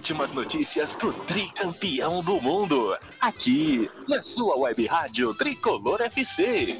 últimas 0.00 0.32
notícias 0.32 0.96
do 0.96 1.12
tricampeão 1.12 2.22
do 2.22 2.40
mundo. 2.40 2.96
Aqui 3.20 3.90
na 4.08 4.22
sua 4.22 4.56
web 4.56 4.86
rádio 4.86 5.34
Tricolor 5.34 6.00
FC. 6.00 6.74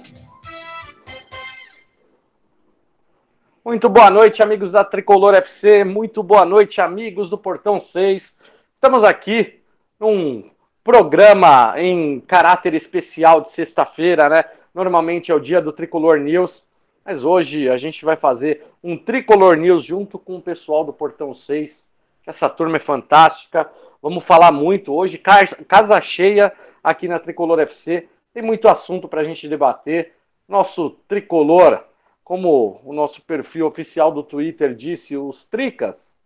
Muito 3.62 3.90
boa 3.90 4.10
noite, 4.10 4.42
amigos 4.42 4.72
da 4.72 4.82
Tricolor 4.82 5.34
FC. 5.34 5.84
Muito 5.84 6.22
boa 6.22 6.46
noite, 6.46 6.80
amigos 6.80 7.28
do 7.28 7.36
Portão 7.36 7.78
6. 7.78 8.34
Estamos 8.72 9.04
aqui 9.04 9.60
num 10.00 10.50
programa 10.82 11.74
em 11.76 12.20
caráter 12.20 12.72
especial 12.72 13.42
de 13.42 13.52
sexta-feira, 13.52 14.30
né? 14.30 14.44
Normalmente 14.74 15.30
é 15.30 15.34
o 15.34 15.40
dia 15.40 15.60
do 15.60 15.74
Tricolor 15.74 16.16
News, 16.18 16.64
mas 17.04 17.22
hoje 17.22 17.68
a 17.68 17.76
gente 17.76 18.02
vai 18.02 18.16
fazer 18.16 18.64
um 18.82 18.96
Tricolor 18.96 19.56
News 19.56 19.84
junto 19.84 20.18
com 20.18 20.36
o 20.36 20.42
pessoal 20.42 20.86
do 20.86 20.92
Portão 20.94 21.34
6. 21.34 21.89
Essa 22.30 22.48
turma 22.48 22.76
é 22.76 22.80
fantástica. 22.80 23.68
Vamos 24.00 24.22
falar 24.22 24.52
muito 24.52 24.94
hoje, 24.94 25.18
casa 25.18 26.00
cheia 26.00 26.52
aqui 26.82 27.08
na 27.08 27.18
Tricolor 27.18 27.58
FC. 27.58 28.08
Tem 28.32 28.40
muito 28.40 28.68
assunto 28.68 29.08
para 29.08 29.20
a 29.20 29.24
gente 29.24 29.48
debater. 29.48 30.14
Nosso 30.48 30.90
tricolor 31.08 31.82
como 32.22 32.80
o 32.84 32.92
nosso 32.92 33.20
perfil 33.22 33.66
oficial 33.66 34.12
do 34.12 34.22
Twitter 34.22 34.76
disse, 34.76 35.16
os 35.16 35.44
Tricas, 35.44 36.16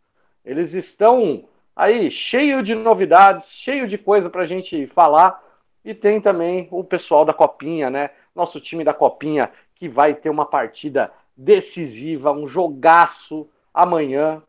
eles 0.44 0.74
estão 0.74 1.48
aí 1.74 2.10
cheio 2.10 2.62
de 2.62 2.74
novidades, 2.74 3.50
cheio 3.50 3.88
de 3.88 3.96
coisa 3.96 4.28
para 4.28 4.42
a 4.42 4.46
gente 4.46 4.86
falar. 4.86 5.42
E 5.82 5.94
tem 5.94 6.20
também 6.20 6.68
o 6.70 6.84
pessoal 6.84 7.24
da 7.24 7.32
Copinha, 7.32 7.88
né? 7.88 8.10
Nosso 8.34 8.60
time 8.60 8.84
da 8.84 8.92
Copinha, 8.92 9.50
que 9.74 9.88
vai 9.88 10.12
ter 10.12 10.28
uma 10.28 10.44
partida 10.44 11.10
decisiva, 11.34 12.30
um 12.30 12.46
jogaço 12.46 13.48
amanhã, 13.72 14.42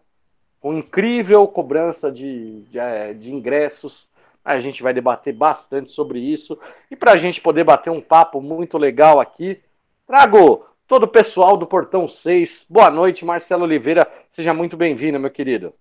com 0.65 0.73
incrível 0.73 1.47
cobrança 1.47 2.11
de, 2.11 2.61
de, 2.71 2.79
é, 2.79 3.13
de 3.13 3.31
ingressos. 3.31 4.07
A 4.43 4.59
gente 4.59 4.81
vai 4.81 4.95
debater 4.95 5.31
bastante 5.31 5.91
sobre 5.91 6.17
isso. 6.17 6.59
E 6.89 6.95
para 6.95 7.11
a 7.11 7.17
gente 7.17 7.39
poder 7.39 7.63
bater 7.63 7.91
um 7.91 8.01
papo 8.01 8.41
muito 8.41 8.75
legal 8.75 9.19
aqui, 9.19 9.61
trago 10.07 10.65
todo 10.87 11.03
o 11.03 11.07
pessoal 11.07 11.55
do 11.55 11.67
Portão 11.67 12.07
6. 12.07 12.65
Boa 12.67 12.89
noite, 12.89 13.23
Marcelo 13.23 13.63
Oliveira. 13.63 14.11
Seja 14.31 14.55
muito 14.55 14.75
bem-vindo, 14.75 15.19
meu 15.19 15.29
querido. 15.29 15.71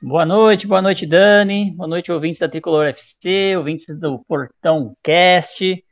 Boa 0.00 0.24
noite, 0.24 0.66
boa 0.66 0.80
noite, 0.80 1.04
Dani. 1.04 1.70
Boa 1.72 1.86
noite, 1.86 2.10
ouvintes 2.10 2.40
da 2.40 2.48
Tricolor 2.48 2.86
FC, 2.86 3.54
ouvintes 3.54 4.00
do 4.00 4.18
Portão 4.20 4.96
Cast. 5.02 5.84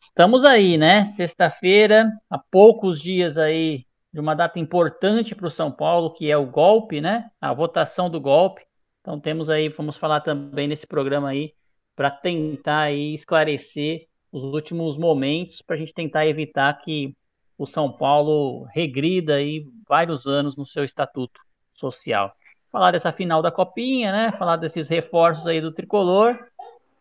Estamos 0.00 0.44
aí, 0.44 0.76
né? 0.76 1.04
Sexta-feira, 1.04 2.10
há 2.28 2.36
poucos 2.50 3.00
dias 3.00 3.38
aí 3.38 3.86
de 4.12 4.20
uma 4.20 4.34
data 4.34 4.58
importante 4.58 5.34
para 5.34 5.46
o 5.46 5.50
São 5.50 5.72
Paulo, 5.72 6.12
que 6.12 6.30
é 6.30 6.36
o 6.36 6.46
golpe, 6.46 7.00
né? 7.00 7.30
A 7.40 7.52
votação 7.52 8.10
do 8.10 8.20
golpe. 8.20 8.62
Então 9.00 9.18
temos 9.18 9.48
aí, 9.48 9.68
vamos 9.68 9.96
falar 9.96 10.20
também 10.20 10.68
nesse 10.68 10.86
programa 10.86 11.30
aí 11.30 11.54
para 11.96 12.10
tentar 12.10 12.80
aí 12.82 13.14
esclarecer 13.14 14.06
os 14.30 14.42
últimos 14.44 14.96
momentos 14.96 15.60
para 15.62 15.76
a 15.76 15.78
gente 15.78 15.92
tentar 15.92 16.26
evitar 16.26 16.72
que 16.82 17.14
o 17.58 17.66
São 17.66 17.92
Paulo 17.92 18.64
regrida 18.72 19.34
aí 19.34 19.66
vários 19.88 20.26
anos 20.26 20.56
no 20.56 20.66
seu 20.66 20.84
estatuto 20.84 21.40
social. 21.74 22.34
Falar 22.70 22.92
dessa 22.92 23.12
final 23.12 23.42
da 23.42 23.52
Copinha, 23.52 24.10
né? 24.10 24.32
Falar 24.38 24.56
desses 24.56 24.88
reforços 24.88 25.46
aí 25.46 25.60
do 25.60 25.72
tricolor. 25.72 26.38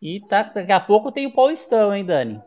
E 0.01 0.19
tá, 0.27 0.43
daqui 0.43 0.71
a 0.71 0.79
pouco 0.79 1.11
tem 1.11 1.27
o 1.27 1.33
Paulistão, 1.33 1.93
hein, 1.95 2.03
Dani? 2.03 2.41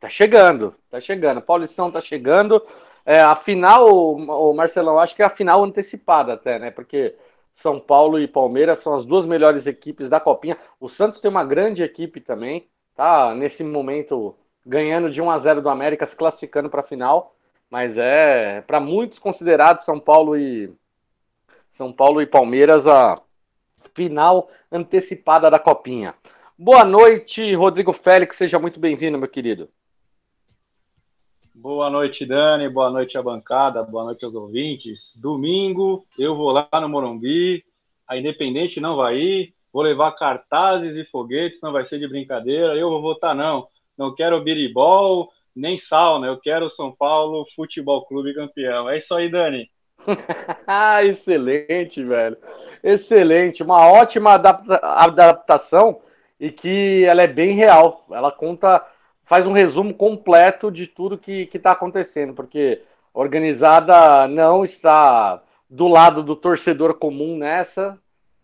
Tá 0.00 0.08
chegando, 0.08 0.74
tá 0.90 1.00
chegando. 1.00 1.42
Paulistão 1.42 1.90
tá 1.90 2.00
chegando. 2.00 2.60
É, 3.10 3.20
a 3.20 3.34
final, 3.34 3.88
o 3.88 4.54
Marcelão, 4.54 4.96
acho 4.96 5.16
que 5.16 5.22
é 5.22 5.26
a 5.26 5.28
final 5.28 5.64
antecipada 5.64 6.34
até, 6.34 6.60
né? 6.60 6.70
Porque 6.70 7.16
São 7.52 7.80
Paulo 7.80 8.20
e 8.20 8.28
Palmeiras 8.28 8.78
são 8.78 8.94
as 8.94 9.04
duas 9.04 9.26
melhores 9.26 9.66
equipes 9.66 10.08
da 10.08 10.20
Copinha. 10.20 10.56
O 10.78 10.88
Santos 10.88 11.20
tem 11.20 11.28
uma 11.28 11.42
grande 11.42 11.82
equipe 11.82 12.20
também, 12.20 12.68
tá? 12.94 13.34
Nesse 13.34 13.64
momento 13.64 14.36
ganhando 14.64 15.10
de 15.10 15.20
1 15.20 15.28
a 15.28 15.38
0 15.38 15.60
do 15.60 15.68
América, 15.68 16.06
se 16.06 16.14
classificando 16.14 16.70
para 16.70 16.82
a 16.82 16.84
final, 16.84 17.34
mas 17.68 17.98
é 17.98 18.60
para 18.60 18.78
muitos 18.78 19.18
considerado 19.18 19.80
São 19.80 19.98
Paulo 19.98 20.36
e 20.36 20.72
São 21.72 21.92
Paulo 21.92 22.22
e 22.22 22.26
Palmeiras 22.26 22.86
a 22.86 23.20
final 23.92 24.48
antecipada 24.70 25.50
da 25.50 25.58
Copinha. 25.58 26.14
Boa 26.56 26.84
noite, 26.84 27.52
Rodrigo 27.56 27.92
Félix, 27.92 28.36
seja 28.36 28.60
muito 28.60 28.78
bem-vindo, 28.78 29.18
meu 29.18 29.28
querido. 29.28 29.68
Boa 31.60 31.90
noite, 31.90 32.24
Dani. 32.24 32.68
Boa 32.68 32.90
noite 32.90 33.18
à 33.18 33.22
bancada. 33.22 33.82
Boa 33.82 34.04
noite 34.04 34.24
aos 34.24 34.34
ouvintes. 34.34 35.12
Domingo, 35.16 36.06
eu 36.18 36.34
vou 36.34 36.50
lá 36.52 36.68
no 36.80 36.88
Morumbi. 36.88 37.62
A 38.08 38.16
Independente 38.16 38.80
não 38.80 38.96
vai 38.96 39.18
ir. 39.18 39.54
Vou 39.72 39.82
levar 39.82 40.12
cartazes 40.12 40.96
e 40.96 41.04
foguetes. 41.04 41.60
Não 41.60 41.70
vai 41.70 41.84
ser 41.84 41.98
de 41.98 42.08
brincadeira. 42.08 42.74
Eu 42.76 42.88
vou 42.88 43.02
votar 43.02 43.34
não 43.34 43.68
não 44.00 44.14
quero 44.14 44.42
biribol, 44.42 45.30
nem 45.54 45.76
sauna, 45.76 46.26
eu 46.26 46.40
quero 46.40 46.70
São 46.70 46.90
Paulo 46.90 47.46
Futebol 47.54 48.06
Clube 48.06 48.34
campeão. 48.34 48.88
É 48.88 48.96
isso 48.96 49.14
aí, 49.14 49.28
Dani. 49.28 49.70
Excelente, 51.04 52.02
velho. 52.02 52.38
Excelente. 52.82 53.62
Uma 53.62 53.86
ótima 53.86 54.32
adapta 54.32 54.80
adaptação 54.82 56.00
e 56.40 56.50
que 56.50 57.04
ela 57.04 57.20
é 57.20 57.26
bem 57.26 57.52
real. 57.52 58.06
Ela 58.10 58.32
conta, 58.32 58.82
faz 59.30 59.46
um 59.46 59.52
resumo 59.52 59.94
completo 59.94 60.72
de 60.72 60.88
tudo 60.88 61.16
que 61.16 61.48
está 61.54 61.70
acontecendo, 61.70 62.34
porque 62.34 62.82
organizada 63.14 64.26
não 64.26 64.64
está 64.64 65.40
do 65.68 65.86
lado 65.86 66.20
do 66.20 66.34
torcedor 66.34 66.94
comum 66.94 67.38
nessa, 67.38 67.96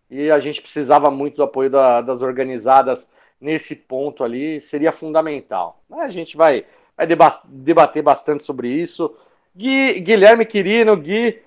e 0.09 0.31
a 0.31 0.39
gente 0.39 0.63
precisava 0.63 1.11
muito 1.11 1.39
do 1.39 1.43
apoio 1.43 1.69
da, 1.69 2.01
das 2.01 2.23
organizadas 2.23 3.11
nesse 3.41 3.75
ponto 3.75 4.23
ali 4.23 4.61
seria 4.61 4.93
fundamental. 4.93 5.83
A 5.91 6.09
gente 6.09 6.37
vai, 6.37 6.65
vai 6.97 7.09
debater 7.47 8.01
bastante 8.01 8.45
sobre 8.45 8.69
isso. 8.69 9.13
Gui, 9.57 9.99
Guilherme 9.99 10.47
Quirino, 10.47 10.97
Gui, 10.97 11.43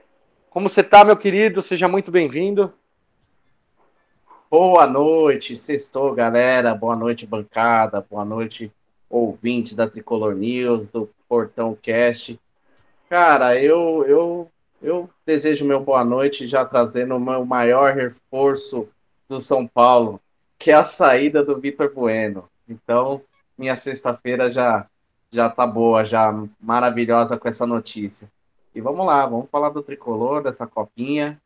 como 0.49 0.67
você 0.67 0.81
está, 0.81 1.05
meu 1.05 1.15
querido? 1.15 1.61
Seja 1.61 1.87
muito 1.87 2.11
bem-vindo. 2.11 2.73
Boa 4.51 4.85
noite, 4.85 5.55
sextou, 5.55 6.13
galera. 6.13 6.75
Boa 6.75 6.97
noite, 6.97 7.25
bancada. 7.25 8.05
Boa 8.09 8.25
noite, 8.25 8.69
ouvintes 9.09 9.75
da 9.75 9.89
Tricolor 9.89 10.35
News, 10.35 10.91
do 10.91 11.09
Portão 11.27 11.77
Cast. 11.81 12.39
Cara, 13.09 13.59
eu, 13.61 14.05
eu, 14.05 14.51
eu 14.81 15.09
desejo 15.25 15.65
meu 15.65 15.79
boa 15.79 16.05
noite 16.05 16.45
já 16.45 16.63
trazendo 16.63 17.15
o 17.15 17.19
meu 17.19 17.45
maior 17.45 17.95
reforço 17.95 18.87
do 19.27 19.39
São 19.39 19.65
Paulo, 19.67 20.21
que 20.57 20.71
é 20.71 20.75
a 20.75 20.83
saída 20.83 21.43
do 21.43 21.59
Vitor 21.59 21.93
Bueno. 21.93 22.47
Então, 22.67 23.21
minha 23.57 23.75
sexta-feira 23.75 24.51
já 24.51 24.85
já 25.31 25.49
tá 25.49 25.65
boa, 25.65 26.03
já 26.03 26.33
maravilhosa 26.59 27.37
com 27.37 27.47
essa 27.47 27.65
notícia. 27.65 28.31
E 28.73 28.81
vamos 28.81 29.05
lá, 29.05 29.25
vamos 29.25 29.49
falar 29.49 29.69
do 29.69 29.83
tricolor, 29.83 30.43
dessa 30.43 30.65
copinha. 30.65 31.39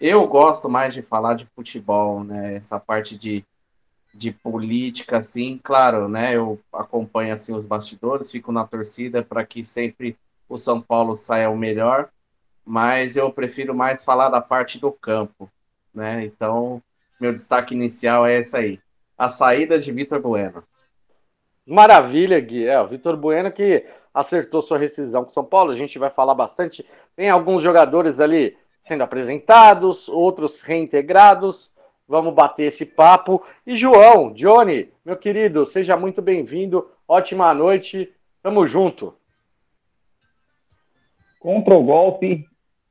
Eu 0.00 0.26
gosto 0.26 0.68
mais 0.68 0.94
de 0.94 1.02
falar 1.02 1.34
de 1.34 1.46
futebol, 1.54 2.22
né? 2.24 2.56
Essa 2.56 2.78
parte 2.78 3.16
de, 3.16 3.44
de 4.16 4.32
política, 4.32 5.18
assim, 5.18 5.60
claro, 5.62 6.08
né? 6.08 6.34
Eu 6.34 6.58
acompanho 6.72 7.34
assim 7.34 7.54
os 7.54 7.66
bastidores, 7.66 8.30
fico 8.30 8.50
na 8.50 8.66
torcida 8.66 9.22
para 9.22 9.44
que 9.44 9.62
sempre 9.62 10.16
o 10.48 10.56
São 10.56 10.80
Paulo 10.80 11.14
saia 11.14 11.50
o 11.50 11.56
melhor, 11.56 12.08
mas 12.64 13.16
eu 13.16 13.30
prefiro 13.30 13.74
mais 13.74 14.02
falar 14.02 14.30
da 14.30 14.40
parte 14.40 14.80
do 14.80 14.90
campo, 14.90 15.50
né? 15.94 16.24
Então, 16.24 16.82
meu 17.20 17.32
destaque 17.32 17.74
inicial 17.74 18.26
é 18.26 18.38
essa 18.38 18.58
aí. 18.58 18.80
A 19.18 19.28
saída 19.28 19.78
de 19.78 19.92
Vitor 19.92 20.20
Bueno. 20.20 20.64
Maravilha, 21.66 22.40
Gui. 22.40 22.66
É, 22.66 22.80
o 22.80 22.86
Vitor 22.86 23.16
Bueno 23.16 23.52
que 23.52 23.84
acertou 24.14 24.62
sua 24.62 24.78
rescisão 24.78 25.24
com 25.24 25.30
São 25.30 25.44
Paulo. 25.44 25.72
A 25.72 25.76
gente 25.76 25.98
vai 25.98 26.10
falar 26.10 26.34
bastante. 26.34 26.86
Tem 27.14 27.28
alguns 27.28 27.62
jogadores 27.62 28.18
ali 28.18 28.56
sendo 28.80 29.02
apresentados, 29.02 30.08
outros 30.08 30.60
reintegrados. 30.60 31.70
Vamos 32.08 32.34
bater 32.34 32.66
esse 32.66 32.86
papo. 32.86 33.42
E 33.66 33.76
João, 33.76 34.32
Johnny, 34.32 34.90
meu 35.04 35.16
querido, 35.16 35.66
seja 35.66 35.96
muito 35.96 36.22
bem-vindo. 36.22 36.88
Ótima 37.06 37.52
noite. 37.52 38.12
Tamo 38.42 38.66
junto. 38.66 39.14
Contra 41.40 41.74
o 41.74 41.82
golpe 41.82 42.46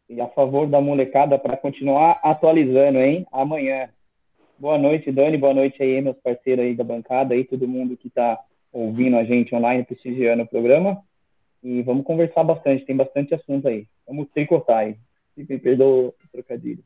e 0.09 0.19
a 0.19 0.27
favor 0.27 0.67
da 0.67 0.81
molecada 0.81 1.39
para 1.39 1.56
continuar 1.57 2.19
atualizando, 2.23 3.00
hein? 3.00 3.25
Amanhã. 3.31 3.89
Boa 4.57 4.77
noite, 4.77 5.12
Dani. 5.12 5.38
Boa 5.38 5.53
noite 5.53 5.81
aí, 5.81 6.01
meus 6.01 6.17
parceiros 6.17 6.65
aí 6.65 6.75
da 6.75 6.83
bancada, 6.83 7.33
aí, 7.33 7.44
todo 7.44 7.67
mundo 7.67 7.97
que 7.97 8.07
está 8.07 8.39
ouvindo 8.71 9.17
a 9.17 9.23
gente 9.23 9.56
online, 9.56 9.83
prestigiando 9.83 10.44
o 10.44 10.47
programa. 10.47 11.01
E 11.63 11.81
vamos 11.81 12.06
conversar 12.06 12.44
bastante, 12.44 12.85
tem 12.85 12.95
bastante 12.95 13.33
assunto 13.33 13.67
aí. 13.67 13.88
Vamos 14.07 14.27
tricotar 14.33 14.79
aí. 14.79 14.95
Me 15.35 15.45
perdoa 15.57 16.09
o 16.09 16.13
trocadilho. 16.31 16.83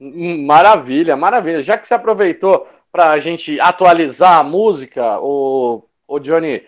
Hum, 0.00 0.44
maravilha, 0.46 1.16
maravilha. 1.16 1.62
Já 1.62 1.76
que 1.76 1.86
você 1.86 1.94
aproveitou 1.94 2.66
para 2.90 3.10
a 3.10 3.18
gente 3.18 3.60
atualizar 3.60 4.38
a 4.38 4.42
música, 4.44 5.18
o, 5.20 5.84
o 6.08 6.18
Johnny, 6.18 6.64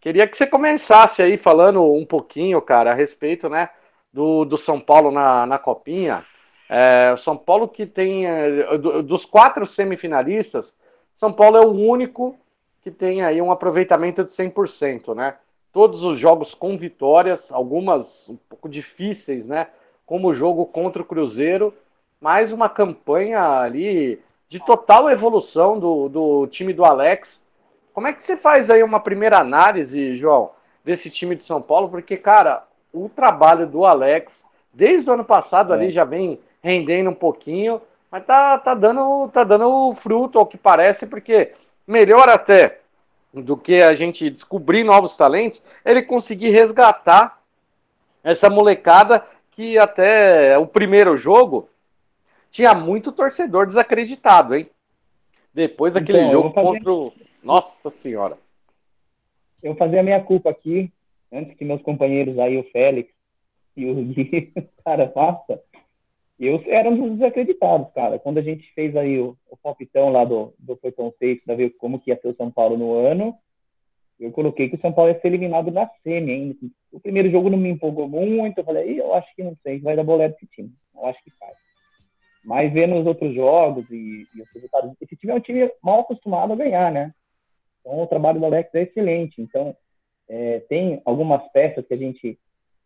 queria 0.00 0.26
que 0.26 0.36
você 0.36 0.46
começasse 0.46 1.20
aí 1.22 1.36
falando 1.36 1.82
um 1.92 2.06
pouquinho, 2.06 2.60
cara, 2.62 2.92
a 2.92 2.94
respeito, 2.94 3.48
né, 3.48 3.70
do, 4.12 4.44
do 4.44 4.56
São 4.56 4.80
Paulo 4.80 5.10
na, 5.10 5.46
na 5.46 5.58
Copinha. 5.58 6.24
É, 6.68 7.14
São 7.18 7.36
Paulo 7.36 7.68
que 7.68 7.86
tem, 7.86 8.26
é, 8.26 8.78
dos 8.78 9.24
quatro 9.24 9.66
semifinalistas, 9.66 10.76
São 11.14 11.32
Paulo 11.32 11.56
é 11.56 11.64
o 11.64 11.70
único 11.70 12.36
que 12.82 12.90
tem 12.90 13.22
aí 13.22 13.40
um 13.42 13.50
aproveitamento 13.50 14.24
de 14.24 14.30
100%, 14.30 15.14
né? 15.14 15.36
Todos 15.72 16.02
os 16.02 16.18
jogos 16.18 16.54
com 16.54 16.78
vitórias, 16.78 17.52
algumas 17.52 18.28
um 18.28 18.36
pouco 18.48 18.68
difíceis, 18.68 19.46
né? 19.46 19.68
Como 20.06 20.28
o 20.28 20.34
jogo 20.34 20.64
contra 20.66 21.02
o 21.02 21.04
Cruzeiro, 21.04 21.74
mais 22.20 22.52
uma 22.52 22.68
campanha 22.68 23.60
ali 23.60 24.20
de 24.48 24.58
total 24.60 25.10
evolução 25.10 25.78
do, 25.78 26.08
do 26.08 26.46
time 26.46 26.72
do 26.72 26.84
Alex. 26.84 27.42
Como 27.92 28.06
é 28.06 28.12
que 28.12 28.22
você 28.22 28.36
faz 28.36 28.70
aí 28.70 28.82
uma 28.82 29.00
primeira 29.00 29.38
análise, 29.38 30.16
João, 30.16 30.50
desse 30.84 31.10
time 31.10 31.34
de 31.34 31.44
São 31.44 31.60
Paulo? 31.60 31.88
Porque, 31.88 32.16
cara, 32.16 32.64
o 32.92 33.08
trabalho 33.08 33.66
do 33.66 33.84
Alex, 33.84 34.44
desde 34.72 35.08
o 35.08 35.12
ano 35.12 35.24
passado 35.24 35.72
é. 35.72 35.76
ali, 35.76 35.90
já 35.90 36.04
vem 36.04 36.40
rendendo 36.62 37.10
um 37.10 37.14
pouquinho, 37.14 37.80
mas 38.10 38.24
tá, 38.24 38.58
tá, 38.58 38.74
dando, 38.74 39.28
tá 39.28 39.44
dando 39.44 39.94
fruto, 39.94 40.38
ao 40.38 40.46
que 40.46 40.56
parece, 40.56 41.06
porque 41.06 41.52
melhor 41.86 42.28
até 42.28 42.80
do 43.32 43.56
que 43.56 43.82
a 43.82 43.92
gente 43.92 44.30
descobrir 44.30 44.82
novos 44.82 45.16
talentos, 45.16 45.62
ele 45.84 46.02
conseguir 46.02 46.50
resgatar 46.50 47.38
essa 48.24 48.48
molecada 48.48 49.24
que 49.52 49.78
até 49.78 50.56
o 50.58 50.66
primeiro 50.66 51.16
jogo 51.16 51.68
tinha 52.56 52.74
muito 52.74 53.12
torcedor 53.12 53.66
desacreditado, 53.66 54.54
hein? 54.54 54.66
Depois 55.52 55.92
daquele 55.92 56.20
então, 56.20 56.32
jogo 56.32 56.50
fazer... 56.52 56.66
contra 56.66 56.92
o. 56.92 57.12
Nossa 57.42 57.90
Senhora! 57.90 58.38
Eu 59.62 59.72
vou 59.72 59.76
fazer 59.76 59.98
a 59.98 60.02
minha 60.02 60.22
culpa 60.22 60.48
aqui, 60.48 60.90
antes 61.30 61.54
que 61.54 61.66
meus 61.66 61.82
companheiros 61.82 62.38
aí, 62.38 62.56
o 62.56 62.64
Félix 62.70 63.12
e 63.76 63.84
o 63.84 63.94
Gui, 63.94 64.54
cara, 64.82 65.10
faça. 65.10 65.62
Eu 66.40 66.62
era 66.66 66.88
um 66.88 66.96
dos 66.96 67.18
desacreditados, 67.18 67.92
cara. 67.92 68.18
Quando 68.18 68.38
a 68.38 68.42
gente 68.42 68.72
fez 68.72 68.96
aí 68.96 69.18
o, 69.18 69.36
o 69.50 69.56
palpitão 69.56 70.08
lá 70.08 70.24
do, 70.24 70.54
do 70.58 70.76
Portão 70.76 71.12
6 71.18 71.44
para 71.44 71.54
ver 71.54 71.70
como 71.76 72.00
que 72.00 72.10
ia 72.10 72.18
ser 72.18 72.28
o 72.28 72.36
São 72.36 72.50
Paulo 72.50 72.76
no 72.78 72.94
ano, 72.94 73.36
eu 74.18 74.32
coloquei 74.32 74.68
que 74.70 74.76
o 74.76 74.80
São 74.80 74.92
Paulo 74.92 75.10
ia 75.10 75.20
ser 75.20 75.28
eliminado 75.28 75.70
na 75.70 75.90
semi 76.02 76.32
ainda. 76.32 76.56
O 76.90 77.00
primeiro 77.00 77.30
jogo 77.30 77.50
não 77.50 77.58
me 77.58 77.68
empolgou 77.68 78.08
muito, 78.08 78.58
eu 78.58 78.64
falei, 78.64 78.98
eu 78.98 79.12
acho 79.14 79.34
que 79.34 79.42
não 79.42 79.54
sei, 79.62 79.78
vai 79.78 79.94
dar 79.94 80.04
boleto 80.04 80.36
esse 80.36 80.46
time. 80.46 80.72
Eu 80.94 81.06
acho 81.06 81.22
que 81.22 81.30
faz. 81.32 81.65
Mas 82.46 82.72
vendo 82.72 82.94
os 82.94 83.04
outros 83.04 83.34
jogos 83.34 83.90
e, 83.90 84.24
e 84.32 84.40
os 84.40 84.48
resultados, 84.54 84.92
esse 85.00 85.16
time 85.16 85.32
é 85.32 85.36
um 85.36 85.40
time 85.40 85.68
mal 85.82 86.00
acostumado 86.00 86.52
a 86.52 86.56
ganhar, 86.56 86.92
né? 86.92 87.12
Então 87.80 88.00
o 88.00 88.06
trabalho 88.06 88.38
do 88.38 88.46
Alex 88.46 88.72
é 88.72 88.82
excelente. 88.82 89.42
Então 89.42 89.76
é, 90.28 90.60
tem 90.60 91.02
algumas 91.04 91.42
peças 91.50 91.84
que 91.84 91.92
a 91.92 91.96
gente 91.96 92.38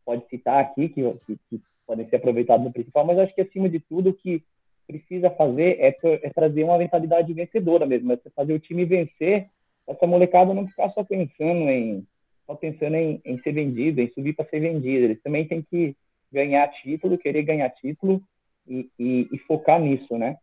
pode 0.03 0.27
citar 0.29 0.61
aqui 0.65 0.89
que, 0.89 1.03
que, 1.27 1.39
que, 1.51 1.63
podem 1.87 2.09
ser 2.09 2.17
aproveitadas 2.17 2.65
no 2.65 2.73
principal, 2.73 3.05
mas 3.05 3.19
acho 3.19 3.35
que 3.35 3.41
acima 3.43 3.69
de 3.69 3.81
tudo 3.81 4.11
o 4.11 4.15
que 4.15 4.43
precisa 4.87 5.29
fazer 5.29 5.77
é, 5.79 5.95
é 6.23 6.31
trazer 6.31 6.65
uma 6.65 6.79
mentalidade 6.79 7.33
vencedora 7.35 7.85
mesmo, 7.85 8.13
é 8.13 8.19
fazer 8.35 8.55
o 8.55 8.61
time 8.61 8.85
vencer, 8.85 9.49
essa 9.87 10.07
molecada 10.07 10.55
não 10.55 10.69
ficar 10.69 10.91
só 10.91 11.05
pensando 11.05 11.69
em 11.69 12.07
só 12.47 12.55
pensando 12.55 12.95
em, 12.95 13.21
em 13.25 13.39
ser 13.41 13.53
vendido, 13.53 14.01
em 14.01 14.11
subir 14.13 14.33
para 14.33 14.47
ser 14.47 14.61
vendido. 14.61 15.05
Eles 15.05 15.23
também 15.23 15.47
têm 15.47 15.61
que 15.63 15.95
ganhar 16.33 16.67
título, 16.69 17.19
querer 17.19 17.43
ganhar 17.43 17.69
título 17.71 18.23
e, 18.71 18.89
e, 18.97 19.29
e 19.33 19.39
focar 19.41 19.81
nisso, 19.81 20.17
né? 20.17 20.37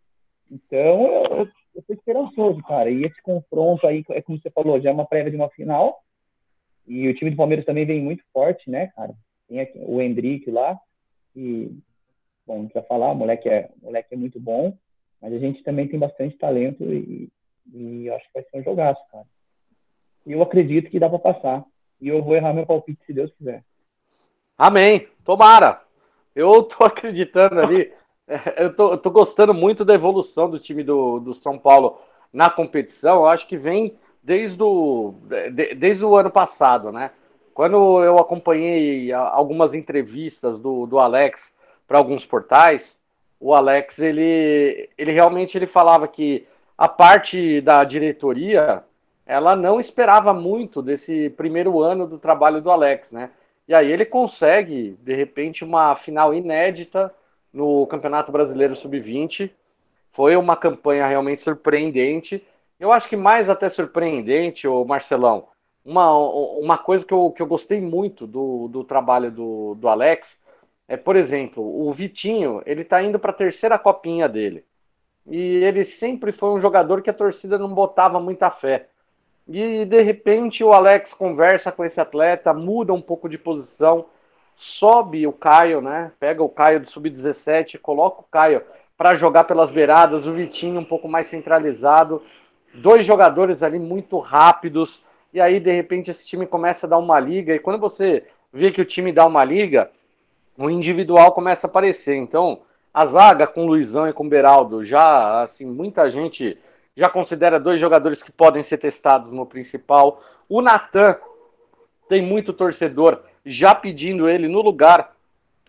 Então, 0.51 1.07
eu, 1.07 1.47
eu 1.75 1.81
tô 1.81 1.93
esperançoso, 1.93 2.61
cara. 2.63 2.91
E 2.91 3.05
esse 3.05 3.21
confronto 3.21 3.87
aí, 3.87 4.03
é 4.09 4.21
como 4.21 4.37
você 4.37 4.49
falou, 4.49 4.81
já 4.81 4.89
é 4.89 4.93
uma 4.93 5.05
prévia 5.05 5.31
de 5.31 5.37
uma 5.37 5.49
final. 5.49 6.03
E 6.85 7.07
o 7.07 7.15
time 7.15 7.31
do 7.31 7.37
Palmeiras 7.37 7.65
também 7.65 7.85
vem 7.85 8.01
muito 8.01 8.23
forte, 8.33 8.69
né, 8.69 8.87
cara? 8.87 9.13
Tem 9.47 9.61
aqui, 9.61 9.79
o 9.81 10.01
Hendrick 10.01 10.51
lá, 10.51 10.77
e, 11.35 11.71
bom, 12.45 12.59
não 12.59 12.65
precisa 12.65 12.85
falar, 12.85 13.11
o 13.11 13.15
moleque 13.15 13.47
é, 13.47 13.69
o 13.81 13.85
moleque 13.85 14.13
é 14.13 14.17
muito 14.17 14.39
bom, 14.39 14.77
mas 15.21 15.33
a 15.33 15.37
gente 15.37 15.63
também 15.63 15.87
tem 15.87 15.99
bastante 15.99 16.37
talento 16.37 16.83
e, 16.83 17.29
e 17.73 18.09
acho 18.09 18.25
que 18.27 18.33
vai 18.33 18.43
ser 18.43 18.57
um 18.59 18.63
jogaço, 18.63 19.01
cara. 19.11 19.25
E 20.25 20.33
eu 20.33 20.41
acredito 20.41 20.89
que 20.89 20.99
dá 20.99 21.09
para 21.09 21.19
passar. 21.19 21.65
E 22.01 22.09
eu 22.09 22.21
vou 22.21 22.35
errar 22.35 22.53
meu 22.53 22.65
palpite 22.65 22.99
se 23.05 23.13
Deus 23.13 23.31
quiser. 23.33 23.63
Amém. 24.57 25.07
Tomara. 25.23 25.81
Eu 26.35 26.63
tô 26.63 26.83
acreditando 26.85 27.59
ali. 27.59 27.91
Eu 28.57 28.75
tô, 28.75 28.91
eu 28.91 28.97
tô 28.97 29.09
gostando 29.09 29.53
muito 29.53 29.85
da 29.85 29.93
evolução 29.93 30.49
do 30.49 30.59
time 30.59 30.83
do, 30.83 31.19
do 31.19 31.33
São 31.33 31.57
Paulo 31.57 32.01
na 32.31 32.49
competição. 32.49 33.17
Eu 33.17 33.27
acho 33.27 33.47
que 33.47 33.55
vem 33.55 33.97
desde 34.21 34.61
o, 34.61 35.13
de, 35.51 35.73
desde 35.75 36.03
o 36.03 36.13
ano 36.15 36.29
passado, 36.29 36.91
né? 36.91 37.11
Quando 37.53 38.03
eu 38.03 38.19
acompanhei 38.19 39.11
algumas 39.13 39.73
entrevistas 39.73 40.59
do, 40.59 40.85
do 40.85 40.99
Alex 40.99 41.55
para 41.87 41.97
alguns 41.97 42.25
portais, 42.25 42.95
o 43.39 43.53
Alex 43.53 43.99
ele, 43.99 44.89
ele 44.97 45.11
realmente 45.11 45.57
ele 45.57 45.65
falava 45.65 46.07
que 46.07 46.45
a 46.77 46.87
parte 46.87 47.61
da 47.61 47.83
diretoria 47.83 48.83
ela 49.25 49.55
não 49.55 49.79
esperava 49.79 50.33
muito 50.33 50.81
desse 50.81 51.29
primeiro 51.31 51.81
ano 51.81 52.05
do 52.05 52.19
trabalho 52.19 52.61
do 52.61 52.69
Alex, 52.69 53.11
né? 53.11 53.31
E 53.67 53.73
aí 53.73 53.91
ele 53.91 54.05
consegue 54.05 54.97
de 55.01 55.13
repente 55.13 55.63
uma 55.63 55.95
final 55.95 56.33
inédita 56.33 57.13
no 57.57 57.87
Campeonato 57.87 58.31
Brasileiro 58.31 58.75
Sub-20. 58.75 59.51
Foi 60.11 60.35
uma 60.35 60.55
campanha 60.55 61.07
realmente 61.07 61.41
surpreendente. 61.41 62.45
Eu 62.79 62.91
acho 62.91 63.09
que 63.09 63.15
mais 63.15 63.49
até 63.49 63.67
surpreendente, 63.67 64.67
o 64.67 64.85
Marcelão, 64.85 65.47
uma, 65.83 66.15
uma 66.15 66.77
coisa 66.77 67.03
que 67.03 67.13
eu, 67.13 67.31
que 67.31 67.41
eu 67.41 67.47
gostei 67.47 67.81
muito 67.81 68.27
do, 68.27 68.67
do 68.67 68.83
trabalho 68.83 69.31
do, 69.31 69.75
do 69.75 69.87
Alex 69.87 70.37
é, 70.87 70.95
por 70.95 71.15
exemplo, 71.15 71.63
o 71.63 71.91
Vitinho, 71.91 72.61
ele 72.65 72.83
tá 72.83 73.01
indo 73.03 73.19
para 73.19 73.31
a 73.31 73.33
terceira 73.33 73.77
copinha 73.77 74.29
dele. 74.29 74.63
E 75.25 75.63
ele 75.63 75.83
sempre 75.83 76.31
foi 76.31 76.49
um 76.51 76.61
jogador 76.61 77.01
que 77.01 77.09
a 77.09 77.13
torcida 77.13 77.57
não 77.57 77.73
botava 77.73 78.19
muita 78.19 78.49
fé. 78.49 78.87
E 79.47 79.83
de 79.83 80.01
repente 80.01 80.63
o 80.63 80.71
Alex 80.71 81.13
conversa 81.13 81.71
com 81.71 81.83
esse 81.83 81.99
atleta, 81.99 82.53
muda 82.53 82.93
um 82.93 83.01
pouco 83.01 83.27
de 83.27 83.37
posição, 83.37 84.05
sobe 84.59 85.27
o 85.27 85.31
Caio, 85.31 85.81
né? 85.81 86.11
Pega 86.19 86.41
o 86.41 86.49
Caio 86.49 86.79
do 86.79 86.89
sub-17, 86.89 87.77
coloca 87.77 88.21
o 88.21 88.25
Caio 88.29 88.63
para 88.97 89.13
jogar 89.13 89.43
pelas 89.43 89.69
beiradas, 89.69 90.25
o 90.25 90.33
Vitinho 90.33 90.79
um 90.79 90.83
pouco 90.83 91.07
mais 91.07 91.27
centralizado, 91.27 92.23
dois 92.73 93.05
jogadores 93.05 93.61
ali 93.61 93.77
muito 93.77 94.17
rápidos, 94.17 95.03
e 95.31 95.39
aí 95.39 95.59
de 95.59 95.71
repente 95.71 96.09
esse 96.09 96.25
time 96.25 96.47
começa 96.47 96.87
a 96.87 96.89
dar 96.89 96.97
uma 96.97 97.19
liga, 97.19 97.53
e 97.53 97.59
quando 97.59 97.77
você 97.77 98.25
vê 98.51 98.71
que 98.71 98.81
o 98.81 98.85
time 98.85 99.11
dá 99.11 99.27
uma 99.27 99.43
liga, 99.43 99.91
o 100.57 100.71
individual 100.71 101.31
começa 101.33 101.67
a 101.67 101.69
aparecer. 101.69 102.15
Então, 102.15 102.61
a 102.91 103.05
zaga 103.05 103.45
com 103.45 103.67
Luizão 103.67 104.09
e 104.09 104.13
com 104.13 104.27
Beraldo, 104.27 104.83
já 104.83 105.43
assim, 105.43 105.67
muita 105.67 106.09
gente 106.09 106.57
já 106.95 107.07
considera 107.07 107.59
dois 107.59 107.79
jogadores 107.79 108.23
que 108.23 108.31
podem 108.31 108.63
ser 108.63 108.79
testados 108.79 109.31
no 109.31 109.45
principal. 109.45 110.19
O 110.49 110.63
Natan 110.63 111.15
tem 112.09 112.23
muito 112.23 112.51
torcedor 112.51 113.21
já 113.47 113.73
pedindo 113.73 114.29
ele 114.29 114.47
no 114.47 114.61
lugar 114.61 115.15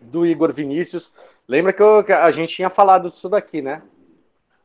do 0.01 0.25
Igor 0.25 0.53
Vinícius. 0.53 1.11
Lembra 1.47 1.73
que, 1.73 1.81
eu, 1.81 2.03
que 2.03 2.11
a 2.11 2.29
gente 2.31 2.53
tinha 2.53 2.69
falado 2.69 3.09
disso 3.09 3.29
daqui, 3.29 3.61
né? 3.61 3.81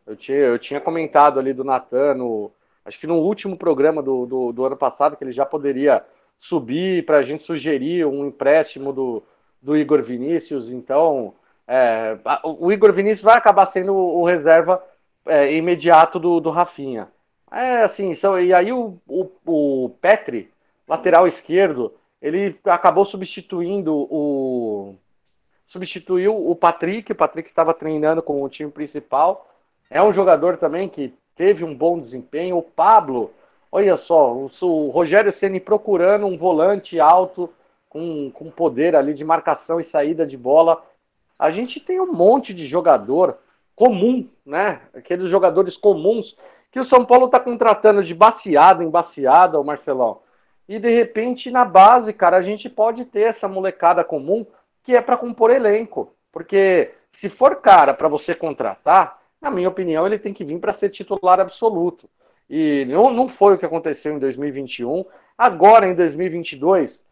Eu 0.07 0.17
tinha, 0.17 0.39
eu 0.39 0.59
tinha 0.59 0.81
comentado 0.81 1.39
ali 1.39 1.53
do 1.53 1.65
Natan 1.65 2.15
acho 2.85 3.01
que 3.01 3.07
no 3.07 3.17
último 3.17 3.57
programa 3.57 4.03
do, 4.03 4.27
do, 4.27 4.53
do 4.53 4.65
ano 4.65 4.77
passado, 4.77 5.17
que 5.17 5.25
ele 5.25 5.33
já 5.33 5.47
poderia 5.47 6.05
subir 6.39 7.07
para 7.07 7.19
a 7.19 7.23
gente 7.23 7.43
sugerir 7.43 8.05
um 8.05 8.27
empréstimo 8.27 8.93
do, 8.93 9.23
do 9.63 9.77
Igor 9.77 10.03
Vinícius. 10.03 10.71
Então, 10.71 11.35
é, 11.67 12.19
o 12.45 12.71
Igor 12.71 12.93
Vinícius 12.93 13.23
vai 13.23 13.37
acabar 13.37 13.65
sendo 13.67 13.95
o 13.95 14.25
reserva 14.25 14.85
é, 15.25 15.55
imediato 15.55 16.19
do, 16.19 16.41
do 16.41 16.51
Rafinha. 16.51 17.09
É 17.51 17.83
assim, 17.83 18.15
são, 18.15 18.39
e 18.39 18.53
aí 18.53 18.73
o, 18.73 18.99
o, 19.07 19.31
o 19.47 19.89
Petri, 20.01 20.51
lateral 20.87 21.27
esquerdo, 21.27 21.95
ele 22.25 22.59
acabou 22.65 23.05
substituindo 23.05 23.95
o. 23.95 24.95
Substituiu 25.67 26.35
o 26.35 26.57
Patrick, 26.57 27.13
o 27.13 27.15
Patrick 27.15 27.51
estava 27.51 27.75
treinando 27.75 28.23
com 28.23 28.43
o 28.43 28.49
time 28.49 28.71
principal. 28.71 29.51
É 29.91 30.03
um 30.03 30.11
jogador 30.11 30.57
também 30.57 30.89
que 30.89 31.13
teve 31.37 31.65
um 31.65 31.75
bom 31.75 31.99
desempenho. 31.99 32.57
O 32.57 32.63
Pablo, 32.63 33.31
olha 33.71 33.99
só, 33.99 34.33
o, 34.33 34.49
o 34.63 34.89
Rogério 34.89 35.31
Ceni 35.33 35.61
procurando 35.61 36.25
um 36.25 36.39
volante 36.39 36.99
alto 36.99 37.53
com, 37.91 38.31
com 38.31 38.51
poder 38.51 38.97
ali 38.97 39.13
de 39.13 39.25
marcação 39.25 39.79
e 39.79 39.85
saída 39.85 40.27
de 40.27 40.39
bola. 40.39 40.83
A 41.39 41.51
gente 41.51 41.79
tem 41.79 42.01
um 42.01 42.11
monte 42.11 42.55
de 42.55 42.67
jogador 42.67 43.37
comum, 43.77 44.27
né? 44.47 44.81
Aqueles 44.95 45.29
jogadores 45.29 45.77
comuns 45.77 46.37
que 46.73 46.81
o 46.81 46.85
São 46.85 47.05
Paulo 47.05 47.27
está 47.27 47.39
contratando 47.39 48.03
de 48.03 48.15
baseada 48.15 48.83
em 48.83 48.89
baseada, 48.89 49.61
o 49.61 49.65
Marcelão. 49.65 50.24
E 50.69 50.79
de 50.79 50.89
repente 50.91 51.51
na 51.51 51.65
base, 51.65 52.13
cara, 52.13 52.37
a 52.37 52.43
gente 52.43 52.69
pode 52.69 53.05
ter 53.05 53.23
essa 53.23 53.49
molecada 53.49 54.03
comum 54.03 54.47
que 54.83 54.95
é 54.95 55.01
para 55.01 55.17
compor 55.17 55.51
elenco. 55.51 56.15
Porque 56.33 56.93
se 57.11 57.29
for 57.29 57.57
cara 57.57 57.95
para 57.95 58.09
você 58.09 58.35
contratar, 58.35 59.21
na 59.41 59.51
minha 59.51 59.69
opinião, 59.69 60.07
ele 60.07 60.19
tem 60.19 60.33
que 60.33 60.45
vir 60.45 60.59
para 60.59 60.73
ser 60.73 60.91
titular 60.91 61.39
absoluto. 61.39 62.09
E 62.49 62.85
não, 62.87 63.11
não 63.11 63.29
foi 63.29 63.55
o 63.55 63.59
que 63.59 63.65
aconteceu 63.65 64.15
em 64.15 64.19
2021. 64.19 65.05
Agora, 65.37 65.87
em 65.87 65.95
2022, 65.95 67.03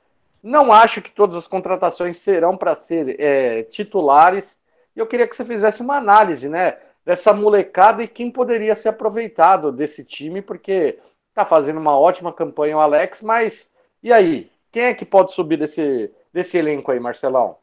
não 0.43 0.73
acho 0.73 1.01
que 1.01 1.11
todas 1.11 1.37
as 1.37 1.47
contratações 1.47 2.19
serão 2.19 2.57
para 2.57 2.75
ser 2.75 3.21
é, 3.21 3.63
titulares. 3.65 4.61
E 4.95 4.99
eu 4.99 5.07
queria 5.07 5.27
que 5.27 5.37
você 5.37 5.45
fizesse 5.45 5.81
uma 5.81 5.97
análise, 5.97 6.49
né? 6.49 6.77
Dessa 7.05 7.33
molecada 7.33 8.03
e 8.03 8.09
quem 8.09 8.31
poderia 8.31 8.77
ser 8.77 8.89
aproveitado 8.89 9.73
desse 9.73 10.05
time, 10.05 10.41
porque 10.43 10.99
tá 11.35 11.45
fazendo 11.45 11.81
uma 11.81 11.99
ótima 11.99 12.33
campanha 12.33 12.77
o 12.77 12.81
Alex, 12.81 13.23
mas 13.23 13.73
e 14.03 14.13
aí? 14.13 14.51
Quem 14.71 14.85
é 14.85 14.95
que 14.95 15.05
pode 15.05 15.33
subir 15.33 15.59
desse, 15.59 16.11
desse 16.33 16.57
elenco 16.57 16.91
aí, 16.91 16.99
Marcelão? 16.99 17.59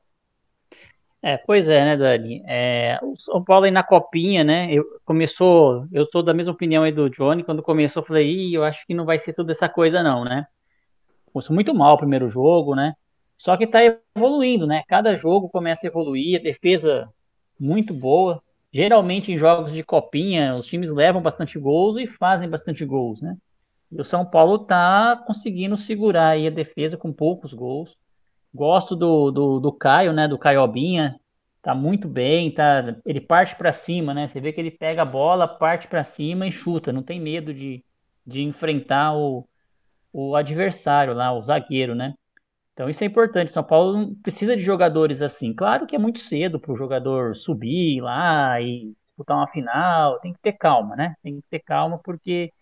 É, 1.21 1.37
pois 1.37 1.67
é, 1.67 1.83
né, 1.83 1.97
Dani? 1.97 2.41
É, 2.47 2.97
o 3.01 3.17
São 3.17 3.43
Paulo 3.43 3.65
aí 3.65 3.71
na 3.71 3.83
copinha, 3.83 4.43
né? 4.43 4.71
Eu, 4.71 4.85
começou, 5.03 5.85
eu 5.91 6.05
sou 6.05 6.23
da 6.23 6.33
mesma 6.33 6.53
opinião 6.53 6.83
aí 6.83 6.91
do 6.91 7.09
Johnny. 7.09 7.43
Quando 7.43 7.61
começou, 7.61 8.01
eu 8.01 8.07
falei, 8.07 8.29
Ih, 8.29 8.53
eu 8.53 8.63
acho 8.63 8.85
que 8.85 8.93
não 8.93 9.05
vai 9.05 9.19
ser 9.19 9.33
tudo 9.33 9.51
essa 9.51 9.67
coisa, 9.67 10.01
não, 10.01 10.23
né? 10.23 10.47
Começou 11.33 11.53
muito 11.53 11.73
mal 11.73 11.95
o 11.95 11.97
primeiro 11.97 12.29
jogo, 12.29 12.75
né? 12.75 12.93
Só 13.37 13.57
que 13.57 13.67
tá 13.67 13.79
evoluindo, 14.15 14.65
né? 14.65 14.83
Cada 14.87 15.15
jogo 15.15 15.49
começa 15.49 15.85
a 15.85 15.89
evoluir, 15.89 16.39
a 16.39 16.43
defesa 16.43 17.09
muito 17.59 17.93
boa. 17.93 18.41
Geralmente 18.71 19.31
em 19.31 19.37
jogos 19.37 19.73
de 19.73 19.83
copinha, 19.83 20.55
os 20.55 20.67
times 20.67 20.91
levam 20.91 21.21
bastante 21.21 21.59
gols 21.59 21.97
e 21.97 22.07
fazem 22.07 22.47
bastante 22.47 22.85
gols, 22.85 23.21
né? 23.21 23.35
E 23.91 23.99
o 23.99 24.05
São 24.05 24.25
Paulo 24.25 24.59
tá 24.59 25.23
conseguindo 25.25 25.75
segurar 25.75 26.29
aí 26.29 26.47
a 26.47 26.51
defesa 26.51 26.97
com 26.97 27.11
poucos 27.11 27.53
gols. 27.53 27.97
Gosto 28.53 28.95
do, 28.95 29.31
do, 29.31 29.59
do 29.59 29.71
Caio, 29.71 30.13
né? 30.13 30.27
Do 30.27 30.37
Caiobinha. 30.37 31.19
Tá 31.61 31.75
muito 31.75 32.07
bem, 32.07 32.51
tá, 32.51 32.95
ele 33.05 33.19
parte 33.19 33.55
para 33.55 33.73
cima, 33.73 34.13
né? 34.13 34.27
Você 34.27 34.39
vê 34.39 34.53
que 34.53 34.61
ele 34.61 34.71
pega 34.71 35.01
a 35.01 35.05
bola, 35.05 35.45
parte 35.45 35.87
para 35.89 36.05
cima 36.05 36.47
e 36.47 36.51
chuta, 36.51 36.93
não 36.93 37.03
tem 37.03 37.19
medo 37.19 37.53
de, 37.53 37.83
de 38.25 38.41
enfrentar 38.41 39.13
o, 39.13 39.45
o 40.13 40.35
adversário 40.37 41.13
lá, 41.13 41.33
o 41.33 41.41
zagueiro, 41.41 41.93
né? 41.93 42.13
Então 42.73 42.89
isso 42.89 43.03
é 43.03 43.07
importante. 43.07 43.51
São 43.51 43.63
Paulo 43.63 44.15
precisa 44.23 44.55
de 44.55 44.61
jogadores 44.61 45.21
assim. 45.21 45.53
Claro 45.53 45.85
que 45.85 45.95
é 45.95 45.99
muito 45.99 46.19
cedo 46.19 46.59
para 46.59 46.71
o 46.71 46.77
jogador 46.77 47.35
subir 47.35 48.01
lá 48.01 48.61
e 48.61 48.93
disputar 49.07 49.35
uma 49.35 49.47
final. 49.47 50.19
Tem 50.21 50.31
que 50.31 50.39
ter 50.39 50.53
calma, 50.53 50.95
né? 50.95 51.13
Tem 51.21 51.41
que 51.41 51.47
ter 51.49 51.59
calma 51.59 51.99
porque 52.01 52.53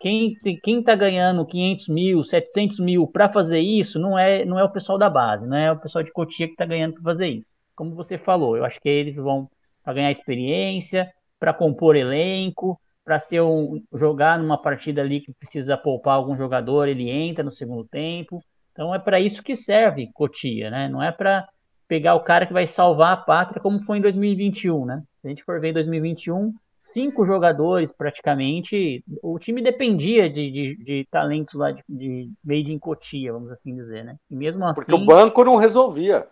quem 0.00 0.34
quem 0.62 0.80
está 0.80 0.94
ganhando 0.94 1.46
500 1.46 1.88
mil, 1.88 2.24
700 2.24 2.80
mil 2.80 3.06
para 3.06 3.28
fazer 3.28 3.60
isso 3.60 3.98
não 3.98 4.18
é 4.18 4.44
não 4.46 4.58
é 4.58 4.64
o 4.64 4.72
pessoal 4.72 4.98
da 4.98 5.10
base, 5.10 5.46
não 5.46 5.56
é 5.56 5.70
o 5.70 5.78
pessoal 5.78 6.02
de 6.02 6.10
Cotia 6.10 6.46
que 6.46 6.54
está 6.54 6.64
ganhando 6.64 6.94
para 6.94 7.02
fazer 7.02 7.28
isso. 7.28 7.46
Como 7.76 7.94
você 7.94 8.16
falou, 8.16 8.56
eu 8.56 8.64
acho 8.64 8.80
que 8.80 8.88
eles 8.88 9.16
vão 9.16 9.48
para 9.84 9.94
ganhar 9.94 10.10
experiência, 10.10 11.12
para 11.38 11.52
compor 11.52 11.96
elenco, 11.96 12.80
para 13.04 13.18
ser 13.18 13.42
um 13.42 13.82
jogar 13.92 14.38
numa 14.38 14.60
partida 14.60 15.02
ali 15.02 15.20
que 15.20 15.32
precisa 15.34 15.76
poupar 15.76 16.14
algum 16.14 16.36
jogador, 16.36 16.88
ele 16.88 17.10
entra 17.10 17.44
no 17.44 17.50
segundo 17.50 17.84
tempo. 17.84 18.42
Então 18.72 18.94
é 18.94 18.98
para 18.98 19.20
isso 19.20 19.42
que 19.42 19.54
serve 19.54 20.10
Cotia, 20.14 20.70
né? 20.70 20.88
Não 20.88 21.02
é 21.02 21.12
para 21.12 21.46
pegar 21.86 22.14
o 22.14 22.20
cara 22.20 22.46
que 22.46 22.52
vai 22.52 22.66
salvar 22.66 23.12
a 23.12 23.16
pátria 23.16 23.60
como 23.60 23.82
foi 23.82 23.98
em 23.98 24.00
2021, 24.00 24.86
né? 24.86 25.02
Se 25.20 25.26
a 25.26 25.30
gente 25.30 25.44
for 25.44 25.60
ver 25.60 25.70
em 25.70 25.74
2021, 25.74 26.54
cinco 26.80 27.24
jogadores 27.24 27.92
praticamente. 27.92 29.04
O 29.22 29.38
time 29.38 29.62
dependia 29.62 30.28
de, 30.28 30.50
de, 30.50 30.84
de 30.84 31.08
talentos 31.10 31.54
lá 31.54 31.70
de, 31.70 31.82
de 31.88 32.30
made 32.44 32.72
in 32.72 32.78
Cotia, 32.78 33.32
vamos 33.32 33.50
assim 33.50 33.74
dizer, 33.74 34.04
né? 34.04 34.16
E 34.30 34.36
mesmo 34.36 34.64
assim. 34.64 34.80
Porque 34.80 34.94
o 34.94 35.06
banco 35.06 35.44
não 35.44 35.56
resolvia. 35.56 36.26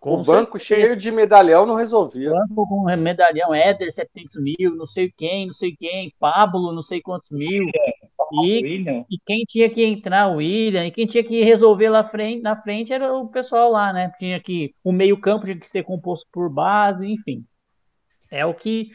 O 0.00 0.22
banco 0.22 0.58
certeza. 0.58 0.82
cheio 0.82 0.96
de 0.96 1.10
medalhão 1.10 1.64
não 1.64 1.76
resolvia. 1.76 2.30
O 2.30 2.34
banco 2.34 2.68
com 2.68 2.96
medalhão, 2.96 3.54
Éder 3.54 3.90
700 3.90 4.36
mil, 4.36 4.76
não 4.76 4.86
sei 4.86 5.10
quem, 5.16 5.46
não 5.46 5.54
sei 5.54 5.74
quem, 5.74 6.12
Pablo, 6.20 6.72
não 6.72 6.82
sei 6.82 7.00
quantos 7.00 7.30
mil. 7.30 7.64
E, 8.44 9.04
e 9.10 9.18
quem 9.24 9.44
tinha 9.48 9.70
que 9.70 9.82
entrar, 9.82 10.28
o 10.28 10.36
William, 10.36 10.84
e 10.86 10.90
quem 10.90 11.06
tinha 11.06 11.24
que 11.24 11.42
resolver 11.42 11.88
lá 11.88 12.04
frente, 12.04 12.42
na 12.42 12.54
frente 12.60 12.92
era 12.92 13.14
o 13.14 13.28
pessoal 13.28 13.70
lá, 13.70 13.94
né? 13.94 14.12
Tinha 14.18 14.38
que. 14.40 14.74
O 14.84 14.92
meio-campo 14.92 15.46
tinha 15.46 15.58
que 15.58 15.66
ser 15.66 15.82
composto 15.84 16.26
por 16.30 16.50
base, 16.50 17.06
enfim. 17.06 17.42
É 18.30 18.44
o 18.44 18.52
que 18.52 18.90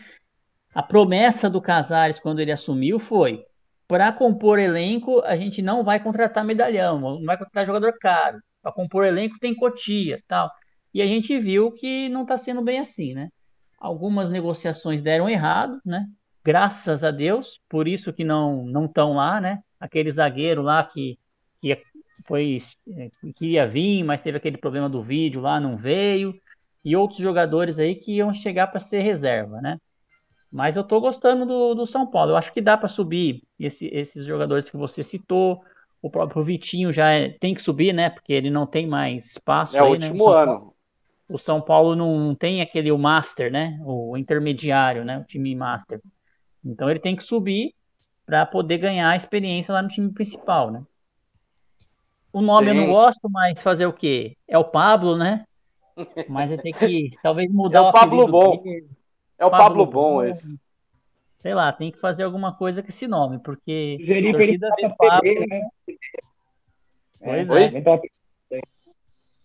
a 0.79 0.81
promessa 0.81 1.49
do 1.49 1.59
Casares 1.61 2.21
quando 2.21 2.39
ele 2.39 2.53
assumiu 2.53 2.99
foi: 2.99 3.43
para 3.85 4.13
compor 4.13 4.57
elenco, 4.57 5.19
a 5.25 5.35
gente 5.35 5.61
não 5.61 5.83
vai 5.83 6.01
contratar 6.01 6.45
medalhão, 6.45 6.97
não 7.01 7.25
vai 7.25 7.37
contratar 7.37 7.65
jogador 7.65 7.97
caro. 7.99 8.39
Para 8.61 8.71
compor 8.71 9.05
elenco 9.05 9.37
tem 9.41 9.53
cotia, 9.53 10.23
tal. 10.25 10.49
E 10.93 11.01
a 11.01 11.05
gente 11.05 11.37
viu 11.37 11.69
que 11.73 12.07
não 12.07 12.21
está 12.21 12.37
sendo 12.37 12.61
bem 12.61 12.79
assim, 12.79 13.13
né? 13.13 13.29
Algumas 13.77 14.29
negociações 14.29 15.01
deram 15.01 15.29
errado, 15.29 15.81
né? 15.85 16.05
Graças 16.45 17.03
a 17.03 17.11
Deus, 17.11 17.59
por 17.67 17.85
isso 17.85 18.13
que 18.13 18.23
não 18.23 18.65
não 18.65 18.85
estão 18.85 19.15
lá, 19.15 19.41
né? 19.41 19.61
Aquele 19.81 20.09
zagueiro 20.09 20.61
lá 20.61 20.81
que, 20.85 21.19
que 21.61 21.77
foi 22.25 22.57
que 23.35 23.47
ia 23.47 23.67
vir, 23.67 24.03
mas 24.05 24.21
teve 24.21 24.37
aquele 24.37 24.57
problema 24.57 24.87
do 24.87 25.03
vídeo 25.03 25.41
lá, 25.41 25.59
não 25.59 25.75
veio. 25.75 26.33
E 26.85 26.95
outros 26.95 27.19
jogadores 27.19 27.79
aí 27.79 27.95
que 27.95 28.13
iam 28.13 28.31
chegar 28.33 28.67
para 28.67 28.79
ser 28.79 29.01
reserva, 29.01 29.59
né? 29.61 29.77
Mas 30.51 30.75
eu 30.75 30.81
estou 30.81 30.99
gostando 30.99 31.45
do, 31.45 31.75
do 31.75 31.85
São 31.85 32.07
Paulo. 32.07 32.31
Eu 32.31 32.37
acho 32.37 32.51
que 32.51 32.61
dá 32.61 32.75
para 32.75 32.87
subir 32.87 33.43
esse, 33.59 33.87
esses 33.87 34.25
jogadores 34.25 34.69
que 34.69 34.77
você 34.77 35.03
citou. 35.03 35.61
O 36.01 36.09
próprio 36.09 36.43
Vitinho 36.43 36.91
já 36.91 37.11
é, 37.11 37.29
tem 37.29 37.53
que 37.53 37.61
subir, 37.61 37.93
né? 37.93 38.09
Porque 38.09 38.33
ele 38.33 38.49
não 38.49 38.65
tem 38.65 38.87
mais 38.87 39.25
espaço. 39.25 39.77
É 39.77 39.81
o 39.83 39.85
né? 39.85 39.91
último 39.91 40.23
o 40.23 40.29
ano. 40.29 40.51
Paulo, 40.53 40.75
o 41.29 41.37
São 41.37 41.61
Paulo 41.61 41.95
não 41.95 42.33
tem 42.33 42.61
aquele 42.61 42.91
o 42.91 42.97
Master, 42.97 43.51
né? 43.51 43.79
O 43.83 44.17
intermediário, 44.17 45.05
né? 45.05 45.19
O 45.19 45.23
time 45.23 45.53
Master. 45.55 46.01
Então 46.65 46.89
ele 46.89 46.99
tem 46.99 47.15
que 47.15 47.23
subir 47.23 47.73
para 48.25 48.45
poder 48.45 48.77
ganhar 48.79 49.15
experiência 49.15 49.73
lá 49.73 49.81
no 49.81 49.89
time 49.89 50.11
principal, 50.11 50.71
né? 50.71 50.83
O 52.31 52.41
nome 52.41 52.71
Sim. 52.71 52.77
eu 52.77 52.81
não 52.81 52.93
gosto, 52.93 53.29
mas 53.29 53.61
fazer 53.61 53.85
o 53.85 53.93
quê? 53.93 54.35
É 54.47 54.57
o 54.57 54.63
Pablo, 54.63 55.17
né? 55.17 55.45
Mas 56.29 56.49
ele 56.49 56.61
tem 56.61 56.71
que 56.71 57.11
talvez 57.21 57.51
mudar 57.51 57.79
é 57.79 57.81
o, 57.81 57.89
o 57.89 57.91
Pablo 57.91 58.27
bom. 58.27 58.61
Dele. 58.61 58.87
É 59.39 59.45
o 59.45 59.49
Pablo, 59.49 59.67
Pablo 59.67 59.85
Bom 59.85 60.23
esse. 60.23 60.59
Sei 61.41 61.53
lá, 61.53 61.71
tem 61.71 61.89
que 61.89 61.99
fazer 61.99 62.23
alguma 62.23 62.53
coisa 62.53 62.83
com 62.83 62.89
esse 62.89 63.07
nome, 63.07 63.39
porque 63.39 63.97
a 64.01 64.31
torcida 64.33 64.69
vê 64.77 64.89
Pablo... 64.97 65.33
Né? 65.47 65.61
Pois 67.21 67.49
é. 67.49 67.63
é. 67.63 67.67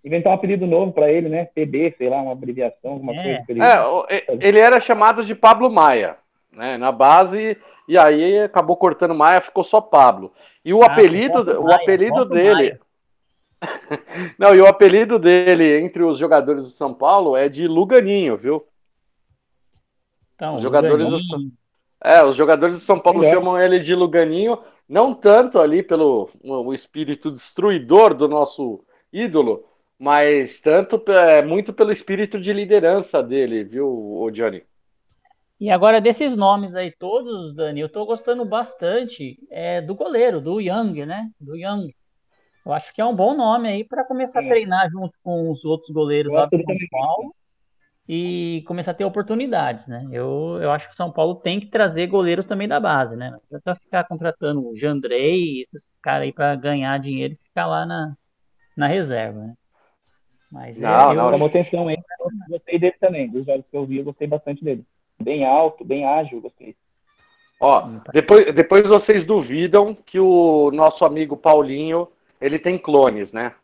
Inventar, 0.05 0.33
um, 0.33 0.35
apelido 0.35 0.67
novo 0.67 0.93
para 0.93 1.11
ele, 1.11 1.29
né? 1.29 1.45
PD, 1.47 1.95
sei 1.97 2.09
lá, 2.09 2.21
uma 2.21 2.33
abreviação, 2.33 2.93
alguma 2.93 3.13
é. 3.15 3.23
coisa. 3.23 3.45
Ele... 3.49 3.61
É, 3.63 4.49
ele 4.49 4.61
era 4.61 4.81
chamado 4.81 5.25
de 5.25 5.35
Pablo 5.35 5.71
Maia, 5.71 6.17
né? 6.53 6.77
Na 6.77 6.91
base, 6.91 7.57
e 7.89 7.97
aí 7.97 8.41
acabou 8.41 8.77
cortando 8.77 9.15
Maia, 9.15 9.41
ficou 9.41 9.63
só 9.63 9.81
Pablo. 9.81 10.33
E 10.65 10.75
o 10.75 10.83
ah, 10.83 10.87
apelido, 10.87 11.61
o 11.61 11.65
Maia, 11.65 11.77
apelido 11.77 12.25
dele... 12.25 12.79
Não, 14.39 14.55
e 14.55 14.61
o 14.61 14.67
apelido 14.67 15.19
dele 15.19 15.79
entre 15.79 16.03
os 16.03 16.19
jogadores 16.19 16.65
do 16.65 16.71
São 16.71 16.93
Paulo 16.93 17.37
é 17.37 17.49
de 17.49 17.67
Luganinho, 17.67 18.37
viu? 18.37 18.67
Então, 20.35 20.57
os 20.57 20.63
jogadores 20.63 21.09
do, 21.09 21.19
é, 22.03 22.23
os 22.25 22.37
jogadores 22.37 22.77
do 22.77 22.81
São 22.81 22.99
Paulo 22.99 23.23
chamam 23.25 23.59
ele 23.59 23.79
de 23.79 23.95
Luganinho, 23.95 24.59
não 24.89 25.15
tanto 25.15 25.59
ali 25.59 25.83
pelo 25.83 26.29
o 26.43 26.73
espírito 26.75 27.31
destruidor 27.31 28.13
do 28.15 28.29
nosso 28.29 28.85
ídolo, 29.13 29.65
mas 29.99 30.61
tanto 30.61 31.03
é, 31.11 31.43
muito 31.43 31.73
pelo 31.73 31.93
espírito 31.93 32.39
de 32.39 32.53
liderança 32.53 33.23
dele, 33.23 33.65
viu, 33.65 33.89
o 33.89 34.31
Johnny? 34.31 34.63
E 35.59 35.71
agora 35.71 36.01
desses 36.01 36.35
nomes 36.37 36.75
aí 36.75 36.91
todos, 36.91 37.55
Dani, 37.55 37.81
eu 37.81 37.89
tô 37.89 38.05
gostando 38.05 38.45
bastante 38.45 39.39
é, 39.51 39.81
do 39.81 39.95
goleiro, 39.95 40.41
do 40.41 40.61
Young, 40.61 41.07
né? 41.07 41.31
Do 41.41 41.57
Young. 41.57 41.95
Eu 42.67 42.73
acho 42.73 42.93
que 42.93 43.01
é 43.01 43.05
um 43.05 43.15
bom 43.15 43.35
nome 43.35 43.69
aí 43.69 43.85
para 43.85 44.05
começar 44.05 44.43
é. 44.43 44.47
a 44.47 44.49
treinar 44.49 44.91
junto 44.91 45.17
com 45.23 45.51
os 45.51 45.65
outros 45.65 45.91
goleiros 45.91 46.33
lá 46.33 46.47
do 46.47 46.57
São 46.57 46.77
Paulo 46.91 47.35
e 48.09 48.63
começar 48.67 48.91
a 48.91 48.95
ter 48.95 49.05
oportunidades, 49.05 49.87
né? 49.87 50.07
Eu, 50.13 50.59
eu 50.61 50.71
acho 50.71 50.89
que 50.89 50.95
o 50.95 50.97
São 50.97 51.11
Paulo 51.11 51.37
tem 51.37 51.59
que 51.59 51.67
trazer 51.67 52.07
goleiros 52.07 52.45
também 52.45 52.69
da 52.69 52.79
base, 52.79 53.17
né? 53.17 53.35
Não 53.51 53.77
ficar 53.77 54.05
contratando 54.05 54.67
o 54.67 54.77
Jandrei, 54.77 55.63
esses 55.63 55.91
caras 56.03 56.25
aí 56.25 56.33
para 56.33 56.55
ganhar 56.55 56.99
dinheiro 56.99 57.35
e 57.35 57.49
ficar 57.49 57.67
lá 57.67 57.87
na, 57.87 58.15
na 58.77 58.87
reserva, 58.87 59.41
né? 59.41 59.55
Mas 60.53 60.79
não, 60.79 61.11
eu, 61.11 61.15
não, 61.15 61.31
chamou 61.33 61.49
atenção 61.49 61.91
hein? 61.91 62.03
gostei 62.49 62.79
dele 62.79 62.95
também, 63.01 63.29
dos 63.29 63.47
jogos 63.47 63.65
que 63.69 63.77
eu 63.77 63.87
vi, 63.87 63.99
eu 63.99 64.05
gostei 64.05 64.27
bastante 64.29 64.63
dele. 64.63 64.85
Bem 65.21 65.45
alto, 65.45 65.85
bem 65.85 66.05
ágil, 66.05 66.41
gostei. 66.41 66.77
Ó, 67.59 67.89
depois, 68.13 68.55
depois 68.55 68.87
vocês 68.87 69.25
duvidam 69.25 69.95
que 69.95 70.21
o 70.21 70.71
nosso 70.73 71.05
amigo 71.05 71.37
Paulinho, 71.37 72.09
ele 72.41 72.59
tem 72.59 72.77
clones, 72.77 73.33
né? 73.33 73.55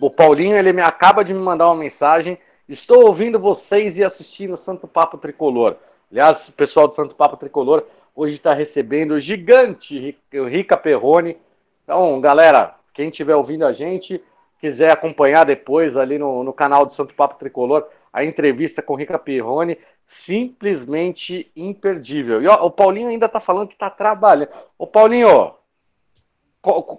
O 0.00 0.10
Paulinho, 0.10 0.56
ele 0.56 0.72
me 0.72 0.82
acaba 0.82 1.24
de 1.24 1.32
me 1.32 1.40
mandar 1.40 1.68
uma 1.68 1.76
mensagem 1.76 2.38
Estou 2.68 3.06
ouvindo 3.06 3.38
vocês 3.38 3.96
e 3.96 4.02
assistindo 4.02 4.56
Santo 4.56 4.88
Papo 4.88 5.16
Tricolor. 5.16 5.76
Aliás, 6.10 6.48
o 6.48 6.52
pessoal 6.52 6.88
do 6.88 6.94
Santo 6.96 7.14
Papo 7.14 7.36
Tricolor 7.36 7.84
hoje 8.12 8.34
está 8.34 8.52
recebendo 8.52 9.12
o 9.12 9.20
gigante 9.20 10.18
Rica 10.32 10.76
Perrone, 10.76 11.36
Então, 11.84 12.20
galera, 12.20 12.74
quem 12.92 13.08
estiver 13.08 13.36
ouvindo 13.36 13.64
a 13.64 13.72
gente, 13.72 14.20
quiser 14.58 14.90
acompanhar 14.90 15.44
depois 15.44 15.96
ali 15.96 16.18
no, 16.18 16.42
no 16.42 16.52
canal 16.52 16.84
do 16.84 16.92
Santo 16.92 17.14
Papo 17.14 17.38
Tricolor, 17.38 17.86
a 18.12 18.24
entrevista 18.24 18.82
com 18.82 18.96
Rica 18.96 19.16
Pirrone, 19.16 19.78
simplesmente 20.04 21.52
imperdível. 21.54 22.42
E 22.42 22.48
ó, 22.48 22.66
o 22.66 22.70
Paulinho 22.70 23.10
ainda 23.10 23.28
tá 23.28 23.38
falando 23.38 23.68
que 23.68 23.78
tá 23.78 23.90
trabalhando. 23.90 24.48
Ô 24.76 24.88
Paulinho, 24.88 25.54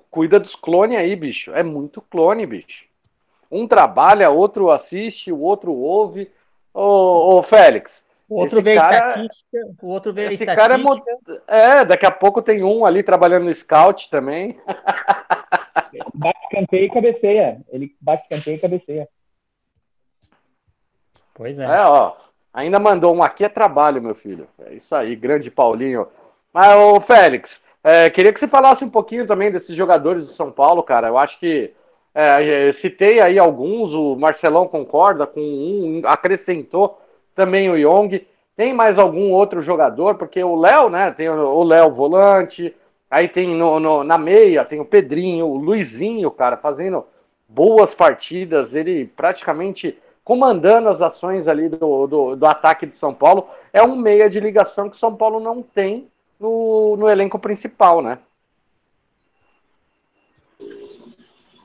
cuida 0.10 0.40
dos 0.40 0.56
clones 0.56 0.98
aí, 0.98 1.14
bicho. 1.14 1.52
É 1.52 1.62
muito 1.62 2.02
clone, 2.02 2.46
bicho. 2.46 2.87
Um 3.52 3.68
trabalha, 3.68 4.30
outro 4.30 4.72
assiste, 4.72 5.32
o 5.32 5.40
outro 5.40 5.74
ouve. 5.74 6.32
Ô, 6.74 7.38
ô 7.38 7.44
Félix. 7.44 8.06
O 8.30 8.42
outro 8.42 8.62
vê 8.62 8.76
cara, 8.76 9.08
estatística, 9.08 9.58
o 9.82 9.88
outro 9.88 10.12
vê 10.12 10.34
esse 10.34 10.46
cara 10.46 10.76
é, 11.48 11.80
é, 11.80 11.86
daqui 11.86 12.06
a 12.06 12.12
pouco 12.12 12.42
tem 12.42 12.62
um 12.62 12.86
ali 12.86 13.02
trabalhando 13.02 13.46
no 13.46 13.54
scout 13.54 14.10
também. 14.10 14.60
bate 16.14 16.50
canteio 16.52 16.86
e 16.86 16.90
cabeceia. 16.90 17.62
Ele 17.72 17.96
bate 18.02 18.28
canteio 18.28 18.58
e 18.58 18.60
cabeceia. 18.60 19.08
Pois 21.34 21.58
é. 21.58 21.64
É, 21.64 21.82
ó. 21.84 22.14
Ainda 22.54 22.80
mandou 22.80 23.16
um 23.16 23.24
aqui 23.24 23.46
é 23.46 23.50
trabalho, 23.50 24.02
meu 24.02 24.16
filho. 24.16 24.48
É 24.66 24.74
isso 24.74 24.94
aí, 24.94 25.16
grande 25.16 25.50
Paulinho. 25.50 26.08
Mas, 26.52 26.76
ô 26.76 27.00
Félix, 27.00 27.64
é, 27.84 28.10
queria 28.10 28.34
que 28.34 28.40
você 28.40 28.48
falasse 28.48 28.84
um 28.84 28.90
pouquinho 28.90 29.26
também 29.26 29.52
desses 29.52 29.76
jogadores 29.76 30.28
do 30.28 30.34
São 30.34 30.52
Paulo, 30.52 30.84
cara. 30.84 31.08
Eu 31.08 31.18
acho 31.18 31.40
que 31.40 31.72
é, 32.18 32.72
citei 32.72 33.20
aí 33.20 33.38
alguns, 33.38 33.94
o 33.94 34.16
Marcelão 34.16 34.68
concorda 34.68 35.28
com 35.28 35.40
um, 35.40 36.02
acrescentou 36.06 37.00
também 37.36 37.70
o 37.70 37.78
Young. 37.78 38.26
Tem 38.56 38.74
mais 38.74 38.98
algum 38.98 39.32
outro 39.32 39.62
jogador? 39.62 40.16
Porque 40.16 40.44
o 40.44 40.56
Léo, 40.56 40.90
né? 40.90 41.12
Tem 41.12 41.30
o 41.30 41.64
Léo 41.64 41.92
volante, 41.92 42.76
aí 43.10 43.28
tem 43.28 43.56
no, 43.56 43.80
no, 43.80 44.04
na 44.04 44.18
meia, 44.18 44.66
tem 44.66 44.80
o 44.80 44.86
Pedrinho, 44.86 45.46
o 45.46 45.58
Luizinho, 45.58 46.32
cara, 46.32 46.58
fazendo 46.58 47.06
boas 47.48 47.94
partidas. 47.94 48.74
Ele 48.74 49.06
praticamente 49.06 49.96
comandando 50.24 50.90
as 50.90 51.02
ações 51.02 51.48
ali 51.48 51.70
do, 51.70 52.08
do, 52.08 52.36
do 52.36 52.46
ataque 52.46 52.86
de 52.86 52.96
São 52.96 53.14
Paulo, 53.14 53.48
é 53.72 53.82
um 53.82 53.96
meia 53.96 54.30
de 54.30 54.40
ligação 54.40 54.90
que 54.90 54.98
São 54.98 55.16
Paulo 55.16 55.40
não 55.40 55.62
tem 55.62 56.08
no, 56.38 56.98
no 56.98 57.08
elenco 57.08 57.40
principal, 57.40 58.02
né? 58.02 58.18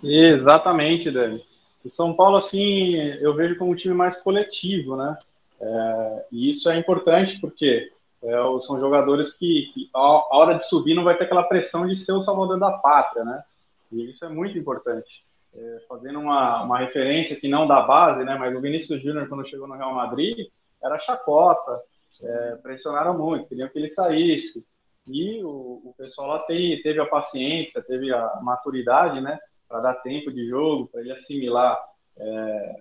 Exatamente, 0.03 1.11
Dani. 1.11 1.45
O 1.85 1.91
São 1.91 2.15
Paulo, 2.15 2.37
assim, 2.37 2.97
eu 3.21 3.35
vejo 3.35 3.57
como 3.57 3.73
um 3.73 3.77
time 3.77 3.95
mais 3.95 4.21
coletivo, 4.21 4.97
né? 4.97 5.17
É, 5.61 6.27
e 6.33 6.51
isso 6.51 6.69
é 6.69 6.79
importante 6.79 7.41
porque 7.41 7.91
é, 8.23 8.33
são 8.67 8.81
jogadores 8.81 9.33
que, 9.33 9.71
que, 9.75 9.91
a 9.95 10.37
hora 10.37 10.55
de 10.55 10.69
subir, 10.69 10.95
não 10.95 11.05
vai 11.05 11.17
ter 11.17 11.25
aquela 11.25 11.45
pressão 11.45 11.87
de 11.87 11.97
ser 11.99 12.13
o 12.13 12.23
salvador 12.23 12.59
da 12.59 12.73
pátria, 12.73 13.25
né? 13.25 13.43
E 13.91 14.11
isso 14.11 14.25
é 14.25 14.29
muito 14.29 14.57
importante 14.59 15.25
é, 15.55 15.83
fazendo 15.89 16.19
uma, 16.19 16.63
uma 16.63 16.79
referência 16.79 17.37
que 17.37 17.49
não 17.49 17.67
da 17.67 17.81
base, 17.83 18.25
né, 18.25 18.37
mas 18.39 18.55
o 18.55 18.61
Vinícius 18.61 19.03
Júnior, 19.03 19.29
quando 19.29 19.49
chegou 19.49 19.69
no 19.69 19.77
Real 19.77 19.95
Madrid, 19.95 20.49
era 20.83 20.99
chacota, 20.99 21.81
é, 22.23 22.57
pressionaram 22.63 23.17
muito, 23.17 23.49
queriam 23.49 23.69
que 23.69 23.79
ele 23.79 23.91
saísse. 23.91 24.65
E 25.07 25.43
o, 25.43 25.83
o 25.85 25.95
pessoal 25.97 26.29
lá 26.29 26.39
tem, 26.41 26.81
teve 26.83 27.01
a 27.01 27.07
paciência, 27.07 27.83
teve 27.83 28.13
a 28.13 28.39
maturidade, 28.41 29.21
né, 29.21 29.39
para 29.73 29.81
dar 29.81 29.95
tempo 29.95 30.31
de 30.31 30.47
jogo, 30.47 30.87
para 30.87 31.00
ele 31.00 31.12
assimilar 31.12 31.83
é, 32.19 32.76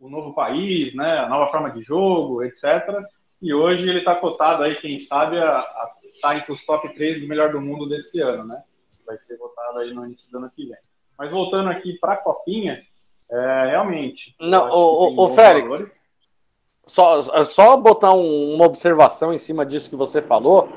o 0.00 0.08
novo 0.08 0.32
país, 0.32 0.94
né, 0.94 1.18
a 1.18 1.28
nova 1.28 1.50
forma 1.50 1.70
de 1.70 1.82
jogo, 1.82 2.42
etc. 2.42 3.04
E 3.42 3.52
hoje 3.52 3.86
ele 3.86 3.98
está 3.98 4.14
cotado 4.14 4.62
aí, 4.62 4.76
quem 4.76 4.98
sabe, 4.98 5.38
a 5.38 5.62
estar 6.14 6.28
tá 6.30 6.36
entre 6.36 6.50
os 6.50 6.64
top 6.64 6.88
3 6.94 7.20
do 7.20 7.28
melhor 7.28 7.52
do 7.52 7.60
mundo 7.60 7.86
desse 7.86 8.18
ano, 8.22 8.44
né? 8.44 8.62
Vai 9.06 9.18
ser 9.18 9.36
votado 9.36 9.80
aí 9.80 9.92
no 9.92 10.06
início 10.06 10.30
do 10.30 10.38
ano 10.38 10.50
que 10.56 10.64
vem. 10.64 10.78
Mas 11.18 11.30
voltando 11.30 11.68
aqui 11.68 11.98
para 11.98 12.14
a 12.14 12.16
Copinha, 12.16 12.82
é, 13.30 13.66
realmente. 13.68 14.34
Não, 14.40 14.70
o, 14.70 15.24
o, 15.24 15.34
Félix, 15.34 16.02
só, 16.86 17.20
só 17.44 17.76
botar 17.76 18.14
um, 18.14 18.54
uma 18.54 18.64
observação 18.64 19.34
em 19.34 19.38
cima 19.38 19.66
disso 19.66 19.90
que 19.90 19.96
você 19.96 20.22
falou. 20.22 20.70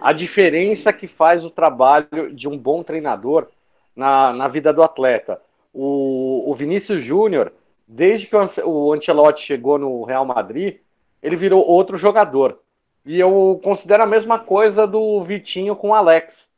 A 0.00 0.14
diferença 0.14 0.94
que 0.94 1.06
faz 1.06 1.44
o 1.44 1.50
trabalho 1.50 2.32
de 2.34 2.48
um 2.48 2.56
bom 2.56 2.82
treinador 2.82 3.48
na, 3.94 4.32
na 4.32 4.48
vida 4.48 4.72
do 4.72 4.82
atleta. 4.82 5.40
O, 5.72 6.50
o 6.50 6.54
Vinícius 6.54 7.02
Júnior, 7.02 7.52
desde 7.86 8.26
que 8.26 8.36
o 8.36 8.92
Ancelotti 8.92 9.42
chegou 9.42 9.78
no 9.78 10.04
Real 10.04 10.24
Madrid, 10.24 10.78
ele 11.22 11.36
virou 11.36 11.66
outro 11.66 11.96
jogador. 11.96 12.58
E 13.04 13.20
eu 13.20 13.60
considero 13.62 14.02
a 14.02 14.06
mesma 14.06 14.38
coisa 14.38 14.86
do 14.86 15.22
Vitinho 15.22 15.76
com 15.76 15.90
o 15.90 15.94
Alex. 15.94 16.48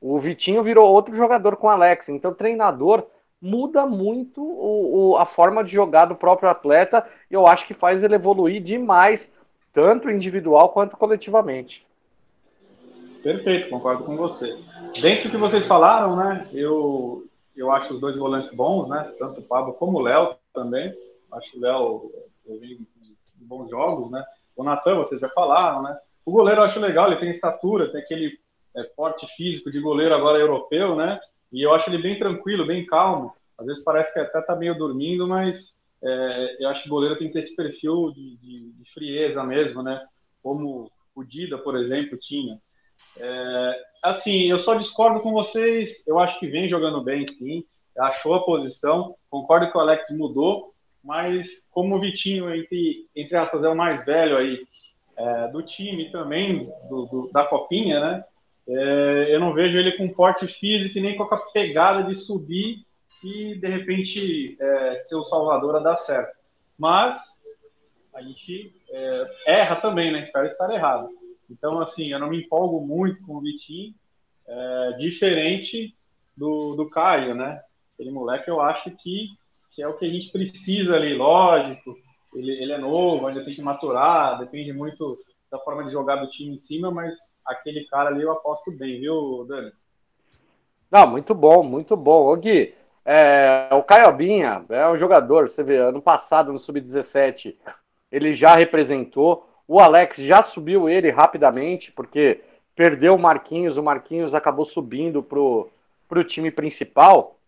O 0.00 0.18
Vitinho 0.18 0.62
virou 0.62 0.90
outro 0.90 1.14
jogador 1.14 1.56
com 1.56 1.68
o 1.68 1.70
Alex. 1.70 2.08
Então, 2.08 2.34
treinador 2.34 3.06
muda 3.40 3.84
muito 3.86 4.40
o, 4.40 5.12
o, 5.12 5.16
a 5.16 5.26
forma 5.26 5.64
de 5.64 5.72
jogar 5.72 6.04
do 6.04 6.14
próprio 6.14 6.48
atleta 6.48 7.04
e 7.28 7.34
eu 7.34 7.46
acho 7.46 7.66
que 7.66 7.74
faz 7.74 8.02
ele 8.02 8.14
evoluir 8.14 8.62
demais, 8.62 9.32
tanto 9.72 10.08
individual 10.08 10.68
quanto 10.68 10.96
coletivamente. 10.96 11.84
Perfeito, 13.22 13.70
concordo 13.70 14.04
com 14.04 14.16
você. 14.16 14.58
Dentro 15.00 15.28
do 15.28 15.30
que 15.30 15.36
vocês 15.36 15.64
falaram, 15.66 16.16
né, 16.16 16.48
eu, 16.52 17.24
eu 17.56 17.70
acho 17.70 17.94
os 17.94 18.00
dois 18.00 18.16
volantes 18.16 18.52
bons, 18.52 18.88
né, 18.88 19.12
tanto 19.18 19.40
o 19.40 19.44
Pablo 19.44 19.74
como 19.74 19.98
o 19.98 20.02
Léo 20.02 20.36
também. 20.52 20.92
Acho 21.32 21.56
o 21.56 21.60
Léo 21.60 22.12
em 22.48 22.86
bons 23.40 23.70
jogos, 23.70 24.10
né. 24.10 24.24
O 24.56 24.64
Natan, 24.64 24.96
vocês 24.96 25.20
já 25.20 25.28
falaram, 25.28 25.82
né. 25.82 25.96
O 26.26 26.32
goleiro 26.32 26.60
eu 26.60 26.64
acho 26.64 26.80
legal, 26.80 27.06
ele 27.06 27.20
tem 27.20 27.30
estatura, 27.30 27.90
tem 27.90 28.00
aquele 28.00 28.38
é, 28.76 28.90
físico 29.36 29.70
de 29.70 29.80
goleiro 29.80 30.14
agora 30.14 30.38
europeu, 30.38 30.96
né? 30.96 31.20
E 31.52 31.62
eu 31.62 31.72
acho 31.74 31.90
ele 31.90 32.02
bem 32.02 32.18
tranquilo, 32.18 32.66
bem 32.66 32.86
calmo. 32.86 33.32
Às 33.58 33.66
vezes 33.66 33.84
parece 33.84 34.12
que 34.12 34.18
até 34.18 34.40
tá 34.40 34.56
meio 34.56 34.76
dormindo, 34.76 35.26
mas 35.26 35.74
é, 36.02 36.56
eu 36.60 36.68
acho 36.68 36.82
que 36.82 36.88
o 36.88 36.92
goleiro 36.92 37.18
tem 37.18 37.28
que 37.28 37.34
ter 37.34 37.40
esse 37.40 37.54
perfil 37.54 38.10
de, 38.12 38.36
de, 38.36 38.72
de 38.72 38.92
frieza 38.92 39.44
mesmo, 39.44 39.82
né? 39.82 40.04
Como 40.42 40.90
o 41.14 41.24
Dida, 41.24 41.58
por 41.58 41.76
exemplo, 41.76 42.18
tinha. 42.18 42.58
É, 43.18 43.80
assim, 44.02 44.44
eu 44.44 44.58
só 44.58 44.74
discordo 44.74 45.20
com 45.20 45.32
vocês. 45.32 46.02
Eu 46.06 46.18
acho 46.18 46.38
que 46.38 46.46
vem 46.46 46.68
jogando 46.68 47.02
bem, 47.02 47.26
sim. 47.26 47.64
Achou 47.98 48.34
a 48.34 48.44
posição. 48.44 49.14
Concordo 49.30 49.70
que 49.70 49.76
o 49.76 49.80
Alex 49.80 50.10
mudou, 50.16 50.72
mas 51.04 51.68
como 51.70 51.96
o 51.96 52.00
Vitinho, 52.00 52.54
entre, 52.54 53.06
entre 53.14 53.36
aspas, 53.36 53.62
é 53.64 53.68
o 53.68 53.76
mais 53.76 54.04
velho 54.04 54.36
aí 54.36 54.64
é, 55.16 55.48
do 55.48 55.62
time 55.62 56.10
também, 56.10 56.70
do, 56.88 57.06
do, 57.06 57.30
da 57.32 57.44
Copinha, 57.44 58.00
né? 58.00 58.24
É, 58.68 59.26
eu 59.34 59.40
não 59.40 59.52
vejo 59.52 59.76
ele 59.76 59.92
com 59.92 60.08
porte 60.08 60.46
físico 60.46 61.00
nem 61.00 61.16
com 61.16 61.24
a 61.24 61.36
pegada 61.50 62.04
de 62.04 62.16
subir 62.16 62.86
e 63.22 63.56
de 63.56 63.68
repente 63.68 64.56
é, 64.60 65.00
ser 65.02 65.16
o 65.16 65.24
salvador 65.24 65.76
a 65.76 65.80
dar 65.80 65.96
certo. 65.96 66.36
Mas 66.78 67.16
a 68.14 68.22
gente 68.22 68.72
é, 68.90 69.26
erra 69.46 69.76
também, 69.76 70.12
né? 70.12 70.22
Espero 70.22 70.46
estar 70.46 70.72
errado. 70.72 71.08
Então, 71.52 71.80
assim, 71.80 72.10
eu 72.10 72.18
não 72.18 72.30
me 72.30 72.42
empolgo 72.42 72.80
muito 72.80 73.22
com 73.24 73.36
o 73.36 73.40
Vitinho, 73.40 73.94
é, 74.46 74.92
diferente 74.98 75.94
do, 76.36 76.74
do 76.74 76.88
Caio, 76.88 77.34
né? 77.34 77.60
Aquele 77.94 78.10
moleque 78.10 78.50
eu 78.50 78.60
acho 78.60 78.90
que, 78.90 79.28
que 79.70 79.82
é 79.82 79.86
o 79.86 79.96
que 79.96 80.06
a 80.06 80.08
gente 80.08 80.32
precisa 80.32 80.96
ali, 80.96 81.14
lógico. 81.14 81.96
Ele, 82.34 82.50
ele 82.52 82.72
é 82.72 82.78
novo, 82.78 83.26
ainda 83.26 83.44
tem 83.44 83.54
que 83.54 83.60
maturar, 83.60 84.38
depende 84.38 84.72
muito 84.72 85.16
da 85.50 85.58
forma 85.58 85.84
de 85.84 85.92
jogar 85.92 86.16
do 86.16 86.30
time 86.30 86.54
em 86.54 86.58
cima, 86.58 86.90
mas 86.90 87.36
aquele 87.44 87.84
cara 87.84 88.08
ali 88.08 88.22
eu 88.22 88.32
aposto 88.32 88.72
bem, 88.72 88.98
viu, 88.98 89.44
Dani? 89.46 89.70
Não, 90.90 91.06
muito 91.06 91.34
bom, 91.34 91.62
muito 91.62 91.94
bom. 91.94 92.32
O 92.32 92.36
Gui, 92.36 92.74
é, 93.04 93.68
o 93.72 93.82
Caiobinha 93.82 94.64
é 94.70 94.88
um 94.88 94.96
jogador, 94.96 95.48
você 95.48 95.62
vê, 95.62 95.76
ano 95.76 96.00
passado 96.00 96.52
no 96.52 96.58
Sub-17 96.58 97.56
ele 98.10 98.34
já 98.34 98.54
representou, 98.54 99.48
o 99.72 99.80
Alex 99.80 100.18
já 100.18 100.42
subiu 100.42 100.86
ele 100.86 101.08
rapidamente, 101.10 101.90
porque 101.90 102.42
perdeu 102.76 103.14
o 103.14 103.18
Marquinhos, 103.18 103.78
o 103.78 103.82
Marquinhos 103.82 104.34
acabou 104.34 104.66
subindo 104.66 105.22
pro, 105.22 105.70
pro 106.06 106.22
time 106.22 106.50
principal. 106.50 107.38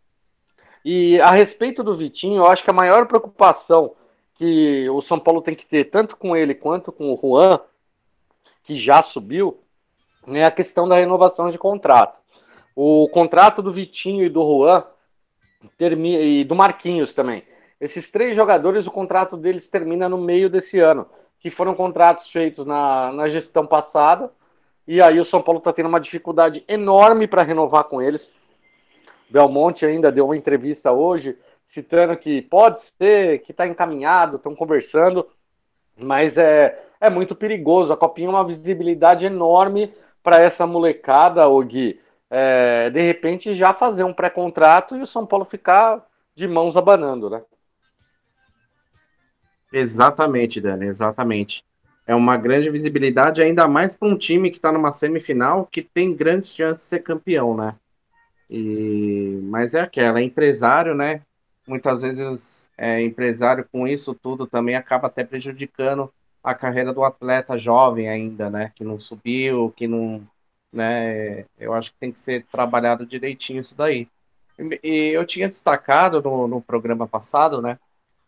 E 0.82 1.20
a 1.20 1.32
respeito 1.32 1.82
do 1.82 1.94
Vitinho, 1.94 2.38
eu 2.38 2.46
acho 2.46 2.64
que 2.64 2.70
a 2.70 2.72
maior 2.72 3.06
preocupação 3.06 3.94
que 4.36 4.88
o 4.88 5.02
São 5.02 5.20
Paulo 5.20 5.42
tem 5.42 5.54
que 5.54 5.66
ter, 5.66 5.84
tanto 5.84 6.16
com 6.16 6.34
ele 6.34 6.54
quanto 6.54 6.90
com 6.90 7.12
o 7.12 7.16
Juan, 7.18 7.60
que 8.62 8.74
já 8.74 9.02
subiu, 9.02 9.60
é 10.28 10.44
a 10.44 10.50
questão 10.50 10.88
da 10.88 10.96
renovação 10.96 11.50
de 11.50 11.58
contrato. 11.58 12.22
O 12.74 13.06
contrato 13.10 13.60
do 13.60 13.70
Vitinho 13.70 14.24
e 14.24 14.30
do 14.30 14.40
Juan 14.40 14.82
e 15.78 16.42
do 16.42 16.54
Marquinhos 16.54 17.12
também. 17.12 17.44
Esses 17.78 18.10
três 18.10 18.34
jogadores, 18.34 18.86
o 18.86 18.90
contrato 18.90 19.36
deles 19.36 19.68
termina 19.68 20.08
no 20.08 20.16
meio 20.16 20.48
desse 20.48 20.80
ano, 20.80 21.06
que 21.44 21.50
foram 21.50 21.74
contratos 21.74 22.30
feitos 22.30 22.64
na, 22.64 23.12
na 23.12 23.28
gestão 23.28 23.66
passada, 23.66 24.32
e 24.88 25.02
aí 25.02 25.20
o 25.20 25.24
São 25.26 25.42
Paulo 25.42 25.58
está 25.58 25.74
tendo 25.74 25.90
uma 25.90 26.00
dificuldade 26.00 26.64
enorme 26.66 27.28
para 27.28 27.42
renovar 27.42 27.84
com 27.84 28.00
eles. 28.00 28.30
Belmonte 29.28 29.84
ainda 29.84 30.10
deu 30.10 30.24
uma 30.24 30.38
entrevista 30.38 30.90
hoje, 30.90 31.36
citando 31.62 32.16
que 32.16 32.40
pode 32.40 32.80
ser, 32.80 33.40
que 33.40 33.50
está 33.50 33.66
encaminhado, 33.66 34.36
estão 34.36 34.56
conversando, 34.56 35.26
mas 35.94 36.38
é, 36.38 36.82
é 36.98 37.10
muito 37.10 37.34
perigoso. 37.34 37.92
A 37.92 37.96
Copinha 37.98 38.28
é 38.28 38.30
uma 38.30 38.46
visibilidade 38.46 39.26
enorme 39.26 39.92
para 40.22 40.38
essa 40.38 40.66
molecada, 40.66 41.46
o 41.46 41.62
Gui. 41.62 42.00
é, 42.30 42.88
de 42.88 43.02
repente 43.02 43.52
já 43.52 43.74
fazer 43.74 44.02
um 44.04 44.14
pré-contrato 44.14 44.96
e 44.96 45.02
o 45.02 45.06
São 45.06 45.26
Paulo 45.26 45.44
ficar 45.44 46.06
de 46.34 46.48
mãos 46.48 46.74
abanando, 46.74 47.28
né? 47.28 47.42
Exatamente, 49.76 50.60
Dani, 50.60 50.86
exatamente. 50.86 51.64
É 52.06 52.14
uma 52.14 52.36
grande 52.36 52.70
visibilidade, 52.70 53.42
ainda 53.42 53.66
mais 53.66 53.92
para 53.92 54.06
um 54.06 54.16
time 54.16 54.48
que 54.50 54.58
está 54.58 54.70
numa 54.70 54.92
semifinal 54.92 55.66
que 55.66 55.82
tem 55.82 56.14
grandes 56.14 56.54
chances 56.54 56.84
de 56.84 56.90
ser 56.90 57.00
campeão, 57.00 57.56
né? 57.56 57.74
E... 58.48 59.40
Mas 59.44 59.74
é 59.74 59.80
aquela, 59.80 60.20
é 60.20 60.22
empresário, 60.22 60.94
né? 60.94 61.22
Muitas 61.66 62.02
vezes 62.02 62.70
é, 62.78 63.02
empresário 63.02 63.66
com 63.72 63.88
isso 63.88 64.14
tudo 64.14 64.46
também 64.46 64.76
acaba 64.76 65.08
até 65.08 65.24
prejudicando 65.24 66.12
a 66.42 66.54
carreira 66.54 66.92
do 66.92 67.02
atleta 67.02 67.58
jovem 67.58 68.08
ainda, 68.08 68.48
né? 68.48 68.70
Que 68.76 68.84
não 68.84 69.00
subiu, 69.00 69.72
que 69.76 69.88
não. 69.88 70.22
Né? 70.72 71.46
Eu 71.58 71.74
acho 71.74 71.92
que 71.92 71.98
tem 71.98 72.12
que 72.12 72.20
ser 72.20 72.44
trabalhado 72.46 73.04
direitinho 73.04 73.60
isso 73.60 73.74
daí. 73.74 74.06
E 74.84 75.10
eu 75.12 75.26
tinha 75.26 75.48
destacado 75.48 76.22
no, 76.22 76.46
no 76.46 76.60
programa 76.62 77.08
passado, 77.08 77.60
né? 77.60 77.76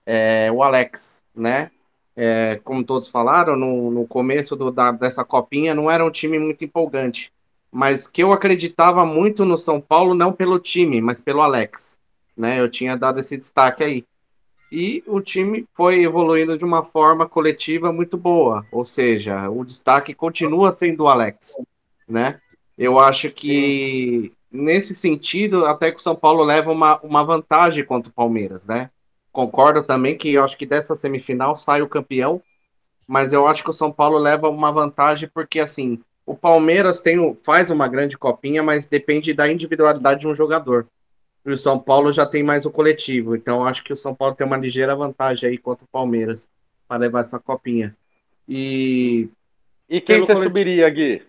É, 0.04 0.50
o 0.50 0.62
Alex, 0.62 1.22
né? 1.36 1.70
É, 2.16 2.60
como 2.64 2.82
todos 2.82 3.08
falaram, 3.08 3.56
no, 3.56 3.90
no 3.90 4.06
começo 4.06 4.56
do, 4.56 4.70
da, 4.70 4.90
dessa 4.90 5.24
copinha 5.24 5.74
não 5.74 5.90
era 5.90 6.04
um 6.04 6.10
time 6.10 6.38
muito 6.38 6.64
empolgante, 6.64 7.30
mas 7.70 8.06
que 8.06 8.22
eu 8.22 8.32
acreditava 8.32 9.04
muito 9.04 9.44
no 9.44 9.58
São 9.58 9.80
Paulo, 9.80 10.14
não 10.14 10.32
pelo 10.32 10.58
time, 10.58 11.00
mas 11.00 11.20
pelo 11.20 11.42
Alex. 11.42 11.98
Né? 12.34 12.58
Eu 12.58 12.70
tinha 12.70 12.96
dado 12.96 13.20
esse 13.20 13.36
destaque 13.36 13.84
aí. 13.84 14.04
E 14.72 15.04
o 15.06 15.20
time 15.20 15.66
foi 15.74 16.02
evoluindo 16.02 16.56
de 16.58 16.64
uma 16.64 16.82
forma 16.82 17.28
coletiva 17.28 17.92
muito 17.92 18.16
boa, 18.16 18.66
ou 18.72 18.84
seja, 18.84 19.48
o 19.48 19.64
destaque 19.64 20.14
continua 20.14 20.72
sendo 20.72 21.04
o 21.04 21.08
Alex. 21.08 21.54
Né? 22.08 22.40
Eu 22.76 22.98
acho 22.98 23.30
que 23.30 24.32
nesse 24.50 24.94
sentido, 24.94 25.66
até 25.66 25.90
que 25.90 25.98
o 25.98 26.02
São 26.02 26.16
Paulo 26.16 26.42
leva 26.42 26.72
uma, 26.72 26.98
uma 27.00 27.22
vantagem 27.22 27.84
contra 27.84 28.10
o 28.10 28.14
Palmeiras, 28.14 28.64
né? 28.64 28.90
Concordo 29.36 29.82
também 29.82 30.16
que 30.16 30.32
eu 30.32 30.42
acho 30.42 30.56
que 30.56 30.64
dessa 30.64 30.96
semifinal 30.96 31.54
sai 31.58 31.82
o 31.82 31.88
campeão, 31.88 32.40
mas 33.06 33.34
eu 33.34 33.46
acho 33.46 33.62
que 33.62 33.68
o 33.68 33.74
São 33.74 33.92
Paulo 33.92 34.16
leva 34.16 34.48
uma 34.48 34.72
vantagem 34.72 35.28
porque 35.28 35.60
assim, 35.60 36.00
o 36.24 36.34
Palmeiras 36.34 37.02
tem, 37.02 37.36
faz 37.44 37.68
uma 37.68 37.86
grande 37.86 38.16
copinha, 38.16 38.62
mas 38.62 38.86
depende 38.86 39.34
da 39.34 39.52
individualidade 39.52 40.20
de 40.20 40.26
um 40.26 40.34
jogador. 40.34 40.86
E 41.44 41.50
o 41.50 41.58
São 41.58 41.78
Paulo 41.78 42.10
já 42.12 42.24
tem 42.24 42.42
mais 42.42 42.64
o 42.64 42.70
coletivo, 42.70 43.36
então 43.36 43.60
eu 43.60 43.66
acho 43.66 43.84
que 43.84 43.92
o 43.92 43.96
São 43.96 44.14
Paulo 44.14 44.34
tem 44.34 44.46
uma 44.46 44.56
ligeira 44.56 44.96
vantagem 44.96 45.50
aí 45.50 45.58
contra 45.58 45.84
o 45.84 45.88
Palmeiras 45.92 46.48
para 46.88 46.96
levar 46.96 47.20
essa 47.20 47.38
copinha. 47.38 47.94
E 48.48 49.28
e 49.86 50.00
quem 50.00 50.18
você 50.18 50.34
subiria, 50.34 50.88
Gui? 50.88 51.22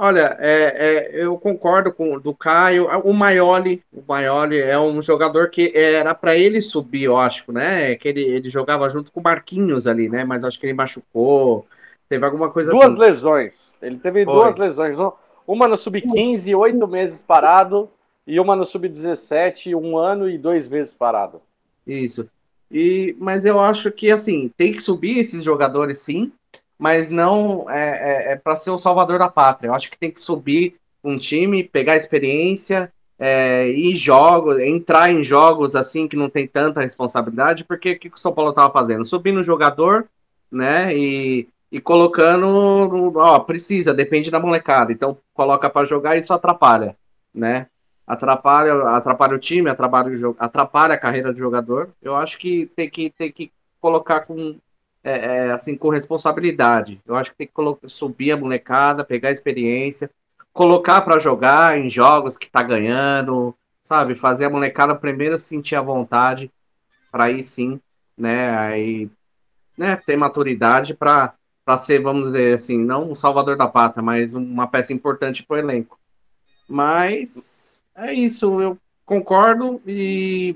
Olha, 0.00 0.36
é, 0.38 1.10
é, 1.10 1.24
eu 1.24 1.36
concordo 1.36 1.92
com 1.92 2.14
o 2.14 2.20
do 2.20 2.32
Caio. 2.32 2.86
O 3.02 3.12
Maioli, 3.12 3.82
o 3.92 4.00
Maioli 4.06 4.56
é 4.56 4.78
um 4.78 5.02
jogador 5.02 5.50
que 5.50 5.72
era 5.74 6.14
para 6.14 6.36
ele 6.36 6.60
subir, 6.60 7.02
eu 7.02 7.16
acho, 7.16 7.50
né? 7.50 7.96
Que 7.96 8.06
ele, 8.06 8.22
ele 8.22 8.48
jogava 8.48 8.88
junto 8.88 9.10
com 9.10 9.18
o 9.18 9.22
Marquinhos 9.24 9.88
ali, 9.88 10.08
né? 10.08 10.24
Mas 10.24 10.44
acho 10.44 10.60
que 10.60 10.66
ele 10.66 10.72
machucou. 10.72 11.66
Teve 12.08 12.24
alguma 12.24 12.48
coisa 12.48 12.70
duas 12.70 12.84
assim. 12.84 12.96
Lesões. 12.96 13.54
Ele 13.82 13.98
teve 13.98 14.24
Foi. 14.24 14.34
duas 14.34 14.54
lesões. 14.54 14.96
Uma 15.44 15.66
no 15.66 15.76
sub-15, 15.76 16.56
oito 16.56 16.86
meses 16.86 17.20
parado, 17.20 17.90
e 18.24 18.38
uma 18.38 18.54
no 18.54 18.64
sub-17, 18.64 19.74
um 19.74 19.98
ano 19.98 20.30
e 20.30 20.38
dois 20.38 20.68
meses 20.68 20.92
parado. 20.92 21.42
Isso. 21.84 22.28
E, 22.70 23.16
mas 23.18 23.44
eu 23.44 23.58
acho 23.58 23.90
que 23.90 24.12
assim, 24.12 24.48
tem 24.56 24.74
que 24.74 24.80
subir 24.80 25.18
esses 25.18 25.42
jogadores 25.42 25.98
sim, 25.98 26.30
mas 26.78 27.10
não 27.10 27.68
é, 27.68 27.88
é, 28.30 28.32
é 28.32 28.36
para 28.36 28.54
ser 28.54 28.70
o 28.70 28.78
salvador 28.78 29.18
da 29.18 29.28
pátria. 29.28 29.68
Eu 29.68 29.74
acho 29.74 29.90
que 29.90 29.98
tem 29.98 30.10
que 30.10 30.20
subir 30.20 30.76
um 31.02 31.18
time, 31.18 31.64
pegar 31.64 31.96
experiência, 31.96 32.92
é, 33.18 33.68
ir 33.68 33.96
jogos, 33.96 34.58
entrar 34.60 35.10
em 35.10 35.24
jogos 35.24 35.74
assim 35.74 36.06
que 36.06 36.16
não 36.16 36.30
tem 36.30 36.46
tanta 36.46 36.80
responsabilidade, 36.80 37.64
porque 37.64 37.92
o 37.92 37.98
que 37.98 38.08
o 38.08 38.16
São 38.16 38.32
Paulo 38.32 38.50
estava 38.50 38.72
fazendo? 38.72 39.04
Subindo 39.04 39.40
o 39.40 39.44
jogador, 39.44 40.06
né? 40.50 40.96
E, 40.96 41.48
e 41.70 41.80
colocando, 41.80 43.12
ó, 43.16 43.38
precisa, 43.40 43.92
depende 43.92 44.30
da 44.30 44.38
molecada. 44.38 44.92
Então 44.92 45.18
coloca 45.34 45.68
para 45.68 45.86
jogar 45.86 46.16
e 46.16 46.20
isso 46.20 46.32
atrapalha, 46.32 46.96
né? 47.34 47.66
Atrapalha, 48.06 48.72
atrapalha 48.90 49.34
o 49.34 49.38
time, 49.38 49.68
atrapalha, 49.68 50.28
o, 50.28 50.36
atrapalha 50.38 50.94
a 50.94 50.98
carreira 50.98 51.32
do 51.32 51.38
jogador. 51.38 51.90
Eu 52.00 52.16
acho 52.16 52.38
que 52.38 52.66
tem 52.74 52.88
que, 52.88 53.10
tem 53.10 53.32
que 53.32 53.52
colocar 53.80 54.20
com 54.20 54.56
é, 55.08 55.46
é, 55.48 55.50
assim, 55.52 55.76
com 55.76 55.88
responsabilidade. 55.88 57.00
Eu 57.06 57.16
acho 57.16 57.30
que 57.30 57.38
tem 57.38 57.46
que 57.46 57.52
colocar, 57.52 57.88
subir 57.88 58.32
a 58.32 58.36
molecada, 58.36 59.04
pegar 59.04 59.30
a 59.30 59.32
experiência, 59.32 60.10
colocar 60.52 61.00
para 61.00 61.18
jogar 61.18 61.78
em 61.78 61.88
jogos 61.88 62.36
que 62.36 62.50
tá 62.50 62.62
ganhando, 62.62 63.54
sabe? 63.82 64.14
Fazer 64.14 64.44
a 64.44 64.50
molecada 64.50 64.94
primeiro 64.94 65.38
sentir 65.38 65.76
a 65.76 65.80
vontade, 65.80 66.50
para 67.10 67.24
aí 67.24 67.42
sim, 67.42 67.80
né? 68.16 68.56
Aí, 68.58 69.10
né, 69.76 69.96
ter 69.96 70.16
maturidade 70.16 70.92
para 70.92 71.32
ser, 71.78 72.00
vamos 72.02 72.26
dizer 72.26 72.54
assim, 72.54 72.84
não 72.84 73.10
um 73.10 73.14
salvador 73.14 73.56
da 73.56 73.66
pátria, 73.66 74.02
mas 74.02 74.34
uma 74.34 74.66
peça 74.66 74.92
importante 74.92 75.42
para 75.42 75.56
o 75.56 75.58
elenco. 75.58 75.98
Mas 76.68 77.82
é 77.96 78.12
isso, 78.12 78.60
eu 78.60 78.76
concordo 79.06 79.80
e 79.86 80.54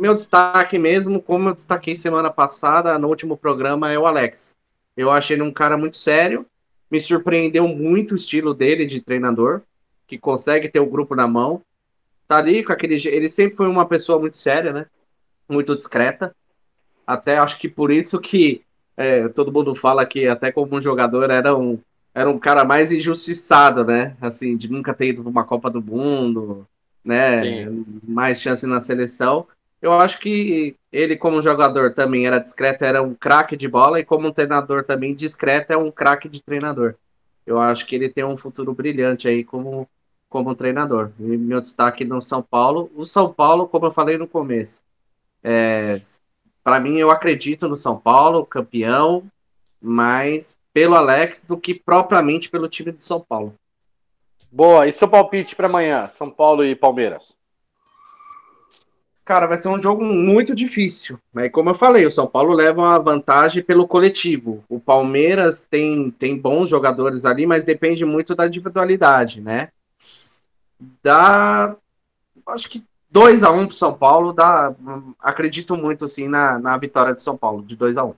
meu 0.00 0.14
destaque 0.14 0.78
mesmo, 0.78 1.20
como 1.20 1.50
eu 1.50 1.54
destaquei 1.54 1.94
semana 1.94 2.30
passada, 2.30 2.98
no 2.98 3.08
último 3.08 3.36
programa, 3.36 3.92
é 3.92 3.98
o 3.98 4.06
Alex. 4.06 4.56
Eu 4.96 5.10
achei 5.10 5.36
ele 5.36 5.42
um 5.42 5.52
cara 5.52 5.76
muito 5.76 5.98
sério, 5.98 6.46
me 6.90 7.00
surpreendeu 7.00 7.68
muito 7.68 8.12
o 8.12 8.16
estilo 8.16 8.54
dele 8.54 8.86
de 8.86 9.00
treinador, 9.00 9.60
que 10.06 10.18
consegue 10.18 10.68
ter 10.68 10.80
o 10.80 10.86
grupo 10.86 11.14
na 11.14 11.28
mão. 11.28 11.62
Tá 12.26 12.38
ali 12.38 12.64
com 12.64 12.72
aquele. 12.72 12.96
Ele 13.06 13.28
sempre 13.28 13.56
foi 13.56 13.68
uma 13.68 13.86
pessoa 13.86 14.18
muito 14.18 14.36
séria, 14.36 14.72
né? 14.72 14.86
Muito 15.48 15.76
discreta. 15.76 16.34
Até 17.06 17.38
acho 17.38 17.58
que 17.58 17.68
por 17.68 17.90
isso 17.90 18.20
que 18.20 18.62
é, 18.96 19.28
todo 19.28 19.52
mundo 19.52 19.74
fala 19.74 20.06
que, 20.06 20.26
até 20.26 20.50
como 20.50 20.76
um 20.76 20.80
jogador, 20.80 21.30
era 21.30 21.56
um, 21.56 21.78
era 22.14 22.28
um 22.28 22.38
cara 22.38 22.64
mais 22.64 22.90
injustiçado, 22.90 23.84
né? 23.84 24.16
Assim, 24.20 24.56
de 24.56 24.70
nunca 24.70 24.94
ter 24.94 25.08
ido 25.08 25.22
para 25.22 25.30
uma 25.30 25.44
Copa 25.44 25.70
do 25.70 25.82
Mundo, 25.82 26.66
né? 27.04 27.42
Sim. 27.42 27.86
Mais 28.02 28.40
chance 28.40 28.66
na 28.66 28.80
seleção. 28.80 29.46
Eu 29.80 29.92
acho 29.94 30.18
que 30.20 30.76
ele, 30.92 31.16
como 31.16 31.40
jogador, 31.40 31.94
também 31.94 32.26
era 32.26 32.38
discreto, 32.38 32.84
era 32.84 33.02
um 33.02 33.14
craque 33.14 33.56
de 33.56 33.66
bola, 33.66 33.98
e 33.98 34.04
como 34.04 34.32
treinador 34.32 34.84
também 34.84 35.14
discreto, 35.14 35.72
é 35.72 35.76
um 35.76 35.90
craque 35.90 36.28
de 36.28 36.42
treinador. 36.42 36.94
Eu 37.46 37.58
acho 37.58 37.86
que 37.86 37.94
ele 37.94 38.08
tem 38.08 38.24
um 38.24 38.36
futuro 38.36 38.74
brilhante 38.74 39.26
aí 39.26 39.42
como, 39.42 39.88
como 40.28 40.54
treinador. 40.54 41.10
E 41.18 41.22
meu 41.22 41.60
destaque 41.60 42.04
no 42.04 42.20
São 42.20 42.42
Paulo. 42.42 42.90
O 42.94 43.06
São 43.06 43.32
Paulo, 43.32 43.66
como 43.66 43.86
eu 43.86 43.90
falei 43.90 44.18
no 44.18 44.28
começo, 44.28 44.82
é, 45.42 45.98
para 46.62 46.78
mim, 46.78 46.98
eu 46.98 47.10
acredito 47.10 47.68
no 47.68 47.76
São 47.76 47.98
Paulo, 47.98 48.44
campeão, 48.44 49.24
mais 49.80 50.58
pelo 50.72 50.94
Alex 50.94 51.42
do 51.42 51.56
que 51.56 51.74
propriamente 51.74 52.50
pelo 52.50 52.68
time 52.68 52.92
do 52.92 53.00
São 53.00 53.20
Paulo. 53.20 53.54
Boa, 54.52 54.86
e 54.86 54.92
seu 54.92 55.08
palpite 55.08 55.56
para 55.56 55.68
amanhã, 55.68 56.08
São 56.08 56.30
Paulo 56.30 56.64
e 56.64 56.74
Palmeiras? 56.74 57.36
Cara, 59.30 59.46
vai 59.46 59.58
ser 59.58 59.68
um 59.68 59.78
jogo 59.78 60.04
muito 60.04 60.56
difícil. 60.56 61.16
Né? 61.32 61.48
Como 61.48 61.70
eu 61.70 61.74
falei, 61.76 62.04
o 62.04 62.10
São 62.10 62.26
Paulo 62.26 62.52
leva 62.52 62.80
uma 62.80 62.98
vantagem 62.98 63.62
pelo 63.62 63.86
coletivo. 63.86 64.64
O 64.68 64.80
Palmeiras 64.80 65.64
tem, 65.64 66.10
tem 66.10 66.36
bons 66.36 66.68
jogadores 66.68 67.24
ali, 67.24 67.46
mas 67.46 67.62
depende 67.62 68.04
muito 68.04 68.34
da 68.34 68.48
individualidade, 68.48 69.40
né? 69.40 69.68
Dá. 71.00 71.76
Acho 72.44 72.68
que 72.68 72.84
2 73.08 73.44
a 73.44 73.52
1 73.52 73.60
um 73.60 73.66
pro 73.68 73.76
São 73.76 73.94
Paulo, 73.94 74.32
dá. 74.32 74.74
Acredito 75.20 75.76
muito, 75.76 76.06
assim, 76.06 76.26
na, 76.26 76.58
na 76.58 76.76
vitória 76.76 77.14
de 77.14 77.22
São 77.22 77.36
Paulo, 77.36 77.62
de 77.62 77.76
2 77.76 77.98
a 77.98 78.04
1 78.04 78.08
um. 78.08 78.14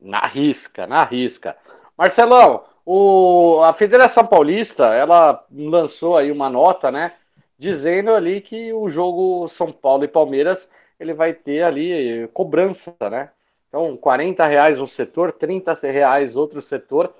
Na 0.00 0.20
risca, 0.20 0.86
na 0.86 1.02
risca. 1.02 1.56
Marcelão, 1.98 2.62
o, 2.86 3.60
a 3.64 3.72
Federação 3.72 4.24
Paulista, 4.24 4.84
ela 4.84 5.44
lançou 5.50 6.16
aí 6.16 6.30
uma 6.30 6.48
nota, 6.48 6.92
né? 6.92 7.14
Dizendo 7.58 8.12
ali 8.12 8.40
que 8.40 8.72
o 8.72 8.88
jogo 8.90 9.48
São 9.48 9.70
Paulo 9.72 10.04
e 10.04 10.08
Palmeiras 10.08 10.68
ele 10.98 11.12
vai 11.12 11.32
ter 11.32 11.62
ali 11.62 12.28
cobrança, 12.32 12.94
né? 13.00 13.30
Então, 13.68 13.96
40 13.96 14.46
reais 14.46 14.80
um 14.80 14.86
setor, 14.86 15.32
30 15.32 15.74
reais 15.74 16.36
outro 16.36 16.62
setor. 16.62 17.12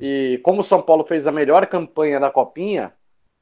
E 0.00 0.38
como 0.44 0.60
o 0.60 0.64
São 0.64 0.80
Paulo 0.80 1.04
fez 1.04 1.26
a 1.26 1.32
melhor 1.32 1.66
campanha 1.66 2.20
da 2.20 2.30
Copinha, 2.30 2.92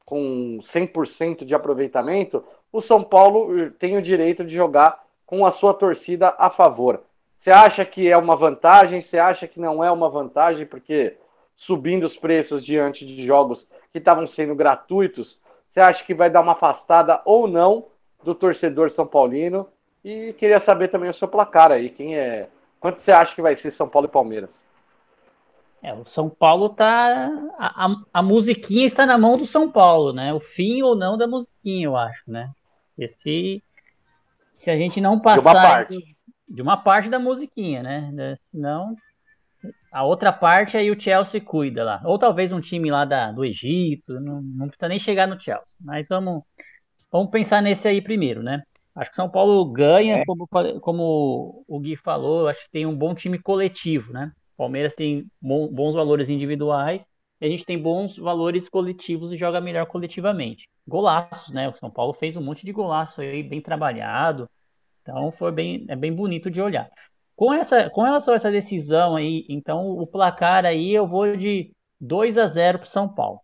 com 0.03 0.59
100% 0.61 1.45
de 1.45 1.53
aproveitamento, 1.53 2.43
o 2.71 2.81
São 2.81 3.03
Paulo 3.03 3.71
tem 3.71 3.97
o 3.97 4.01
direito 4.01 4.43
de 4.43 4.55
jogar 4.55 5.03
com 5.25 5.45
a 5.45 5.51
sua 5.51 5.73
torcida 5.73 6.33
a 6.37 6.49
favor. 6.49 7.03
Você 7.37 7.51
acha 7.51 7.83
que 7.83 8.09
é 8.09 8.17
uma 8.17 8.35
vantagem? 8.35 9.01
Você 9.01 9.17
acha 9.17 9.47
que 9.47 9.59
não 9.59 9.83
é 9.83 9.91
uma 9.91 10.09
vantagem? 10.09 10.65
Porque 10.65 11.17
subindo 11.55 12.03
os 12.03 12.17
preços 12.17 12.65
diante 12.65 13.05
de 13.05 13.25
jogos 13.25 13.69
que 13.91 13.99
estavam 13.99 14.25
sendo 14.27 14.55
gratuitos, 14.55 15.39
você 15.75 15.81
acha 15.81 16.05
que 16.05 16.13
vai 16.13 16.29
dar 16.29 16.39
uma 16.39 16.53
afastada 16.53 17.21
ou 17.25 17.49
não 17.49 17.87
do 18.23 18.33
torcedor 18.33 18.89
São 18.89 19.05
Paulino? 19.05 19.67
E 20.05 20.31
queria 20.37 20.57
saber 20.57 20.87
também 20.87 21.09
o 21.09 21.13
seu 21.13 21.27
placar 21.27 21.69
aí. 21.69 21.89
Quem 21.89 22.15
é. 22.15 22.47
Quanto 22.79 23.01
você 23.01 23.11
acha 23.11 23.35
que 23.35 23.41
vai 23.41 23.57
ser 23.57 23.71
São 23.71 23.89
Paulo 23.89 24.07
e 24.07 24.11
Palmeiras? 24.11 24.63
É, 25.83 25.93
o 25.93 26.05
São 26.05 26.29
Paulo 26.29 26.69
tá. 26.69 27.29
A, 27.59 27.87
a, 27.87 27.95
a, 28.13 28.23
musiquinha 28.23 28.85
está 28.85 29.05
na 29.05 29.17
mão 29.17 29.37
do 29.37 29.45
São 29.45 29.69
Paulo, 29.69 30.13
né? 30.13 30.33
O 30.33 30.39
fim 30.39 30.81
ou 30.81 30.95
não 30.95 31.17
da 31.17 31.27
musiquinha, 31.27 31.87
eu 31.87 31.97
acho, 31.97 32.23
né? 32.25 32.49
Esse, 32.97 33.61
se 34.53 34.71
a 34.71 34.77
gente 34.77 35.01
não 35.01 35.19
passar. 35.19 35.41
De 35.41 35.45
uma 35.45 35.61
parte. 35.61 36.17
De 36.47 36.61
uma 36.61 36.77
parte 36.77 37.09
da 37.09 37.19
musiquinha, 37.19 37.83
né? 37.83 38.37
Senão. 38.49 38.95
A 39.91 40.03
outra 40.03 40.31
parte 40.31 40.77
aí 40.77 40.91
o 40.91 40.99
Chelsea 40.99 41.39
cuida 41.39 41.83
lá. 41.83 42.01
Ou 42.05 42.19
talvez 42.19 42.51
um 42.51 42.59
time 42.59 42.91
lá 42.91 43.05
da, 43.05 43.31
do 43.31 43.45
Egito. 43.45 44.19
Não, 44.19 44.41
não 44.41 44.67
precisa 44.67 44.89
nem 44.89 44.99
chegar 44.99 45.27
no 45.27 45.39
Chelsea. 45.39 45.65
Mas 45.79 46.07
vamos, 46.07 46.43
vamos 47.11 47.31
pensar 47.31 47.61
nesse 47.61 47.87
aí 47.87 48.01
primeiro, 48.01 48.43
né? 48.43 48.63
Acho 48.95 49.09
que 49.09 49.15
o 49.15 49.17
São 49.17 49.29
Paulo 49.29 49.65
ganha, 49.71 50.17
é. 50.17 50.25
como, 50.25 50.47
como 50.79 51.65
o 51.67 51.79
Gui 51.79 51.97
falou, 51.97 52.47
acho 52.47 52.63
que 52.63 52.71
tem 52.71 52.85
um 52.85 52.95
bom 52.95 53.13
time 53.13 53.37
coletivo, 53.37 54.13
né? 54.13 54.31
Palmeiras 54.57 54.93
tem 54.93 55.25
bons 55.41 55.93
valores 55.93 56.29
individuais 56.29 57.05
e 57.41 57.45
a 57.45 57.49
gente 57.49 57.65
tem 57.65 57.77
bons 57.77 58.17
valores 58.17 58.69
coletivos 58.69 59.33
e 59.33 59.37
joga 59.37 59.59
melhor 59.59 59.85
coletivamente. 59.85 60.69
Golaços, 60.87 61.53
né? 61.53 61.67
O 61.67 61.75
São 61.75 61.91
Paulo 61.91 62.13
fez 62.13 62.37
um 62.37 62.41
monte 62.41 62.65
de 62.65 62.71
golaço 62.71 63.19
aí, 63.19 63.43
bem 63.43 63.59
trabalhado. 63.59 64.49
Então 65.01 65.31
foi 65.31 65.51
bem, 65.51 65.85
é 65.89 65.95
bem 65.95 66.13
bonito 66.13 66.49
de 66.49 66.61
olhar. 66.61 66.89
Com, 67.35 67.53
essa, 67.53 67.89
com 67.89 68.03
relação 68.03 68.33
a 68.33 68.35
essa 68.35 68.51
decisão 68.51 69.15
aí, 69.15 69.45
então 69.49 69.89
o 69.89 70.07
placar 70.07 70.65
aí 70.65 70.93
eu 70.93 71.05
vou 71.07 71.35
de 71.35 71.71
2 71.99 72.37
a 72.37 72.47
0 72.47 72.79
para 72.79 72.85
o 72.85 72.89
São 72.89 73.13
Paulo. 73.13 73.39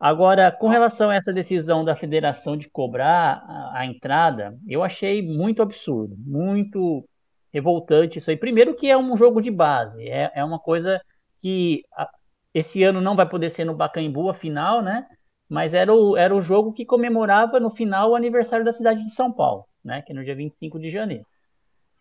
Agora, 0.00 0.50
com 0.50 0.68
relação 0.68 1.10
a 1.10 1.14
essa 1.14 1.32
decisão 1.32 1.84
da 1.84 1.94
federação 1.94 2.56
de 2.56 2.68
cobrar 2.70 3.44
a, 3.46 3.80
a 3.80 3.86
entrada, 3.86 4.56
eu 4.66 4.82
achei 4.82 5.22
muito 5.22 5.62
absurdo, 5.62 6.16
muito 6.18 7.06
revoltante 7.52 8.18
isso 8.18 8.30
aí. 8.30 8.36
Primeiro 8.36 8.74
que 8.74 8.88
é 8.88 8.96
um 8.96 9.16
jogo 9.16 9.40
de 9.42 9.50
base, 9.50 10.08
é, 10.08 10.30
é 10.34 10.44
uma 10.44 10.58
coisa 10.58 11.00
que 11.42 11.82
a, 11.94 12.08
esse 12.54 12.82
ano 12.82 13.00
não 13.00 13.14
vai 13.14 13.28
poder 13.28 13.50
ser 13.50 13.64
no 13.64 13.74
Bacaembu 13.74 14.30
a 14.30 14.34
final, 14.34 14.82
né? 14.82 15.06
Mas 15.48 15.74
era 15.74 15.92
o, 15.94 16.16
era 16.16 16.34
o 16.34 16.40
jogo 16.40 16.72
que 16.72 16.86
comemorava 16.86 17.60
no 17.60 17.70
final 17.70 18.10
o 18.10 18.16
aniversário 18.16 18.64
da 18.64 18.72
cidade 18.72 19.04
de 19.04 19.10
São 19.10 19.32
Paulo, 19.32 19.66
né? 19.84 20.02
Que 20.02 20.12
é 20.12 20.14
no 20.14 20.24
dia 20.24 20.34
25 20.34 20.78
de 20.78 20.90
janeiro. 20.90 21.26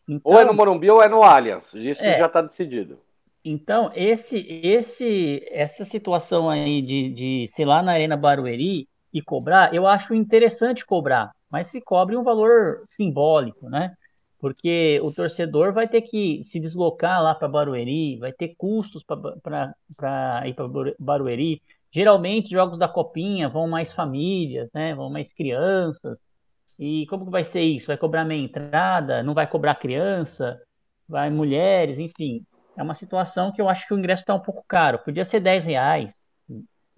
Então, 0.09 0.31
ou 0.31 0.39
é 0.39 0.45
no 0.45 0.53
Morumbi 0.53 0.89
ou 0.89 1.01
é 1.01 1.07
no 1.07 1.21
Allianz. 1.21 1.73
Isso 1.75 2.03
é, 2.03 2.17
já 2.17 2.25
está 2.25 2.41
decidido. 2.41 2.99
Então, 3.45 3.91
esse, 3.93 4.39
esse, 4.63 5.47
essa 5.51 5.85
situação 5.85 6.49
aí 6.49 6.81
de, 6.81 7.09
de, 7.09 7.47
sei 7.49 7.65
lá, 7.65 7.83
na 7.83 7.93
Arena 7.93 8.17
Barueri 8.17 8.87
e 9.13 9.21
cobrar, 9.21 9.73
eu 9.73 9.87
acho 9.87 10.13
interessante 10.13 10.85
cobrar, 10.85 11.31
mas 11.49 11.67
se 11.67 11.79
cobre 11.79 12.17
um 12.17 12.23
valor 12.23 12.83
simbólico, 12.89 13.69
né? 13.69 13.93
porque 14.39 14.99
o 15.03 15.11
torcedor 15.11 15.73
vai 15.73 15.87
ter 15.87 16.01
que 16.01 16.41
se 16.45 16.59
deslocar 16.59 17.21
lá 17.21 17.35
para 17.35 17.47
Barueri, 17.47 18.17
vai 18.17 18.31
ter 18.31 18.55
custos 18.57 19.03
para 19.03 20.47
ir 20.47 20.53
para 20.55 20.67
Barueri. 20.97 21.61
Geralmente, 21.91 22.49
jogos 22.49 22.79
da 22.79 22.87
Copinha 22.87 23.49
vão 23.49 23.67
mais 23.67 23.91
famílias, 23.91 24.69
né? 24.73 24.95
vão 24.95 25.09
mais 25.09 25.33
crianças. 25.33 26.17
E 26.79 27.05
como 27.07 27.25
que 27.25 27.31
vai 27.31 27.43
ser 27.43 27.61
isso? 27.61 27.87
Vai 27.87 27.97
cobrar 27.97 28.25
meia 28.25 28.43
entrada? 28.43 29.21
Não 29.21 29.33
vai 29.33 29.45
cobrar 29.47 29.75
criança? 29.75 30.59
Vai 31.07 31.29
mulheres? 31.29 31.99
Enfim, 31.99 32.45
é 32.77 32.81
uma 32.81 32.93
situação 32.93 33.51
que 33.51 33.61
eu 33.61 33.67
acho 33.67 33.85
que 33.85 33.93
o 33.93 33.99
ingresso 33.99 34.23
está 34.23 34.33
um 34.33 34.39
pouco 34.39 34.63
caro. 34.67 34.99
Podia 34.99 35.25
ser 35.25 35.41
10 35.41 35.65
reais 35.65 36.13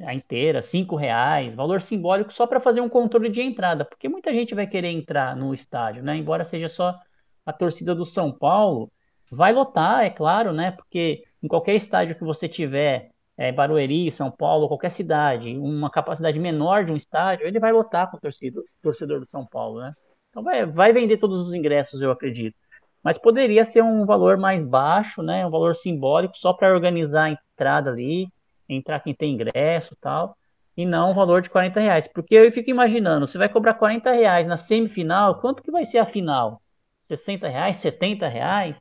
a 0.05 0.13
inteira, 0.13 0.61
5 0.61 0.95
reais, 0.95 1.53
valor 1.53 1.81
simbólico 1.81 2.33
só 2.33 2.47
para 2.47 2.59
fazer 2.59 2.81
um 2.81 2.89
controle 2.89 3.29
de 3.29 3.41
entrada, 3.41 3.85
porque 3.85 4.09
muita 4.09 4.31
gente 4.33 4.55
vai 4.55 4.67
querer 4.67 4.89
entrar 4.89 5.35
no 5.35 5.53
estádio, 5.53 6.03
né? 6.03 6.15
Embora 6.15 6.43
seja 6.43 6.69
só 6.69 6.97
a 7.45 7.53
torcida 7.53 7.93
do 7.95 8.05
São 8.05 8.31
Paulo 8.31 8.91
vai 9.31 9.53
lotar, 9.53 10.03
é 10.03 10.09
claro, 10.09 10.53
né? 10.53 10.71
Porque 10.71 11.23
em 11.41 11.47
qualquer 11.47 11.75
estádio 11.75 12.15
que 12.15 12.23
você 12.23 12.47
tiver, 12.47 13.11
é, 13.41 13.51
Barueri, 13.51 14.11
São 14.11 14.29
Paulo, 14.29 14.67
qualquer 14.67 14.91
cidade, 14.91 15.57
uma 15.57 15.89
capacidade 15.89 16.37
menor 16.37 16.85
de 16.85 16.91
um 16.91 16.95
estádio, 16.95 17.47
ele 17.47 17.59
vai 17.59 17.71
lotar 17.71 18.11
com 18.11 18.17
o 18.17 18.19
torcedor, 18.19 18.63
torcedor 18.83 19.19
do 19.19 19.27
São 19.31 19.43
Paulo, 19.47 19.81
né? 19.81 19.95
Então 20.29 20.43
vai, 20.43 20.63
vai 20.63 20.93
vender 20.93 21.17
todos 21.17 21.41
os 21.47 21.51
ingressos, 21.51 21.99
eu 22.03 22.11
acredito. 22.11 22.55
Mas 23.03 23.17
poderia 23.17 23.63
ser 23.63 23.81
um 23.81 24.05
valor 24.05 24.37
mais 24.37 24.61
baixo, 24.61 25.23
né? 25.23 25.43
Um 25.43 25.49
valor 25.49 25.73
simbólico 25.73 26.37
só 26.37 26.53
para 26.53 26.71
organizar 26.71 27.23
a 27.23 27.29
entrada 27.31 27.89
ali, 27.89 28.27
entrar 28.69 28.99
quem 28.99 29.15
tem 29.15 29.33
ingresso 29.33 29.97
tal, 29.99 30.37
e 30.77 30.85
não 30.85 31.09
um 31.09 31.15
valor 31.15 31.41
de 31.41 31.49
40 31.49 31.79
reais. 31.79 32.07
Porque 32.07 32.35
eu 32.35 32.51
fico 32.51 32.69
imaginando, 32.69 33.25
você 33.25 33.39
vai 33.39 33.49
cobrar 33.49 33.73
40 33.73 34.11
reais 34.11 34.45
na 34.45 34.55
semifinal, 34.55 35.41
quanto 35.41 35.63
que 35.63 35.71
vai 35.71 35.83
ser 35.83 35.97
a 35.97 36.05
final? 36.05 36.61
60 37.07 37.47
reais, 37.47 37.77
70 37.77 38.27
reais, 38.27 38.75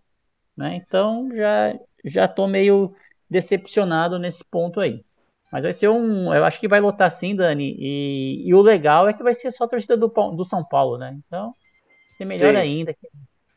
né? 0.55 0.77
Então 0.77 1.31
já 1.35 1.75
já 2.05 2.29
tô 2.29 2.46
meio 2.46 2.94
decepcionado 3.31 4.19
nesse 4.19 4.45
ponto 4.45 4.81
aí. 4.81 5.05
Mas 5.53 5.64
vai 5.64 5.73
ser 5.73 5.88
um, 5.88 6.33
eu 6.33 6.45
acho 6.45 6.61
que 6.61 6.69
vai 6.69 6.81
lotar 6.81 7.11
sim, 7.11 7.35
Dani. 7.35 7.77
E, 7.79 8.43
e 8.47 8.55
o 8.55 8.61
legal 8.61 9.09
é 9.09 9.12
que 9.12 9.23
vai 9.23 9.35
ser 9.35 9.51
só 9.51 9.64
a 9.64 9.69
torcida 9.69 9.97
do, 9.97 10.09
do 10.09 10.45
São 10.45 10.64
Paulo, 10.64 10.97
né? 10.97 11.19
Então, 11.27 11.47
vai 11.47 12.12
ser 12.12 12.25
melhor 12.25 12.53
sim. 12.53 12.59
ainda. 12.59 12.95
Que 12.95 13.07
o 13.07 13.11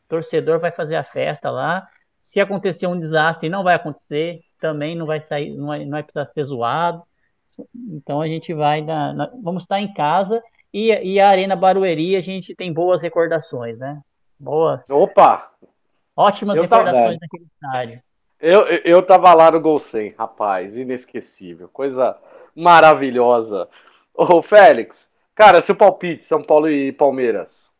torcedor 0.08 0.58
vai 0.58 0.72
fazer 0.72 0.96
a 0.96 1.04
festa 1.04 1.50
lá. 1.50 1.88
Se 2.22 2.40
acontecer 2.40 2.86
um 2.86 2.98
desastre, 2.98 3.48
não 3.48 3.62
vai 3.62 3.74
acontecer, 3.74 4.40
também 4.60 4.96
não 4.96 5.06
vai 5.06 5.20
sair, 5.20 5.54
não 5.54 5.66
vai, 5.66 5.84
não 5.84 5.90
vai 5.90 6.02
precisar 6.02 6.26
ser 6.32 6.44
zoado. 6.44 7.02
Então 7.92 8.20
a 8.20 8.26
gente 8.26 8.52
vai, 8.52 8.80
na, 8.80 9.12
na, 9.12 9.30
vamos 9.42 9.62
estar 9.62 9.80
em 9.80 9.92
casa 9.92 10.42
e, 10.72 10.88
e 10.88 11.20
a 11.20 11.28
Arena 11.28 11.54
Barueri 11.54 12.16
a 12.16 12.20
gente 12.20 12.54
tem 12.56 12.72
boas 12.72 13.00
recordações, 13.00 13.78
né? 13.78 14.00
Boa. 14.40 14.84
Opa! 14.90 15.52
Ótimas 16.16 16.56
eu 16.56 16.62
recordações 16.62 17.18
naquele 17.20 17.44
estádio. 17.44 18.02
Eu, 18.46 18.66
eu 18.84 19.02
tava 19.02 19.32
lá 19.32 19.50
no 19.50 19.58
Gol 19.58 19.78
100, 19.78 20.16
rapaz, 20.18 20.76
inesquecível. 20.76 21.66
Coisa 21.66 22.14
maravilhosa. 22.54 23.66
Ô, 24.12 24.42
Félix, 24.42 25.10
cara, 25.34 25.62
seu 25.62 25.74
palpite, 25.74 26.26
São 26.26 26.42
Paulo 26.42 26.68
e 26.68 26.92
Palmeiras. 26.92 27.72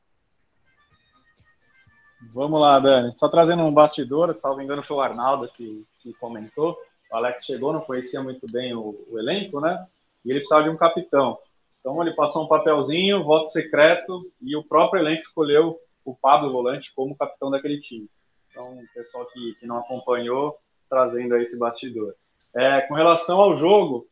Vamos 2.32 2.58
lá, 2.58 2.80
Dani. 2.80 3.12
Só 3.18 3.28
trazendo 3.28 3.62
um 3.62 3.74
bastidor, 3.74 4.34
salvo 4.38 4.62
engano, 4.62 4.82
foi 4.82 4.96
o 4.96 5.02
Arnaldo 5.02 5.50
que, 5.54 5.84
que 6.02 6.14
comentou. 6.14 6.78
O 7.12 7.16
Alex 7.16 7.44
chegou, 7.44 7.70
não 7.70 7.82
conhecia 7.82 8.22
muito 8.22 8.50
bem 8.50 8.74
o, 8.74 9.06
o 9.10 9.18
elenco, 9.18 9.60
né? 9.60 9.86
E 10.24 10.30
ele 10.30 10.38
precisava 10.40 10.64
de 10.64 10.70
um 10.70 10.78
capitão. 10.78 11.38
Então 11.78 12.00
ele 12.00 12.14
passou 12.14 12.42
um 12.42 12.48
papelzinho, 12.48 13.22
voto 13.22 13.50
secreto, 13.50 14.32
e 14.40 14.56
o 14.56 14.64
próprio 14.64 15.02
elenco 15.02 15.24
escolheu 15.24 15.78
o 16.02 16.16
Pablo 16.16 16.50
Volante 16.50 16.90
como 16.96 17.14
capitão 17.14 17.50
daquele 17.50 17.78
time. 17.82 18.08
Então, 18.54 18.78
o 18.78 18.86
pessoal 18.94 19.26
que, 19.26 19.56
que 19.58 19.66
não 19.66 19.78
acompanhou, 19.78 20.56
trazendo 20.88 21.34
aí 21.34 21.42
esse 21.42 21.58
bastidor. 21.58 22.14
É, 22.54 22.82
com 22.82 22.94
relação 22.94 23.40
ao 23.40 23.56
jogo, 23.56 24.06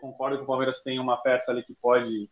concordo 0.00 0.36
que 0.36 0.44
o 0.44 0.46
Palmeiras 0.46 0.80
tem 0.80 1.00
uma 1.00 1.16
peça 1.16 1.50
ali 1.50 1.64
que 1.64 1.74
pode 1.74 2.30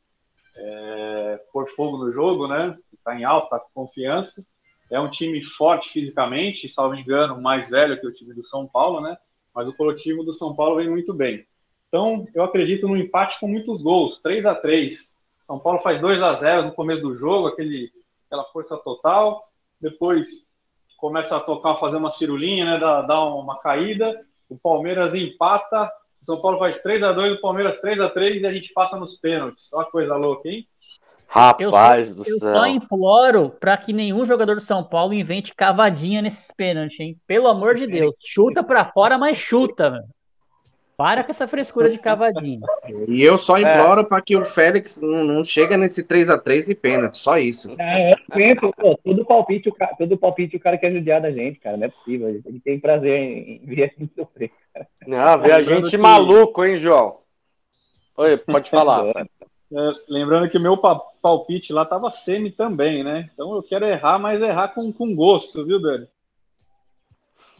é, 0.56 1.40
pôr 1.52 1.68
fogo 1.74 1.98
no 1.98 2.12
jogo, 2.12 2.46
né? 2.46 2.78
Está 2.92 3.18
em 3.18 3.24
alta, 3.24 3.56
está 3.56 3.58
com 3.58 3.86
confiança. 3.86 4.46
É 4.88 5.00
um 5.00 5.10
time 5.10 5.42
forte 5.42 5.90
fisicamente, 5.90 6.68
salvo 6.68 6.94
engano, 6.94 7.42
mais 7.42 7.68
velho 7.68 8.00
que 8.00 8.06
o 8.06 8.12
time 8.12 8.32
do 8.32 8.44
São 8.44 8.64
Paulo, 8.68 9.00
né? 9.00 9.16
Mas 9.52 9.66
o 9.66 9.76
coletivo 9.76 10.22
do 10.22 10.32
São 10.32 10.54
Paulo 10.54 10.76
vem 10.76 10.88
muito 10.88 11.12
bem. 11.12 11.44
Então, 11.88 12.24
eu 12.34 12.44
acredito 12.44 12.86
no 12.86 12.96
empate 12.96 13.40
com 13.40 13.48
muitos 13.48 13.82
gols, 13.82 14.20
3 14.20 14.46
a 14.46 14.54
3 14.54 15.16
São 15.42 15.58
Paulo 15.58 15.80
faz 15.80 16.00
2 16.00 16.22
a 16.22 16.34
0 16.34 16.66
no 16.66 16.72
começo 16.72 17.02
do 17.02 17.16
jogo, 17.16 17.48
aquele 17.48 17.92
aquela 18.26 18.44
força 18.44 18.76
total, 18.76 19.48
depois 19.80 20.53
começa 21.04 21.36
a 21.36 21.40
tocar, 21.40 21.76
fazer 21.76 21.98
umas 21.98 22.16
firulinhas, 22.16 22.66
né, 22.66 22.78
dá, 22.78 23.02
dá 23.02 23.22
uma 23.22 23.58
caída, 23.58 24.18
o 24.48 24.56
Palmeiras 24.56 25.14
empata, 25.14 25.92
o 26.22 26.24
São 26.24 26.40
Paulo 26.40 26.58
faz 26.58 26.80
3 26.80 27.02
a 27.02 27.12
2 27.12 27.34
o 27.34 27.40
Palmeiras 27.42 27.78
3 27.78 28.00
a 28.00 28.08
3 28.08 28.40
e 28.40 28.46
a 28.46 28.50
gente 28.50 28.72
passa 28.72 28.96
nos 28.96 29.14
pênaltis. 29.14 29.70
Olha 29.74 29.84
que 29.84 29.92
coisa 29.92 30.16
louca, 30.16 30.48
hein? 30.48 30.66
Rapaz 31.28 32.08
eu 32.08 32.14
só, 32.14 32.22
do 32.22 32.30
eu 32.30 32.38
céu. 32.38 32.48
Eu 32.48 32.54
só 32.54 32.66
imploro 32.66 33.50
para 33.50 33.76
que 33.76 33.92
nenhum 33.92 34.24
jogador 34.24 34.54
do 34.54 34.62
São 34.62 34.82
Paulo 34.82 35.12
invente 35.12 35.54
cavadinha 35.54 36.22
nesses 36.22 36.50
pênaltis, 36.56 36.98
hein? 36.98 37.18
Pelo 37.26 37.48
amor 37.48 37.74
de 37.74 37.86
Deus. 37.86 38.14
Chuta 38.24 38.62
para 38.64 38.86
fora, 38.86 39.18
mas 39.18 39.36
chuta, 39.36 39.90
velho. 39.90 40.04
Para 40.96 41.24
com 41.24 41.30
essa 41.30 41.48
frescura 41.48 41.88
de 41.88 41.98
cavadinho. 41.98 42.60
E 43.08 43.22
eu 43.22 43.36
só 43.36 43.58
imploro 43.58 44.02
é. 44.02 44.04
para 44.04 44.22
que 44.22 44.36
o 44.36 44.44
Félix 44.44 45.00
não, 45.00 45.24
não 45.24 45.44
chegue 45.44 45.76
nesse 45.76 46.06
3 46.06 46.30
a 46.30 46.38
3 46.38 46.68
e 46.68 46.74
pênalti, 46.74 47.18
só 47.18 47.36
isso. 47.36 47.74
É, 47.78 48.12
eu 48.12 48.16
penso, 48.32 48.72
pô, 48.72 48.96
todo 49.02 49.24
palpite, 49.24 49.68
o 49.68 49.74
cara, 49.74 49.94
todo 49.96 50.16
palpite 50.16 50.56
o 50.56 50.60
cara 50.60 50.78
quer 50.78 50.92
judiar 50.92 51.20
da 51.20 51.32
gente, 51.32 51.58
cara, 51.58 51.76
não 51.76 51.86
é 51.86 51.88
possível. 51.88 52.28
Ele 52.28 52.60
tem 52.60 52.78
prazer 52.78 53.18
em, 53.18 53.56
em 53.56 53.66
ver 53.66 53.84
a 53.84 54.00
gente 54.00 54.14
sofrer. 54.14 54.52
Não, 55.06 55.38
ver 55.40 55.54
a 55.54 55.62
gente 55.62 55.90
que... 55.90 55.96
maluco, 55.96 56.64
hein, 56.64 56.78
João? 56.78 57.18
Oi, 58.16 58.36
pode 58.46 58.70
falar. 58.70 59.04
É, 59.16 59.92
lembrando 60.08 60.48
que 60.48 60.58
o 60.58 60.60
meu 60.60 60.76
palpite 60.76 61.72
lá 61.72 61.84
tava 61.84 62.12
semi 62.12 62.52
também, 62.52 63.02
né? 63.02 63.28
Então 63.34 63.56
eu 63.56 63.62
quero 63.62 63.84
errar, 63.84 64.18
mas 64.18 64.40
errar 64.40 64.68
com, 64.68 64.92
com 64.92 65.14
gosto, 65.14 65.64
viu, 65.64 65.80
Dani? 65.80 66.06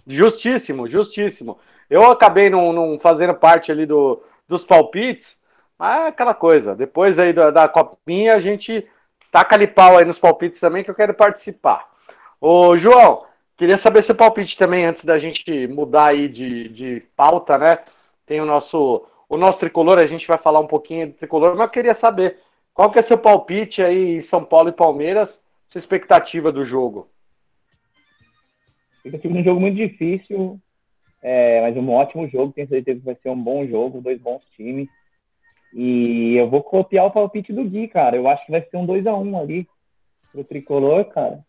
Justíssimo, 0.07 0.87
justíssimo. 0.87 1.59
Eu 1.95 2.11
acabei 2.11 2.51
não, 2.51 2.73
não 2.73 2.99
fazendo 2.99 3.33
parte 3.35 3.71
ali 3.71 3.87
do, 3.87 4.21
dos 4.49 4.65
palpites, 4.65 5.39
mas 5.79 6.07
é 6.07 6.09
aquela 6.09 6.35
coisa. 6.35 6.75
Depois 6.75 7.21
aí 7.21 7.33
da, 7.33 7.53
da 7.53 7.69
copinha, 7.69 8.35
a 8.35 8.41
gente 8.41 8.85
taca 9.31 9.55
ali 9.55 9.69
pau 9.69 9.97
aí 9.97 10.05
nos 10.05 10.19
palpites 10.19 10.59
também, 10.59 10.83
que 10.83 10.91
eu 10.91 10.95
quero 10.97 11.15
participar. 11.15 11.89
Ô, 12.41 12.77
João, 12.77 13.27
queria 13.57 13.79
saber 13.79 14.03
seu 14.03 14.17
palpite 14.17 14.59
também, 14.59 14.85
antes 14.85 15.05
da 15.05 15.19
gente 15.19 15.69
mudar 15.69 16.07
aí 16.07 16.27
de, 16.27 16.69
de 16.71 17.01
pauta, 17.17 17.57
né? 17.57 17.79
Tem 18.27 18.41
o 18.41 18.45
nosso, 18.45 19.07
o 19.29 19.37
nosso 19.37 19.61
tricolor, 19.61 20.01
a 20.01 20.07
gente 20.07 20.27
vai 20.27 20.37
falar 20.37 20.59
um 20.59 20.67
pouquinho 20.67 21.07
do 21.07 21.13
tricolor, 21.13 21.55
mas 21.55 21.67
eu 21.67 21.71
queria 21.71 21.95
saber 21.95 22.41
qual 22.73 22.91
que 22.91 22.99
é 22.99 23.03
seu 23.03 23.19
palpite 23.19 23.81
aí 23.81 24.17
em 24.17 24.21
São 24.21 24.45
Paulo 24.45 24.69
e 24.69 24.73
Palmeiras, 24.73 25.41
sua 25.69 25.79
expectativa 25.79 26.51
do 26.51 26.65
jogo? 26.65 27.09
Fica 29.01 29.29
um 29.29 29.45
jogo 29.45 29.61
muito 29.61 29.77
difícil, 29.77 30.59
é, 31.27 31.63
mas 31.63 31.75
um 31.75 31.91
ótimo 31.91 32.29
jogo. 32.29 32.53
Tenho 32.53 32.69
certeza 32.69 33.01
que 33.01 33.07
vai 33.07 33.15
ser 33.15 33.31
um 33.31 33.43
bom 33.43 33.67
jogo, 33.67 34.03
dois 34.03 34.21
bons 34.21 34.45
times. 34.55 34.91
E 35.73 36.35
eu 36.37 36.51
vou 36.51 36.63
copiar 36.63 37.07
o 37.07 37.11
palpite 37.11 37.51
do 37.51 37.65
Gui, 37.65 37.89
cara. 37.89 38.15
Eu 38.15 38.29
acho 38.29 38.45
que 38.45 38.53
vai 38.53 38.61
ser 38.61 38.77
um 38.77 38.85
2 38.85 39.07
a 39.07 39.17
1 39.17 39.39
ali 39.39 39.67
pro 40.31 40.45
tricolor, 40.45 41.07
cara. 41.07 41.43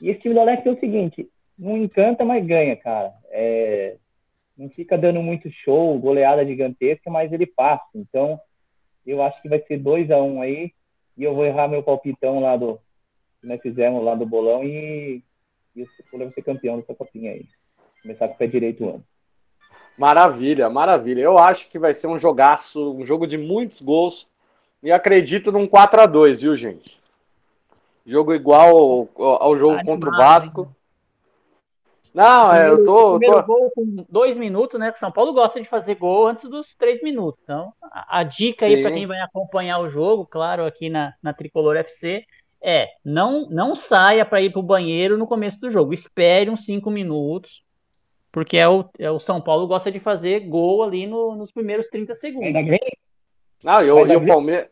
E 0.00 0.08
esse 0.08 0.22
time 0.22 0.32
do 0.32 0.40
Alex 0.40 0.64
é 0.64 0.70
o 0.70 0.80
seguinte: 0.80 1.28
não 1.58 1.76
encanta, 1.76 2.24
mas 2.24 2.44
ganha, 2.46 2.74
cara. 2.74 3.12
É, 3.28 3.98
não 4.56 4.70
fica 4.70 4.96
dando 4.96 5.22
muito 5.22 5.50
show, 5.50 5.98
goleada 5.98 6.46
gigantesca, 6.46 7.10
mas 7.10 7.30
ele 7.34 7.46
passa. 7.46 7.84
Então, 7.94 8.40
eu 9.06 9.22
acho 9.22 9.42
que 9.42 9.48
vai 9.48 9.60
ser 9.60 9.76
2 9.76 10.10
a 10.10 10.22
1 10.22 10.40
aí. 10.40 10.72
E 11.18 11.22
eu 11.22 11.34
vou 11.34 11.44
errar 11.44 11.68
meu 11.68 11.82
palpitão 11.82 12.40
lá 12.40 12.56
do 12.56 12.80
que 13.42 13.46
nós 13.46 13.60
fizemos 13.60 14.02
lá 14.02 14.14
do 14.14 14.24
bolão 14.24 14.64
e, 14.64 15.22
e 15.76 15.82
o 15.82 15.86
tricolor 15.86 16.28
vai 16.28 16.34
ser 16.34 16.42
campeão 16.42 16.76
dessa 16.76 16.94
copinha 16.94 17.32
aí. 17.32 17.44
Começar 18.02 18.28
com 18.28 18.34
o 18.34 18.36
pé 18.36 18.46
direito 18.46 18.84
o 18.84 18.88
ano. 18.90 19.04
Maravilha, 19.96 20.68
maravilha. 20.68 21.20
Eu 21.20 21.38
acho 21.38 21.68
que 21.68 21.78
vai 21.78 21.94
ser 21.94 22.08
um 22.08 22.18
jogaço, 22.18 22.94
um 22.94 23.06
jogo 23.06 23.26
de 23.26 23.38
muitos 23.38 23.80
gols. 23.80 24.26
E 24.82 24.90
acredito 24.90 25.52
num 25.52 25.66
4 25.66 26.00
a 26.00 26.06
2 26.06 26.40
viu, 26.40 26.56
gente? 26.56 27.00
Jogo 28.04 28.34
igual 28.34 29.08
ao, 29.16 29.42
ao 29.42 29.56
jogo 29.56 29.74
Animado, 29.74 29.86
contra 29.86 30.10
o 30.10 30.16
Vasco. 30.16 30.62
Hein? 30.62 30.76
Não, 32.12 32.52
é, 32.52 32.68
eu 32.68 32.84
tô. 32.84 33.18
Primeiro 33.18 33.42
tô... 33.42 33.46
gol 33.46 33.70
com 33.70 34.04
dois 34.08 34.36
minutos, 34.36 34.78
né? 34.78 34.90
Que 34.90 34.98
São 34.98 35.12
Paulo 35.12 35.32
gosta 35.32 35.60
de 35.60 35.68
fazer 35.68 35.94
gol 35.94 36.26
antes 36.26 36.50
dos 36.50 36.74
três 36.74 37.00
minutos. 37.00 37.40
Então, 37.44 37.72
a, 37.80 38.18
a 38.18 38.24
dica 38.24 38.66
Sim. 38.66 38.74
aí 38.74 38.82
para 38.82 38.92
quem 38.92 39.06
vai 39.06 39.20
acompanhar 39.20 39.78
o 39.78 39.88
jogo, 39.88 40.26
claro, 40.26 40.66
aqui 40.66 40.90
na, 40.90 41.14
na 41.22 41.32
Tricolor 41.32 41.76
FC, 41.76 42.24
é 42.60 42.88
não 43.04 43.48
não 43.48 43.74
saia 43.74 44.26
para 44.26 44.42
ir 44.42 44.50
para 44.50 44.60
o 44.60 44.64
banheiro 44.64 45.16
no 45.16 45.26
começo 45.26 45.60
do 45.60 45.70
jogo. 45.70 45.94
Espere 45.94 46.50
uns 46.50 46.64
cinco 46.64 46.90
minutos 46.90 47.62
porque 48.32 48.56
é 48.56 48.66
o, 48.66 48.86
é 48.98 49.10
o 49.10 49.20
São 49.20 49.40
Paulo 49.40 49.66
gosta 49.66 49.92
de 49.92 50.00
fazer 50.00 50.40
gol 50.40 50.82
ali 50.82 51.06
no, 51.06 51.36
nos 51.36 51.52
primeiros 51.52 51.86
30 51.88 52.14
segundos. 52.14 52.50
Não, 53.62 53.84
e, 53.84 53.90
o, 53.90 54.06
e, 54.06 54.16
o 54.16 54.26
Palmeiras, 54.26 54.68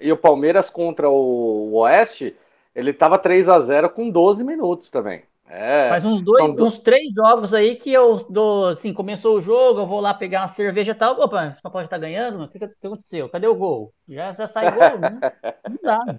e 0.00 0.12
o 0.12 0.16
Palmeiras 0.16 0.70
contra 0.70 1.08
o 1.08 1.74
Oeste, 1.74 2.34
ele 2.74 2.92
tava 2.92 3.18
3 3.18 3.48
a 3.50 3.60
0 3.60 3.90
com 3.90 4.10
12 4.10 4.42
minutos 4.42 4.90
também. 4.90 5.22
É, 5.54 5.90
Faz 5.90 6.02
uns 6.02 6.22
dois, 6.22 6.42
uns 6.42 6.56
dois... 6.56 6.78
três 6.78 7.12
jogos 7.14 7.52
aí 7.52 7.76
que 7.76 7.92
eu 7.92 8.24
dou, 8.30 8.68
assim, 8.68 8.94
começou 8.94 9.36
o 9.36 9.40
jogo, 9.42 9.80
eu 9.80 9.86
vou 9.86 10.00
lá 10.00 10.14
pegar 10.14 10.40
uma 10.40 10.48
cerveja 10.48 10.92
e 10.92 10.94
tal, 10.94 11.20
opa, 11.20 11.58
São 11.60 11.70
Paulo 11.70 11.84
já 11.84 11.90
tá 11.90 11.98
ganhando, 11.98 12.44
o 12.44 12.48
que, 12.48 12.58
que 12.58 12.86
aconteceu? 12.86 13.28
Cadê 13.28 13.46
o 13.46 13.54
gol? 13.54 13.92
Já, 14.08 14.32
já 14.32 14.46
sai 14.46 14.72
gol, 14.72 14.98
né? 14.98 15.20
Não 15.68 15.78
dá. 15.82 16.18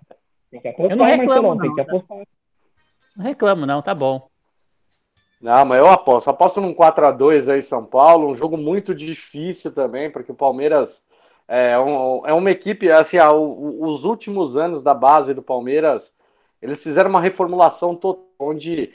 eu 0.77 0.95
não 0.95 1.05
reclamo, 1.05 1.55
não. 1.55 1.75
Não 3.17 3.25
reclamo, 3.25 3.65
não, 3.65 3.81
tá 3.81 3.95
bom. 3.95 4.29
Não, 5.43 5.65
mas 5.65 5.79
eu 5.79 5.89
aposto. 5.89 6.29
Aposto 6.29 6.61
num 6.61 6.73
4 6.73 7.05
a 7.05 7.11
2 7.11 7.49
aí 7.49 7.61
São 7.61 7.83
Paulo, 7.85 8.29
um 8.29 8.35
jogo 8.35 8.55
muito 8.55 8.95
difícil 8.95 9.73
também, 9.73 10.09
porque 10.09 10.31
o 10.31 10.35
Palmeiras 10.35 11.03
é, 11.49 11.77
um, 11.77 12.25
é 12.25 12.33
uma 12.33 12.49
equipe, 12.49 12.89
assim, 12.89 13.17
ah, 13.17 13.33
os 13.33 14.05
últimos 14.05 14.55
anos 14.55 14.81
da 14.81 14.93
base 14.93 15.33
do 15.33 15.41
Palmeiras, 15.41 16.15
eles 16.61 16.81
fizeram 16.81 17.09
uma 17.09 17.19
reformulação 17.19 17.93
total, 17.93 18.25
onde 18.39 18.93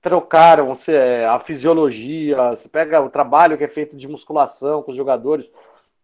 trocaram 0.00 0.72
é, 0.88 1.26
a 1.26 1.40
fisiologia, 1.40 2.50
você 2.50 2.68
pega 2.68 3.00
o 3.02 3.10
trabalho 3.10 3.58
que 3.58 3.64
é 3.64 3.68
feito 3.68 3.96
de 3.96 4.06
musculação 4.06 4.84
com 4.84 4.92
os 4.92 4.96
jogadores, 4.96 5.52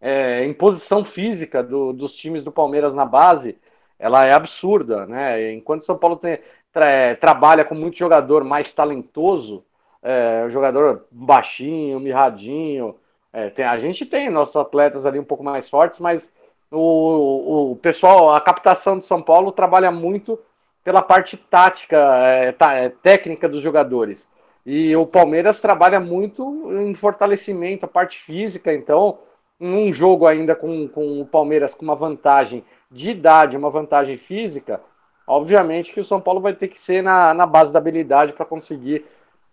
é, 0.01 0.45
imposição 0.47 1.05
física 1.05 1.63
do, 1.63 1.93
dos 1.93 2.13
times 2.17 2.43
do 2.43 2.51
Palmeiras 2.51 2.93
na 2.93 3.05
base, 3.05 3.57
ela 4.01 4.27
é 4.27 4.33
absurda, 4.33 5.07
né? 5.07 5.53
Enquanto 5.53 5.85
São 5.85 5.97
Paulo 5.97 6.17
tem, 6.17 6.41
tra, 6.73 7.15
trabalha 7.17 7.65
com 7.65 7.75
muito 7.75 7.97
jogador 7.97 8.43
mais 8.45 8.73
talentoso, 8.73 9.65
é, 10.07 10.49
jogador 10.51 11.05
baixinho, 11.11 11.99
mirradinho. 11.99 12.95
É, 13.33 13.51
tem, 13.51 13.65
a 13.65 13.77
gente 13.77 14.07
tem 14.07 14.31
nossos 14.31 14.55
atletas 14.55 15.05
ali 15.05 15.19
um 15.19 15.25
pouco 15.25 15.43
mais 15.43 15.69
fortes, 15.69 15.99
mas 15.99 16.33
o, 16.71 17.73
o 17.73 17.77
pessoal, 17.77 18.33
a 18.33 18.41
captação 18.41 18.99
de 18.99 19.05
São 19.05 19.21
Paulo 19.21 19.51
trabalha 19.51 19.91
muito 19.91 20.39
pela 20.85 21.03
parte 21.03 21.37
tática, 21.37 21.97
é, 22.25 22.53
tá, 22.53 22.75
é, 22.75 22.89
técnica 22.89 23.49
dos 23.49 23.61
jogadores. 23.61 24.31
E 24.65 24.95
o 24.95 25.05
Palmeiras 25.05 25.61
trabalha 25.61 25.99
muito 25.99 26.73
em 26.73 26.95
fortalecimento, 26.95 27.85
a 27.85 27.89
parte 27.89 28.19
física. 28.21 28.73
Então, 28.73 29.19
num 29.59 29.93
jogo 29.93 30.25
ainda 30.25 30.55
com, 30.55 30.87
com 30.87 31.21
o 31.21 31.27
Palmeiras 31.27 31.75
com 31.75 31.85
uma 31.85 31.97
vantagem 31.97 32.65
de 32.89 33.11
idade, 33.11 33.57
uma 33.57 33.71
vantagem 33.71 34.17
física, 34.17 34.81
obviamente 35.27 35.93
que 35.93 35.99
o 35.99 36.05
São 36.05 36.21
Paulo 36.21 36.41
vai 36.41 36.55
ter 36.55 36.69
que 36.69 36.79
ser 36.79 37.03
na, 37.03 37.35
na 37.35 37.47
base 37.47 37.73
da 37.73 37.81
habilidade 37.81 38.33
para 38.33 38.47
conseguir 38.47 39.05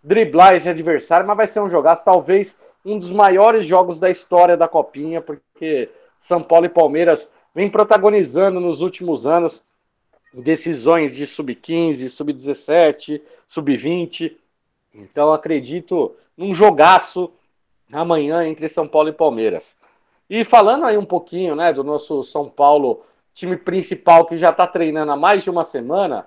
driblar 0.04 0.54
esse 0.54 0.68
adversário, 0.68 1.26
mas 1.26 1.36
vai 1.36 1.48
ser 1.48 1.60
um 1.60 1.70
jogaço, 1.70 2.04
talvez 2.04 2.60
um 2.84 2.98
dos 2.98 3.10
maiores 3.10 3.66
jogos 3.66 3.98
da 3.98 4.10
história 4.10 4.56
da 4.56 4.68
Copinha, 4.68 5.22
porque 5.22 5.88
São 6.20 6.42
Paulo 6.42 6.66
e 6.66 6.68
Palmeiras 6.68 7.30
vem 7.54 7.70
protagonizando 7.70 8.60
nos 8.60 8.82
últimos 8.82 9.24
anos 9.24 9.62
decisões 10.34 11.16
de 11.16 11.26
sub-15, 11.26 12.08
sub-17, 12.08 13.22
sub-20. 13.46 14.36
Então 14.92 15.32
acredito 15.32 16.14
num 16.36 16.54
jogaço 16.54 17.32
amanhã 17.90 18.46
entre 18.46 18.68
São 18.68 18.86
Paulo 18.86 19.08
e 19.08 19.12
Palmeiras. 19.12 19.76
E 20.28 20.44
falando 20.44 20.84
aí 20.84 20.98
um 20.98 21.04
pouquinho, 21.04 21.54
né, 21.56 21.72
do 21.72 21.82
nosso 21.82 22.22
São 22.24 22.48
Paulo, 22.48 23.02
time 23.32 23.56
principal 23.56 24.26
que 24.26 24.36
já 24.36 24.50
está 24.50 24.66
treinando 24.66 25.12
há 25.12 25.16
mais 25.16 25.42
de 25.42 25.50
uma 25.50 25.64
semana, 25.64 26.26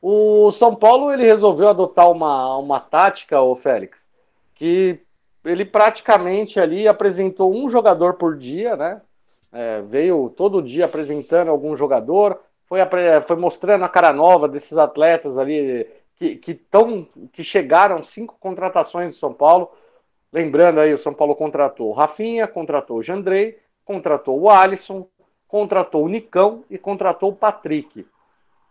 o 0.00 0.50
São 0.52 0.74
Paulo 0.74 1.12
ele 1.12 1.24
resolveu 1.24 1.68
adotar 1.68 2.10
uma, 2.10 2.56
uma 2.56 2.80
tática, 2.80 3.40
o 3.40 3.56
Félix, 3.56 4.06
que 4.54 5.00
ele 5.44 5.64
praticamente 5.64 6.60
ali 6.60 6.86
apresentou 6.86 7.54
um 7.54 7.68
jogador 7.68 8.14
por 8.14 8.36
dia, 8.36 8.76
né? 8.76 9.00
É, 9.50 9.80
veio 9.82 10.28
todo 10.36 10.62
dia 10.62 10.84
apresentando 10.84 11.50
algum 11.50 11.74
jogador, 11.74 12.38
foi, 12.66 12.80
foi 13.26 13.36
mostrando 13.36 13.84
a 13.84 13.88
cara 13.88 14.12
nova 14.12 14.46
desses 14.46 14.76
atletas 14.76 15.38
ali 15.38 15.86
que, 16.16 16.36
que, 16.36 16.54
tão, 16.54 17.06
que 17.32 17.42
chegaram 17.42 18.04
cinco 18.04 18.36
contratações 18.38 19.14
do 19.14 19.18
São 19.18 19.32
Paulo. 19.32 19.70
Lembrando 20.30 20.80
aí, 20.80 20.92
o 20.92 20.98
São 20.98 21.14
Paulo 21.14 21.34
contratou 21.34 21.88
o 21.88 21.92
Rafinha, 21.92 22.46
contratou 22.46 22.98
o 22.98 23.02
Jandrei, 23.02 23.58
contratou 23.84 24.38
o 24.38 24.50
Alisson, 24.50 25.08
contratou 25.46 26.04
o 26.04 26.08
Nicão 26.08 26.62
e 26.68 26.76
contratou 26.76 27.30
o 27.30 27.34
Patrick. 27.34 28.04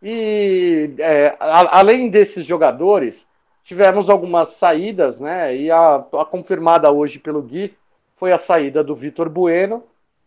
E 0.01 0.93
é, 0.99 1.35
a, 1.39 1.79
além 1.79 2.09
desses 2.09 2.45
jogadores, 2.45 3.27
tivemos 3.63 4.09
algumas 4.09 4.49
saídas, 4.49 5.19
né? 5.19 5.55
E 5.55 5.71
a, 5.71 5.95
a, 5.95 6.25
confirmada 6.25 6.91
hoje 6.91 7.19
pelo 7.19 7.41
Gui 7.41 7.75
foi 8.15 8.31
a 8.31 8.37
saída 8.37 8.83
do 8.83 8.95
Vitor 8.95 9.29
Bueno. 9.29 9.83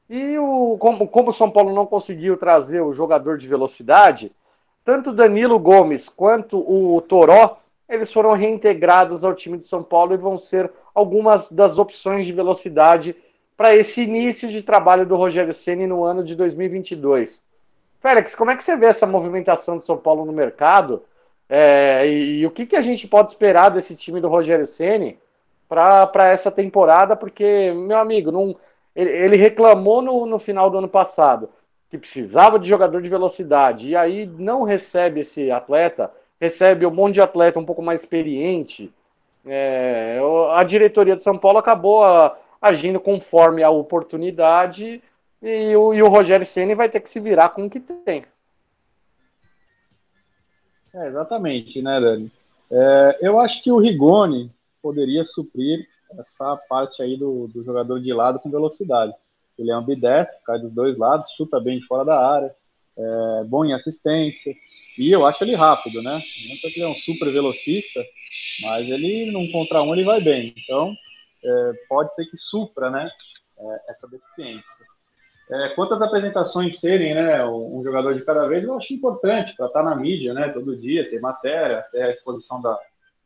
E 0.09 0.38
o, 0.38 0.76
como, 0.78 1.06
como 1.06 1.30
o 1.30 1.33
São 1.33 1.50
Paulo 1.50 1.72
não 1.72 1.87
conseguiu 1.87 2.37
trazer 2.37 2.80
o 2.80 2.92
jogador 2.92 3.38
de 3.38 3.46
velocidade, 3.46 4.33
tanto 4.85 5.12
Danilo 5.12 5.59
Gomes 5.59 6.09
quanto 6.09 6.59
o 6.59 7.00
Toró, 7.00 7.59
eles 7.88 8.12
foram 8.12 8.33
reintegrados 8.33 9.22
ao 9.22 9.35
time 9.35 9.59
de 9.59 9.66
São 9.66 9.83
Paulo 9.83 10.14
e 10.14 10.16
vão 10.16 10.38
ser 10.38 10.70
algumas 10.94 11.50
das 11.50 11.78
opções 11.78 12.26
de 12.26 12.33
velocidade 12.33 13.14
para 13.56 13.77
esse 13.77 14.02
início 14.02 14.50
de 14.50 14.62
trabalho 14.62 15.04
do 15.04 15.16
Rogério 15.16 15.54
Ceni 15.54 15.87
no 15.87 16.02
ano 16.02 16.25
de 16.25 16.35
2022. 16.35 17.44
Félix, 18.01 18.35
como 18.35 18.51
é 18.51 18.57
que 18.57 18.65
você 18.65 18.77
vê 18.77 18.87
essa 18.87 19.07
movimentação 19.07 19.79
de 19.79 19.85
São 19.85 19.96
Paulo 19.96 20.25
no 20.25 20.33
mercado? 20.33 21.03
É, 21.48 22.07
e, 22.07 22.40
e, 22.40 22.46
o 22.46 22.51
que, 22.51 22.65
que 22.65 22.77
a 22.77 22.81
gente 22.81 23.07
pode 23.07 23.31
esperar 23.31 23.71
desse 23.71 23.94
time 23.94 24.21
do 24.21 24.29
Rogério 24.29 24.67
Ceni 24.67 25.19
para 25.69 26.29
essa 26.29 26.51
temporada? 26.51 27.15
Porque, 27.15 27.73
meu 27.73 27.98
amigo, 27.98 28.33
não, 28.33 28.57
ele, 28.96 29.11
ele 29.11 29.37
reclamou 29.37 30.01
no, 30.01 30.27
no 30.27 30.38
final 30.38 30.71
do 30.71 30.79
ano 30.79 30.88
passado 30.88 31.51
que 31.90 31.98
precisava 31.98 32.59
de 32.59 32.69
jogador 32.69 33.03
de 33.03 33.09
velocidade 33.09 33.88
e 33.88 33.96
aí 33.96 34.25
não 34.25 34.63
recebe 34.63 35.21
esse 35.21 35.51
atleta, 35.51 36.11
recebe 36.40 36.87
um 36.87 36.90
monte 36.90 37.15
de 37.15 37.21
atleta 37.21 37.59
um 37.59 37.65
pouco 37.65 37.83
mais 37.83 38.01
experiente. 38.01 38.92
É, 39.44 40.21
a 40.53 40.63
diretoria 40.63 41.17
de 41.17 41.23
São 41.23 41.37
Paulo 41.37 41.59
acabou 41.59 42.05
a, 42.05 42.38
agindo 42.63 43.01
conforme 43.01 43.63
a 43.65 43.71
oportunidade 43.71 45.03
e 45.42 45.74
o, 45.76 45.94
e 45.94 46.02
o 46.02 46.08
Rogério 46.08 46.46
Ceni 46.46 46.74
vai 46.74 46.88
ter 46.88 47.00
que 47.00 47.08
se 47.08 47.20
virar 47.20 47.50
com 47.50 47.66
o 47.66 47.70
que 47.70 47.80
tem. 47.80 48.24
É, 50.94 51.06
exatamente, 51.06 51.80
né, 51.80 52.00
Dani? 52.00 52.32
É, 52.70 53.18
eu 53.22 53.40
acho 53.40 53.62
que 53.62 53.70
o 53.70 53.78
Rigoni 53.78 54.50
poderia 54.82 55.24
suprir 55.24 55.86
essa 56.18 56.56
parte 56.68 57.02
aí 57.02 57.16
do, 57.16 57.48
do 57.48 57.64
jogador 57.64 58.00
de 58.00 58.12
lado 58.12 58.38
com 58.40 58.50
velocidade. 58.50 59.12
Ele 59.58 59.70
é 59.70 59.74
ambidestro, 59.74 60.36
cai 60.44 60.58
dos 60.58 60.72
dois 60.72 60.96
lados, 60.96 61.30
chuta 61.36 61.60
bem 61.60 61.78
de 61.78 61.86
fora 61.86 62.04
da 62.04 62.18
área, 62.18 62.54
é 62.96 63.44
bom 63.44 63.64
em 63.64 63.74
assistência. 63.74 64.54
E 64.98 65.10
eu 65.10 65.26
acho 65.26 65.42
ele 65.44 65.54
rápido, 65.54 66.02
né? 66.02 66.22
Não 66.48 66.56
sei 66.56 66.70
que 66.70 66.80
ele 66.80 66.86
é 66.86 66.88
um 66.88 66.94
super 66.94 67.30
velocista, 67.30 68.04
mas 68.62 68.88
ele 68.88 69.30
num 69.30 69.50
contra 69.50 69.82
um 69.82 69.94
ele 69.94 70.04
vai 70.04 70.20
bem. 70.20 70.54
Então 70.56 70.94
é, 71.44 71.72
pode 71.88 72.14
ser 72.14 72.26
que 72.26 72.36
supra, 72.36 72.90
né? 72.90 73.10
É, 73.58 73.92
essa 73.92 74.08
deficiência. 74.08 74.89
É, 75.53 75.71
quantas 75.71 76.01
apresentações 76.01 76.79
serem, 76.79 77.15
né? 77.15 77.44
Um 77.44 77.83
jogador 77.83 78.15
de 78.15 78.25
cada 78.25 78.46
vez, 78.46 78.63
eu 78.63 78.77
acho 78.77 78.94
importante 78.94 79.55
para 79.57 79.67
estar 79.67 79.83
tá 79.83 79.85
na 79.85 79.96
mídia, 79.96 80.33
né? 80.33 80.48
Todo 80.48 80.77
dia, 80.77 81.11
ter 81.11 81.21
matéria, 81.21 81.85
ter 81.90 82.03
a 82.03 82.11
exposição 82.11 82.63
da 82.63 82.79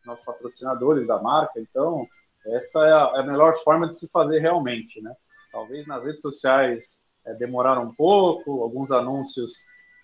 nossos 0.07 0.25
patrocinadores 0.25 1.07
da 1.07 1.21
marca. 1.21 1.59
Então, 1.59 2.07
essa 2.47 2.87
é 2.87 2.93
a, 2.93 3.13
é 3.17 3.21
a 3.21 3.23
melhor 3.23 3.63
forma 3.63 3.89
de 3.89 3.97
se 3.97 4.09
fazer 4.09 4.39
realmente, 4.39 5.01
né? 5.03 5.15
Talvez 5.51 5.87
nas 5.87 6.05
redes 6.05 6.21
sociais 6.21 7.03
é, 7.25 7.35
demoraram 7.35 7.85
um 7.85 7.95
pouco, 7.95 8.63
alguns 8.63 8.91
anúncios 8.91 9.53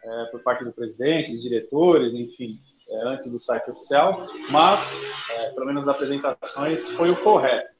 é, 0.03 0.25
por 0.27 0.43
parte 0.43 0.64
do 0.64 0.73
presidente, 0.73 1.33
dos 1.33 1.43
diretores, 1.43 2.14
enfim, 2.14 2.59
é, 2.89 3.03
antes 3.03 3.31
do 3.31 3.39
site 3.39 3.71
oficial, 3.71 4.27
mas, 4.51 4.81
é, 5.31 5.51
pelo 5.51 5.66
menos 5.66 5.83
as 5.83 5.95
apresentações, 5.95 6.89
foi 6.91 7.11
o 7.11 7.16
correto. 7.23 7.71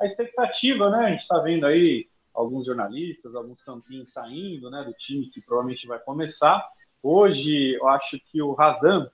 A 0.00 0.06
expectativa, 0.06 0.90
né, 0.90 1.06
a 1.06 1.10
gente 1.10 1.20
está 1.20 1.38
vendo 1.38 1.64
aí 1.64 2.08
alguns 2.34 2.66
jornalistas, 2.66 3.34
alguns 3.34 3.62
campinhos 3.62 4.12
saindo, 4.12 4.70
né, 4.70 4.84
do 4.84 4.92
time 4.92 5.30
que 5.30 5.40
provavelmente 5.40 5.86
vai 5.86 5.98
começar. 5.98 6.66
Hoje, 7.02 7.74
eu 7.74 7.88
acho 7.88 8.18
que 8.30 8.40
o 8.40 8.52
Razan 8.52 9.10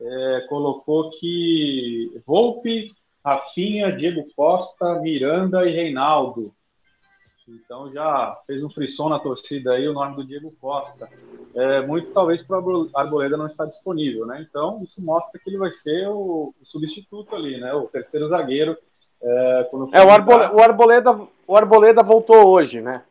é, 0.00 0.46
colocou 0.48 1.10
que 1.10 2.20
Volpe, 2.26 2.92
Rafinha, 3.24 3.92
Diego 3.92 4.26
Costa, 4.34 5.00
Miranda 5.00 5.66
e 5.66 5.74
Reinaldo 5.74 6.54
então 7.48 7.92
já 7.92 8.40
fez 8.46 8.62
um 8.62 8.70
frisson 8.70 9.08
na 9.08 9.18
torcida 9.18 9.72
aí 9.72 9.88
o 9.88 9.92
nome 9.92 10.16
do 10.16 10.24
Diego 10.24 10.54
Costa. 10.60 11.08
É, 11.54 11.84
muito 11.86 12.12
talvez 12.12 12.42
para 12.42 12.62
Arboleda 12.94 13.36
não 13.36 13.46
estar 13.46 13.66
disponível, 13.66 14.26
né? 14.26 14.46
Então 14.48 14.82
isso 14.82 15.02
mostra 15.02 15.40
que 15.40 15.50
ele 15.50 15.58
vai 15.58 15.72
ser 15.72 16.08
o, 16.08 16.54
o 16.60 16.64
substituto 16.64 17.34
ali, 17.34 17.60
né? 17.60 17.72
O 17.74 17.86
terceiro 17.86 18.28
zagueiro. 18.28 18.76
É, 19.22 19.70
é 19.92 20.02
o, 20.02 20.10
Arboleda, 20.10 20.52
o, 20.52 20.62
Arboleda, 20.62 21.20
o 21.46 21.56
Arboleda 21.56 22.02
voltou 22.02 22.48
hoje, 22.48 22.80
né? 22.80 23.02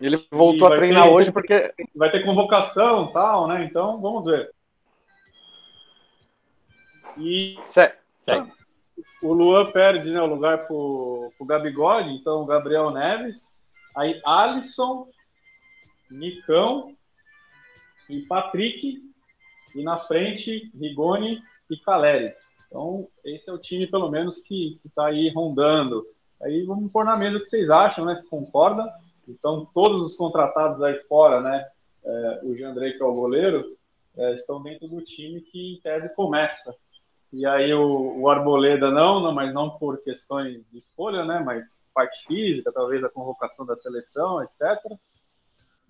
Ele 0.00 0.26
voltou 0.30 0.68
a 0.68 0.76
treinar 0.76 1.04
ter, 1.04 1.10
hoje 1.10 1.32
porque. 1.32 1.72
Vai 1.94 2.10
ter 2.10 2.24
convocação 2.24 3.06
tal, 3.12 3.48
né? 3.48 3.64
Então 3.64 4.00
vamos 4.00 4.24
ver. 4.24 4.50
E. 7.16 7.58
Certo. 7.64 7.98
Segue 8.14 8.56
o 9.22 9.32
Luan 9.32 9.70
perde 9.72 10.10
né, 10.10 10.20
o 10.20 10.26
lugar 10.26 10.66
para 10.66 10.74
o 10.74 11.32
Gabigol, 11.44 12.00
então 12.02 12.42
o 12.42 12.46
Gabriel 12.46 12.90
Neves, 12.90 13.42
aí 13.96 14.20
Alisson, 14.24 15.08
Nicão 16.10 16.94
e 18.08 18.20
Patrick, 18.22 19.02
e 19.74 19.82
na 19.82 19.98
frente 19.98 20.70
Rigoni 20.74 21.42
e 21.68 21.76
Caleri. 21.78 22.34
Então, 22.76 23.08
esse 23.24 23.48
é 23.48 23.52
o 23.54 23.58
time, 23.58 23.86
pelo 23.86 24.10
menos, 24.10 24.38
que 24.40 24.78
está 24.84 25.06
aí 25.06 25.30
rondando. 25.30 26.06
Aí 26.42 26.62
vamos 26.62 26.92
pôr 26.92 27.06
na 27.06 27.16
mesa 27.16 27.38
o 27.38 27.40
que 27.40 27.48
vocês 27.48 27.70
acham, 27.70 28.04
né? 28.04 28.16
Se 28.16 28.28
concordam. 28.28 28.86
Então, 29.26 29.66
todos 29.72 30.04
os 30.04 30.14
contratados 30.14 30.82
aí 30.82 30.94
fora, 31.08 31.40
né? 31.40 31.66
É, 32.04 32.40
o 32.44 32.54
Jean 32.54 32.74
Drake, 32.74 32.98
que 32.98 33.02
é 33.02 33.06
o 33.06 33.14
goleiro, 33.14 33.76
é, 34.18 34.34
estão 34.34 34.62
dentro 34.62 34.86
do 34.88 35.00
time 35.00 35.40
que, 35.40 35.74
em 35.74 35.80
tese, 35.80 36.14
começa 36.14 36.74
e 37.32 37.44
aí 37.44 37.74
o, 37.74 38.20
o, 38.20 38.30
Arboleda 38.30 38.90
não, 38.90 39.20
não, 39.20 39.32
mas 39.32 39.52
não 39.52 39.70
por 39.78 40.02
questões 40.02 40.64
de 40.70 40.78
escolha, 40.78 41.24
né? 41.24 41.40
Mas 41.44 41.84
parte 41.92 42.24
física, 42.26 42.70
talvez 42.72 43.02
a 43.02 43.08
convocação 43.08 43.66
da 43.66 43.76
seleção, 43.76 44.42
etc. 44.42 44.96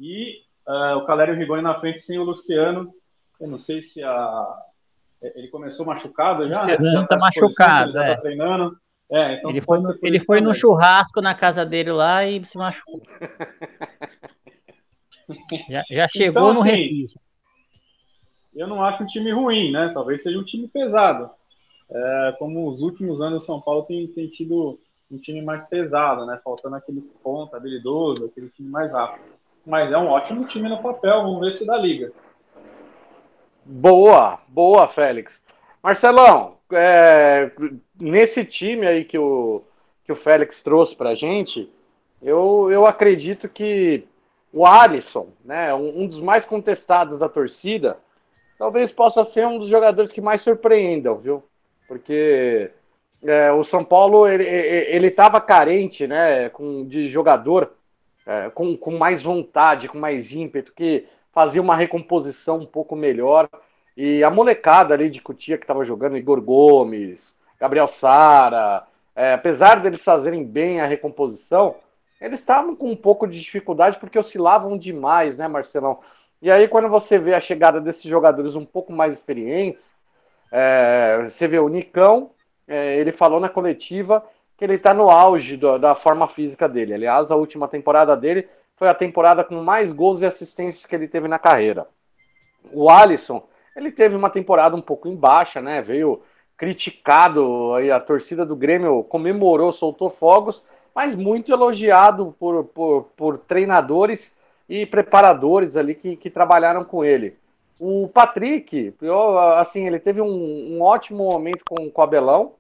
E 0.01 0.41
uh, 0.66 0.97
o 0.97 1.05
Calério 1.05 1.34
Rigoni 1.34 1.62
na 1.62 1.78
frente 1.78 2.01
sem 2.01 2.18
o 2.18 2.24
Luciano. 2.24 2.93
Eu 3.39 3.49
não 3.49 3.59
sei 3.59 3.82
se 3.82 4.03
a 4.03 4.62
ele 5.23 5.49
começou 5.49 5.87
machucado 5.87 6.49
já. 6.49 6.64
Né? 6.64 6.77
Já 6.79 7.07
tá 7.07 7.17
machucado, 7.17 7.93
já 7.93 8.01
tá 8.01 8.07
é. 8.07 8.17
Treinando. 8.17 8.77
É, 9.11 9.35
então 9.35 9.51
ele 9.51 9.62
foi, 9.62 9.79
no, 9.79 9.99
ele 10.03 10.19
foi 10.19 10.41
no 10.41 10.53
churrasco 10.53 11.21
na 11.21 11.33
casa 11.33 11.64
dele 11.64 11.93
lá 11.93 12.25
e 12.25 12.45
se 12.45 12.59
machucou. 12.59 13.01
já, 15.71 15.85
já 15.89 16.09
chegou 16.09 16.51
então, 16.51 16.55
no 16.55 16.69
assim, 16.69 17.07
eu 18.55 18.67
não 18.67 18.83
acho 18.83 19.05
um 19.05 19.07
time 19.07 19.31
ruim, 19.31 19.71
né? 19.71 19.91
Talvez 19.95 20.23
seja 20.23 20.39
um 20.39 20.45
time 20.45 20.67
pesado. 20.67 21.31
É, 21.89 22.35
como 22.39 22.69
os 22.69 22.81
últimos 22.81 23.21
anos 23.21 23.45
o 23.45 23.47
São 23.47 23.61
Paulo 23.61 23.85
tem, 23.85 24.09
tem 24.09 24.29
tido 24.29 24.81
um 25.11 25.19
time 25.19 25.41
mais 25.41 25.62
pesado, 25.64 26.27
né? 26.27 26.41
Faltando 26.43 26.75
aquele 26.75 27.01
ponta 27.23 27.57
habilidoso, 27.57 28.25
aquele 28.25 28.49
time 28.49 28.69
mais 28.69 28.93
rápido. 28.93 29.25
Mas 29.64 29.93
é 29.93 29.99
um 29.99 30.09
ótimo 30.09 30.47
time 30.47 30.69
no 30.69 30.83
papel, 30.83 31.23
vamos 31.23 31.41
ver 31.41 31.53
se 31.53 31.64
dá 31.64 31.77
liga. 31.77 32.12
Boa, 33.69 34.39
boa, 34.47 34.87
Félix. 34.87 35.43
Marcelão, 35.83 36.59
é, 36.71 37.51
nesse 37.99 38.45
time 38.45 38.87
aí 38.87 39.05
que 39.05 39.19
o, 39.19 39.61
que 40.05 40.12
o 40.12 40.14
Félix 40.17 40.62
trouxe 40.62 40.95
pra 40.95 41.14
gente, 41.14 41.69
eu, 42.23 42.71
eu 42.71 42.87
acredito 42.87 43.49
que 43.49 44.05
o 44.53 44.64
Alisson, 44.64 45.31
né, 45.45 45.75
um, 45.75 46.03
um 46.03 46.07
dos 46.07 46.21
mais 46.21 46.45
contestados 46.45 47.19
da 47.19 47.29
torcida, 47.29 47.99
talvez 48.57 48.93
possa 48.93 49.25
ser 49.25 49.45
um 49.49 49.59
dos 49.59 49.69
jogadores 49.69 50.12
que 50.12 50.21
mais 50.21 50.43
surpreendam, 50.43 51.19
viu? 51.19 51.43
Porque 51.89 52.71
é, 53.25 53.51
o 53.51 53.64
São 53.64 53.85
Paulo 53.85 54.29
ele 54.29 55.09
estava 55.09 55.41
carente, 55.41 56.07
né, 56.07 56.51
com, 56.51 56.87
de 56.87 57.09
jogador 57.09 57.73
é, 58.25 58.49
com, 58.49 58.77
com 58.77 58.97
mais 58.97 59.23
vontade, 59.23 59.89
com 59.89 59.99
mais 59.99 60.31
ímpeto, 60.31 60.73
que 60.73 61.05
fazia 61.37 61.61
uma 61.61 61.76
recomposição 61.76 62.57
um 62.57 62.64
pouco 62.64 62.97
melhor. 62.97 63.47
E 63.95 64.24
a 64.24 64.30
molecada 64.30 64.95
ali 64.95 65.11
de 65.11 65.20
Cutia 65.20 65.59
que 65.59 65.64
estava 65.64 65.84
jogando, 65.84 66.16
Igor 66.16 66.41
Gomes, 66.41 67.37
Gabriel 67.61 67.87
Sara, 67.87 68.84
é, 69.14 69.34
apesar 69.34 69.80
deles 69.80 70.03
fazerem 70.03 70.43
bem 70.43 70.80
a 70.80 70.87
recomposição, 70.87 71.74
eles 72.18 72.41
estavam 72.41 72.74
com 72.74 72.91
um 72.91 72.97
pouco 72.97 73.26
de 73.26 73.39
dificuldade 73.39 73.99
porque 73.99 74.18
oscilavam 74.18 74.78
demais, 74.78 75.37
né, 75.37 75.47
Marcelão? 75.47 76.01
E 76.41 76.51
aí, 76.51 76.68
quando 76.68 76.89
você 76.89 77.18
vê 77.18 77.34
a 77.34 77.41
chegada 77.41 77.82
desses 77.82 78.05
jogadores 78.05 78.57
um 78.57 78.64
pouco 78.64 78.91
mais 78.91 79.12
experientes, 79.12 79.93
é, 80.51 81.20
você 81.22 81.47
vê 81.47 81.59
o 81.59 81.68
Nicão, 81.68 82.30
é, 82.66 82.97
ele 82.97 83.12
falou 83.12 83.39
na 83.39 83.51
coletiva 83.51 84.24
que 84.57 84.64
ele 84.64 84.76
está 84.76 84.95
no 84.95 85.11
auge 85.11 85.59
do, 85.59 85.76
da 85.76 85.95
forma 85.95 86.26
física 86.28 86.66
dele. 86.66 86.95
Aliás, 86.95 87.30
a 87.30 87.37
última 87.37 87.68
temporada 87.68 88.16
dele 88.16 88.49
foi 88.77 88.89
a 88.89 88.95
temporada 88.95 89.43
com 89.43 89.62
mais 89.62 89.93
gols 89.93 90.22
e 90.22 90.27
assistências 90.27 90.85
que 90.85 90.95
ele 90.95 91.09
teve 91.09 91.27
na 91.27 91.39
carreira. 91.39 91.87
O 92.72 92.91
Alisson, 92.91 93.43
ele 93.74 93.91
teve 93.91 94.14
uma 94.14 94.31
temporada 94.31 94.77
um 94.77 94.81
pouco 94.81 95.09
em 95.09 95.16
baixa, 95.16 95.61
né? 95.61 95.81
Veio 95.81 96.22
criticado, 96.57 97.74
aí 97.74 97.91
a 97.91 98.01
torcida 98.01 98.45
do 98.45 98.57
Grêmio 98.57 99.03
comemorou, 99.05 99.72
soltou 99.72 100.11
fogos, 100.11 100.62
mas 100.95 101.14
muito 101.14 101.53
elogiado 101.53 102.35
por, 102.39 102.64
por, 102.64 103.05
por 103.16 103.39
treinadores 103.39 104.35
e 104.68 104.87
preparadores 104.87 105.77
ali 105.77 105.95
que, 105.95 106.16
que 106.16 106.31
trabalharam 106.31 106.85
com 106.85 107.05
ele. 107.05 107.37
O 107.79 108.09
Patrick, 108.09 108.95
eu, 109.03 109.39
assim, 109.39 109.87
ele 109.87 109.99
teve 109.99 110.20
um, 110.22 110.77
um 110.77 110.83
ótimo 110.83 111.29
momento 111.31 111.62
com, 111.68 111.91
com 111.91 112.01
o 112.01 112.05
Abelão, 112.05 112.55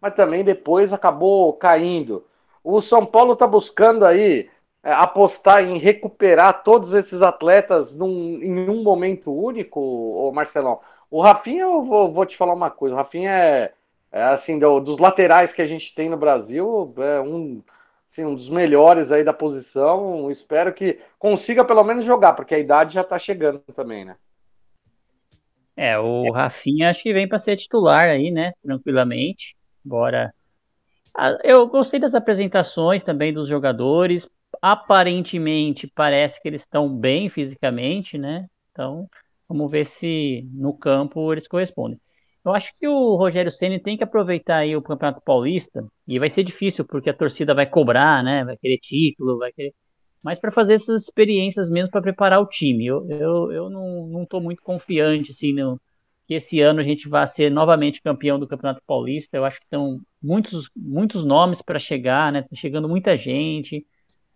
mas 0.00 0.14
também 0.14 0.44
depois 0.44 0.92
acabou 0.92 1.52
caindo. 1.54 2.24
O 2.62 2.80
São 2.82 3.06
Paulo 3.06 3.32
está 3.32 3.46
buscando 3.46 4.04
aí 4.04 4.50
apostar 4.82 5.64
em 5.64 5.78
recuperar 5.78 6.62
todos 6.62 6.92
esses 6.92 7.20
atletas 7.22 7.94
num, 7.94 8.40
em 8.42 8.68
um 8.68 8.82
momento 8.82 9.32
único, 9.32 9.80
ô 9.80 10.32
Marcelão. 10.32 10.80
O 11.10 11.20
Rafinha, 11.20 11.62
eu 11.62 11.82
vou, 11.82 12.12
vou 12.12 12.26
te 12.26 12.36
falar 12.36 12.54
uma 12.54 12.70
coisa, 12.70 12.94
o 12.94 12.98
Rafinha 12.98 13.30
é, 13.30 13.72
é 14.12 14.22
assim, 14.24 14.58
do, 14.58 14.80
dos 14.80 14.98
laterais 14.98 15.52
que 15.52 15.62
a 15.62 15.66
gente 15.66 15.94
tem 15.94 16.08
no 16.08 16.16
Brasil, 16.16 16.94
é 16.98 17.20
um 17.20 17.62
assim, 18.10 18.24
um 18.24 18.34
dos 18.34 18.48
melhores 18.48 19.12
aí 19.12 19.22
da 19.22 19.32
posição. 19.32 20.30
Espero 20.30 20.72
que 20.72 20.98
consiga 21.18 21.64
pelo 21.64 21.84
menos 21.84 22.04
jogar, 22.04 22.32
porque 22.32 22.54
a 22.54 22.58
idade 22.58 22.94
já 22.94 23.04
tá 23.04 23.18
chegando 23.18 23.60
também, 23.74 24.04
né? 24.04 24.16
É, 25.76 25.96
o 25.98 26.32
Rafinha 26.32 26.90
acho 26.90 27.02
que 27.02 27.12
vem 27.12 27.28
para 27.28 27.38
ser 27.38 27.56
titular 27.56 28.04
aí, 28.04 28.30
né? 28.30 28.52
Tranquilamente. 28.62 29.56
Embora. 29.86 30.34
Eu 31.42 31.66
gostei 31.68 32.00
das 32.00 32.14
apresentações 32.14 33.04
também 33.04 33.32
dos 33.32 33.48
jogadores. 33.48 34.28
Aparentemente 34.62 35.86
parece 35.86 36.40
que 36.40 36.48
eles 36.48 36.62
estão 36.62 36.88
bem 36.88 37.28
fisicamente, 37.28 38.18
né? 38.18 38.48
Então, 38.72 39.08
vamos 39.48 39.70
ver 39.70 39.84
se 39.86 40.42
no 40.52 40.76
campo 40.76 41.32
eles 41.32 41.46
correspondem. 41.46 42.00
Eu 42.44 42.54
acho 42.54 42.72
que 42.78 42.88
o 42.88 43.14
Rogério 43.16 43.52
Ceni 43.52 43.78
tem 43.80 43.96
que 43.96 44.04
aproveitar 44.04 44.58
aí 44.58 44.74
o 44.74 44.82
Campeonato 44.82 45.20
Paulista 45.22 45.86
e 46.06 46.18
vai 46.18 46.30
ser 46.30 46.44
difícil 46.44 46.84
porque 46.84 47.10
a 47.10 47.14
torcida 47.14 47.54
vai 47.54 47.66
cobrar, 47.66 48.22
né? 48.24 48.44
Vai 48.44 48.56
querer 48.56 48.78
título, 48.78 49.38
vai 49.38 49.52
querer. 49.52 49.74
Mas 50.22 50.38
para 50.38 50.50
fazer 50.52 50.74
essas 50.74 51.02
experiências 51.02 51.70
mesmo 51.70 51.90
para 51.90 52.02
preparar 52.02 52.40
o 52.40 52.46
time, 52.46 52.86
eu, 52.86 53.08
eu, 53.10 53.52
eu 53.52 53.70
não, 53.70 54.06
não 54.08 54.40
muito 54.40 54.62
confiante 54.62 55.30
assim 55.30 55.52
no, 55.52 55.80
que 56.26 56.34
esse 56.34 56.60
ano 56.60 56.80
a 56.80 56.82
gente 56.82 57.08
vai 57.08 57.26
ser 57.26 57.50
novamente 57.50 58.02
campeão 58.02 58.38
do 58.38 58.48
Campeonato 58.48 58.82
Paulista. 58.86 59.36
Eu 59.36 59.44
acho 59.44 59.58
que 59.58 59.64
estão 59.64 60.00
muitos, 60.22 60.70
muitos 60.76 61.24
nomes 61.24 61.62
para 61.62 61.78
chegar, 61.78 62.32
né? 62.32 62.42
Tá 62.42 62.54
chegando 62.54 62.88
muita 62.88 63.16
gente. 63.16 63.86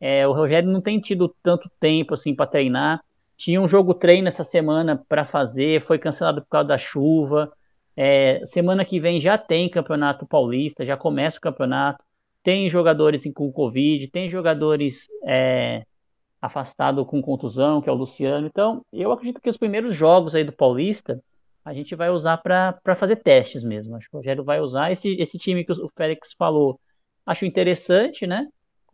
É, 0.02 0.26
o 0.26 0.32
Rogério 0.32 0.68
não 0.68 0.80
tem 0.80 1.00
tido 1.00 1.34
tanto 1.42 1.70
tempo 1.80 2.14
assim 2.14 2.34
para 2.34 2.46
treinar 2.46 3.00
tinha 3.42 3.60
um 3.60 3.66
jogo 3.66 3.92
treino 3.92 4.28
essa 4.28 4.44
semana 4.44 5.04
para 5.08 5.24
fazer, 5.24 5.84
foi 5.84 5.98
cancelado 5.98 6.42
por 6.42 6.48
causa 6.48 6.68
da 6.68 6.78
chuva. 6.78 7.52
É, 7.96 8.40
semana 8.46 8.84
que 8.84 9.00
vem 9.00 9.20
já 9.20 9.36
tem 9.36 9.68
campeonato 9.68 10.24
paulista, 10.24 10.86
já 10.86 10.96
começa 10.96 11.38
o 11.38 11.40
campeonato. 11.40 12.04
Tem 12.44 12.68
jogadores 12.68 13.24
com 13.34 13.50
Covid, 13.50 14.08
tem 14.12 14.30
jogadores 14.30 15.08
é, 15.26 15.82
afastados 16.40 17.04
com 17.04 17.20
contusão, 17.20 17.82
que 17.82 17.88
é 17.88 17.92
o 17.92 17.96
Luciano. 17.96 18.46
Então, 18.46 18.84
eu 18.92 19.10
acredito 19.10 19.40
que 19.40 19.50
os 19.50 19.56
primeiros 19.56 19.96
jogos 19.96 20.36
aí 20.36 20.44
do 20.44 20.52
Paulista 20.52 21.20
a 21.64 21.74
gente 21.74 21.96
vai 21.96 22.10
usar 22.10 22.38
para 22.38 22.94
fazer 22.96 23.16
testes 23.16 23.64
mesmo. 23.64 23.96
Acho 23.96 24.08
que 24.08 24.14
o 24.14 24.18
Rogério 24.18 24.44
vai 24.44 24.60
usar 24.60 24.92
esse, 24.92 25.16
esse 25.20 25.36
time 25.36 25.64
que 25.64 25.72
o 25.72 25.90
Félix 25.96 26.32
falou. 26.38 26.78
Acho 27.26 27.44
interessante, 27.44 28.24
né? 28.24 28.46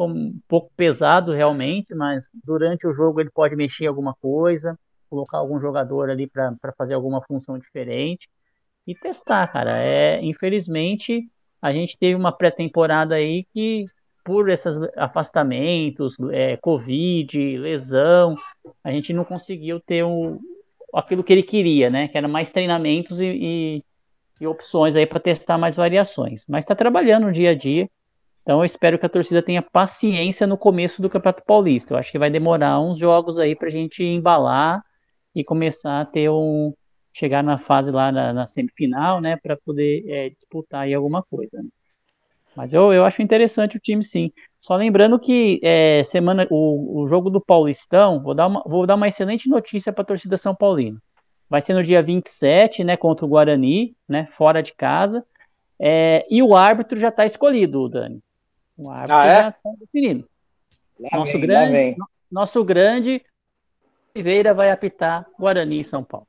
Um 0.06 0.38
pouco 0.46 0.70
pesado 0.76 1.32
realmente, 1.32 1.94
mas 1.94 2.28
durante 2.44 2.86
o 2.86 2.92
jogo 2.92 3.20
ele 3.20 3.30
pode 3.30 3.56
mexer 3.56 3.84
em 3.84 3.88
alguma 3.88 4.14
coisa, 4.14 4.78
colocar 5.08 5.38
algum 5.38 5.58
jogador 5.60 6.10
ali 6.10 6.26
para 6.26 6.72
fazer 6.76 6.94
alguma 6.94 7.22
função 7.22 7.58
diferente 7.58 8.28
e 8.86 8.94
testar, 8.94 9.46
cara. 9.48 9.78
É, 9.82 10.22
infelizmente, 10.22 11.28
a 11.60 11.72
gente 11.72 11.98
teve 11.98 12.14
uma 12.14 12.32
pré-temporada 12.32 13.14
aí 13.14 13.44
que, 13.52 13.86
por 14.24 14.48
esses 14.48 14.78
afastamentos, 14.96 16.16
é, 16.30 16.56
Covid, 16.56 17.58
lesão, 17.58 18.36
a 18.82 18.92
gente 18.92 19.12
não 19.12 19.24
conseguiu 19.24 19.80
ter 19.80 20.04
um, 20.04 20.38
aquilo 20.94 21.24
que 21.24 21.32
ele 21.32 21.42
queria, 21.42 21.90
né? 21.90 22.08
Que 22.08 22.18
era 22.18 22.28
mais 22.28 22.50
treinamentos 22.50 23.20
e, 23.20 23.26
e, 23.26 23.84
e 24.40 24.46
opções 24.46 24.94
aí 24.96 25.06
para 25.06 25.20
testar 25.20 25.58
mais 25.58 25.76
variações. 25.76 26.44
Mas 26.48 26.64
está 26.64 26.74
trabalhando 26.74 27.26
no 27.26 27.32
dia 27.32 27.50
a 27.50 27.54
dia. 27.54 27.88
Então 28.48 28.60
eu 28.60 28.64
espero 28.64 28.98
que 28.98 29.04
a 29.04 29.10
torcida 29.10 29.42
tenha 29.42 29.60
paciência 29.60 30.46
no 30.46 30.56
começo 30.56 31.02
do 31.02 31.10
Campeonato 31.10 31.44
Paulista. 31.44 31.92
Eu 31.92 31.98
acho 31.98 32.10
que 32.10 32.18
vai 32.18 32.30
demorar 32.30 32.80
uns 32.80 32.96
jogos 32.96 33.36
aí 33.36 33.54
para 33.54 33.68
a 33.68 33.70
gente 33.70 34.02
embalar 34.02 34.82
e 35.34 35.44
começar 35.44 36.00
a 36.00 36.06
ter 36.06 36.30
um 36.30 36.72
chegar 37.12 37.44
na 37.44 37.58
fase 37.58 37.90
lá 37.90 38.10
na, 38.10 38.32
na 38.32 38.46
semifinal, 38.46 39.20
né, 39.20 39.36
para 39.36 39.54
poder 39.54 40.02
é, 40.08 40.30
disputar 40.30 40.84
aí 40.84 40.94
alguma 40.94 41.22
coisa. 41.22 41.62
Né? 41.62 41.68
Mas 42.56 42.72
eu, 42.72 42.90
eu 42.90 43.04
acho 43.04 43.20
interessante 43.20 43.76
o 43.76 43.80
time, 43.80 44.02
sim. 44.02 44.32
Só 44.58 44.76
lembrando 44.76 45.18
que 45.18 45.60
é, 45.62 46.02
semana 46.04 46.46
o, 46.50 47.02
o 47.02 47.06
jogo 47.06 47.28
do 47.28 47.42
Paulistão, 47.42 48.22
vou 48.22 48.32
dar 48.32 48.46
uma, 48.46 48.62
vou 48.64 48.86
dar 48.86 48.94
uma 48.94 49.08
excelente 49.08 49.46
notícia 49.46 49.92
para 49.92 50.00
a 50.00 50.06
torcida 50.06 50.38
São 50.38 50.54
Paulino. 50.54 50.98
Vai 51.50 51.60
ser 51.60 51.74
no 51.74 51.82
dia 51.82 52.02
27, 52.02 52.82
né, 52.82 52.96
contra 52.96 53.26
o 53.26 53.28
Guarani, 53.28 53.94
né, 54.08 54.26
fora 54.38 54.62
de 54.62 54.72
casa. 54.74 55.22
É, 55.78 56.26
e 56.30 56.42
o 56.42 56.56
árbitro 56.56 56.98
já 56.98 57.10
está 57.10 57.26
escolhido, 57.26 57.86
Dani. 57.90 58.22
O 58.78 58.90
árbitro 58.90 59.16
ah, 59.16 59.26
é? 59.26 59.42
já 59.42 59.48
está 59.48 59.70
definido. 59.80 60.28
Lá 61.00 61.18
nosso 61.18 61.32
vem, 61.32 61.40
grande, 61.40 61.96
nosso 62.30 62.64
grande 62.64 63.22
Oliveira 64.14 64.54
vai 64.54 64.70
apitar 64.70 65.26
Guarani 65.38 65.80
e 65.80 65.84
São 65.84 66.02
Paulo. 66.04 66.26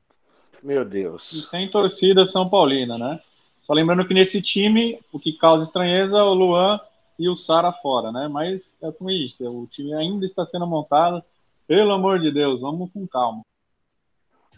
Meu 0.62 0.84
Deus. 0.84 1.32
E 1.32 1.46
sem 1.48 1.70
torcida 1.70 2.26
São 2.26 2.48
Paulina, 2.48 2.98
né? 2.98 3.20
Só 3.62 3.72
lembrando 3.72 4.06
que 4.06 4.14
nesse 4.14 4.42
time, 4.42 5.00
o 5.12 5.18
que 5.18 5.32
causa 5.32 5.64
estranheza 5.64 6.18
é 6.18 6.22
o 6.22 6.34
Luan 6.34 6.80
e 7.18 7.28
o 7.28 7.36
Sara 7.36 7.72
fora, 7.72 8.10
né? 8.10 8.28
Mas 8.28 8.76
é 8.82 8.90
como 8.90 9.10
isso, 9.10 9.48
o 9.48 9.66
time 9.68 9.94
ainda 9.94 10.26
está 10.26 10.44
sendo 10.44 10.66
montado. 10.66 11.22
Pelo 11.66 11.92
amor 11.92 12.18
de 12.18 12.32
Deus, 12.32 12.60
vamos 12.60 12.90
com 12.92 13.06
calma. 13.06 13.42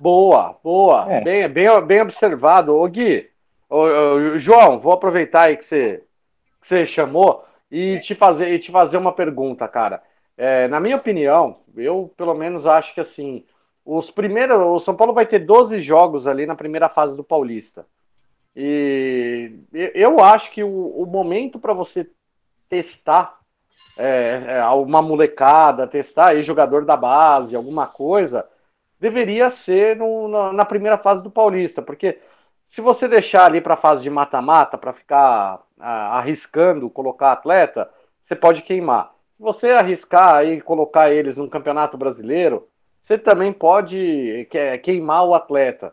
Boa, 0.01 0.59
boa. 0.65 1.13
É. 1.13 1.21
Bem, 1.21 1.49
bem, 1.49 1.87
bem 1.87 2.01
observado. 2.01 2.75
Ô 2.75 2.89
Gui, 2.89 3.29
ô, 3.69 3.81
ô, 3.81 4.39
João, 4.39 4.81
vou 4.81 4.95
aproveitar 4.95 5.43
aí 5.43 5.57
que 5.57 5.65
você, 5.65 6.05
que 6.61 6.67
você 6.67 6.87
chamou 6.87 7.45
e 7.73 7.99
te 8.01 8.15
fazer, 8.15 8.53
e 8.53 8.59
te 8.59 8.71
fazer 8.71 8.99
uma 8.99 9.13
pergunta, 9.13 9.67
cara. 9.67 10.03
É, 10.37 10.69
na 10.69 10.79
minha 10.79 10.97
opinião, 10.97 11.61
eu 11.75 12.13
pelo 12.19 12.35
menos 12.35 12.67
acho 12.67 12.93
que 12.93 13.01
assim, 13.01 13.47
os 13.83 14.11
primeiros, 14.11 14.59
o 14.59 14.79
São 14.79 14.95
Paulo 14.95 15.15
vai 15.15 15.25
ter 15.25 15.39
12 15.39 15.81
jogos 15.81 16.27
ali 16.27 16.45
na 16.45 16.55
primeira 16.55 16.91
fase 16.91 17.17
do 17.17 17.25
Paulista. 17.25 17.87
E 18.55 19.55
eu 19.95 20.23
acho 20.23 20.51
que 20.51 20.63
o, 20.63 20.69
o 20.69 21.07
momento 21.07 21.59
para 21.59 21.73
você 21.73 22.11
testar 22.69 23.41
é, 23.97 24.59
é, 24.59 24.65
uma 24.67 25.01
molecada, 25.01 25.87
testar 25.87 26.29
aí 26.29 26.43
jogador 26.43 26.85
da 26.85 26.97
base, 26.97 27.57
alguma 27.57 27.87
coisa, 27.87 28.47
deveria 29.01 29.49
ser 29.49 29.97
no, 29.97 30.29
na, 30.29 30.53
na, 30.53 30.65
primeira 30.67 30.99
fase 30.99 31.23
do 31.23 31.31
Paulista, 31.31 31.81
porque 31.81 32.19
se 32.65 32.83
você 32.83 33.09
deixar 33.09 33.47
ali 33.47 33.61
para 33.63 33.75
a 33.75 33.79
fase 33.79 34.03
de 34.03 34.11
mata-mata, 34.11 34.77
para 34.77 34.93
ficar 34.93 35.63
arriscando 35.83 36.89
colocar 36.89 37.33
atleta, 37.33 37.89
você 38.21 38.37
pode 38.37 38.63
queimar. 38.63 39.13
Se 39.31 39.43
você 39.43 39.71
arriscar 39.71 40.37
aí 40.37 40.61
colocar 40.61 41.11
eles 41.11 41.37
no 41.37 41.49
Campeonato 41.49 41.97
Brasileiro, 41.99 42.69
você 43.01 43.19
também 43.19 43.53
pode 43.53 44.49
queimar 44.83 45.25
o 45.27 45.35
atleta. 45.35 45.93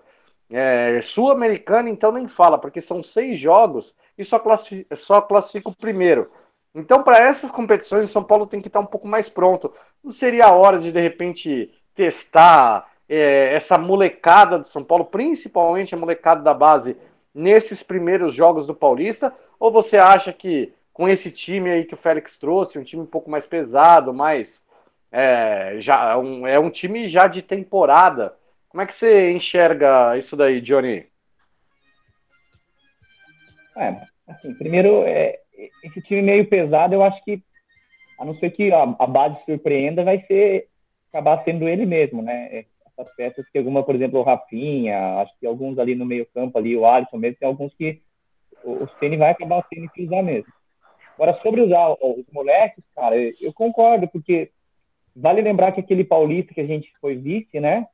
É, 0.51 0.99
Sul-Americana, 1.01 1.89
então, 1.89 2.11
nem 2.11 2.27
fala, 2.27 2.57
porque 2.57 2.81
são 2.81 3.03
seis 3.03 3.39
jogos 3.39 3.95
e 4.17 4.23
só 4.23 4.39
classifica, 4.39 4.95
só 4.95 5.21
classifica 5.21 5.69
o 5.69 5.75
primeiro. 5.75 6.31
Então, 6.73 7.03
para 7.03 7.19
essas 7.19 7.49
competições, 7.51 8.09
o 8.09 8.11
São 8.11 8.23
Paulo 8.23 8.47
tem 8.47 8.61
que 8.61 8.67
estar 8.67 8.79
um 8.79 8.85
pouco 8.85 9.07
mais 9.07 9.27
pronto. 9.27 9.73
Não 10.03 10.11
seria 10.11 10.45
a 10.45 10.53
hora 10.53 10.79
de, 10.79 10.91
de 10.91 10.99
repente, 10.99 11.71
testar 11.95 12.87
é, 13.07 13.53
essa 13.53 13.77
molecada 13.77 14.59
do 14.59 14.67
São 14.67 14.83
Paulo, 14.83 15.05
principalmente 15.05 15.93
a 15.93 15.97
molecada 15.97 16.41
da 16.41 16.53
base, 16.53 16.95
nesses 17.33 17.83
primeiros 17.83 18.33
jogos 18.33 18.65
do 18.65 18.75
Paulista? 18.75 19.33
Ou 19.59 19.71
você 19.71 19.97
acha 19.97 20.31
que 20.33 20.73
com 20.93 21.07
esse 21.07 21.31
time 21.31 21.69
aí 21.69 21.85
que 21.85 21.93
o 21.93 21.97
Félix 21.97 22.37
trouxe, 22.37 22.77
um 22.77 22.83
time 22.83 23.01
um 23.01 23.05
pouco 23.05 23.29
mais 23.29 23.45
pesado, 23.45 24.13
mais 24.13 24.65
é, 25.11 25.75
já, 25.79 26.17
um, 26.17 26.45
é 26.45 26.59
um 26.59 26.69
time 26.69 27.07
já 27.07 27.27
de 27.27 27.41
temporada. 27.41 28.35
Como 28.67 28.81
é 28.81 28.85
que 28.85 28.93
você 28.93 29.31
enxerga 29.31 30.17
isso 30.17 30.35
daí, 30.35 30.61
Johnny? 30.61 31.07
É, 33.77 33.95
assim, 34.27 34.53
primeiro, 34.53 35.03
é, 35.03 35.39
esse 35.83 36.01
time 36.01 36.21
meio 36.21 36.45
pesado, 36.47 36.93
eu 36.93 37.01
acho 37.01 37.23
que, 37.23 37.41
a 38.19 38.25
não 38.25 38.35
ser 38.35 38.51
que 38.51 38.71
a, 38.71 38.83
a 38.83 39.07
base 39.07 39.37
surpreenda, 39.45 40.03
vai 40.03 40.21
ser 40.27 40.67
acabar 41.11 41.39
sendo 41.39 41.67
ele 41.67 41.85
mesmo, 41.85 42.21
né? 42.21 42.65
Essas 42.99 43.15
peças 43.15 43.49
que 43.49 43.57
alguma, 43.57 43.81
por 43.81 43.95
exemplo, 43.95 44.19
o 44.19 44.23
Rafinha, 44.23 45.21
acho 45.21 45.33
que 45.39 45.47
alguns 45.47 45.79
ali 45.79 45.95
no 45.95 46.05
meio 46.05 46.27
campo 46.33 46.57
ali, 46.57 46.75
o 46.75 46.85
Alisson 46.85 47.17
mesmo, 47.17 47.37
tem 47.39 47.47
alguns 47.47 47.73
que 47.73 48.01
o, 48.63 48.83
o 48.83 48.89
Ceni 48.99 49.15
vai 49.15 49.31
acabar 49.31 49.65
sendo 49.73 49.89
que 49.89 50.03
usar 50.03 50.21
mesmo. 50.21 50.51
Agora, 51.15 51.39
sobre 51.41 51.61
usar 51.61 51.91
os 51.91 52.25
moleques, 52.31 52.83
cara, 52.95 53.15
eu 53.15 53.53
concordo, 53.53 54.07
porque 54.07 54.51
vale 55.15 55.41
lembrar 55.41 55.71
que 55.71 55.79
aquele 55.79 56.03
paulista 56.03 56.53
que 56.53 56.61
a 56.61 56.65
gente 56.65 56.91
foi 56.99 57.15
vice, 57.15 57.59
né? 57.59 57.87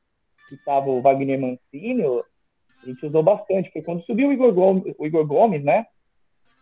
Que 0.50 0.56
estava 0.56 0.90
o 0.90 1.02
Wagner 1.02 1.40
Mancini, 1.40 2.04
a 2.04 2.86
gente 2.86 3.06
usou 3.06 3.22
bastante. 3.22 3.72
Foi 3.72 3.82
quando 3.82 4.04
subiu 4.06 4.30
o 4.30 4.34
Igor 4.34 4.54
Gomes, 4.54 4.96
o 4.98 5.06
Igor 5.06 5.26
Gomes 5.26 5.64
né? 5.64 5.86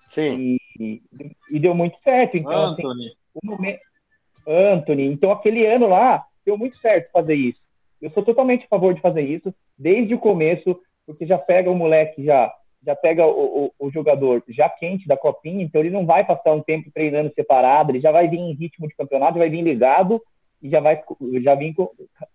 Sim. 0.10 0.58
E, 0.80 1.02
e 1.50 1.60
deu 1.60 1.74
muito 1.74 1.98
certo. 2.04 2.38
Então, 2.38 2.72
assim, 2.72 2.82
Anthony. 2.82 3.08
Assim, 3.08 3.16
o 3.34 3.48
momento... 3.48 3.80
Anthony. 4.46 5.06
Então, 5.06 5.32
aquele 5.32 5.66
ano 5.66 5.88
lá, 5.88 6.26
deu 6.46 6.58
muito 6.58 6.78
certo 6.78 7.10
fazer 7.12 7.36
isso. 7.36 7.63
Eu 8.04 8.12
sou 8.12 8.22
totalmente 8.22 8.66
a 8.66 8.68
favor 8.68 8.94
de 8.94 9.00
fazer 9.00 9.22
isso, 9.22 9.54
desde 9.78 10.14
o 10.14 10.20
começo, 10.20 10.78
porque 11.06 11.26
já 11.26 11.38
pega 11.38 11.72
o 11.72 11.76
moleque, 11.76 12.24
já, 12.24 12.54
já 12.86 12.94
pega 12.94 13.26
o, 13.26 13.72
o, 13.80 13.88
o, 13.88 13.90
jogador 13.90 14.44
já 14.50 14.68
quente 14.68 15.08
da 15.08 15.16
copinha, 15.16 15.64
então 15.64 15.80
ele 15.80 15.90
não 15.90 16.06
vai 16.06 16.26
passar 16.26 16.52
um 16.52 16.62
tempo 16.62 16.92
treinando 16.94 17.34
separado, 17.34 17.92
ele 17.92 18.02
já 18.02 18.12
vai 18.12 18.28
vir 18.28 18.40
em 18.40 18.54
ritmo 18.54 18.90
de 18.90 18.96
campeonato, 18.96 19.40
vai 19.40 19.50
vir 19.50 19.62
ligado 19.62 20.22
e 20.62 20.70
já 20.70 20.82
vai 20.82 21.02
já 21.42 21.56
vem 21.56 21.74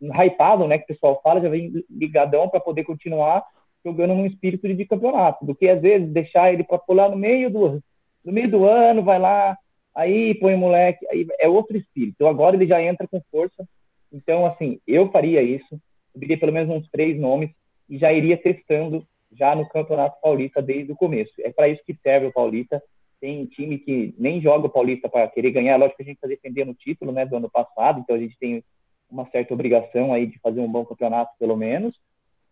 hypado, 0.00 0.66
né, 0.66 0.78
que 0.78 0.84
o 0.84 0.88
pessoal 0.88 1.20
fala, 1.22 1.42
já 1.42 1.50
vem 1.50 1.84
ligadão 1.90 2.48
para 2.48 2.60
poder 2.60 2.84
continuar 2.84 3.44
jogando 3.84 4.14
num 4.14 4.26
espírito 4.26 4.66
de 4.74 4.86
campeonato, 4.86 5.44
do 5.44 5.54
que 5.54 5.68
às 5.68 5.82
vezes 5.82 6.08
deixar 6.08 6.50
ele 6.50 6.64
para 6.64 6.78
pular 6.78 7.10
no 7.10 7.16
meio 7.16 7.50
do 7.50 7.82
no 8.24 8.32
meio 8.32 8.50
do 8.50 8.66
ano, 8.66 9.02
vai 9.02 9.18
lá, 9.18 9.56
aí 9.94 10.34
põe 10.34 10.54
o 10.54 10.58
moleque, 10.58 11.06
aí 11.10 11.26
é 11.38 11.48
outro 11.48 11.76
espírito. 11.76 12.14
Então 12.16 12.28
agora 12.28 12.56
ele 12.56 12.66
já 12.66 12.82
entra 12.82 13.06
com 13.06 13.22
força. 13.30 13.66
Então 14.12 14.46
assim, 14.46 14.80
eu 14.86 15.10
faria 15.10 15.42
isso, 15.42 15.80
eu 16.14 16.38
pelo 16.38 16.52
menos 16.52 16.74
uns 16.74 16.88
três 16.90 17.18
nomes 17.18 17.50
e 17.88 17.98
já 17.98 18.12
iria 18.12 18.36
testando 18.36 19.06
já 19.32 19.54
no 19.54 19.68
Campeonato 19.68 20.20
Paulista 20.20 20.62
desde 20.62 20.92
o 20.92 20.96
começo. 20.96 21.32
É 21.40 21.50
para 21.50 21.68
isso 21.68 21.82
que 21.84 21.94
serve 22.02 22.26
o 22.26 22.32
Paulista 22.32 22.82
tem 23.20 23.46
time 23.46 23.78
que 23.78 24.14
nem 24.18 24.40
joga 24.40 24.66
o 24.66 24.70
Paulista 24.70 25.08
para 25.08 25.28
querer 25.28 25.50
ganhar. 25.50 25.76
Lógico 25.76 25.96
que 25.96 26.02
a 26.02 26.06
gente 26.06 26.16
está 26.16 26.28
defendendo 26.28 26.70
o 26.70 26.74
título 26.74 27.12
né, 27.12 27.26
do 27.26 27.36
ano 27.36 27.50
passado, 27.50 28.00
então 28.00 28.16
a 28.16 28.18
gente 28.18 28.38
tem 28.38 28.62
uma 29.10 29.26
certa 29.30 29.54
obrigação 29.54 30.12
aí 30.12 30.26
de 30.26 30.38
fazer 30.38 30.60
um 30.60 30.70
bom 30.70 30.84
campeonato, 30.84 31.32
pelo 31.38 31.56
menos. 31.56 31.94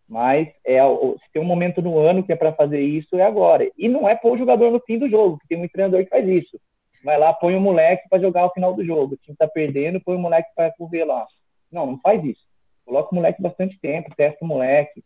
Mas 0.07 0.47
é, 0.65 0.79
se 0.79 1.31
tem 1.33 1.41
um 1.41 1.45
momento 1.45 1.81
no 1.81 1.99
ano 1.99 2.23
que 2.23 2.31
é 2.31 2.35
para 2.35 2.53
fazer 2.53 2.81
isso, 2.81 3.17
é 3.17 3.23
agora. 3.23 3.69
E 3.77 3.89
não 3.89 4.07
é 4.07 4.15
pôr 4.15 4.33
o 4.33 4.37
jogador 4.37 4.71
no 4.71 4.79
fim 4.79 4.97
do 4.97 5.09
jogo, 5.09 5.37
que 5.39 5.47
tem 5.47 5.57
muito 5.57 5.71
treinador 5.71 6.03
que 6.03 6.09
faz 6.09 6.27
isso. 6.27 6.59
Vai 7.03 7.17
lá, 7.17 7.33
põe 7.33 7.55
o 7.55 7.61
moleque 7.61 8.07
para 8.09 8.19
jogar 8.19 8.41
ao 8.41 8.53
final 8.53 8.73
do 8.73 8.83
jogo. 8.85 9.13
O 9.13 9.17
time 9.17 9.33
está 9.33 9.47
perdendo, 9.47 10.01
põe 10.01 10.15
o 10.15 10.19
moleque 10.19 10.49
para 10.55 10.71
correr 10.71 11.03
lá. 11.03 11.27
Não, 11.71 11.85
não 11.85 11.99
faz 11.99 12.23
isso. 12.23 12.45
Coloca 12.85 13.11
o 13.11 13.15
moleque 13.15 13.41
bastante 13.41 13.77
tempo, 13.79 14.15
testa 14.15 14.43
o 14.43 14.47
moleque, 14.47 15.03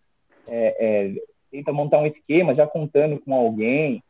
é, 0.47 0.75
é, 0.79 1.15
tenta 1.49 1.73
montar 1.73 1.99
um 1.99 2.05
esquema 2.05 2.53
já 2.53 2.67
contando 2.67 3.19
com 3.19 3.33
alguém, 3.33 4.03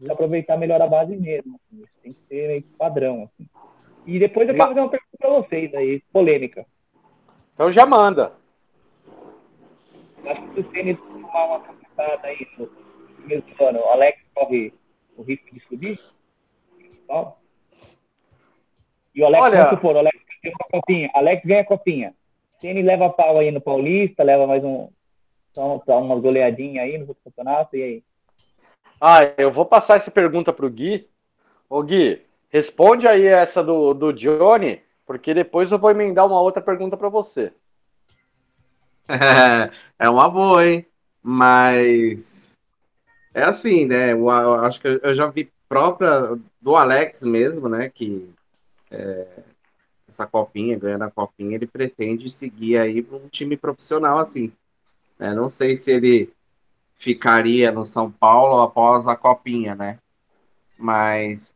e 0.00 0.10
aproveitar 0.10 0.56
melhor 0.56 0.80
a 0.80 0.86
base 0.86 1.16
mesmo. 1.16 1.56
Assim. 1.56 1.82
Isso 1.82 1.92
tem 2.02 2.12
que 2.12 2.20
ser 2.28 2.48
meio 2.48 2.62
que 2.62 2.68
padrão. 2.76 3.24
Assim. 3.24 3.48
E 4.06 4.18
depois 4.18 4.48
eu 4.48 4.54
quero 4.54 4.68
fazer 4.68 4.80
uma 4.80 4.88
pergunta 4.88 5.16
para 5.18 5.30
vocês 5.30 5.74
aí, 5.74 6.00
polêmica. 6.12 6.66
Então 7.54 7.70
já 7.70 7.84
manda. 7.84 8.32
Acho 10.24 10.42
que 10.42 10.54
se 10.54 10.60
o 10.60 10.70
Ceni 10.70 10.94
tomar 10.94 11.44
uma 11.46 11.60
cacetada 11.60 12.28
aí 12.28 12.46
no 12.56 12.66
do 13.28 13.64
ano, 13.64 13.80
o 13.80 13.88
Alex 13.88 14.18
corre 14.34 14.72
o 15.16 15.22
risco 15.22 15.54
de 15.54 15.60
subir? 15.66 16.00
E 19.14 19.22
o 19.22 19.26
Alex, 19.26 19.42
Olha... 19.42 19.58
vamos 19.58 19.70
supor, 19.70 19.96
o 19.96 19.98
Alex 19.98 20.27
ganha 20.50 20.56
a 20.60 20.72
copinha. 20.72 21.10
Alex 21.14 21.44
ganha 21.44 21.60
a 21.60 21.64
copinha. 21.64 22.14
Ceni 22.58 22.82
leva 22.82 23.10
pau 23.10 23.38
aí 23.38 23.50
no 23.50 23.60
Paulista, 23.60 24.22
leva 24.22 24.46
mais 24.46 24.64
um. 24.64 24.88
Então, 25.50 25.82
tá 25.84 25.96
umas 25.96 26.20
goleadinhas 26.20 26.84
aí 26.84 26.98
no 26.98 27.14
campeonato, 27.14 27.76
e 27.76 27.82
aí? 27.82 28.02
Ah, 29.00 29.18
eu 29.36 29.50
vou 29.50 29.64
passar 29.64 29.96
essa 29.96 30.10
pergunta 30.10 30.52
pro 30.52 30.68
Gui. 30.68 31.08
Ô 31.70 31.82
Gui, 31.82 32.20
responde 32.50 33.06
aí 33.06 33.26
essa 33.26 33.62
do, 33.62 33.94
do 33.94 34.12
Johnny, 34.12 34.80
porque 35.06 35.32
depois 35.32 35.70
eu 35.70 35.78
vou 35.78 35.90
emendar 35.90 36.26
uma 36.26 36.40
outra 36.40 36.62
pergunta 36.62 36.96
para 36.96 37.08
você. 37.08 37.52
É, 39.98 40.08
uma 40.08 40.28
boa, 40.28 40.64
hein? 40.64 40.86
Mas 41.22 42.56
é 43.34 43.42
assim, 43.42 43.86
né? 43.86 44.12
Eu, 44.12 44.28
eu 44.28 44.54
acho 44.64 44.80
que 44.80 44.86
eu 44.86 45.12
já 45.14 45.26
vi 45.26 45.50
própria 45.68 46.38
do 46.60 46.76
Alex 46.76 47.22
mesmo, 47.22 47.68
né? 47.68 47.88
Que 47.88 48.30
é, 48.90 49.26
essa 50.08 50.26
copinha, 50.26 50.78
ganhando 50.78 51.04
a 51.04 51.10
copinha, 51.10 51.54
ele 51.54 51.66
pretende 51.66 52.30
seguir 52.30 52.78
aí 52.78 53.02
para 53.02 53.16
um 53.16 53.28
time 53.28 53.56
profissional 53.56 54.18
assim. 54.18 54.52
É, 55.18 55.34
não 55.34 55.50
sei 55.50 55.76
se 55.76 55.90
ele 55.90 56.32
ficaria 56.96 57.70
no 57.70 57.84
São 57.84 58.10
Paulo 58.10 58.60
após 58.60 59.06
a 59.06 59.14
copinha, 59.14 59.74
né? 59.74 59.98
Mas 60.78 61.54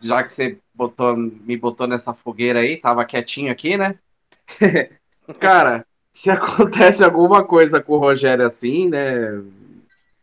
já 0.00 0.22
que 0.24 0.32
você 0.32 0.58
botou, 0.74 1.16
me 1.16 1.56
botou 1.56 1.86
nessa 1.86 2.14
fogueira 2.14 2.60
aí, 2.60 2.76
tava 2.76 3.04
quietinho 3.04 3.52
aqui, 3.52 3.76
né? 3.76 3.98
Cara, 5.38 5.86
se 6.12 6.30
acontece 6.30 7.04
alguma 7.04 7.44
coisa 7.44 7.82
com 7.82 7.94
o 7.94 7.98
Rogério 7.98 8.46
assim, 8.46 8.88
né? 8.88 9.42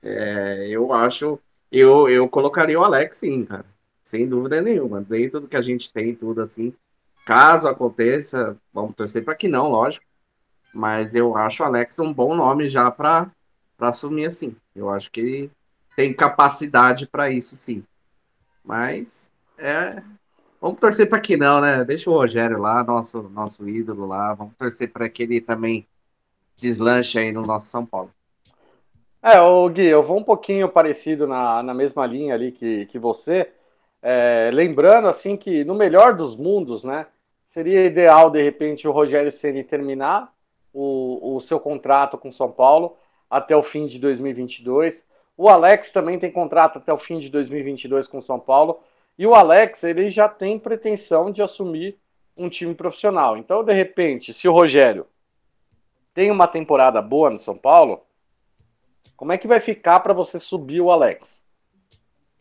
É, 0.01 0.67
eu 0.69 0.93
acho. 0.93 1.39
Eu, 1.71 2.09
eu 2.09 2.27
colocaria 2.29 2.79
o 2.79 2.83
Alex 2.83 3.17
sim, 3.17 3.45
cara. 3.45 3.65
Sem 4.03 4.27
dúvida 4.27 4.61
nenhuma. 4.61 5.01
Dentro 5.01 5.41
do 5.41 5.47
que 5.47 5.57
a 5.57 5.61
gente 5.61 5.91
tem, 5.91 6.15
tudo 6.15 6.41
assim. 6.41 6.73
Caso 7.28 7.67
aconteça, 7.67 8.55
vamos 8.73 8.95
torcer 8.95 9.21
para 9.21 9.36
que 9.36 9.49
não, 9.49 9.67
lógico. 9.67 10.05
Mas 10.73 11.13
eu 11.13 11.36
acho 11.36 11.61
o 11.61 11.65
Alex 11.65 11.99
um 11.99 12.13
bom 12.13 12.34
nome 12.34 12.69
já 12.69 12.89
para 12.89 13.30
assumir 13.78 14.28
assim. 14.28 14.55
Eu 14.73 14.89
acho 14.89 15.11
que 15.11 15.19
ele 15.19 15.51
tem 15.93 16.13
capacidade 16.13 17.05
para 17.05 17.30
isso, 17.30 17.57
sim. 17.57 17.84
Mas 18.63 19.30
é, 19.57 20.01
vamos 20.61 20.80
torcer 20.80 21.09
para 21.09 21.19
que 21.19 21.36
não, 21.36 21.59
né? 21.59 21.84
Deixa 21.84 22.09
o 22.09 22.13
Rogério 22.13 22.59
lá, 22.59 22.82
nosso 22.82 23.23
nosso 23.23 23.67
ídolo 23.67 24.07
lá. 24.07 24.34
Vamos 24.34 24.55
torcer 24.55 24.89
para 24.89 25.09
que 25.09 25.23
ele 25.23 25.41
também 25.41 25.86
deslanche 26.55 27.19
aí 27.19 27.34
no 27.34 27.41
nosso 27.41 27.67
São 27.67 27.86
Paulo. 27.86 28.09
É, 29.21 29.38
o 29.41 29.67
Gui, 29.67 29.86
eu 29.86 30.01
vou 30.01 30.17
um 30.17 30.23
pouquinho 30.23 30.69
parecido 30.69 31.28
na, 31.28 31.61
na 31.61 31.73
mesma 31.73 32.05
linha 32.05 32.36
ali 32.36 32.53
que, 32.53 32.86
que 32.86 32.97
você. 32.97 33.51
É, 34.01 34.49
lembrando 34.53 35.09
assim 35.09 35.36
que 35.36 35.65
no 35.65 35.75
melhor 35.75 36.15
dos 36.15 36.34
mundos, 36.34 36.86
né? 36.86 37.05
Seria 37.47 37.85
ideal 37.85 38.29
de 38.29 38.41
repente 38.41 38.87
o 38.87 38.91
Rogério 38.91 39.31
Ceni 39.31 39.63
terminar 39.63 40.33
o, 40.73 41.35
o 41.35 41.41
seu 41.41 41.59
contrato 41.59 42.17
com 42.17 42.31
São 42.31 42.51
Paulo 42.51 42.97
até 43.29 43.55
o 43.55 43.63
fim 43.63 43.87
de 43.87 43.97
2022. 43.97 45.05
O 45.35 45.49
Alex 45.49 45.91
também 45.91 46.19
tem 46.19 46.31
contrato 46.31 46.77
até 46.77 46.91
o 46.91 46.97
fim 46.97 47.19
de 47.19 47.29
2022 47.29 48.07
com 48.07 48.21
São 48.21 48.39
Paulo. 48.39 48.79
E 49.17 49.25
o 49.25 49.33
Alex, 49.33 49.83
ele 49.83 50.09
já 50.09 50.27
tem 50.29 50.59
pretensão 50.59 51.31
de 51.31 51.41
assumir 51.41 51.97
um 52.35 52.49
time 52.49 52.75
profissional. 52.75 53.37
Então, 53.37 53.63
de 53.63 53.73
repente, 53.73 54.33
se 54.33 54.47
o 54.47 54.53
Rogério 54.53 55.07
tem 56.13 56.29
uma 56.29 56.47
temporada 56.47 57.01
boa 57.01 57.29
no 57.29 57.39
São 57.39 57.57
Paulo, 57.57 58.03
como 59.15 59.31
é 59.31 59.37
que 59.37 59.47
vai 59.47 59.59
ficar 59.59 60.01
para 60.01 60.13
você 60.13 60.37
subir 60.37 60.81
o 60.81 60.91
Alex? 60.91 61.43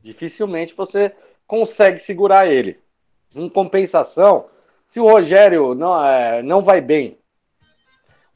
Dificilmente 0.02 0.74
você 0.74 1.14
consegue 1.46 1.98
segurar 1.98 2.46
ele. 2.46 2.78
Em 3.34 3.48
compensação, 3.48 4.46
se 4.86 5.00
o 5.00 5.08
Rogério 5.08 5.74
não, 5.74 6.04
é, 6.04 6.42
não 6.42 6.62
vai 6.62 6.80
bem, 6.80 7.18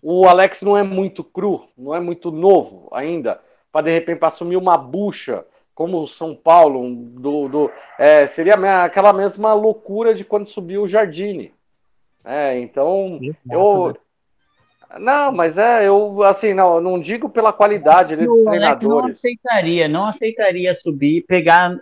o 0.02 0.26
Alex 0.26 0.62
não 0.62 0.76
é 0.76 0.82
muito 0.82 1.22
cru, 1.22 1.66
não 1.76 1.94
é 1.94 2.00
muito 2.00 2.30
novo 2.30 2.88
ainda, 2.92 3.40
para 3.70 3.86
de 3.86 3.92
repente 3.92 4.24
assumir 4.24 4.56
uma 4.56 4.76
bucha 4.76 5.44
como 5.74 6.02
o 6.02 6.06
São 6.06 6.34
Paulo, 6.34 6.94
do, 6.94 7.48
do 7.48 7.70
é, 7.98 8.26
seria 8.26 8.84
aquela 8.84 9.12
mesma 9.12 9.54
loucura 9.54 10.14
de 10.14 10.24
quando 10.24 10.46
subiu 10.46 10.82
o 10.82 10.88
Jardine. 10.88 11.54
É, 12.24 12.58
então, 12.58 13.18
eu. 13.50 13.96
Não, 14.98 15.32
mas 15.32 15.56
é, 15.56 15.86
eu 15.86 16.22
assim, 16.24 16.52
não, 16.52 16.80
não 16.80 17.00
digo 17.00 17.30
pela 17.30 17.52
qualidade 17.52 18.12
ali, 18.12 18.26
dos 18.26 18.42
treinadores. 18.42 18.88
não 18.88 19.06
aceitaria, 19.06 19.88
não 19.88 20.04
aceitaria 20.04 20.74
subir, 20.74 21.22
pegar. 21.22 21.78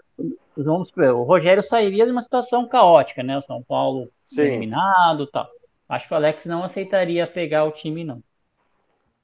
Vamos 0.57 0.93
o 0.97 1.23
Rogério 1.23 1.62
sairia 1.62 2.05
de 2.05 2.12
uma 2.12 2.23
situação 2.23 2.69
caótica, 2.69 3.23
né? 3.23 3.39
O 3.39 3.43
São 3.43 3.62
Paulo 3.62 4.09
Sim. 4.29 4.43
eliminado 4.43 5.26
tal. 5.26 5.49
Acho 5.89 6.07
que 6.07 6.14
o 6.14 6.16
Alex 6.16 6.45
não 6.45 6.62
aceitaria 6.62 7.26
pegar 7.26 7.64
o 7.64 7.72
time, 7.72 8.05
não. 8.05 8.22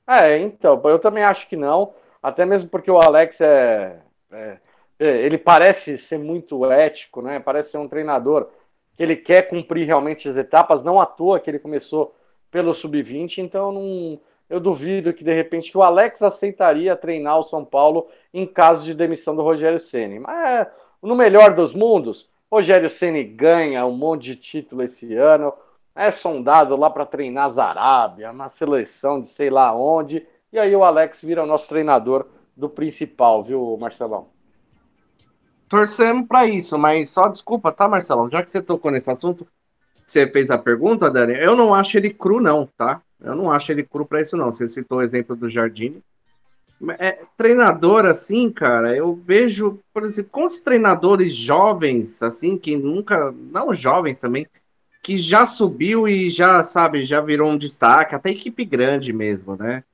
É, 0.06 0.38
então, 0.38 0.80
eu 0.84 0.98
também 0.98 1.22
acho 1.22 1.48
que 1.48 1.56
não. 1.56 1.94
Até 2.22 2.46
mesmo 2.46 2.70
porque 2.70 2.90
o 2.90 2.98
Alex 2.98 3.40
é, 3.40 4.00
é, 4.32 4.58
é, 4.98 5.06
ele 5.22 5.36
parece 5.36 5.98
ser 5.98 6.18
muito 6.18 6.64
ético, 6.70 7.20
né? 7.20 7.38
Parece 7.38 7.72
ser 7.72 7.78
um 7.78 7.88
treinador 7.88 8.48
que 8.96 9.02
ele 9.02 9.16
quer 9.16 9.42
cumprir 9.48 9.86
realmente 9.86 10.28
as 10.28 10.36
etapas, 10.36 10.82
não 10.82 11.00
à 11.00 11.06
toa 11.06 11.40
que 11.40 11.50
ele 11.50 11.58
começou 11.58 12.14
pelo 12.50 12.72
sub-20, 12.72 13.38
então 13.38 13.72
não, 13.72 14.20
eu 14.48 14.60
duvido 14.60 15.12
que 15.12 15.24
de 15.24 15.34
repente 15.34 15.70
que 15.70 15.76
o 15.76 15.82
Alex 15.82 16.22
aceitaria 16.22 16.94
treinar 16.94 17.38
o 17.38 17.42
São 17.42 17.64
Paulo 17.64 18.08
em 18.32 18.46
caso 18.46 18.84
de 18.84 18.94
demissão 18.94 19.34
do 19.34 19.42
Rogério 19.42 19.80
Ceni. 19.80 20.20
Mas 20.20 20.68
no 21.02 21.16
melhor 21.16 21.54
dos 21.54 21.74
mundos, 21.74 22.30
Rogério 22.54 22.88
Ceni 22.88 23.24
ganha 23.24 23.84
um 23.84 23.96
monte 23.96 24.24
de 24.24 24.36
título 24.36 24.82
esse 24.82 25.14
ano, 25.14 25.52
é 25.94 26.10
sondado 26.10 26.76
lá 26.76 26.88
para 26.88 27.04
treinar 27.04 27.50
Zarábia, 27.50 28.32
na 28.32 28.48
seleção 28.48 29.20
de 29.20 29.28
sei 29.28 29.50
lá 29.50 29.74
onde, 29.74 30.26
e 30.52 30.58
aí 30.58 30.74
o 30.74 30.84
Alex 30.84 31.20
vira 31.22 31.42
o 31.42 31.46
nosso 31.46 31.68
treinador 31.68 32.26
do 32.56 32.68
principal, 32.68 33.42
viu, 33.42 33.76
Marcelão? 33.76 34.28
torcemos 35.68 36.28
para 36.28 36.46
isso, 36.46 36.78
mas 36.78 37.10
só 37.10 37.26
desculpa, 37.26 37.72
tá, 37.72 37.88
Marcelão? 37.88 38.30
Já 38.30 38.44
que 38.44 38.50
você 38.50 38.62
tocou 38.62 38.92
nesse 38.92 39.10
assunto, 39.10 39.44
você 40.06 40.24
fez 40.30 40.48
a 40.48 40.56
pergunta, 40.56 41.10
Dani, 41.10 41.34
eu 41.34 41.56
não 41.56 41.74
acho 41.74 41.96
ele 41.96 42.10
cru, 42.10 42.40
não, 42.40 42.68
tá? 42.76 43.02
Eu 43.20 43.34
não 43.34 43.50
acho 43.50 43.72
ele 43.72 43.82
cru 43.82 44.06
para 44.06 44.20
isso, 44.20 44.36
não. 44.36 44.52
Você 44.52 44.68
citou 44.68 44.98
o 44.98 45.02
exemplo 45.02 45.34
do 45.34 45.50
Jardim. 45.50 46.00
É, 46.98 47.20
treinador 47.36 48.04
assim, 48.04 48.50
cara, 48.50 48.94
eu 48.94 49.14
vejo, 49.14 49.78
por 49.92 50.02
exemplo, 50.02 50.30
com 50.30 50.44
os 50.44 50.58
treinadores 50.58 51.34
jovens, 51.34 52.22
assim, 52.22 52.58
que 52.58 52.76
nunca, 52.76 53.32
não 53.32 53.72
jovens 53.72 54.18
também, 54.18 54.46
que 55.02 55.16
já 55.16 55.46
subiu 55.46 56.08
e 56.08 56.30
já, 56.30 56.64
sabe, 56.64 57.04
já 57.04 57.20
virou 57.20 57.50
um 57.50 57.58
destaque, 57.58 58.14
até 58.14 58.30
equipe 58.30 58.64
grande 58.64 59.12
mesmo, 59.12 59.56
né? 59.56 59.84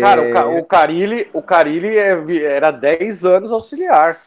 Cara, 0.00 0.22
é... 0.22 0.60
o, 0.60 0.64
Carilli, 0.64 1.28
o 1.32 1.42
Carilli 1.42 1.98
é, 1.98 2.44
era 2.44 2.70
10 2.70 3.24
anos 3.24 3.50
auxiliar. 3.50 4.20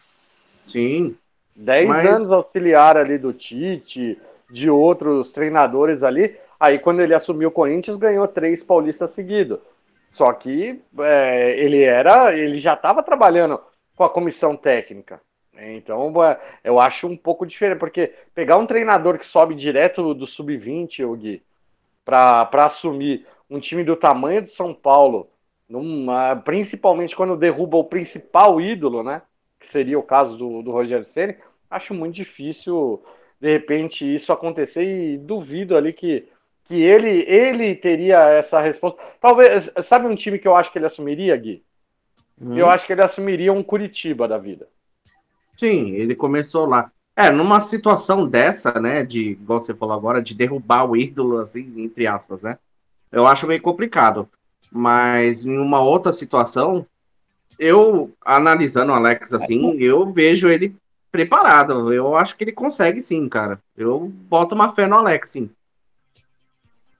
Sim. 0.66 1.16
10 1.56 1.88
mas... 1.88 2.06
anos 2.06 2.32
auxiliar 2.32 2.98
ali 2.98 3.18
do 3.18 3.32
Tite, 3.32 4.20
de 4.50 4.70
outros 4.70 5.32
treinadores 5.32 6.04
ali. 6.04 6.36
Aí 6.60 6.80
quando 6.80 7.02
ele 7.02 7.14
assumiu 7.14 7.50
o 7.50 7.52
Corinthians, 7.52 7.98
ganhou 7.98 8.28
três 8.28 8.62
paulistas 8.62 9.12
seguidos. 9.12 9.60
Só 10.14 10.32
que 10.32 10.80
é, 11.00 11.60
ele 11.60 11.82
era, 11.82 12.38
ele 12.38 12.60
já 12.60 12.76
estava 12.76 13.02
trabalhando 13.02 13.60
com 13.96 14.04
a 14.04 14.10
comissão 14.10 14.56
técnica. 14.56 15.20
Então 15.58 16.14
eu 16.64 16.80
acho 16.80 17.08
um 17.08 17.18
pouco 17.18 17.48
diferente, 17.48 17.80
porque 17.80 18.14
pegar 18.36 18.58
um 18.58 18.68
treinador 18.68 19.18
que 19.18 19.26
sobe 19.26 19.56
direto 19.56 20.14
do 20.14 20.28
sub-20, 20.28 21.04
o 21.04 21.16
Gui, 21.16 21.42
para 22.06 22.48
assumir 22.58 23.26
um 23.50 23.60
time 23.60 23.84
do 23.84 23.96
tamanho 23.96 24.44
de 24.44 24.52
São 24.52 24.72
Paulo, 24.72 25.32
numa, 25.68 26.36
principalmente 26.36 27.16
quando 27.16 27.36
derruba 27.36 27.78
o 27.78 27.84
principal 27.84 28.62
ídolo, 28.62 29.02
né? 29.02 29.24
que 29.60 29.68
seria 29.68 29.98
o 29.98 30.04
caso 30.04 30.38
do, 30.38 30.62
do 30.62 30.72
Rogério 30.72 31.06
Ceni, 31.06 31.38
acho 31.72 31.92
muito 31.92 32.14
difícil 32.14 33.04
de 33.42 33.52
repente 33.52 34.06
isso 34.06 34.32
acontecer 34.32 34.84
e 34.86 35.18
duvido 35.18 35.76
ali 35.76 35.92
que, 35.92 36.30
que 36.66 36.76
ele 36.76 37.24
ele 37.28 37.76
teria 37.76 38.18
essa 38.30 38.62
resposta. 38.62 39.02
Talvez, 39.20 39.72
sabe 39.82 40.08
um 40.08 40.16
time 40.16 40.40
que 40.40 40.48
eu 40.48 40.56
acho 40.56 40.72
que 40.72 40.80
ele 40.80 40.86
assumiria, 40.86 41.36
Gui? 41.36 41.64
Hum. 42.42 42.58
Eu 42.58 42.70
acho 42.70 42.86
que 42.86 42.94
ele 42.94 43.04
assumiria 43.04 43.54
um 43.54 43.64
Curitiba 43.64 44.28
da 44.28 44.38
vida. 44.38 44.68
Sim, 45.58 45.92
ele 45.92 46.16
começou 46.16 46.66
lá. 46.66 46.92
É, 47.16 47.30
numa 47.30 47.62
situação 47.62 48.28
dessa, 48.28 48.80
né, 48.80 49.06
de, 49.06 49.32
igual 49.32 49.60
você 49.60 49.74
falou 49.74 49.96
agora, 49.96 50.22
de 50.22 50.34
derrubar 50.34 50.90
o 50.90 50.98
ídolo, 50.98 51.38
assim, 51.38 51.72
entre 51.78 52.08
aspas, 52.08 52.42
né? 52.42 52.58
Eu 53.12 53.28
acho 53.28 53.46
meio 53.46 53.62
complicado. 53.62 54.28
Mas 54.72 55.46
em 55.46 55.56
uma 55.56 55.80
outra 55.80 56.12
situação, 56.12 56.88
eu, 57.60 58.12
analisando 58.26 58.92
o 58.92 58.96
Alex 58.96 59.32
assim, 59.34 59.78
eu 59.80 60.12
vejo 60.12 60.50
ele 60.50 60.76
preparado. 61.12 61.94
Eu 61.94 62.16
acho 62.16 62.36
que 62.36 62.44
ele 62.44 62.52
consegue 62.52 63.00
sim, 63.00 63.30
cara. 63.30 63.60
Eu 63.78 64.12
boto 64.28 64.56
uma 64.56 64.74
fé 64.74 64.88
no 64.88 64.96
Alex, 64.96 65.30
sim. 65.30 65.50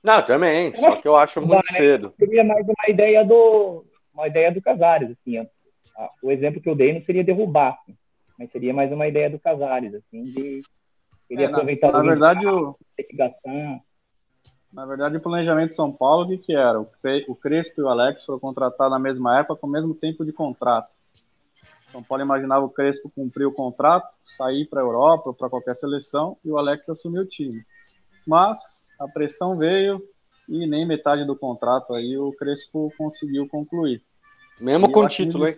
Não, 0.04 0.26
também, 0.26 0.76
só 0.76 0.98
que 0.98 1.08
eu 1.08 1.16
acho 1.16 1.42
muito 1.42 1.66
cedo. 1.74 2.14
Seria 2.20 2.44
mais 2.44 2.66
uma 2.66 2.90
ideia 2.90 3.24
do, 3.24 3.86
uma 4.14 4.28
ideia 4.28 4.52
do 4.52 4.62
Casares, 4.62 5.12
assim. 5.12 5.48
O 6.22 6.32
exemplo 6.32 6.62
que 6.62 6.70
eu 6.70 6.76
dei 6.76 6.94
não 6.94 7.02
seria 7.02 7.24
derrubar, 7.24 7.80
assim, 7.82 7.96
mas 8.38 8.52
seria 8.52 8.74
mais 8.74 8.92
uma 8.92 9.08
ideia 9.08 9.30
do 9.30 9.40
Casares, 9.40 9.94
assim, 9.94 10.24
de 10.24 10.62
ele 11.30 11.44
é, 11.44 11.46
aproveitar 11.46 11.92
na, 11.92 12.00
o 12.00 12.04
na 12.04 12.10
verdade, 12.10 12.48
o. 12.48 12.76
Na 14.72 14.86
verdade, 14.86 15.18
o 15.18 15.22
planejamento 15.22 15.70
de 15.70 15.76
São 15.76 15.92
Paulo, 15.92 16.26
o 16.26 16.28
que, 16.28 16.38
que 16.38 16.56
era? 16.56 16.80
O 16.82 17.36
Crespo 17.36 17.82
e 17.82 17.84
o 17.84 17.88
Alex 17.88 18.26
foram 18.26 18.40
contratados 18.40 18.92
na 18.92 19.00
mesma 19.00 19.40
época, 19.40 19.60
com 19.60 19.68
o 19.68 19.72
mesmo 19.72 19.94
tempo 19.94 20.26
de 20.26 20.34
contrato. 20.34 20.92
São 21.92 22.04
Paulo 22.04 22.24
imaginava 22.24 22.66
o 22.66 22.70
Crespo 22.70 23.12
cumprir 23.16 23.46
o 23.46 23.54
contrato, 23.54 24.10
sair 24.26 24.66
para 24.66 24.82
a 24.82 24.84
Europa 24.84 25.30
ou 25.30 25.34
para 25.34 25.50
qualquer 25.50 25.76
seleção, 25.76 26.38
e 26.44 26.50
o 26.50 26.58
Alex 26.58 26.90
assumir 26.90 27.20
o 27.20 27.26
time. 27.26 27.64
Mas 28.26 28.83
a 29.04 29.08
pressão 29.08 29.58
veio 29.58 30.02
e 30.48 30.66
nem 30.68 30.86
metade 30.86 31.26
do 31.26 31.36
contrato 31.36 31.94
aí 31.94 32.18
o 32.18 32.32
Crespo 32.34 32.92
conseguiu 32.98 33.48
concluir. 33.48 34.02
Mesmo 34.60 34.92
com 34.92 35.08
título, 35.08 35.48
hein? 35.48 35.56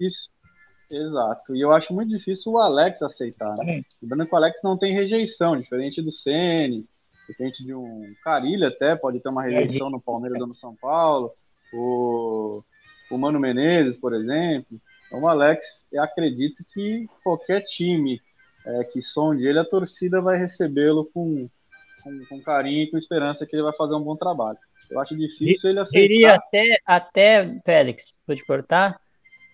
Exato. 0.90 1.56
E 1.56 1.62
eu 1.62 1.72
acho 1.72 1.94
muito 1.94 2.10
difícil 2.10 2.54
o 2.54 2.60
Alex 2.60 3.02
aceitar. 3.02 3.56
Né? 3.58 3.84
Lembrando 4.02 4.28
que 4.28 4.34
o 4.34 4.38
Alex 4.38 4.60
não 4.64 4.78
tem 4.78 4.94
rejeição, 4.94 5.60
diferente 5.60 6.02
do 6.02 6.12
Ceni, 6.12 6.86
diferente 7.28 7.64
de 7.64 7.74
um 7.74 8.14
Carilho 8.24 8.68
até, 8.68 8.96
pode 8.96 9.20
ter 9.20 9.30
uma 9.30 9.44
rejeição 9.44 9.90
no 9.90 10.00
Palmeiras 10.00 10.40
ou 10.40 10.48
no 10.48 10.54
São 10.54 10.76
Paulo. 10.76 11.32
O, 11.74 12.64
o 13.10 13.18
Mano 13.18 13.40
Menezes, 13.40 13.98
por 13.98 14.14
exemplo. 14.14 14.80
Então, 15.08 15.22
o 15.22 15.28
Alex, 15.28 15.88
eu 15.92 16.04
acredito 16.04 16.64
que 16.74 17.08
qualquer 17.24 17.62
time 17.62 18.22
é, 18.66 18.84
que 18.86 19.02
sonde 19.02 19.46
ele, 19.46 19.60
a 19.60 19.66
torcida 19.66 20.22
vai 20.22 20.38
recebê-lo 20.38 21.06
com, 21.14 21.48
com, 22.06 22.20
com, 22.30 22.42
carinho 22.42 22.84
e 22.84 22.92
com 22.92 22.98
esperança 22.98 23.46
que 23.46 23.56
ele 23.56 23.64
vai 23.64 23.74
fazer 23.74 23.96
um 23.96 24.04
bom 24.04 24.16
trabalho. 24.16 24.60
Eu 24.90 25.00
acho 25.00 25.18
difícil 25.18 25.72
ele 25.72 25.80
aceitar. 25.80 26.08
Seria 26.08 26.36
até, 26.36 26.80
até 26.86 27.60
Félix, 27.66 28.14
vou 28.28 28.36
te 28.36 28.46
cortar, 28.46 28.96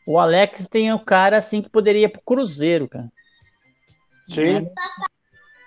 o 0.06 0.20
Alex 0.20 0.68
tem 0.68 0.92
o 0.92 0.98
um 0.98 1.00
cara 1.00 1.38
assim 1.38 1.62
que 1.62 1.70
poderia 1.70 2.06
ir 2.06 2.10
pro 2.10 2.22
Cruzeiro, 2.22 2.90
cara. 2.90 3.10
Sim. 4.28 4.70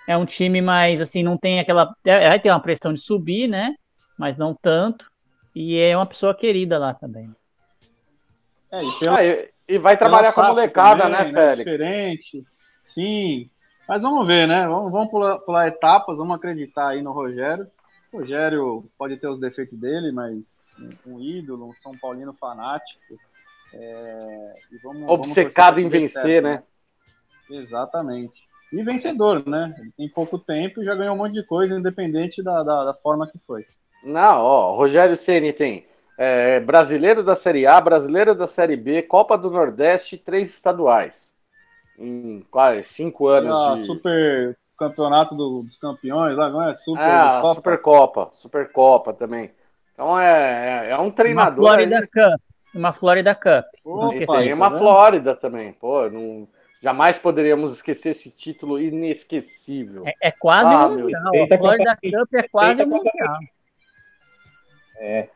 É, 0.07 0.13
é 0.13 0.17
um 0.17 0.25
time 0.25 0.61
mais 0.61 1.01
assim, 1.01 1.23
não 1.23 1.37
tem 1.37 1.59
aquela. 1.59 1.95
É, 2.05 2.29
vai 2.29 2.39
ter 2.39 2.51
uma 2.51 2.59
pressão 2.59 2.93
de 2.93 3.01
subir, 3.01 3.47
né? 3.47 3.75
Mas 4.17 4.37
não 4.37 4.53
tanto. 4.53 5.11
E 5.55 5.77
é 5.79 5.95
uma 5.97 6.05
pessoa 6.05 6.35
querida 6.35 6.77
lá 6.77 6.93
também. 6.93 7.33
É, 8.71 8.83
e, 8.83 8.99
pelo... 8.99 9.15
ah, 9.15 9.23
e, 9.23 9.49
e 9.67 9.77
vai 9.77 9.97
trabalhar 9.97 10.33
com 10.33 10.41
a 10.41 10.47
molecada, 10.49 11.03
também, 11.03 11.17
né, 11.17 11.31
né, 11.31 11.33
Félix? 11.33 11.71
Diferente. 11.71 12.43
Sim. 12.87 13.49
Mas 13.87 14.01
vamos 14.01 14.25
ver, 14.25 14.47
né? 14.47 14.67
Vamos, 14.67 14.91
vamos 14.91 15.09
pular, 15.09 15.39
pular, 15.39 15.67
etapas, 15.67 16.17
vamos 16.17 16.35
acreditar 16.35 16.89
aí 16.89 17.01
no 17.01 17.11
Rogério. 17.11 17.67
O 18.11 18.19
Rogério 18.19 18.85
pode 18.97 19.17
ter 19.17 19.27
os 19.27 19.39
defeitos 19.39 19.77
dele, 19.77 20.11
mas 20.11 20.59
um 21.05 21.19
ídolo, 21.19 21.67
um 21.67 21.71
São 21.73 21.95
Paulino 21.97 22.33
fanático. 22.33 22.99
É, 23.73 24.53
vamos, 24.83 25.07
Obcecado 25.07 25.75
vamos 25.75 25.87
em 25.87 25.89
vencer, 25.89 26.21
certo, 26.21 26.43
né? 26.43 26.63
Exatamente. 27.49 28.45
E 28.71 28.83
vencedor, 28.83 29.47
né? 29.47 29.73
Tem 29.95 30.09
pouco 30.09 30.39
tempo 30.39 30.81
e 30.81 30.85
já 30.85 30.95
ganhou 30.95 31.13
um 31.13 31.17
monte 31.17 31.33
de 31.33 31.43
coisa, 31.43 31.77
independente 31.77 32.41
da, 32.41 32.63
da, 32.63 32.85
da 32.85 32.93
forma 32.93 33.27
que 33.27 33.39
foi. 33.45 33.65
Não, 34.03 34.41
ó, 34.41 34.75
Rogério 34.75 35.15
Ceni 35.15 35.53
tem 35.53 35.85
é, 36.17 36.59
brasileiro 36.59 37.23
da 37.23 37.35
Série 37.35 37.67
A, 37.67 37.79
brasileiro 37.79 38.33
da 38.33 38.47
Série 38.47 38.75
B, 38.75 39.01
Copa 39.01 39.37
do 39.37 39.49
Nordeste, 39.49 40.17
três 40.17 40.49
estaduais. 40.49 41.34
Em 41.97 42.41
quase 42.51 42.83
cinco 42.83 43.27
anos. 43.27 43.57
Ah, 43.57 43.75
de... 43.75 43.83
Super 43.83 44.57
campeonato 44.77 45.35
do, 45.35 45.63
dos 45.63 45.77
campeões, 45.77 46.37
lá, 46.37 46.49
não 46.49 46.61
é? 46.61 46.75
Super 46.75 47.01
ah, 47.01 47.39
Copa. 47.41 47.55
Supercopa, 47.55 48.29
Supercopa 48.33 49.13
também. 49.13 49.51
Então 49.93 50.19
é, 50.19 50.87
é, 50.87 50.91
é 50.91 50.97
um 50.97 51.09
treinador. 51.09 51.63
Uma 51.63 51.71
Florida 51.71 51.97
aí... 51.97 52.07
Cup. 52.07 52.41
Uma 52.75 52.93
Florida 52.93 53.35
Cup. 53.35 53.65
Opa, 53.85 54.37
tem 54.37 54.53
uma 54.53 54.71
tá 54.71 54.77
Flórida 54.77 55.35
também. 55.35 55.71
Pô, 55.71 56.09
não, 56.09 56.45
jamais 56.83 57.17
poderíamos 57.17 57.73
esquecer 57.73 58.09
esse 58.09 58.29
título 58.29 58.77
inesquecível. 58.77 60.03
É, 60.05 60.13
é 60.23 60.31
quase 60.31 60.73
ah, 60.73 60.89
mundial. 60.89 61.31
A 61.51 61.57
Florida 61.57 61.95
Cup 61.95 62.33
é 62.33 62.47
quase 62.49 62.85
mundial. 62.85 63.39
É. 64.97 65.27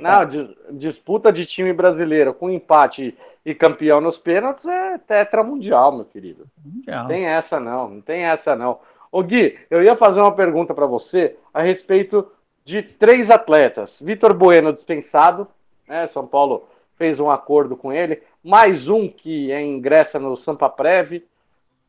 Não, 0.00 0.28
disputa 0.72 1.32
de 1.32 1.44
time 1.44 1.72
brasileiro 1.72 2.32
com 2.32 2.50
empate 2.50 3.16
e 3.44 3.54
campeão 3.54 4.00
nos 4.00 4.16
pênaltis 4.16 4.66
é 4.66 4.98
tetra 4.98 5.42
mundial, 5.42 5.92
meu 5.92 6.04
querido. 6.04 6.46
Mundial. 6.64 7.02
Não 7.02 7.08
tem 7.08 7.26
essa 7.26 7.60
não, 7.60 7.88
não 7.88 8.00
tem 8.00 8.24
essa 8.24 8.56
não. 8.56 8.78
Ô 9.12 9.22
Gui, 9.22 9.58
eu 9.70 9.82
ia 9.82 9.94
fazer 9.94 10.20
uma 10.20 10.34
pergunta 10.34 10.74
para 10.74 10.86
você 10.86 11.36
a 11.52 11.62
respeito 11.62 12.26
de 12.64 12.82
três 12.82 13.30
atletas. 13.30 14.00
Vitor 14.00 14.34
Bueno 14.34 14.72
dispensado, 14.72 15.46
né? 15.86 16.06
São 16.06 16.26
Paulo 16.26 16.66
fez 16.96 17.20
um 17.20 17.30
acordo 17.30 17.76
com 17.76 17.92
ele. 17.92 18.22
Mais 18.42 18.88
um 18.88 19.08
que 19.08 19.52
é, 19.52 19.62
ingressa 19.62 20.18
no 20.18 20.36
Sampa 20.36 20.68
Prev, 20.68 21.22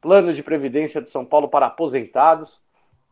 plano 0.02 0.34
de 0.34 0.44
previdência 0.44 1.02
de 1.02 1.10
São 1.10 1.26
Paulo 1.26 1.48
para 1.48 1.68
aposentados. 1.68 2.60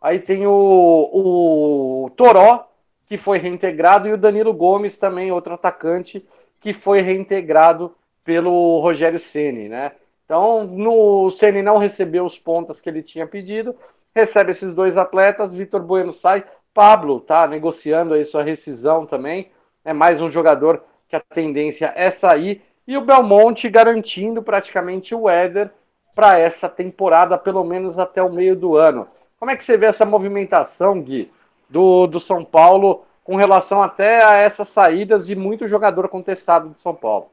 Aí 0.01 0.20
tem 0.20 0.45
o, 0.45 0.51
o 0.51 2.10
Toró, 2.12 2.68
que 3.08 3.18
foi 3.18 3.38
reintegrado, 3.38 4.08
e 4.08 4.14
o 4.14 4.18
Danilo 4.18 4.54
Gomes, 4.54 4.97
também 4.97 5.32
outro 5.32 5.54
atacante, 5.54 6.26
que 6.62 6.74
foi 6.74 7.01
reintegrado 7.01 7.93
pelo 8.24 8.80
Rogério 8.80 9.20
Ceni, 9.20 9.68
né? 9.68 9.91
Então, 10.26 10.64
no, 10.64 11.26
o 11.26 11.32
Ceni 11.32 11.62
não 11.62 11.78
recebeu 11.78 12.26
os 12.26 12.39
pontos 12.39 12.80
que 12.80 12.89
ele 12.89 13.04
tinha 13.04 13.28
pedido, 13.28 13.76
recebe 14.16 14.51
esses 14.51 14.74
dois 14.74 14.97
atletas, 14.97 15.51
Vitor 15.51 15.82
Bueno 15.82 16.12
sai, 16.12 16.43
Pablo 16.74 17.20
tá 17.20 17.45
negociando 17.47 18.14
aí 18.14 18.24
sua 18.24 18.43
rescisão 18.43 19.06
também, 19.06 19.51
é 19.84 19.93
mais 19.93 20.22
um 20.22 20.30
jogador 20.30 20.84
que 21.08 21.16
a 21.16 21.20
tendência 21.20 21.91
é 21.95 22.10
sair, 22.10 22.62
e 22.88 22.97
o 22.97 23.01
Belmonte 23.01 23.70
garantindo 23.70 24.41
praticamente 24.41 25.14
o 25.14 25.30
Éder 25.30 25.72
para 26.16 26.39
essa 26.39 26.70
temporada, 26.70 27.38
pelo 27.38 27.64
menos 27.64 27.99
até 27.99 28.22
o 28.22 28.32
meio 28.32 28.56
do 28.56 28.76
ano. 28.76 29.08
Como 29.39 29.51
é 29.51 29.58
que 29.58 29.64
você 29.64 29.78
vê 29.78 29.88
essa 29.88 30.06
movimentação, 30.06 31.01
Gui? 31.01 31.32
Do, 31.70 32.07
do 32.07 32.20
São 32.20 32.43
Paulo 32.43 33.05
com 33.24 33.36
relação 33.36 33.82
até 33.82 34.24
a 34.24 34.36
essas 34.36 34.68
saídas 34.68 35.26
de 35.26 35.36
muito 35.36 35.68
jogador 35.68 36.07
contestado 36.09 36.70
do 36.70 36.78
São 36.78 36.93
Paulo? 36.93 37.32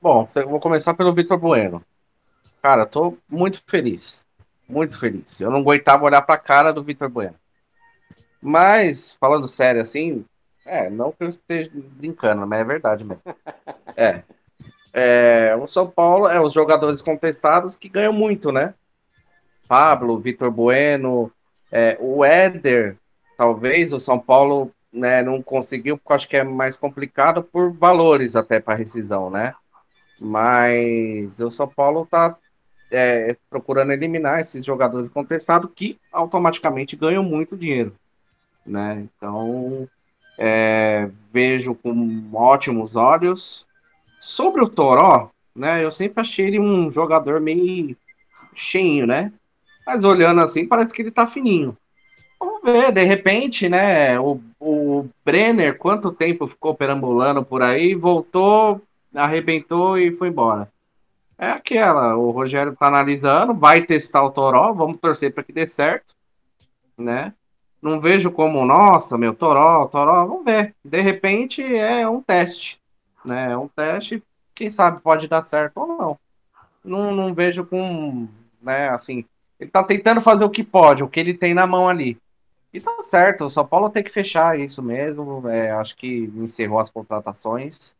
Bom, 0.00 0.26
vou 0.48 0.60
começar 0.60 0.94
pelo 0.94 1.14
Vitor 1.14 1.38
Bueno. 1.38 1.82
Cara, 2.62 2.86
tô 2.86 3.16
muito 3.28 3.62
feliz. 3.66 4.24
Muito 4.68 4.98
feliz. 4.98 5.40
Eu 5.40 5.50
não 5.50 5.58
aguentava 5.58 6.04
olhar 6.04 6.22
pra 6.22 6.36
cara 6.36 6.72
do 6.72 6.82
Vitor 6.82 7.08
Bueno. 7.08 7.34
Mas, 8.40 9.16
falando 9.20 9.46
sério 9.46 9.80
assim, 9.80 10.24
é, 10.64 10.88
não 10.88 11.12
que 11.12 11.24
eu 11.24 11.28
esteja 11.28 11.70
brincando, 11.72 12.46
mas 12.46 12.60
é 12.60 12.64
verdade 12.64 13.04
mesmo. 13.04 13.22
É. 13.96 14.22
é 14.92 15.56
o 15.56 15.66
São 15.66 15.88
Paulo 15.88 16.26
é 16.26 16.40
os 16.40 16.52
jogadores 16.52 17.02
contestados 17.02 17.76
que 17.76 17.88
ganham 17.88 18.12
muito, 18.12 18.50
né? 18.50 18.74
Pablo, 19.68 20.18
Vitor 20.18 20.50
Bueno, 20.50 21.30
é, 21.72 21.96
o 21.98 22.22
Éder, 22.22 22.98
talvez, 23.36 23.94
o 23.94 23.98
São 23.98 24.18
Paulo 24.18 24.70
né, 24.92 25.22
não 25.22 25.42
conseguiu, 25.42 25.96
porque 25.96 26.12
acho 26.12 26.28
que 26.28 26.36
é 26.36 26.44
mais 26.44 26.76
complicado 26.76 27.42
por 27.42 27.72
valores 27.72 28.36
até 28.36 28.60
para 28.60 28.74
rescisão, 28.74 29.30
né? 29.30 29.54
Mas 30.20 31.40
o 31.40 31.50
São 31.50 31.66
Paulo 31.66 32.02
está 32.02 32.36
é, 32.90 33.34
procurando 33.48 33.92
eliminar 33.92 34.40
esses 34.40 34.64
jogadores 34.64 35.08
contestados 35.08 35.70
que 35.74 35.98
automaticamente 36.12 36.94
ganham 36.94 37.24
muito 37.24 37.56
dinheiro, 37.56 37.94
né? 38.66 39.08
Então 39.16 39.88
é, 40.38 41.08
vejo 41.32 41.74
com 41.74 42.28
ótimos 42.34 42.96
olhos. 42.96 43.66
Sobre 44.20 44.62
o 44.62 44.68
Toró, 44.68 45.30
né? 45.56 45.82
Eu 45.82 45.90
sempre 45.90 46.20
achei 46.20 46.46
ele 46.46 46.60
um 46.60 46.90
jogador 46.90 47.40
meio 47.40 47.96
cheinho, 48.54 49.06
né? 49.06 49.32
Mas 49.86 50.04
olhando 50.04 50.40
assim, 50.40 50.66
parece 50.66 50.92
que 50.92 51.02
ele 51.02 51.10
tá 51.10 51.26
fininho. 51.26 51.76
Vamos 52.38 52.62
ver, 52.62 52.92
de 52.92 53.04
repente, 53.04 53.68
né? 53.68 54.18
O, 54.18 54.40
o 54.58 55.08
Brenner, 55.24 55.78
quanto 55.78 56.10
tempo 56.10 56.48
ficou 56.48 56.74
perambulando 56.74 57.44
por 57.44 57.62
aí, 57.62 57.94
voltou, 57.94 58.80
arrebentou 59.14 59.98
e 59.98 60.12
foi 60.12 60.28
embora. 60.28 60.68
É 61.38 61.50
aquela, 61.50 62.16
o 62.16 62.30
Rogério 62.30 62.76
tá 62.76 62.86
analisando, 62.86 63.54
vai 63.54 63.82
testar 63.82 64.22
o 64.24 64.30
Toró, 64.30 64.72
vamos 64.72 64.98
torcer 64.98 65.32
para 65.32 65.42
que 65.42 65.52
dê 65.52 65.66
certo, 65.66 66.14
né? 66.96 67.32
Não 67.80 68.00
vejo 68.00 68.30
como, 68.30 68.64
nossa, 68.64 69.18
meu, 69.18 69.34
Toró, 69.34 69.86
Toró, 69.86 70.24
vamos 70.24 70.44
ver. 70.44 70.74
De 70.84 71.00
repente 71.00 71.62
é 71.62 72.08
um 72.08 72.22
teste, 72.22 72.78
né? 73.24 73.52
É 73.52 73.56
um 73.56 73.66
teste, 73.66 74.22
quem 74.54 74.70
sabe 74.70 75.00
pode 75.00 75.26
dar 75.26 75.42
certo 75.42 75.78
ou 75.78 75.86
não. 75.86 76.18
Não, 76.84 77.12
não 77.12 77.34
vejo 77.34 77.64
com, 77.64 78.28
né, 78.60 78.88
assim, 78.88 79.24
ele 79.62 79.70
tá 79.70 79.82
tentando 79.84 80.20
fazer 80.20 80.44
o 80.44 80.50
que 80.50 80.64
pode, 80.64 81.04
o 81.04 81.08
que 81.08 81.20
ele 81.20 81.34
tem 81.34 81.54
na 81.54 81.66
mão 81.66 81.88
ali. 81.88 82.18
E 82.72 82.80
tá 82.80 83.02
certo, 83.02 83.44
o 83.44 83.50
São 83.50 83.66
Paulo 83.66 83.90
tem 83.90 84.02
que 84.02 84.10
fechar 84.10 84.58
isso 84.58 84.82
mesmo. 84.82 85.48
É, 85.48 85.70
acho 85.70 85.96
que 85.96 86.30
encerrou 86.36 86.80
as 86.80 86.90
contratações. 86.90 87.94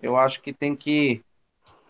Eu 0.00 0.16
acho 0.16 0.40
que 0.40 0.52
tem 0.52 0.74
que, 0.74 1.22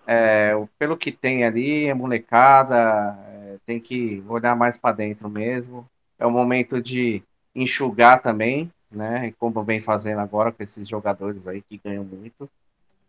é, 0.07 0.53
pelo 0.79 0.97
que 0.97 1.13
tem 1.13 1.45
ali, 1.45 1.89
a 1.89 1.95
molecada, 1.95 3.17
é, 3.29 3.57
tem 3.65 3.79
que 3.79 4.25
olhar 4.29 4.57
mais 4.57 4.77
para 4.77 4.97
dentro 4.97 5.29
mesmo. 5.29 5.87
É 6.19 6.27
o 6.27 6.31
momento 6.31 6.83
de 6.83 7.23
enxugar 7.55 8.21
também, 8.21 8.73
né? 8.91 9.33
Como 9.39 9.63
vem 9.63 9.81
fazendo 9.81 10.21
agora 10.21 10.51
com 10.51 10.63
esses 10.63 10.89
jogadores 10.89 11.47
aí 11.47 11.63
que 11.63 11.81
ganham 11.83 12.05
muito. 12.05 12.51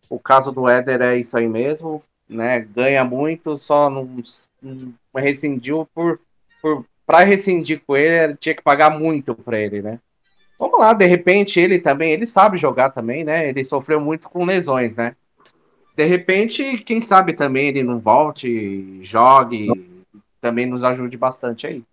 O 0.09 0.19
caso 0.19 0.51
do 0.51 0.67
Éder 0.67 1.01
é 1.01 1.17
isso 1.17 1.37
aí 1.37 1.47
mesmo, 1.47 2.03
né? 2.31 2.59
Ganha 2.61 3.03
muito, 3.03 3.57
só 3.57 3.89
não, 3.89 4.09
não 4.61 4.93
rescindiu 5.15 5.87
por, 5.93 6.19
por 6.61 6.85
para 7.05 7.25
rescindir 7.25 7.81
com 7.85 7.97
ele, 7.97 8.37
tinha 8.37 8.55
que 8.55 8.61
pagar 8.61 8.89
muito 8.89 9.35
para 9.35 9.59
ele, 9.59 9.81
né? 9.81 9.99
Vamos 10.57 10.79
lá, 10.79 10.93
de 10.93 11.05
repente 11.05 11.59
ele 11.59 11.77
também, 11.77 12.11
ele 12.13 12.25
sabe 12.25 12.57
jogar 12.57 12.91
também, 12.91 13.23
né? 13.23 13.49
Ele 13.49 13.65
sofreu 13.65 13.99
muito 13.99 14.29
com 14.29 14.45
lesões, 14.45 14.95
né? 14.95 15.15
De 15.95 16.05
repente, 16.05 16.77
quem 16.77 17.01
sabe 17.01 17.33
também 17.33 17.67
ele 17.67 17.83
não 17.83 17.99
volte, 17.99 19.03
jogue, 19.03 19.67
também 20.39 20.65
nos 20.65 20.85
ajude 20.85 21.17
bastante 21.17 21.67
aí. 21.67 21.83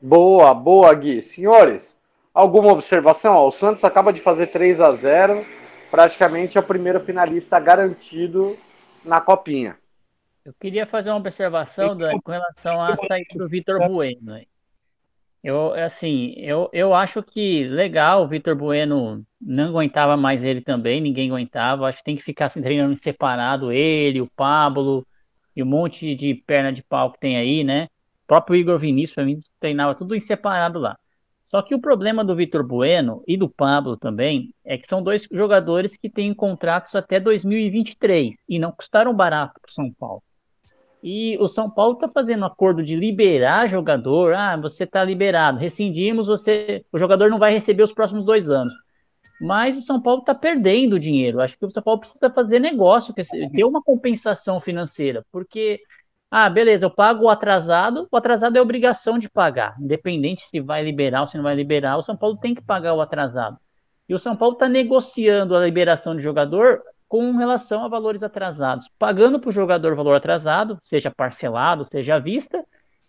Boa, 0.00 0.52
boa, 0.52 0.92
Gui. 0.94 1.22
Senhores, 1.22 1.96
alguma 2.34 2.72
observação? 2.72 3.36
O 3.46 3.52
Santos 3.52 3.84
acaba 3.84 4.12
de 4.12 4.20
fazer 4.20 4.48
3 4.48 4.80
a 4.80 4.92
0 4.92 5.44
praticamente 5.92 6.56
é 6.56 6.60
o 6.60 6.64
primeiro 6.64 6.98
finalista 6.98 7.60
garantido 7.60 8.56
na 9.04 9.20
Copinha. 9.20 9.78
Eu 10.44 10.52
queria 10.54 10.86
fazer 10.86 11.10
uma 11.10 11.18
observação, 11.18 11.96
Dani, 11.96 12.20
com 12.20 12.32
relação 12.32 12.80
à 12.80 12.96
saída 12.96 13.34
do 13.36 13.48
Vitor 13.48 13.78
Bueno. 13.88 14.40
Eu, 15.42 15.74
assim, 15.74 16.34
eu, 16.36 16.68
eu 16.72 16.94
acho 16.94 17.22
que 17.22 17.64
legal, 17.64 18.22
o 18.22 18.28
Vitor 18.28 18.54
Bueno 18.54 19.24
não 19.40 19.68
aguentava 19.68 20.16
mais 20.16 20.42
ele 20.44 20.60
também, 20.60 21.00
ninguém 21.00 21.30
aguentava. 21.30 21.86
Acho 21.86 21.98
que 21.98 22.04
tem 22.04 22.16
que 22.16 22.22
ficar 22.22 22.46
assim, 22.46 22.62
treinando 22.62 22.96
separado, 22.96 23.72
ele, 23.72 24.20
o 24.20 24.30
Pablo 24.36 25.06
e 25.54 25.62
um 25.62 25.66
monte 25.66 26.14
de 26.14 26.34
perna 26.34 26.72
de 26.72 26.82
pau 26.82 27.12
que 27.12 27.20
tem 27.20 27.36
aí, 27.36 27.62
né? 27.64 27.84
O 28.24 28.26
próprio 28.26 28.56
Igor 28.56 28.78
Vinícius, 28.78 29.14
para 29.14 29.24
mim, 29.24 29.38
treinava 29.60 29.94
tudo 29.94 30.14
em 30.14 30.20
separado 30.20 30.78
lá. 30.78 30.96
Só 31.52 31.60
que 31.60 31.74
o 31.74 31.80
problema 31.80 32.24
do 32.24 32.34
Vitor 32.34 32.64
Bueno 32.64 33.22
e 33.28 33.36
do 33.36 33.46
Pablo 33.46 33.94
também 33.94 34.54
é 34.64 34.78
que 34.78 34.88
são 34.88 35.02
dois 35.02 35.28
jogadores 35.30 35.94
que 35.98 36.08
têm 36.08 36.32
contratos 36.32 36.94
até 36.94 37.20
2023 37.20 38.34
e 38.48 38.58
não 38.58 38.72
custaram 38.72 39.14
barato 39.14 39.60
para 39.60 39.68
o 39.68 39.72
São 39.72 39.92
Paulo. 39.92 40.22
E 41.02 41.36
o 41.38 41.48
São 41.48 41.68
Paulo 41.68 41.92
está 41.94 42.08
fazendo 42.08 42.40
um 42.40 42.46
acordo 42.46 42.82
de 42.82 42.96
liberar 42.96 43.68
jogador. 43.68 44.32
Ah, 44.32 44.56
você 44.56 44.84
está 44.84 45.04
liberado, 45.04 45.58
rescindimos, 45.58 46.26
você, 46.26 46.86
o 46.90 46.98
jogador 46.98 47.28
não 47.28 47.38
vai 47.38 47.52
receber 47.52 47.82
os 47.82 47.92
próximos 47.92 48.24
dois 48.24 48.48
anos. 48.48 48.72
Mas 49.38 49.76
o 49.76 49.82
São 49.82 50.00
Paulo 50.00 50.20
está 50.20 50.34
perdendo 50.34 50.98
dinheiro. 50.98 51.38
Acho 51.38 51.58
que 51.58 51.66
o 51.66 51.70
São 51.70 51.82
Paulo 51.82 52.00
precisa 52.00 52.30
fazer 52.30 52.60
negócio, 52.60 53.12
ter 53.12 53.64
uma 53.64 53.82
compensação 53.82 54.58
financeira, 54.58 55.22
porque 55.30 55.82
ah, 56.34 56.48
beleza, 56.48 56.86
eu 56.86 56.90
pago 56.90 57.26
o 57.26 57.28
atrasado, 57.28 58.08
o 58.10 58.16
atrasado 58.16 58.56
é 58.56 58.62
obrigação 58.62 59.18
de 59.18 59.28
pagar, 59.28 59.76
independente 59.78 60.46
se 60.46 60.60
vai 60.60 60.82
liberar 60.82 61.20
ou 61.20 61.26
se 61.26 61.36
não 61.36 61.44
vai 61.44 61.54
liberar, 61.54 61.98
o 61.98 62.02
São 62.02 62.16
Paulo 62.16 62.38
tem 62.38 62.54
que 62.54 62.62
pagar 62.62 62.94
o 62.94 63.02
atrasado. 63.02 63.58
E 64.08 64.14
o 64.14 64.18
São 64.18 64.34
Paulo 64.34 64.54
está 64.54 64.66
negociando 64.66 65.54
a 65.54 65.62
liberação 65.62 66.16
de 66.16 66.22
jogador 66.22 66.80
com 67.06 67.32
relação 67.32 67.84
a 67.84 67.88
valores 67.88 68.22
atrasados, 68.22 68.88
pagando 68.98 69.38
para 69.38 69.50
o 69.50 69.52
jogador 69.52 69.94
valor 69.94 70.14
atrasado, 70.14 70.78
seja 70.82 71.10
parcelado, 71.10 71.86
seja 71.92 72.14
à 72.14 72.18
vista, 72.18 72.64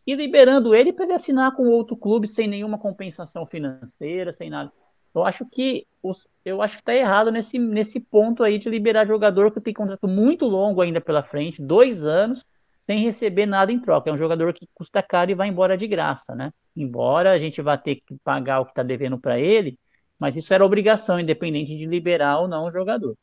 e 0.06 0.16
liberando 0.16 0.76
ele 0.76 0.92
para 0.92 1.06
ele 1.06 1.14
assinar 1.14 1.56
com 1.56 1.70
outro 1.70 1.96
clube 1.96 2.28
sem 2.28 2.46
nenhuma 2.46 2.78
compensação 2.78 3.46
financeira, 3.46 4.34
sem 4.34 4.50
nada. 4.50 4.70
Eu 5.16 5.24
acho 5.24 5.46
que 5.46 5.88
os, 6.02 6.28
eu 6.44 6.62
acho 6.62 6.76
que 6.76 6.82
está 6.82 6.94
errado 6.94 7.32
nesse, 7.32 7.58
nesse 7.58 8.02
ponto 8.02 8.44
aí 8.44 8.60
de 8.60 8.70
liberar 8.70 9.08
jogador 9.08 9.50
que 9.50 9.62
tem 9.62 9.74
contrato 9.74 10.10
muito 10.10 10.46
longo 10.46 10.82
ainda 10.82 11.00
pela 11.00 11.24
frente, 11.24 11.62
dois 11.62 12.04
anos, 12.04 12.44
sem 12.86 13.00
receber 13.00 13.46
nada 13.46 13.72
em 13.72 13.80
troca. 13.80 14.10
É 14.10 14.14
um 14.14 14.18
jogador 14.18 14.54
que 14.54 14.68
custa 14.74 15.02
caro 15.02 15.32
e 15.32 15.36
vai 15.36 15.48
embora 15.48 15.78
de 15.78 15.88
graça, 15.88 16.36
né? 16.36 16.52
Embora 16.76 17.32
a 17.32 17.40
gente 17.40 17.62
vá 17.62 17.78
ter 17.78 17.96
que 17.96 18.16
pagar 18.24 18.60
o 18.60 18.66
que 18.66 18.72
está 18.72 18.84
devendo 18.84 19.18
para 19.18 19.40
ele, 19.40 19.78
mas 20.20 20.36
isso 20.36 20.54
era 20.54 20.66
obrigação, 20.66 21.20
independente 21.20 21.78
de 21.78 21.86
liberar 21.86 22.40
ou 22.40 22.48
não 22.48 22.66
o 22.66 22.72
jogador. 22.72 23.16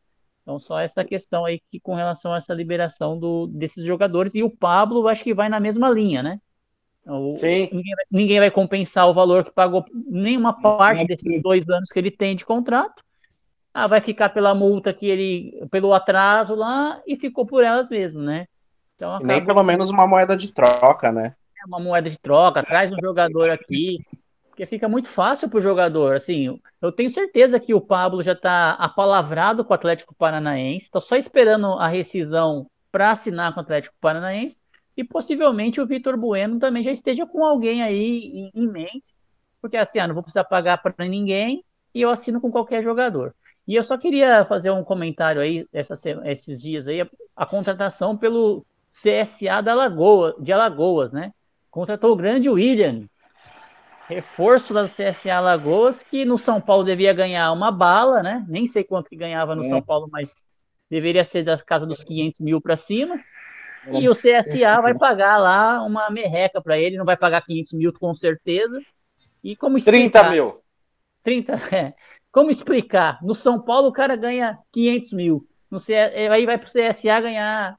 Então, 0.42 0.58
só 0.58 0.80
essa 0.80 1.04
questão 1.04 1.44
aí 1.44 1.60
que 1.70 1.78
com 1.78 1.94
relação 1.94 2.32
a 2.32 2.38
essa 2.38 2.54
liberação 2.54 3.18
do, 3.18 3.46
desses 3.46 3.84
jogadores. 3.84 4.34
E 4.34 4.42
o 4.42 4.50
Pablo, 4.50 5.06
acho 5.06 5.22
que 5.22 5.34
vai 5.34 5.48
na 5.48 5.60
mesma 5.60 5.90
linha, 5.90 6.22
né? 6.22 6.40
Então, 7.02 7.32
o, 7.32 7.36
Sim. 7.36 7.68
Ninguém 7.72 7.94
vai, 7.94 8.04
ninguém, 8.10 8.38
vai 8.40 8.50
compensar 8.50 9.08
o 9.08 9.14
valor 9.14 9.44
que 9.44 9.52
pagou, 9.52 9.84
nenhuma 9.92 10.54
parte 10.60 11.06
desses 11.06 11.42
dois 11.42 11.68
anos 11.68 11.90
que 11.90 11.98
ele 11.98 12.10
tem 12.10 12.34
de 12.34 12.44
contrato. 12.44 13.02
Ah, 13.72 13.86
vai 13.86 14.00
ficar 14.00 14.30
pela 14.30 14.54
multa 14.54 14.92
que 14.92 15.06
ele, 15.06 15.64
pelo 15.70 15.92
atraso 15.92 16.54
lá, 16.54 17.00
e 17.06 17.16
ficou 17.16 17.46
por 17.46 17.62
elas 17.62 17.88
mesmo, 17.88 18.20
né? 18.20 18.46
Então, 19.00 19.14
acabou... 19.14 19.26
Nem 19.26 19.42
pelo 19.42 19.62
menos 19.62 19.88
uma 19.88 20.06
moeda 20.06 20.36
de 20.36 20.52
troca, 20.52 21.10
né? 21.10 21.34
É 21.58 21.66
uma 21.66 21.80
moeda 21.80 22.10
de 22.10 22.18
troca, 22.18 22.62
traz 22.62 22.92
um 22.92 23.00
jogador 23.00 23.48
aqui, 23.48 23.98
porque 24.50 24.66
fica 24.66 24.86
muito 24.90 25.08
fácil 25.08 25.48
para 25.48 25.58
o 25.58 25.62
jogador. 25.62 26.16
Assim, 26.16 26.60
eu 26.82 26.92
tenho 26.92 27.08
certeza 27.08 27.58
que 27.58 27.72
o 27.72 27.80
Pablo 27.80 28.22
já 28.22 28.32
está 28.32 28.72
apalavrado 28.72 29.64
com 29.64 29.72
o 29.72 29.74
Atlético 29.74 30.14
Paranaense, 30.14 30.84
está 30.84 31.00
só 31.00 31.16
esperando 31.16 31.66
a 31.78 31.88
rescisão 31.88 32.66
para 32.92 33.10
assinar 33.10 33.54
com 33.54 33.60
o 33.60 33.62
Atlético 33.62 33.94
Paranaense, 34.00 34.58
e 34.94 35.02
possivelmente 35.02 35.80
o 35.80 35.86
Vitor 35.86 36.14
Bueno 36.18 36.58
também 36.58 36.82
já 36.82 36.90
esteja 36.90 37.24
com 37.24 37.42
alguém 37.42 37.82
aí 37.82 38.50
em, 38.54 38.62
em 38.62 38.68
mente, 38.68 39.04
porque 39.62 39.78
assim, 39.78 39.98
ah, 39.98 40.06
não 40.06 40.14
vou 40.14 40.22
precisar 40.22 40.44
pagar 40.44 40.82
para 40.82 41.06
ninguém 41.06 41.64
e 41.94 42.02
eu 42.02 42.10
assino 42.10 42.38
com 42.38 42.50
qualquer 42.50 42.82
jogador. 42.82 43.34
E 43.66 43.76
eu 43.76 43.82
só 43.82 43.96
queria 43.96 44.44
fazer 44.44 44.70
um 44.70 44.84
comentário 44.84 45.40
aí, 45.40 45.66
essa, 45.72 45.94
esses 46.24 46.60
dias 46.60 46.86
aí, 46.86 47.00
a, 47.00 47.08
a 47.36 47.46
contratação 47.46 48.16
pelo 48.16 48.66
CSA 48.92 49.62
da 49.62 49.74
Lagoa, 49.74 50.34
de 50.38 50.52
Alagoas, 50.52 51.12
né? 51.12 51.32
Contratou 51.70 52.12
o 52.12 52.16
grande 52.16 52.48
William, 52.48 53.06
reforço 54.08 54.74
do 54.74 54.84
CSA 54.84 55.34
Alagoas, 55.34 56.02
que 56.02 56.24
no 56.24 56.36
São 56.36 56.60
Paulo 56.60 56.84
devia 56.84 57.12
ganhar 57.12 57.52
uma 57.52 57.70
bala, 57.70 58.22
né? 58.22 58.44
Nem 58.48 58.66
sei 58.66 58.82
quanto 58.82 59.08
que 59.08 59.16
ganhava 59.16 59.54
no 59.54 59.64
é. 59.64 59.68
São 59.68 59.80
Paulo, 59.80 60.08
mas 60.10 60.34
deveria 60.90 61.22
ser 61.22 61.44
da 61.44 61.56
casa 61.58 61.86
dos 61.86 62.02
500 62.02 62.40
mil 62.40 62.60
para 62.60 62.76
cima. 62.76 63.18
E 63.92 64.08
o 64.08 64.12
CSA 64.12 64.80
vai 64.82 64.94
pagar 64.94 65.38
lá 65.38 65.82
uma 65.82 66.10
merreca 66.10 66.60
para 66.60 66.78
ele, 66.78 66.98
não 66.98 67.04
vai 67.04 67.16
pagar 67.16 67.40
500 67.42 67.72
mil 67.72 67.92
com 67.92 68.12
certeza. 68.12 68.80
E 69.42 69.56
como 69.56 69.78
explicar? 69.78 70.24
30 70.24 70.30
mil. 70.30 70.60
30, 71.22 71.52
é. 71.74 71.94
Como 72.30 72.50
explicar? 72.50 73.18
No 73.22 73.34
São 73.34 73.60
Paulo 73.60 73.88
o 73.88 73.92
cara 73.92 74.16
ganha 74.16 74.58
500 74.72 75.12
mil. 75.12 75.46
No 75.70 75.78
C... 75.80 75.94
Aí 75.94 76.44
vai 76.44 76.58
para 76.58 76.66
o 76.66 76.70
CSA 76.70 77.20
ganhar 77.20 77.76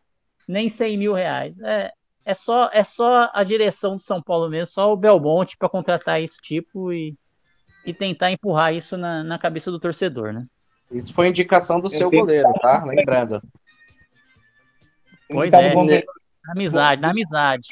nem 0.52 0.70
100 0.70 0.98
mil 0.98 1.14
reais. 1.14 1.58
É, 1.62 1.92
é, 2.26 2.34
só, 2.34 2.70
é 2.74 2.84
só 2.84 3.30
a 3.34 3.44
direção 3.44 3.96
do 3.96 4.02
São 4.02 4.22
Paulo 4.22 4.50
mesmo, 4.50 4.68
só 4.68 4.92
o 4.92 4.98
Belmonte 4.98 5.58
para 5.58 5.70
contratar 5.70 6.22
esse 6.22 6.38
tipo 6.42 6.92
e, 6.92 7.16
e 7.86 7.94
tentar 7.94 8.32
empurrar 8.32 8.74
isso 8.74 8.98
na, 8.98 9.24
na 9.24 9.40
cabeça 9.40 9.72
do 9.72 9.80
torcedor, 9.80 10.34
né? 10.34 10.44
Isso 10.92 11.14
foi 11.14 11.30
indicação 11.30 11.80
do 11.80 11.90
seu 11.90 12.12
goleiro, 12.12 12.52
tá? 12.62 12.84
Lembrando. 12.84 13.42
Pois 15.30 15.54
é, 15.54 15.74
na 15.74 16.52
amizade, 16.54 17.02
na 17.02 17.12
amizade. 17.12 17.70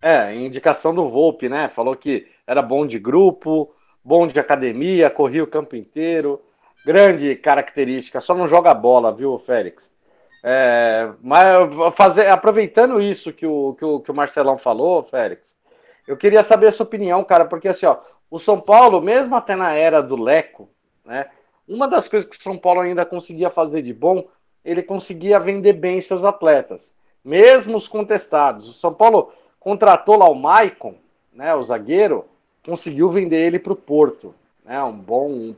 É, 0.00 0.34
indicação 0.34 0.92
do 0.92 1.08
Volpe, 1.08 1.48
né? 1.48 1.68
Falou 1.68 1.94
que 1.94 2.26
era 2.44 2.60
bom 2.60 2.84
de 2.84 2.98
grupo, 2.98 3.72
bom 4.04 4.26
de 4.26 4.40
academia, 4.40 5.08
corria 5.08 5.44
o 5.44 5.46
campo 5.46 5.76
inteiro. 5.76 6.42
Grande 6.84 7.36
característica, 7.36 8.20
só 8.20 8.34
não 8.34 8.48
joga 8.48 8.74
bola, 8.74 9.14
viu, 9.14 9.38
Félix? 9.38 9.91
É, 10.42 11.12
mas 11.22 11.94
fazer, 11.94 12.28
aproveitando 12.28 13.00
isso 13.00 13.32
que 13.32 13.46
o, 13.46 13.74
que, 13.74 13.84
o, 13.84 14.00
que 14.00 14.10
o 14.10 14.14
Marcelão 14.14 14.58
falou, 14.58 15.04
Félix, 15.04 15.56
eu 16.06 16.16
queria 16.16 16.42
saber 16.42 16.66
a 16.66 16.72
sua 16.72 16.84
opinião, 16.84 17.22
cara, 17.22 17.44
porque 17.44 17.68
assim, 17.68 17.86
ó, 17.86 17.98
o 18.28 18.40
São 18.40 18.60
Paulo, 18.60 19.00
mesmo 19.00 19.36
até 19.36 19.54
na 19.54 19.72
era 19.72 20.02
do 20.02 20.20
Leco, 20.20 20.68
né, 21.04 21.26
uma 21.68 21.86
das 21.86 22.08
coisas 22.08 22.28
que 22.28 22.36
o 22.36 22.42
São 22.42 22.58
Paulo 22.58 22.80
ainda 22.80 23.06
conseguia 23.06 23.50
fazer 23.50 23.82
de 23.82 23.92
bom, 23.94 24.26
ele 24.64 24.82
conseguia 24.82 25.38
vender 25.38 25.74
bem 25.74 26.00
seus 26.00 26.24
atletas, 26.24 26.92
mesmo 27.24 27.76
os 27.76 27.86
contestados. 27.86 28.68
O 28.68 28.72
São 28.72 28.92
Paulo 28.92 29.32
contratou 29.60 30.16
lá 30.16 30.28
o 30.28 30.34
Maicon, 30.34 30.96
né, 31.32 31.54
o 31.54 31.62
zagueiro, 31.62 32.24
conseguiu 32.66 33.08
vender 33.10 33.46
ele 33.46 33.60
para 33.60 33.72
o 33.72 33.76
Porto, 33.76 34.34
né, 34.64 34.82
um 34.82 34.92
bom, 34.92 35.28
um, 35.28 35.56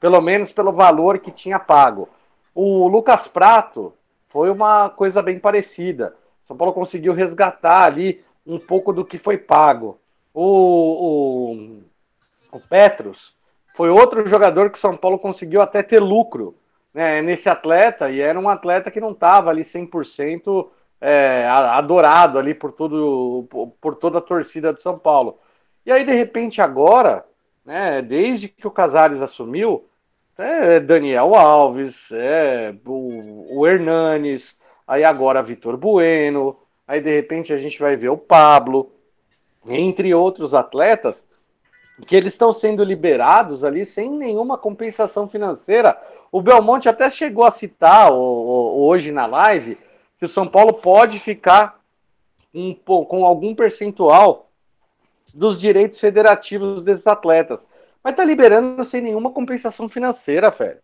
pelo 0.00 0.20
menos 0.20 0.50
pelo 0.50 0.72
valor 0.72 1.20
que 1.20 1.30
tinha 1.30 1.60
pago. 1.60 2.08
O 2.52 2.88
Lucas 2.88 3.28
Prato, 3.28 3.92
foi 4.28 4.50
uma 4.50 4.90
coisa 4.90 5.22
bem 5.22 5.38
parecida. 5.38 6.14
São 6.44 6.56
Paulo 6.56 6.72
conseguiu 6.72 7.12
resgatar 7.12 7.84
ali 7.84 8.24
um 8.46 8.58
pouco 8.58 8.92
do 8.92 9.04
que 9.04 9.18
foi 9.18 9.36
pago. 9.36 9.98
O, 10.32 11.52
o, 12.52 12.56
o 12.56 12.60
Petros 12.60 13.34
foi 13.74 13.90
outro 13.90 14.26
jogador 14.28 14.70
que 14.70 14.78
São 14.78 14.96
Paulo 14.96 15.18
conseguiu 15.18 15.60
até 15.60 15.82
ter 15.82 16.00
lucro 16.00 16.56
né, 16.94 17.20
nesse 17.20 17.48
atleta, 17.48 18.10
e 18.10 18.20
era 18.20 18.40
um 18.40 18.48
atleta 18.48 18.90
que 18.90 19.00
não 19.00 19.10
estava 19.10 19.50
ali 19.50 19.60
100% 19.60 20.68
é, 20.98 21.46
adorado 21.46 22.38
ali 22.38 22.54
por, 22.54 22.72
todo, 22.72 23.46
por 23.80 23.96
toda 23.96 24.16
a 24.16 24.22
torcida 24.22 24.72
de 24.72 24.80
São 24.80 24.98
Paulo. 24.98 25.38
E 25.84 25.92
aí, 25.92 26.04
de 26.04 26.12
repente, 26.12 26.60
agora, 26.60 27.26
né, 27.64 28.00
desde 28.00 28.48
que 28.48 28.66
o 28.66 28.70
Casares 28.70 29.20
assumiu, 29.20 29.86
é 30.38 30.80
Daniel 30.80 31.34
Alves, 31.34 32.10
é 32.12 32.74
o, 32.84 33.58
o 33.58 33.66
Hernanes, 33.66 34.56
aí 34.86 35.04
agora 35.04 35.42
Vitor 35.42 35.76
Bueno, 35.76 36.56
aí 36.86 37.00
de 37.00 37.14
repente 37.14 37.52
a 37.52 37.56
gente 37.56 37.78
vai 37.78 37.96
ver 37.96 38.10
o 38.10 38.18
Pablo, 38.18 38.92
entre 39.66 40.14
outros 40.14 40.54
atletas 40.54 41.26
que 42.06 42.14
eles 42.14 42.34
estão 42.34 42.52
sendo 42.52 42.84
liberados 42.84 43.64
ali 43.64 43.84
sem 43.84 44.10
nenhuma 44.10 44.58
compensação 44.58 45.28
financeira. 45.28 45.96
O 46.30 46.42
Belmonte 46.42 46.88
até 46.88 47.08
chegou 47.08 47.46
a 47.46 47.50
citar 47.50 48.12
o, 48.12 48.16
o, 48.16 48.86
hoje 48.86 49.10
na 49.10 49.26
live 49.26 49.78
que 50.18 50.24
o 50.24 50.28
São 50.28 50.46
Paulo 50.46 50.74
pode 50.74 51.18
ficar 51.18 51.80
um, 52.54 52.74
com 52.74 53.24
algum 53.24 53.54
percentual 53.54 54.50
dos 55.32 55.60
direitos 55.60 55.98
federativos 55.98 56.82
desses 56.82 57.06
atletas. 57.06 57.66
Mas 58.06 58.14
tá 58.14 58.24
liberando 58.24 58.84
sem 58.84 59.00
nenhuma 59.00 59.32
compensação 59.32 59.88
financeira, 59.88 60.52
Félix. 60.52 60.80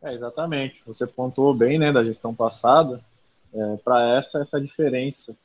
É, 0.00 0.14
exatamente. 0.14 0.80
Você 0.86 1.04
pontuou 1.04 1.52
bem, 1.52 1.80
né, 1.80 1.92
da 1.92 2.04
gestão 2.04 2.32
passada. 2.32 3.04
É, 3.52 3.76
Para 3.78 4.16
essa, 4.16 4.38
essa 4.40 4.60
diferença. 4.60 5.36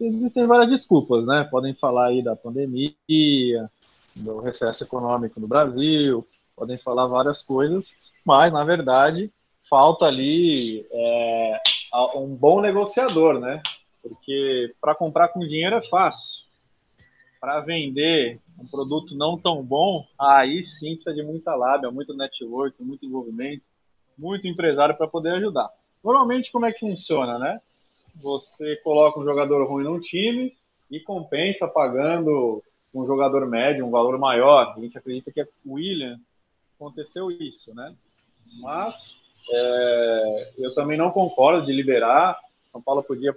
Existem 0.00 0.46
várias 0.46 0.70
desculpas, 0.70 1.26
né? 1.26 1.46
Podem 1.50 1.74
falar 1.74 2.06
aí 2.06 2.22
da 2.22 2.34
pandemia, 2.34 2.94
do 4.16 4.40
recesso 4.40 4.84
econômico 4.84 5.38
no 5.38 5.46
Brasil, 5.46 6.26
podem 6.56 6.78
falar 6.78 7.06
várias 7.06 7.42
coisas, 7.42 7.94
mas, 8.24 8.50
na 8.50 8.64
verdade, 8.64 9.30
falta 9.68 10.06
ali 10.06 10.86
é, 10.90 11.60
um 12.16 12.34
bom 12.34 12.62
negociador, 12.62 13.38
né? 13.38 13.62
Porque 14.02 14.74
para 14.80 14.94
comprar 14.94 15.28
com 15.28 15.40
dinheiro 15.40 15.76
é 15.76 15.82
fácil. 15.82 16.43
Para 17.44 17.60
vender 17.60 18.40
um 18.58 18.66
produto 18.66 19.14
não 19.14 19.36
tão 19.36 19.62
bom, 19.62 20.06
aí 20.18 20.64
sim 20.64 20.94
precisa 20.94 21.14
de 21.14 21.22
muita 21.22 21.54
lábia, 21.54 21.90
muito 21.90 22.14
network, 22.14 22.82
muito 22.82 23.04
envolvimento, 23.04 23.62
muito 24.18 24.48
empresário 24.48 24.96
para 24.96 25.06
poder 25.06 25.32
ajudar. 25.34 25.68
Normalmente, 26.02 26.50
como 26.50 26.64
é 26.64 26.72
que 26.72 26.80
funciona, 26.80 27.38
né? 27.38 27.60
Você 28.14 28.76
coloca 28.76 29.20
um 29.20 29.24
jogador 29.26 29.62
ruim 29.68 29.84
num 29.84 30.00
time 30.00 30.56
e 30.90 30.98
compensa 30.98 31.68
pagando 31.68 32.64
um 32.94 33.06
jogador 33.06 33.46
médio 33.46 33.84
um 33.84 33.90
valor 33.90 34.18
maior. 34.18 34.72
A 34.74 34.80
gente 34.80 34.96
acredita 34.96 35.30
que 35.30 35.42
é 35.42 35.48
o 35.66 35.74
William 35.74 36.18
aconteceu 36.76 37.30
isso, 37.30 37.74
né? 37.74 37.94
Mas 38.62 39.22
é, 39.52 40.52
eu 40.56 40.74
também 40.74 40.96
não 40.96 41.10
concordo 41.10 41.66
de 41.66 41.74
liberar. 41.74 42.40
São 42.72 42.80
Paulo 42.80 43.02
podia 43.02 43.36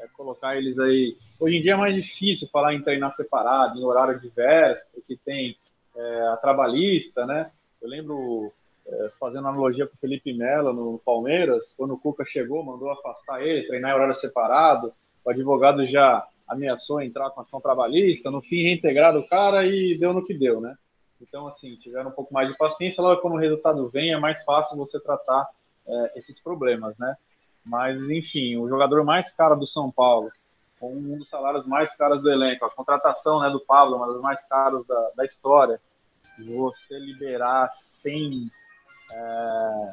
é, 0.00 0.08
colocar 0.08 0.56
eles 0.56 0.78
aí. 0.78 1.16
Hoje 1.38 1.56
em 1.56 1.62
dia 1.62 1.72
é 1.72 1.76
mais 1.76 1.94
difícil 1.94 2.48
falar 2.52 2.74
em 2.74 2.82
treinar 2.82 3.12
separado, 3.12 3.78
em 3.78 3.84
horário 3.84 4.20
diverso, 4.20 4.88
porque 4.92 5.16
tem 5.24 5.56
é, 5.96 6.28
a 6.28 6.36
trabalhista, 6.36 7.26
né? 7.26 7.50
Eu 7.80 7.88
lembro, 7.88 8.52
é, 8.86 9.08
fazendo 9.20 9.48
analogia 9.48 9.86
com 9.86 9.94
o 9.94 9.98
Felipe 9.98 10.32
Melo 10.32 10.72
no 10.72 10.98
Palmeiras, 10.98 11.74
quando 11.76 11.94
o 11.94 11.98
Cuca 11.98 12.24
chegou, 12.24 12.64
mandou 12.64 12.90
afastar 12.90 13.42
ele, 13.42 13.66
treinar 13.66 13.92
em 13.92 13.94
horário 13.94 14.14
separado, 14.14 14.92
o 15.24 15.30
advogado 15.30 15.86
já 15.86 16.26
ameaçou 16.48 17.02
entrar 17.02 17.30
com 17.30 17.42
ação 17.42 17.60
trabalhista, 17.60 18.30
no 18.30 18.40
fim 18.40 18.62
reintegrado 18.62 19.18
o 19.18 19.28
cara 19.28 19.66
e 19.66 19.98
deu 19.98 20.12
no 20.12 20.24
que 20.24 20.32
deu, 20.32 20.60
né? 20.60 20.74
Então, 21.20 21.46
assim, 21.46 21.76
tiveram 21.76 22.10
um 22.10 22.14
pouco 22.14 22.32
mais 22.32 22.48
de 22.48 22.56
paciência, 22.56 23.02
logo 23.02 23.20
quando 23.20 23.34
o 23.34 23.38
resultado 23.38 23.88
vem, 23.88 24.12
é 24.12 24.18
mais 24.18 24.42
fácil 24.44 24.76
você 24.76 24.98
tratar 25.00 25.46
é, 25.86 26.18
esses 26.18 26.40
problemas, 26.40 26.96
né? 26.96 27.16
Mas, 27.68 28.10
enfim, 28.10 28.56
o 28.56 28.66
jogador 28.66 29.04
mais 29.04 29.30
caro 29.30 29.54
do 29.54 29.66
São 29.66 29.90
Paulo, 29.90 30.32
um 30.80 31.18
dos 31.18 31.28
salários 31.28 31.66
mais 31.66 31.94
caros 31.94 32.22
do 32.22 32.30
elenco, 32.30 32.64
a 32.64 32.70
contratação 32.70 33.40
né, 33.40 33.50
do 33.50 33.60
Pablo, 33.60 33.96
uma 33.96 34.10
das 34.10 34.22
mais 34.22 34.42
caras 34.48 34.86
da, 34.86 35.10
da 35.16 35.24
história, 35.26 35.78
você 36.38 36.98
liberar 36.98 37.70
sem 37.72 38.50
é, 39.12 39.92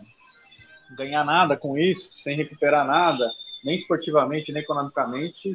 ganhar 0.96 1.26
nada 1.26 1.58
com 1.58 1.78
isso, 1.78 2.14
sem 2.14 2.38
recuperar 2.38 2.86
nada, 2.86 3.30
nem 3.64 3.76
esportivamente, 3.76 4.54
nem 4.54 4.62
economicamente, 4.62 5.54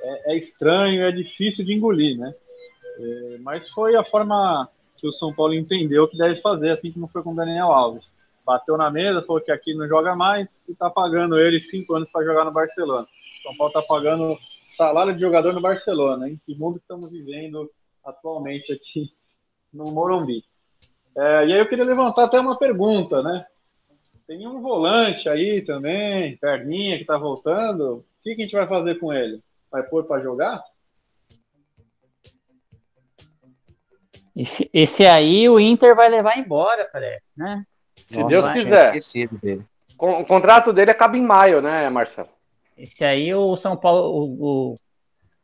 é, 0.00 0.32
é 0.32 0.36
estranho, 0.36 1.04
é 1.04 1.12
difícil 1.12 1.64
de 1.64 1.74
engolir, 1.74 2.18
né? 2.18 2.34
É, 2.98 3.38
mas 3.40 3.68
foi 3.68 3.94
a 3.94 4.02
forma 4.02 4.68
que 4.96 5.06
o 5.06 5.12
São 5.12 5.32
Paulo 5.32 5.54
entendeu 5.54 6.08
que 6.08 6.16
deve 6.16 6.40
fazer, 6.40 6.70
assim 6.70 6.90
como 6.90 7.06
foi 7.06 7.22
com 7.22 7.32
o 7.32 7.36
Daniel 7.36 7.70
Alves. 7.70 8.10
Bateu 8.44 8.76
na 8.76 8.90
mesa, 8.90 9.22
falou 9.22 9.40
que 9.40 9.52
aqui 9.52 9.74
não 9.74 9.86
joga 9.86 10.16
mais 10.16 10.64
e 10.68 10.72
está 10.72 10.90
pagando 10.90 11.38
ele 11.38 11.60
cinco 11.60 11.94
anos 11.94 12.10
para 12.10 12.24
jogar 12.24 12.44
no 12.44 12.52
Barcelona. 12.52 13.06
São 13.42 13.56
Paulo 13.56 13.70
está 13.70 13.82
pagando 13.82 14.38
salário 14.68 15.14
de 15.14 15.20
jogador 15.20 15.52
no 15.52 15.60
Barcelona. 15.60 16.28
Em 16.28 16.40
que 16.44 16.54
mundo 16.54 16.78
estamos 16.78 17.10
vivendo 17.10 17.70
atualmente 18.04 18.72
aqui 18.72 19.12
no 19.72 19.92
Morumbi? 19.92 20.44
É, 21.16 21.46
e 21.46 21.52
aí 21.52 21.58
eu 21.58 21.68
queria 21.68 21.84
levantar 21.84 22.24
até 22.24 22.40
uma 22.40 22.58
pergunta, 22.58 23.22
né? 23.22 23.46
Tem 24.26 24.46
um 24.46 24.62
volante 24.62 25.28
aí 25.28 25.62
também, 25.62 26.36
perninha, 26.38 26.96
que 26.96 27.02
está 27.02 27.18
voltando. 27.18 27.96
O 27.98 28.04
que, 28.22 28.34
que 28.34 28.42
a 28.42 28.44
gente 28.44 28.56
vai 28.56 28.66
fazer 28.66 28.98
com 28.98 29.12
ele? 29.12 29.40
Vai 29.70 29.82
pôr 29.82 30.04
para 30.04 30.22
jogar? 30.22 30.62
Esse, 34.34 34.70
esse, 34.72 35.04
aí 35.04 35.46
o 35.48 35.60
Inter 35.60 35.94
vai 35.94 36.08
levar 36.08 36.38
embora, 36.38 36.88
parece, 36.90 37.30
né? 37.36 37.66
Se 38.08 38.16
Nossa, 38.16 38.28
Deus 38.28 38.50
quiser. 38.50 39.28
Dele. 39.40 39.62
O 39.98 40.24
contrato 40.24 40.72
dele 40.72 40.90
acaba 40.90 41.16
em 41.16 41.22
maio, 41.22 41.60
né, 41.60 41.88
Marcelo? 41.88 42.28
Esse 42.76 43.04
aí 43.04 43.32
o 43.34 43.56
São 43.56 43.76
Paulo, 43.76 44.10
o, 44.10 44.72
o, 44.72 44.74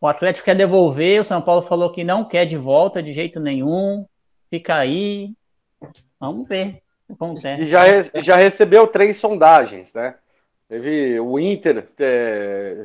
o 0.01 0.07
Atlético 0.07 0.47
quer 0.47 0.57
devolver, 0.57 1.21
o 1.21 1.25
São 1.25 1.41
Paulo 1.41 1.63
falou 1.63 1.93
que 1.93 2.03
não 2.03 2.25
quer 2.25 2.45
de 2.45 2.57
volta 2.57 3.03
de 3.03 3.13
jeito 3.13 3.39
nenhum. 3.39 4.05
Fica 4.51 4.75
aí. 4.75 5.33
Vamos 6.19 6.49
ver 6.49 6.83
o 7.05 7.07
que 7.07 7.13
acontece. 7.13 7.63
E 7.63 7.67
já, 7.67 7.85
já 8.21 8.37
recebeu 8.37 8.87
três 8.87 9.19
sondagens, 9.19 9.95
né? 9.95 10.17
Teve 10.69 11.19
o 11.21 11.39
Inter 11.39 11.87
é, 11.99 12.83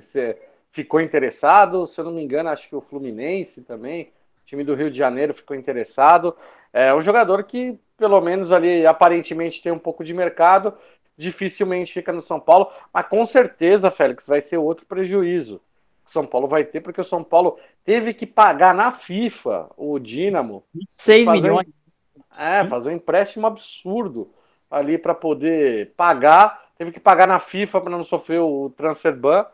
ficou 0.72 1.02
interessado, 1.02 1.86
se 1.86 2.00
eu 2.00 2.06
não 2.06 2.14
me 2.14 2.24
engano, 2.24 2.50
acho 2.50 2.70
que 2.70 2.76
o 2.76 2.82
Fluminense 2.82 3.62
também 3.62 4.12
time 4.54 4.64
do 4.64 4.76
Rio 4.76 4.92
de 4.92 4.98
Janeiro 4.98 5.34
ficou 5.34 5.56
interessado. 5.56 6.36
É 6.74 6.94
um 6.94 7.02
jogador 7.02 7.44
que, 7.44 7.80
pelo 7.96 8.20
menos 8.20 8.52
ali, 8.52 8.86
aparentemente 8.86 9.62
tem 9.62 9.72
um 9.72 9.78
pouco 9.78 10.04
de 10.04 10.14
mercado, 10.14 10.74
dificilmente 11.16 11.94
fica 11.94 12.12
no 12.12 12.22
São 12.22 12.40
Paulo, 12.40 12.72
mas 12.92 13.06
com 13.08 13.24
certeza, 13.26 13.92
Félix, 13.92 14.26
vai 14.26 14.42
ser 14.42 14.58
outro 14.58 14.86
prejuízo. 14.86 15.62
O 16.06 16.10
São 16.10 16.26
Paulo 16.26 16.48
vai 16.48 16.64
ter, 16.64 16.82
porque 16.82 17.00
o 17.00 17.06
São 17.06 17.24
Paulo 17.24 17.58
teve 17.86 18.14
que 18.14 18.26
pagar 18.26 18.74
na 18.74 18.92
FIFA 18.92 19.70
o 19.78 20.00
Dínamo. 20.00 20.64
6 20.90 21.28
milhões. 21.28 21.68
Um, 21.68 22.42
é, 22.42 22.68
fazer 22.68 22.90
um 22.90 22.94
empréstimo 22.94 23.46
absurdo 23.46 24.30
ali 24.70 24.98
para 24.98 25.14
poder 25.14 25.94
pagar. 25.96 26.64
Teve 26.78 26.92
que 26.92 27.00
pagar 27.00 27.28
na 27.28 27.40
FIFA 27.40 27.82
para 27.82 27.92
não 27.92 28.04
sofrer 28.04 28.40
o 28.40 28.72
transfer 28.76 29.16
ban. 29.16 29.46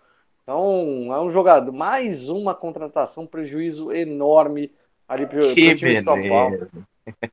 Então, 0.44 1.14
é 1.14 1.20
um 1.20 1.30
jogador, 1.30 1.72
mais 1.72 2.30
uma 2.30 2.56
contratação, 2.56 3.28
prejuízo 3.28 3.92
enorme 3.92 4.72
ali 5.08 5.28
pro, 5.28 5.40
pro 5.40 5.54
time 5.54 5.76
beleza. 5.76 6.00
de 6.00 6.04
São 6.04 6.28
Paulo. 6.28 6.68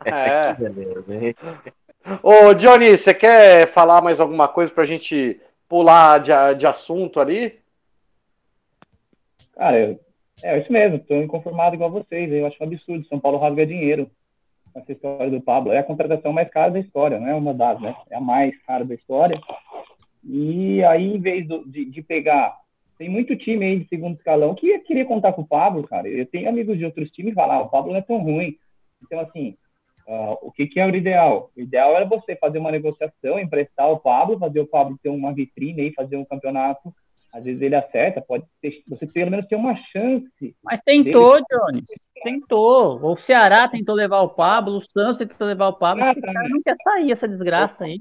É. 0.04 0.54
que 0.54 0.62
beleza, 0.62 1.34
Ô, 2.22 2.54
Johnny, 2.54 2.96
você 2.96 3.12
quer 3.12 3.72
falar 3.72 4.00
mais 4.00 4.20
alguma 4.20 4.46
coisa 4.46 4.72
pra 4.72 4.84
gente 4.84 5.40
pular 5.68 6.20
de, 6.20 6.32
de 6.56 6.66
assunto 6.66 7.18
ali? 7.18 7.58
Cara, 9.54 9.78
eu, 9.78 10.00
é 10.42 10.58
isso 10.58 10.72
mesmo, 10.72 10.98
estou 10.98 11.16
inconformado 11.16 11.74
igual 11.74 11.90
vocês. 11.90 12.30
Eu 12.32 12.46
acho 12.46 12.56
um 12.60 12.66
absurdo. 12.66 13.06
São 13.08 13.18
Paulo 13.18 13.38
rasga 13.38 13.66
dinheiro. 13.66 14.08
Essa 14.74 14.92
história 14.92 15.30
do 15.30 15.40
Pablo 15.40 15.72
é 15.72 15.78
a 15.78 15.84
contratação 15.84 16.32
mais 16.32 16.48
cara 16.50 16.70
da 16.70 16.78
história, 16.78 17.18
não 17.18 17.28
é 17.28 17.34
uma 17.34 17.54
das, 17.54 17.80
né? 17.80 17.96
É 18.10 18.16
a 18.16 18.20
mais 18.20 18.54
cara 18.64 18.84
da 18.84 18.94
história. 18.94 19.40
E 20.22 20.84
aí, 20.84 21.16
em 21.16 21.18
vez 21.18 21.48
do, 21.48 21.64
de, 21.66 21.86
de 21.86 22.02
pegar 22.02 22.56
tem 22.98 23.08
muito 23.08 23.36
time 23.36 23.64
aí 23.64 23.78
de 23.80 23.88
segundo 23.88 24.16
escalão 24.16 24.54
que 24.54 24.78
queria 24.80 25.04
contar 25.04 25.32
com 25.32 25.42
o 25.42 25.46
Pablo, 25.46 25.86
cara. 25.86 26.08
Eu 26.08 26.24
tenho 26.26 26.48
amigos 26.48 26.78
de 26.78 26.84
outros 26.84 27.10
times 27.10 27.32
que 27.32 27.40
falam, 27.40 27.56
ah, 27.56 27.62
o 27.62 27.68
Pablo 27.68 27.92
não 27.92 27.98
é 27.98 28.02
tão 28.02 28.18
ruim. 28.18 28.56
Então, 29.07 29.20
assim, 29.20 29.57
uh, 30.07 30.36
o 30.42 30.52
que, 30.52 30.66
que 30.66 30.80
é 30.80 30.86
o 30.86 30.94
ideal? 30.94 31.50
O 31.57 31.61
ideal 31.61 31.96
era 31.96 32.04
você 32.04 32.36
fazer 32.36 32.59
uma 32.59 32.70
negociação, 32.70 33.38
emprestar 33.38 33.90
o 33.90 33.98
Pablo, 33.98 34.38
fazer 34.38 34.61
o 34.61 34.66
Pablo 34.66 34.98
ter 35.02 35.09
uma 35.09 35.32
vitrine 35.32 35.82
aí, 35.82 35.94
fazer 35.94 36.16
um 36.16 36.24
campeonato. 36.24 36.92
Às 37.34 37.44
vezes 37.44 37.61
ele 37.61 37.74
acerta, 37.74 38.22
pode 38.22 38.44
ter, 38.62 38.82
você 38.88 39.07
pelo 39.07 39.30
menos 39.30 39.46
ter 39.46 39.57
uma 39.57 39.76
chance. 39.76 40.57
Mas 40.64 40.80
tentou, 40.84 41.32
dele. 41.32 41.44
Jones. 41.50 41.84
Tentou. 42.22 43.04
O 43.04 43.16
Ceará 43.18 43.68
tentou 43.68 43.94
levar 43.94 44.22
o 44.22 44.30
Pablo, 44.30 44.78
o 44.78 44.82
Santos 44.82 45.18
tentou 45.18 45.46
levar 45.46 45.68
o 45.68 45.74
Pablo. 45.74 46.02
Ah, 46.02 46.12
o 46.12 46.20
cara 46.20 46.48
não 46.48 46.62
quer 46.62 46.76
sair 46.82 47.12
essa 47.12 47.28
desgraça 47.28 47.84
aí. 47.84 47.98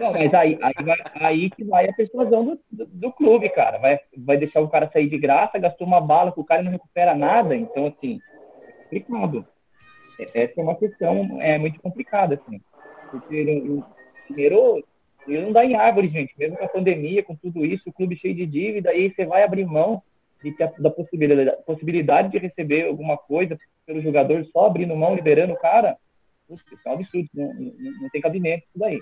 Não, 0.00 0.12
mas 0.12 0.34
aí, 0.34 0.58
aí, 0.60 0.84
vai, 0.84 0.96
aí 1.14 1.50
que 1.50 1.64
vai 1.64 1.88
a 1.88 1.92
persuasão 1.92 2.44
do, 2.44 2.60
do, 2.70 2.86
do, 2.86 3.12
clube, 3.12 3.48
cara. 3.50 3.78
Vai, 3.78 4.00
vai 4.16 4.36
deixar 4.36 4.60
o 4.60 4.68
cara 4.68 4.90
sair 4.92 5.08
de 5.08 5.18
graça, 5.18 5.58
gastou 5.58 5.86
uma 5.86 6.00
bala 6.00 6.32
com 6.32 6.40
o 6.40 6.44
cara 6.44 6.60
e 6.60 6.64
não 6.64 6.72
recupera 6.72 7.14
nada. 7.14 7.54
Então, 7.54 7.86
assim, 7.86 8.20
é 8.92 9.00
complicado. 9.00 9.46
Essa 10.18 10.60
é 10.60 10.62
uma 10.62 10.76
questão 10.76 11.40
é, 11.40 11.58
muito 11.58 11.80
complicada, 11.80 12.34
assim. 12.34 12.60
Porque 13.10 13.62
o 13.68 13.84
dinheiro 14.32 14.84
ele 15.26 15.42
não 15.42 15.52
dá 15.52 15.64
em 15.64 15.74
árvore, 15.74 16.08
gente. 16.08 16.34
Mesmo 16.38 16.56
com 16.56 16.64
a 16.64 16.68
pandemia, 16.68 17.22
com 17.22 17.34
tudo 17.34 17.64
isso, 17.64 17.88
o 17.88 17.92
clube 17.92 18.16
cheio 18.16 18.34
de 18.34 18.46
dívida, 18.46 18.90
aí 18.90 19.10
você 19.10 19.24
vai 19.24 19.42
abrir 19.42 19.64
mão 19.64 20.02
de, 20.42 20.54
da 20.78 20.90
possibilidade, 20.90 21.56
possibilidade 21.64 22.30
de 22.30 22.38
receber 22.38 22.86
alguma 22.86 23.16
coisa 23.16 23.56
pelo 23.86 24.00
jogador 24.00 24.44
só 24.46 24.66
abrindo 24.66 24.96
mão, 24.96 25.14
liberando 25.14 25.54
o 25.54 25.58
cara. 25.58 25.96
Putz, 26.46 26.64
é 26.84 26.90
um 26.90 26.92
absurdo, 26.92 27.28
não, 27.34 27.54
não, 27.54 28.02
não 28.02 28.08
tem 28.10 28.20
cabimento 28.20 28.64
isso 28.68 28.78
daí. 28.78 28.98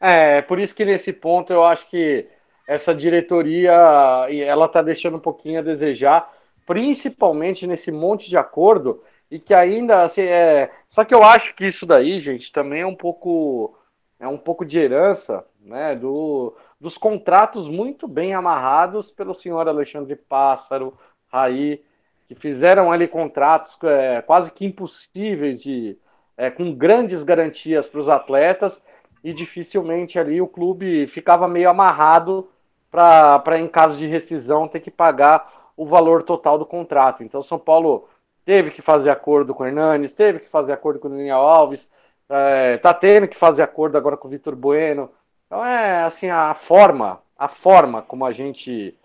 É, 0.00 0.42
por 0.42 0.58
isso 0.58 0.74
que 0.74 0.84
nesse 0.84 1.12
ponto 1.12 1.52
eu 1.52 1.62
acho 1.62 1.88
que 1.88 2.26
essa 2.66 2.94
diretoria 2.94 3.72
ela 3.72 4.66
está 4.66 4.82
deixando 4.82 5.16
um 5.16 5.20
pouquinho 5.20 5.60
a 5.60 5.62
desejar, 5.62 6.32
principalmente 6.66 7.66
nesse 7.66 7.92
monte 7.92 8.28
de 8.28 8.36
acordo, 8.36 9.00
e 9.32 9.38
que 9.38 9.54
ainda 9.54 10.04
assim 10.04 10.20
é. 10.20 10.70
Só 10.86 11.06
que 11.06 11.14
eu 11.14 11.22
acho 11.22 11.54
que 11.54 11.66
isso 11.66 11.86
daí, 11.86 12.18
gente, 12.18 12.52
também 12.52 12.82
é 12.82 12.86
um 12.86 12.94
pouco 12.94 13.74
é 14.20 14.28
um 14.28 14.36
pouco 14.36 14.62
de 14.62 14.78
herança, 14.78 15.44
né, 15.58 15.96
do, 15.96 16.54
dos 16.78 16.98
contratos 16.98 17.66
muito 17.66 18.06
bem 18.06 18.34
amarrados 18.34 19.10
pelo 19.10 19.34
senhor 19.34 19.66
Alexandre 19.66 20.14
Pássaro, 20.14 20.96
Raí, 21.26 21.82
que 22.28 22.34
fizeram 22.34 22.92
ali 22.92 23.08
contratos 23.08 23.76
é, 23.82 24.20
quase 24.20 24.52
que 24.52 24.66
impossíveis 24.66 25.62
de 25.62 25.98
é, 26.36 26.50
com 26.50 26.72
grandes 26.74 27.24
garantias 27.24 27.88
para 27.88 28.00
os 28.00 28.08
atletas 28.10 28.82
e 29.24 29.32
dificilmente 29.32 30.18
ali 30.18 30.42
o 30.42 30.46
clube 30.46 31.06
ficava 31.06 31.48
meio 31.48 31.70
amarrado 31.70 32.50
para 32.90 33.58
em 33.58 33.66
caso 33.66 33.96
de 33.96 34.06
rescisão 34.06 34.68
ter 34.68 34.80
que 34.80 34.90
pagar 34.90 35.72
o 35.74 35.86
valor 35.86 36.22
total 36.22 36.58
do 36.58 36.66
contrato. 36.66 37.24
Então 37.24 37.40
São 37.40 37.58
Paulo 37.58 38.08
teve 38.44 38.70
que 38.70 38.82
fazer 38.82 39.10
acordo 39.10 39.54
com 39.54 39.62
o 39.62 39.66
Hernanes, 39.66 40.14
teve 40.14 40.40
que 40.40 40.48
fazer 40.48 40.72
acordo 40.72 40.98
com 40.98 41.08
o 41.08 41.10
Daniel 41.10 41.38
Alves, 41.38 41.90
é, 42.28 42.78
tá 42.78 42.94
tendo 42.94 43.28
que 43.28 43.36
fazer 43.36 43.62
acordo 43.62 43.96
agora 43.96 44.16
com 44.16 44.28
o 44.28 44.30
Vitor 44.30 44.56
Bueno. 44.56 45.10
Então 45.46 45.64
é 45.64 46.04
assim 46.04 46.30
a 46.30 46.54
forma, 46.54 47.20
a 47.36 47.48
forma 47.48 48.02
como 48.02 48.24
a 48.24 48.32
gente 48.32 48.96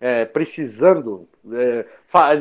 é, 0.00 0.24
precisando 0.24 1.28
é, 1.52 1.86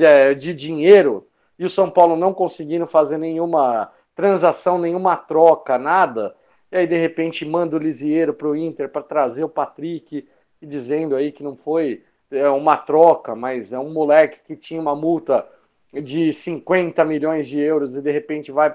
é 0.04 0.34
de 0.34 0.54
dinheiro 0.54 1.28
e 1.60 1.66
o 1.66 1.70
São 1.70 1.90
Paulo 1.92 2.16
não 2.16 2.34
conseguindo 2.34 2.88
fazer 2.88 3.20
nenhuma 3.20 3.92
transação, 4.16 4.80
nenhuma 4.80 5.16
troca, 5.16 5.78
nada. 5.78 6.36
E 6.72 6.78
aí 6.78 6.88
de 6.88 6.98
repente 6.98 7.46
manda 7.46 7.76
o 7.76 7.80
Lisieiro 7.80 8.34
para 8.34 8.48
o 8.48 8.56
Inter 8.56 8.90
para 8.90 9.04
trazer 9.04 9.44
o 9.44 9.50
Patrick 9.50 10.28
dizendo 10.62 11.16
aí 11.16 11.32
que 11.32 11.44
não 11.44 11.56
foi 11.56 12.04
é, 12.32 12.50
uma 12.50 12.78
troca, 12.78 13.36
mas 13.36 13.74
é 13.74 13.80
um 13.80 13.92
moleque 13.92 14.40
que 14.46 14.56
tinha 14.56 14.82
uma 14.82 14.96
multa 14.96 15.48
de 15.94 16.32
50 16.32 17.04
milhões 17.04 17.48
de 17.48 17.60
euros 17.60 17.96
e 17.96 18.02
de 18.02 18.12
repente 18.12 18.52
vai 18.52 18.74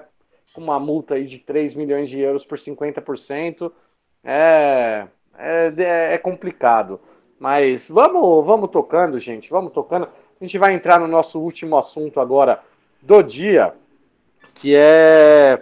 com 0.53 0.61
uma 0.61 0.79
multa 0.79 1.15
aí 1.15 1.25
de 1.25 1.39
3 1.39 1.73
milhões 1.73 2.09
de 2.09 2.19
euros 2.19 2.45
por 2.45 2.57
50%, 2.57 3.71
é, 4.23 5.07
é, 5.37 6.13
é 6.13 6.17
complicado. 6.17 6.99
Mas 7.39 7.87
vamos, 7.87 8.45
vamos 8.45 8.69
tocando, 8.69 9.19
gente, 9.19 9.49
vamos 9.49 9.71
tocando. 9.71 10.05
A 10.05 10.43
gente 10.43 10.57
vai 10.57 10.73
entrar 10.73 10.99
no 10.99 11.07
nosso 11.07 11.39
último 11.39 11.77
assunto 11.77 12.19
agora 12.19 12.59
do 13.01 13.21
dia, 13.21 13.73
que 14.55 14.75
é 14.75 15.61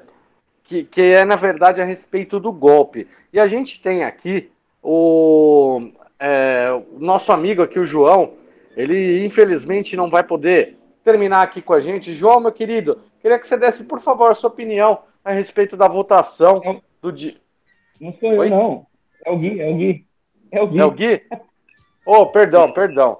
que, 0.64 0.84
que 0.84 1.01
é 1.01 1.24
na 1.24 1.36
verdade 1.36 1.82
a 1.82 1.86
respeito 1.86 2.39
do 2.39 2.51
golpe. 2.51 3.08
E 3.32 3.39
a 3.39 3.47
gente 3.47 3.82
tem 3.82 4.03
aqui 4.03 4.49
o, 4.82 5.89
é, 6.20 6.70
o 6.91 6.99
nosso 6.99 7.32
amigo 7.32 7.62
aqui, 7.62 7.80
o 7.80 7.86
João. 7.86 8.34
Ele 8.76 9.26
infelizmente 9.26 9.95
não 9.95 10.10
vai 10.10 10.24
poder 10.24 10.78
terminar 11.06 11.43
aqui 11.43 11.62
com 11.62 11.74
a 11.74 11.80
gente. 11.80 12.16
João, 12.16 12.39
meu 12.39 12.51
querido, 12.51 12.99
queria 13.22 13.38
que 13.38 13.47
você 13.47 13.56
desse, 13.56 13.84
por 13.86 14.01
favor, 14.01 14.32
a 14.32 14.34
sua 14.34 14.49
opinião 14.49 15.03
a 15.24 15.32
respeito 15.32 15.78
da 15.78 15.88
votação 15.88 16.82
do 17.01 17.12
dia. 17.12 17.38
Não 18.01 18.12
sou 18.14 18.34
eu, 18.34 18.39
Oi? 18.39 18.49
não. 18.49 18.88
É 19.24 19.32
o 19.32 19.38
Gui, 19.38 19.62
é 19.62 19.70
o 19.70 19.76
Gui. 19.76 20.06
É 20.51 20.62
o 20.62 20.68
Gui. 20.68 20.80
É 20.80 20.86
o 20.86 20.91
Gui? 20.91 21.22
Oh, 22.06 22.26
perdão, 22.26 22.72
perdão. 22.72 23.20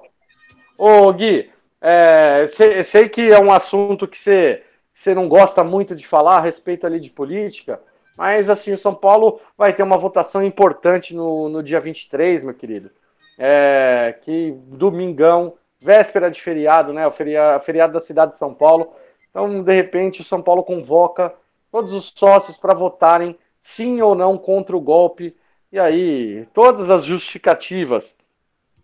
Ô, 0.76 1.12
Gui, 1.12 1.48
é, 1.80 2.48
sei, 2.48 2.82
sei, 2.82 3.08
que 3.08 3.32
é 3.32 3.40
um 3.40 3.52
assunto 3.52 4.08
que 4.08 4.18
você, 4.18 4.64
você 4.92 5.14
não 5.14 5.28
gosta 5.28 5.62
muito 5.62 5.94
de 5.94 6.06
falar 6.06 6.38
a 6.38 6.40
respeito 6.40 6.86
ali 6.86 6.98
de 6.98 7.10
política, 7.10 7.80
mas 8.16 8.50
assim, 8.50 8.72
o 8.72 8.78
São 8.78 8.94
Paulo 8.94 9.40
vai 9.56 9.72
ter 9.72 9.84
uma 9.84 9.96
votação 9.96 10.42
importante 10.42 11.14
no, 11.14 11.48
no 11.48 11.62
dia 11.62 11.80
23, 11.80 12.42
meu 12.42 12.54
querido. 12.54 12.90
É, 13.38 14.18
que 14.22 14.54
domingão 14.68 15.54
véspera 15.80 16.30
de 16.30 16.40
feriado, 16.40 16.92
né? 16.92 17.06
O 17.06 17.10
feriado, 17.10 17.64
feriado 17.64 17.92
da 17.92 18.00
cidade 18.00 18.32
de 18.32 18.38
São 18.38 18.54
Paulo. 18.54 18.92
Então, 19.30 19.62
de 19.62 19.74
repente, 19.74 20.20
o 20.20 20.24
São 20.24 20.42
Paulo 20.42 20.62
convoca 20.62 21.34
todos 21.70 21.92
os 21.92 22.12
sócios 22.14 22.56
para 22.56 22.74
votarem 22.74 23.38
sim 23.60 24.00
ou 24.00 24.14
não 24.14 24.38
contra 24.38 24.76
o 24.76 24.80
golpe. 24.80 25.36
E 25.70 25.78
aí, 25.78 26.46
todas 26.52 26.88
as 26.90 27.04
justificativas 27.04 28.14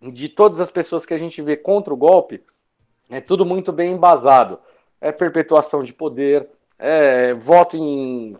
de 0.01 0.27
todas 0.27 0.59
as 0.59 0.69
pessoas 0.69 1.05
que 1.05 1.13
a 1.13 1.17
gente 1.17 1.41
vê 1.41 1.55
contra 1.55 1.93
o 1.93 1.97
golpe 1.97 2.43
é 3.09 3.21
tudo 3.21 3.45
muito 3.45 3.71
bem 3.71 3.93
embasado. 3.93 4.59
É 4.99 5.11
perpetuação 5.11 5.83
de 5.83 5.93
poder, 5.93 6.47
é 6.79 7.33
voto 7.33 7.77
em 7.77 8.37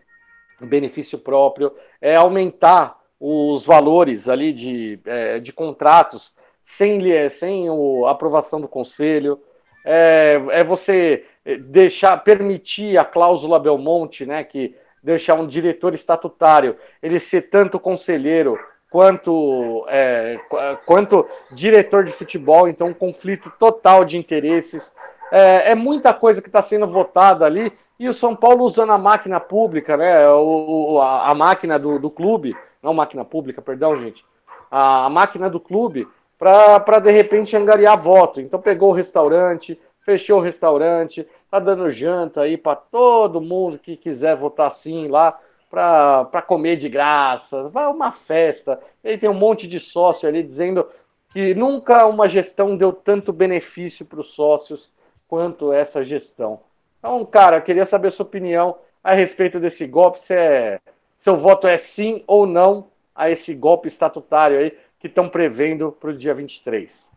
benefício 0.62 1.18
próprio, 1.18 1.74
é 2.00 2.16
aumentar 2.16 3.00
os 3.20 3.66
valores 3.66 4.28
ali 4.28 4.52
de, 4.52 5.00
é, 5.06 5.40
de 5.40 5.54
contratos 5.54 6.34
sem, 6.64 7.02
sem 7.30 7.68
a 7.70 8.12
aprovação 8.12 8.60
do 8.62 8.68
conselho, 8.68 9.40
é, 9.86 10.42
é, 10.52 10.64
você 10.64 11.26
deixar, 11.68 12.18
permitir 12.18 12.98
a 12.98 13.04
cláusula 13.04 13.60
Belmonte, 13.60 14.26
né, 14.26 14.44
que 14.44 14.76
deixar 15.04 15.36
um 15.36 15.46
diretor 15.46 15.94
estatutário 15.94 16.78
ele 17.02 17.20
ser 17.20 17.50
tanto 17.50 17.78
conselheiro 17.80 18.58
quanto, 18.90 19.86
é, 19.90 20.40
quanto 20.86 21.28
diretor 21.52 22.06
de 22.06 22.12
futebol, 22.12 22.70
então 22.70 22.88
um 22.88 22.94
conflito 22.94 23.52
total 23.60 24.06
de 24.06 24.18
interesses. 24.18 24.94
É, 25.32 25.72
é 25.72 25.76
muita 25.76 26.14
coisa 26.14 26.42
que 26.42 26.48
está 26.48 26.62
sendo 26.62 26.88
votada 26.88 27.46
ali, 27.46 27.74
e 28.00 28.08
o 28.08 28.14
São 28.14 28.36
Paulo 28.36 28.64
usando 28.64 28.92
a 28.92 28.98
máquina 28.98 29.40
pública, 29.40 29.98
né, 29.98 30.30
o, 30.30 31.00
a, 31.02 31.32
a 31.32 31.36
máquina 31.36 31.78
do, 31.78 32.00
do 32.00 32.10
clube, 32.10 32.56
não 32.82 32.94
máquina 32.94 33.26
pública, 33.26 33.62
perdão, 33.62 34.00
gente, 34.00 34.26
a, 34.70 35.06
a 35.06 35.10
máquina 35.10 35.50
do 35.50 35.60
clube 35.60 36.08
para 36.44 37.00
de 37.00 37.12
repente 37.12 37.56
angariar 37.56 38.02
voto. 38.02 38.42
Então 38.42 38.60
pegou 38.60 38.90
o 38.90 38.94
restaurante, 38.94 39.80
fechou 40.02 40.40
o 40.40 40.44
restaurante, 40.44 41.28
tá 41.50 41.60
dando 41.60 41.90
janta 41.90 42.42
aí 42.42 42.58
para 42.58 42.76
todo 42.76 43.42
mundo 43.42 43.80
que 43.80 43.96
quiser 43.96 44.36
votar 44.36 44.72
sim 44.72 45.08
lá 45.08 45.40
para 45.70 46.42
comer 46.46 46.76
de 46.76 46.88
graça, 46.88 47.70
vai 47.70 47.88
uma 47.88 48.12
festa. 48.12 48.80
Ele 49.04 49.18
tem 49.18 49.30
um 49.30 49.34
monte 49.34 49.68
de 49.68 49.80
sócio 49.80 50.30
ali 50.30 50.44
dizendo 50.44 50.88
que 51.32 51.56
nunca 51.56 52.06
uma 52.06 52.30
gestão 52.30 52.78
deu 52.78 52.94
tanto 52.94 53.34
benefício 53.34 54.06
para 54.06 54.20
os 54.20 54.34
sócios 54.34 54.92
quanto 55.28 55.74
essa 55.74 56.04
gestão. 56.04 56.60
Então, 57.00 57.26
cara, 57.26 57.60
queria 57.60 57.88
saber 57.88 58.12
sua 58.12 58.26
opinião 58.26 58.78
a 59.04 59.14
respeito 59.14 59.60
desse 59.60 59.88
golpe, 59.88 60.22
se 60.22 60.36
é, 60.36 60.80
seu 61.18 61.38
voto 61.38 61.68
é 61.68 61.76
sim 61.76 62.24
ou 62.28 62.46
não 62.46 62.88
a 63.16 63.30
esse 63.32 63.54
golpe 63.56 63.88
estatutário 63.88 64.60
aí 64.60 64.78
que 65.04 65.08
estão 65.08 65.28
prevendo 65.28 65.92
para 65.92 66.12
o 66.12 66.18
dia 66.18 66.34
23? 66.34 67.12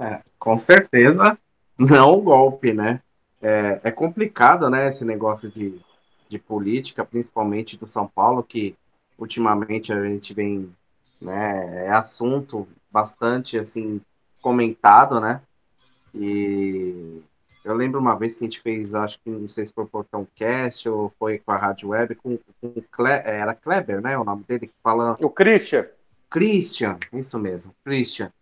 É, 0.00 0.20
com 0.40 0.58
certeza 0.58 1.38
não 1.78 2.14
o 2.14 2.20
golpe, 2.20 2.72
né? 2.72 3.00
É, 3.40 3.80
é, 3.84 3.90
complicado, 3.92 4.68
né, 4.68 4.88
esse 4.88 5.04
negócio 5.04 5.48
de, 5.48 5.78
de 6.28 6.36
política, 6.36 7.04
principalmente 7.04 7.76
do 7.76 7.86
São 7.86 8.08
Paulo, 8.08 8.42
que 8.42 8.74
ultimamente 9.16 9.92
a 9.92 10.04
gente 10.04 10.34
vem, 10.34 10.68
né, 11.22 11.86
é 11.86 11.92
assunto 11.92 12.66
bastante, 12.90 13.56
assim, 13.56 14.00
comentado, 14.42 15.20
né? 15.20 15.40
E 16.12 17.22
eu 17.64 17.74
lembro 17.76 18.00
uma 18.00 18.18
vez 18.18 18.34
que 18.34 18.42
a 18.42 18.46
gente 18.48 18.60
fez, 18.60 18.96
acho 18.96 19.20
que 19.22 19.30
não 19.30 19.46
sei 19.46 19.64
se 19.64 19.72
foi 19.72 19.84
o 19.84 19.88
Portão 19.88 20.26
Cast 20.34 20.88
ou 20.88 21.12
foi 21.20 21.38
com 21.38 21.52
a 21.52 21.56
Rádio 21.56 21.90
Web, 21.90 22.16
com, 22.16 22.36
com 22.60 22.72
Cle, 22.92 23.10
era 23.24 23.54
Kleber, 23.54 24.00
né? 24.00 24.18
O 24.18 24.24
nome 24.24 24.42
dele, 24.42 24.66
que 24.66 24.74
fala. 24.82 25.16
O 25.20 25.30
Christian. 25.30 25.86
Christian, 26.34 26.98
isso 27.12 27.38
mesmo, 27.38 27.72
Christian. 27.84 28.32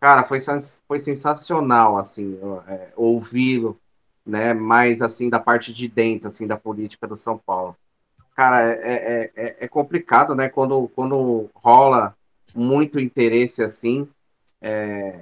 Cara, 0.00 0.22
foi, 0.22 0.38
foi 0.86 1.00
sensacional, 1.00 1.98
assim, 1.98 2.38
é, 2.68 2.92
ouvi-lo, 2.94 3.76
né, 4.24 4.54
mais, 4.54 5.02
assim, 5.02 5.28
da 5.28 5.40
parte 5.40 5.74
de 5.74 5.88
dentro, 5.88 6.28
assim, 6.28 6.46
da 6.46 6.56
política 6.56 7.04
do 7.04 7.16
São 7.16 7.36
Paulo. 7.36 7.76
Cara, 8.36 8.70
é, 8.70 8.76
é, 8.76 9.32
é, 9.34 9.56
é 9.58 9.66
complicado, 9.68 10.36
né, 10.36 10.48
quando, 10.48 10.88
quando 10.94 11.50
rola 11.52 12.14
muito 12.54 13.00
interesse, 13.00 13.60
assim, 13.60 14.06
é, 14.60 15.18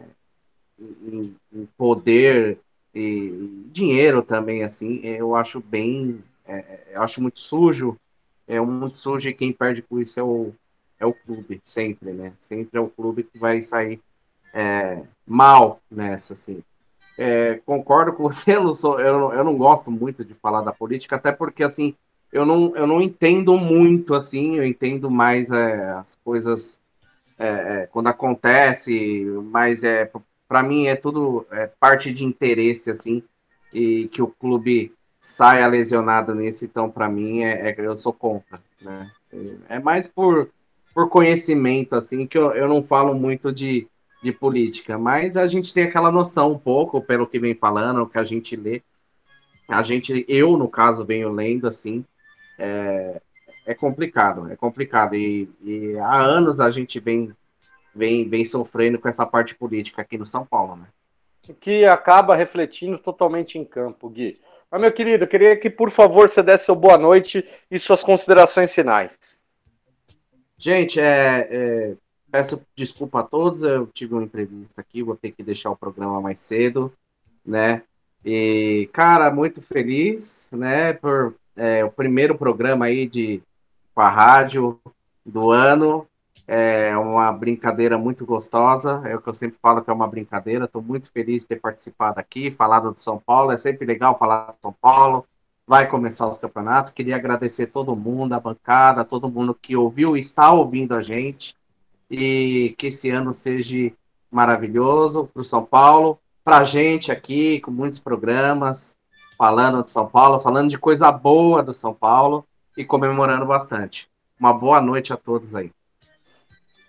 em, 0.79 1.35
em, 1.51 1.67
poder 1.75 2.59
e 2.95 3.65
dinheiro 3.73 4.23
também, 4.23 4.63
assim, 4.63 5.01
eu 5.05 5.35
acho 5.35 5.59
bem, 5.59 6.23
é, 6.47 6.81
eu 6.93 7.03
acho 7.03 7.23
muito 7.23 7.41
sujo, 7.41 7.97
é 8.47 8.61
muito 8.61 8.99
sujo 8.99 9.27
e 9.27 9.33
quem 9.33 9.55
perde 9.55 9.81
com 9.81 9.99
isso 9.99 10.21
é 10.21 10.23
o, 10.23 10.53
é 11.01 11.07
o 11.07 11.15
clube, 11.15 11.61
sempre, 11.65 12.13
né? 12.13 12.33
Sempre 12.39 12.79
é 12.79 12.81
o 12.81 12.89
clube 12.89 13.25
que 13.25 13.39
vai 13.39 13.63
sair 13.63 14.01
é, 14.53 15.03
mal 15.27 15.81
nessa, 15.91 16.35
assim. 16.35 16.63
É, 17.17 17.61
concordo 17.65 18.13
com 18.13 18.25
você, 18.25 18.55
eu 18.57 18.65
não, 18.65 18.75
sou, 18.75 19.01
eu, 19.01 19.33
eu 19.33 19.43
não 19.43 19.57
gosto 19.57 19.91
muito 19.91 20.25
de 20.25 20.35
falar 20.35 20.61
da 20.61 20.73
política, 20.73 21.17
até 21.17 21.33
porque, 21.33 21.65
assim, 21.65 21.95
eu 22.31 22.45
não, 22.45 22.77
eu 22.77 22.87
não 22.87 23.01
entendo 23.01 23.57
muito, 23.57 24.15
assim, 24.15 24.57
eu 24.57 24.65
entendo 24.65 25.11
mais 25.11 25.51
é, 25.51 25.91
as 25.91 26.15
coisas 26.23 26.79
é, 27.39 27.49
é, 27.49 27.87
quando 27.87 28.09
acontece, 28.09 29.25
mas 29.51 29.83
é 29.83 30.11
para 30.47 30.63
mim 30.63 30.87
é 30.87 30.97
tudo 30.97 31.47
é, 31.51 31.67
parte 31.67 32.13
de 32.13 32.25
interesse, 32.25 32.91
assim, 32.91 33.23
e 33.73 34.09
que 34.09 34.21
o 34.21 34.29
clube 34.29 34.93
saia 35.21 35.67
lesionado 35.67 36.35
nisso, 36.35 36.65
então 36.65 36.91
para 36.91 37.09
mim 37.09 37.43
é, 37.43 37.71
é, 37.71 37.75
eu 37.79 37.97
sou 37.97 38.13
contra, 38.13 38.61
né? 38.81 39.11
É 39.69 39.79
mais 39.79 40.09
por 40.09 40.51
por 40.95 41.09
conhecimento, 41.09 41.95
assim, 41.95 42.27
que 42.27 42.37
eu, 42.37 42.53
eu 42.53 42.69
não 42.69 42.83
falo 42.83 43.15
muito 43.15 43.53
de, 43.53 43.87
de 44.23 44.33
política, 44.33 44.99
mas 44.99 45.37
a 45.37 45.47
gente 45.47 45.73
tem 45.73 45.85
aquela 45.85 46.11
noção 46.11 46.53
um 46.53 46.59
pouco, 46.59 47.01
pelo 47.01 47.27
que 47.27 47.39
vem 47.39 47.55
falando, 47.55 48.03
o 48.03 48.07
que 48.07 48.19
a 48.19 48.25
gente 48.25 48.57
lê. 48.57 48.83
A 49.69 49.83
gente, 49.83 50.25
eu, 50.29 50.57
no 50.57 50.69
caso, 50.69 51.05
venho 51.05 51.31
lendo 51.31 51.69
assim, 51.69 52.05
é, 52.59 53.21
é 53.67 53.75
complicado, 53.75 54.51
é 54.51 54.57
complicado. 54.57 55.15
E, 55.15 55.49
e, 55.63 55.97
há 55.99 56.17
anos 56.17 56.61
a 56.61 56.71
gente 56.71 56.99
vem, 56.99 57.33
vem, 57.95 58.29
vem 58.29 58.45
sofrendo 58.45 58.99
com 58.99 59.09
essa 59.09 59.25
parte 59.25 59.55
política 59.55 60.03
aqui 60.03 60.19
no 60.19 60.27
São 60.27 60.45
Paulo, 60.45 60.77
né? 60.77 60.87
Que 61.61 61.85
acaba 61.85 62.37
refletindo 62.37 62.99
totalmente 62.99 63.59
em 63.59 63.65
campo, 63.65 64.09
Gui. 64.09 64.39
Mas, 64.71 64.81
meu 64.81 64.93
querido, 64.93 65.25
eu 65.25 65.29
queria 65.29 65.57
que, 65.57 65.71
por 65.71 65.91
favor, 65.91 66.29
você 66.29 66.43
desse 66.43 66.67
seu 66.67 66.77
boa 66.77 66.99
noite 66.99 67.45
e 67.71 67.79
suas 67.79 68.03
considerações 68.05 68.73
finais. 68.73 69.40
Gente, 70.61 71.01
é, 71.01 71.49
é, 71.51 71.97
peço 72.31 72.63
desculpa 72.77 73.21
a 73.21 73.23
todos, 73.23 73.63
eu 73.63 73.87
tive 73.87 74.13
uma 74.13 74.23
entrevista 74.23 74.83
aqui, 74.83 75.03
vou 75.03 75.17
ter 75.17 75.33
que 75.33 75.43
deixar 75.43 75.71
o 75.71 75.77
programa 75.77 76.21
mais 76.21 76.39
cedo, 76.39 76.93
né? 77.43 77.83
E, 78.23 78.87
cara, 78.93 79.31
muito 79.31 79.63
feliz, 79.63 80.51
né, 80.53 80.93
por 80.93 81.35
é, 81.57 81.83
o 81.83 81.91
primeiro 81.91 82.37
programa 82.37 82.85
aí 82.85 83.09
de 83.09 83.43
com 83.95 84.03
a 84.03 84.11
rádio 84.11 84.79
do 85.25 85.51
ano. 85.51 86.07
É 86.47 86.95
uma 86.97 87.33
brincadeira 87.33 87.97
muito 87.97 88.27
gostosa, 88.27 89.01
é 89.07 89.17
o 89.17 89.23
que 89.23 89.29
eu 89.29 89.35
sempre 89.35 89.57
falo 89.63 89.81
que 89.83 89.89
é 89.89 89.95
uma 89.95 90.09
brincadeira. 90.09 90.67
Estou 90.67 90.83
muito 90.83 91.11
feliz 91.11 91.43
de 91.43 91.49
ter 91.49 91.61
participado 91.61 92.21
aqui, 92.21 92.51
falado 92.51 92.93
de 92.93 93.01
São 93.01 93.19
Paulo. 93.19 93.53
É 93.53 93.57
sempre 93.57 93.87
legal 93.87 94.19
falar 94.19 94.49
de 94.49 94.59
São 94.61 94.73
Paulo. 94.73 95.25
Vai 95.71 95.87
começar 95.87 96.27
os 96.27 96.37
campeonatos. 96.37 96.91
Queria 96.91 97.15
agradecer 97.15 97.69
todo 97.69 97.95
mundo, 97.95 98.33
a 98.33 98.41
bancada, 98.41 99.05
todo 99.05 99.31
mundo 99.31 99.55
que 99.55 99.77
ouviu 99.77 100.17
e 100.17 100.21
está 100.21 100.51
ouvindo 100.51 100.97
a 100.97 101.01
gente 101.01 101.55
e 102.11 102.75
que 102.77 102.89
esse 102.89 103.09
ano 103.09 103.33
seja 103.33 103.93
maravilhoso 104.33 105.31
para 105.33 105.43
o 105.43 105.45
São 105.45 105.65
Paulo, 105.65 106.19
para 106.43 106.57
a 106.57 106.65
gente 106.65 107.13
aqui, 107.13 107.61
com 107.61 107.71
muitos 107.71 108.01
programas, 108.01 108.97
falando 109.39 109.85
de 109.85 109.93
São 109.93 110.09
Paulo, 110.09 110.41
falando 110.41 110.69
de 110.69 110.77
coisa 110.77 111.13
boa 111.13 111.63
do 111.63 111.73
São 111.73 111.95
Paulo 111.95 112.45
e 112.77 112.85
comemorando 112.85 113.47
bastante. 113.47 114.09
Uma 114.41 114.53
boa 114.53 114.81
noite 114.81 115.13
a 115.13 115.17
todos 115.17 115.55
aí. 115.55 115.71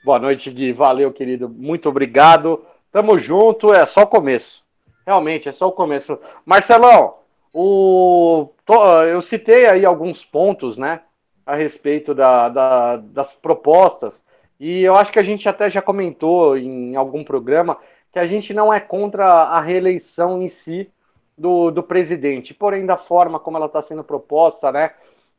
Boa 0.03 0.17
noite, 0.17 0.49
Gui. 0.49 0.73
Valeu, 0.73 1.13
querido. 1.13 1.47
Muito 1.47 1.87
obrigado. 1.87 2.65
Tamo 2.91 3.19
junto. 3.19 3.75
É 3.75 3.85
só 3.85 4.01
o 4.01 4.07
começo. 4.07 4.63
Realmente, 5.05 5.47
é 5.47 5.51
só 5.51 5.67
o 5.67 5.71
começo. 5.71 6.17
Marcelão, 6.43 7.21
o... 7.53 8.49
eu 9.05 9.21
citei 9.21 9.65
aí 9.67 9.85
alguns 9.85 10.23
pontos, 10.23 10.77
né? 10.77 11.01
A 11.45 11.55
respeito 11.55 12.13
da, 12.13 12.49
da, 12.49 12.97
das 12.97 13.33
propostas 13.33 14.23
e 14.63 14.83
eu 14.83 14.95
acho 14.95 15.11
que 15.11 15.17
a 15.17 15.23
gente 15.23 15.49
até 15.49 15.71
já 15.71 15.81
comentou 15.81 16.55
em 16.55 16.95
algum 16.95 17.23
programa 17.23 17.79
que 18.11 18.19
a 18.19 18.27
gente 18.27 18.53
não 18.53 18.71
é 18.71 18.79
contra 18.79 19.25
a 19.25 19.59
reeleição 19.59 20.39
em 20.39 20.47
si 20.47 20.87
do, 21.35 21.71
do 21.71 21.81
presidente, 21.81 22.53
porém 22.53 22.85
da 22.85 22.95
forma 22.95 23.39
como 23.39 23.57
ela 23.57 23.65
está 23.65 23.81
sendo 23.81 24.03
proposta, 24.03 24.71
né, 24.71 24.91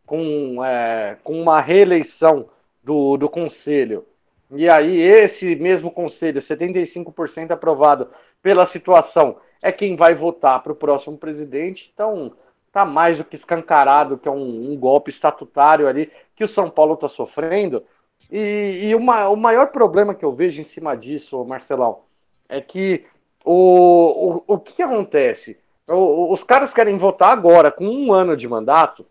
com, 0.05 0.65
é, 0.65 1.19
com 1.23 1.41
uma 1.41 1.61
reeleição 1.61 2.49
do, 2.83 3.17
do 3.17 3.29
conselho. 3.29 4.05
E 4.51 4.69
aí 4.69 5.01
esse 5.01 5.55
mesmo 5.55 5.93
conselho, 5.93 6.41
75% 6.41 7.53
aprovado 7.53 8.09
pela 8.43 8.67
situação, 8.67 9.37
é 9.63 9.71
quem 9.71 9.95
vai 9.95 10.17
votar 10.17 10.61
para 10.65 10.73
o 10.73 10.77
próximo 10.77 11.17
presidente. 11.17 11.93
Então 11.95 12.33
tá 12.73 12.85
mais 12.87 13.19
do 13.19 13.25
que 13.25 13.37
escancarado 13.37 14.17
que 14.17 14.27
é 14.27 14.33
um, 14.33 14.73
um 14.73 14.77
golpe 14.77 15.11
estatutário 15.11 15.87
ali 15.87 16.11
que 16.35 16.43
o 16.43 16.49
São 16.49 16.71
Paulo 16.71 16.95
está 16.95 17.07
sofrendo. 17.07 17.85
E, 18.31 18.81
e 18.85 18.95
uma, 18.95 19.29
o 19.29 19.37
maior 19.37 19.67
problema 19.67 20.15
que 20.15 20.25
eu 20.25 20.33
vejo 20.33 20.61
em 20.61 20.65
cima 20.65 20.97
disso, 20.97 21.45
Marcelão, 21.45 22.01
é 22.49 22.61
que 22.61 23.05
o, 23.45 24.37
o, 24.47 24.55
o 24.55 24.59
que, 24.59 24.73
que 24.75 24.83
acontece? 24.83 25.59
O, 25.87 26.33
os 26.33 26.43
caras 26.43 26.73
querem 26.73 26.97
votar 26.97 27.33
agora, 27.33 27.71
com 27.71 27.85
um 27.85 28.13
ano 28.13 28.37
de 28.37 28.49
mandato, 28.49 29.05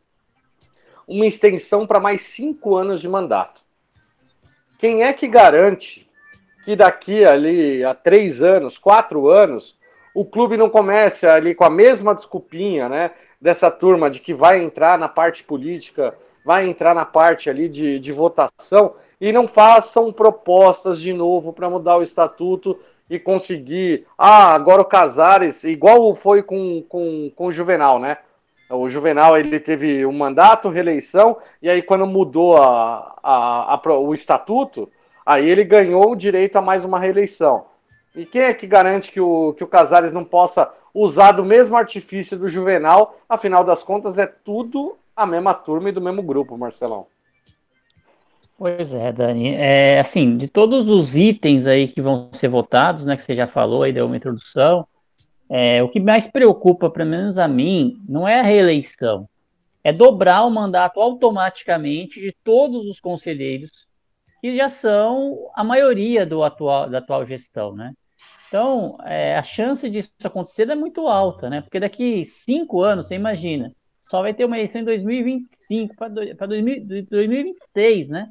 uma 1.08 1.26
extensão 1.26 1.86
para 1.86 2.00
mais 2.00 2.22
cinco 2.22 2.76
anos 2.76 3.02
de 3.02 3.08
mandato. 3.08 3.62
Quem 4.80 5.04
é 5.04 5.14
que 5.14 5.28
garante 5.28 6.10
que 6.64 6.76
daqui 6.76 7.26
ali 7.26 7.84
a 7.84 7.94
três 7.94 8.42
anos, 8.42 8.78
quatro 8.78 9.30
anos, 9.30 9.78
o 10.14 10.24
clube 10.24 10.58
não 10.58 10.70
comece 10.70 11.26
ali 11.26 11.54
com 11.54 11.64
a 11.64 11.70
mesma 11.70 12.16
desculpinha, 12.16 12.88
né? 12.88 13.12
Dessa 13.42 13.72
turma 13.72 14.10
de 14.10 14.20
que 14.20 14.34
vai 14.34 14.62
entrar 14.62 15.00
na 15.00 15.08
parte 15.08 15.44
política 15.44 16.16
vai 16.44 16.68
entrar 16.68 16.94
na 16.94 17.06
parte 17.06 17.50
ali 17.50 17.70
de, 17.70 18.00
de 18.00 18.12
votação 18.12 18.96
e 19.20 19.32
não 19.32 19.48
façam 19.48 20.12
propostas 20.12 21.00
de 21.00 21.14
novo 21.14 21.54
para 21.54 21.70
mudar 21.70 21.98
o 21.98 22.04
estatuto 22.04 22.80
e 23.10 23.20
conseguir. 23.20 24.06
Ah, 24.18 24.54
agora 24.54 24.82
o 24.82 24.86
Casares, 24.86 25.64
igual 25.64 26.16
foi 26.16 26.42
com, 26.42 26.84
com, 26.88 27.32
com 27.36 27.46
o 27.48 27.52
Juvenal, 27.52 28.00
né? 28.00 28.18
O 28.70 28.90
Juvenal 28.90 29.38
ele 29.38 29.60
teve 29.60 30.06
um 30.06 30.14
mandato, 30.14 30.70
reeleição, 30.70 31.38
e 31.62 31.70
aí 31.70 31.82
quando 31.82 32.08
mudou 32.08 32.58
a, 32.58 33.16
a, 33.22 33.74
a, 33.76 34.00
o 34.00 34.14
estatuto, 34.14 34.90
aí 35.26 35.48
ele 35.48 35.66
ganhou 35.66 36.12
o 36.12 36.16
direito 36.16 36.56
a 36.56 36.62
mais 36.62 36.86
uma 36.86 36.98
reeleição. 36.98 37.66
E 38.16 38.26
quem 38.26 38.44
é 38.44 38.54
que 38.54 38.66
garante 38.66 39.12
que 39.12 39.20
o, 39.20 39.54
que 39.54 39.64
o 39.64 39.68
Casares 39.68 40.14
não 40.14 40.24
possa 40.24 40.72
usar 40.94 41.34
do 41.34 41.46
mesmo 41.46 41.76
artifício 41.76 42.38
do 42.38 42.50
Juvenal? 42.50 43.18
Afinal 43.28 43.64
das 43.64 43.84
contas, 43.84 44.18
é 44.18 44.26
tudo 44.26 44.98
a 45.16 45.26
mesma 45.26 45.54
turma 45.54 45.90
e 45.90 45.92
do 45.92 46.02
mesmo 46.02 46.22
grupo, 46.22 46.58
Marcelão. 46.58 47.08
Pois 48.58 48.94
é, 48.94 49.12
Dani. 49.12 49.56
É, 49.56 50.00
assim, 50.00 50.38
de 50.38 50.48
todos 50.48 50.88
os 50.88 51.18
itens 51.18 51.66
aí 51.66 51.88
que 51.88 52.02
vão 52.02 52.30
ser 52.32 52.48
votados, 52.48 53.06
né, 53.06 53.16
que 53.16 53.24
você 53.24 53.34
já 53.34 53.48
falou 53.48 53.84
aí, 53.84 53.92
deu 53.92 54.06
uma 54.06 54.18
introdução, 54.18 54.88
é, 55.50 55.82
o 55.84 55.90
que 55.90 56.00
mais 56.00 56.28
preocupa, 56.28 56.90
pelo 56.90 57.10
menos 57.10 57.38
a 57.38 57.48
mim, 57.48 58.00
não 58.08 58.28
é 58.28 58.40
a 58.40 58.44
reeleição, 58.44 59.28
é 59.84 59.92
dobrar 59.92 60.46
o 60.46 60.52
mandato 60.52 61.02
automaticamente 61.02 62.22
de 62.22 62.32
todos 62.44 62.86
os 62.86 63.00
conselheiros 63.00 63.88
que 64.40 64.56
já 64.56 64.70
são 64.70 65.50
a 65.54 65.64
maioria 65.64 66.26
do 66.26 66.44
atual, 66.44 66.90
da 66.90 66.98
atual 66.98 67.26
gestão, 67.26 67.76
né? 67.76 67.94
Então, 68.52 68.98
é, 69.06 69.38
a 69.38 69.44
chance 69.44 69.90
disso 69.90 70.12
acontecer 70.26 70.70
é 70.70 70.76
muito 70.76 71.08
alta, 71.08 71.50
né? 71.50 71.62
Porque 71.62 71.80
daqui 71.80 72.26
cinco 72.26 72.82
anos, 72.82 73.08
você 73.08 73.16
imagina, 73.16 73.74
só 74.10 74.22
vai 74.22 74.34
ter 74.34 74.44
uma 74.44 74.58
eleição 74.58 74.82
em 74.82 74.84
2025 74.84 75.96
para 75.96 76.10
2026, 76.10 78.10
né? 78.10 78.30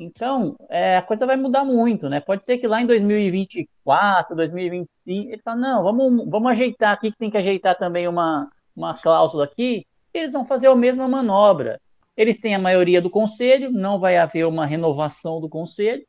Então, 0.00 0.56
é, 0.68 0.96
a 0.96 1.02
coisa 1.02 1.24
vai 1.24 1.36
mudar 1.36 1.64
muito, 1.64 2.08
né? 2.08 2.18
Pode 2.18 2.44
ser 2.44 2.58
que 2.58 2.66
lá 2.66 2.82
em 2.82 2.86
2024, 2.86 4.34
2025, 4.34 5.30
ele 5.30 5.42
fala, 5.44 5.56
não, 5.56 5.84
vamos, 5.84 6.28
vamos 6.28 6.50
ajeitar 6.50 6.94
aqui, 6.94 7.12
que 7.12 7.18
tem 7.18 7.30
que 7.30 7.38
ajeitar 7.38 7.78
também 7.78 8.08
uma, 8.08 8.50
uma 8.74 8.94
cláusula 8.94 9.44
aqui, 9.44 9.86
eles 10.12 10.32
vão 10.32 10.44
fazer 10.44 10.66
a 10.66 10.74
mesma 10.74 11.06
manobra. 11.06 11.80
Eles 12.16 12.40
têm 12.40 12.56
a 12.56 12.58
maioria 12.58 13.00
do 13.00 13.08
conselho, 13.08 13.70
não 13.70 14.00
vai 14.00 14.16
haver 14.16 14.44
uma 14.44 14.66
renovação 14.66 15.40
do 15.40 15.48
conselho, 15.48 16.04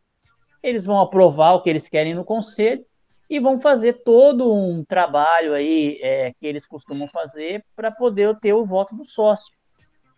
eles 0.64 0.88
vão 0.88 1.00
aprovar 1.00 1.54
o 1.54 1.62
que 1.62 1.70
eles 1.70 1.88
querem 1.88 2.16
no 2.16 2.26
conselho, 2.26 2.84
e 3.30 3.40
vão 3.40 3.60
fazer 3.60 4.02
todo 4.04 4.54
um 4.54 4.84
trabalho 4.84 5.54
aí 5.54 6.00
é, 6.02 6.34
que 6.34 6.46
eles 6.48 6.66
costumam 6.66 7.08
fazer 7.08 7.64
para 7.76 7.92
poder 7.92 8.38
ter 8.40 8.54
o 8.54 8.66
voto 8.66 8.96
do 8.96 9.06
sócio. 9.06 9.56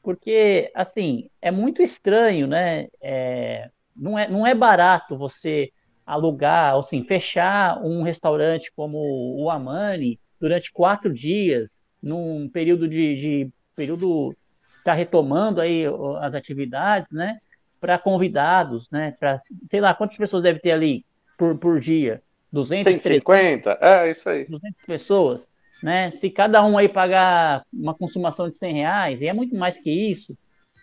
Porque, 0.02 0.72
assim, 0.76 1.30
é 1.42 1.52
muito 1.52 1.82
estranho, 1.82 2.48
né? 2.48 2.88
É, 3.02 3.70
não, 3.96 4.18
é, 4.18 4.28
não 4.28 4.48
é 4.48 4.54
barato 4.54 5.18
você 5.18 5.72
alugar, 6.06 6.76
ou 6.76 6.80
assim, 6.82 7.04
fechar 7.04 7.84
um 7.84 8.02
restaurante 8.02 8.72
como 8.76 8.98
o 9.38 9.50
Amani 9.50 10.20
durante 10.40 10.72
quatro 10.72 11.14
dias, 11.14 11.70
num 12.02 12.50
período 12.50 12.88
de, 12.88 13.16
de 13.16 13.50
período 13.76 14.34
está 14.78 14.94
retomando 14.94 15.62
aí 15.62 15.84
as 16.22 16.34
atividades, 16.34 17.12
né? 17.12 17.38
Para 17.80 18.00
convidados, 18.00 18.90
né? 18.90 19.14
Para 19.20 19.42
sei 19.70 19.82
lá 19.82 19.94
quantas 19.94 20.18
pessoas 20.18 20.44
deve 20.44 20.60
ter 20.60 20.72
ali 20.72 21.06
por, 21.38 21.58
por 21.60 21.80
dia. 21.80 22.22
200, 22.52 22.94
150, 22.94 23.76
300, 23.76 23.82
é 23.82 24.12
isso 24.12 24.30
aí. 24.30 24.46
200 24.46 24.86
pessoas, 24.86 25.48
né? 25.84 26.12
Se 26.12 26.30
cada 26.30 26.66
um 26.66 26.78
aí 26.78 26.90
pagar 26.90 27.64
uma 27.72 27.94
consumação 27.94 28.50
de 28.50 28.56
100 28.56 28.74
reais, 28.74 29.22
e 29.22 29.28
é 29.28 29.34
muito 29.34 29.56
mais 29.56 29.80
que 29.80 29.90
isso, 29.90 30.36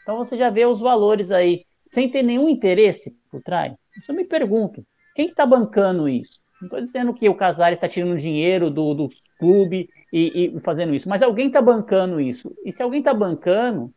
então 0.02 0.16
você 0.16 0.36
já 0.36 0.50
vê 0.50 0.64
os 0.64 0.80
valores 0.80 1.30
aí, 1.30 1.64
sem 1.90 2.08
ter 2.08 2.22
nenhum 2.22 2.48
interesse 2.48 3.14
por 3.30 3.42
trás. 3.42 3.74
Eu 4.08 4.14
me 4.14 4.24
pergunto, 4.24 4.84
quem 5.14 5.28
está 5.28 5.44
bancando 5.44 6.08
isso? 6.08 6.38
Não 6.60 6.66
estou 6.66 6.80
dizendo 6.80 7.12
que 7.12 7.28
o 7.28 7.34
Casares 7.34 7.76
está 7.76 7.88
tirando 7.88 8.18
dinheiro 8.18 8.70
do, 8.70 8.94
do 8.94 9.10
clube 9.38 9.88
e, 10.12 10.54
e 10.56 10.60
fazendo 10.60 10.94
isso, 10.94 11.08
mas 11.08 11.22
alguém 11.22 11.48
está 11.48 11.60
bancando 11.60 12.20
isso. 12.20 12.54
E 12.64 12.72
se 12.72 12.82
alguém 12.82 13.00
está 13.00 13.12
bancando, 13.12 13.92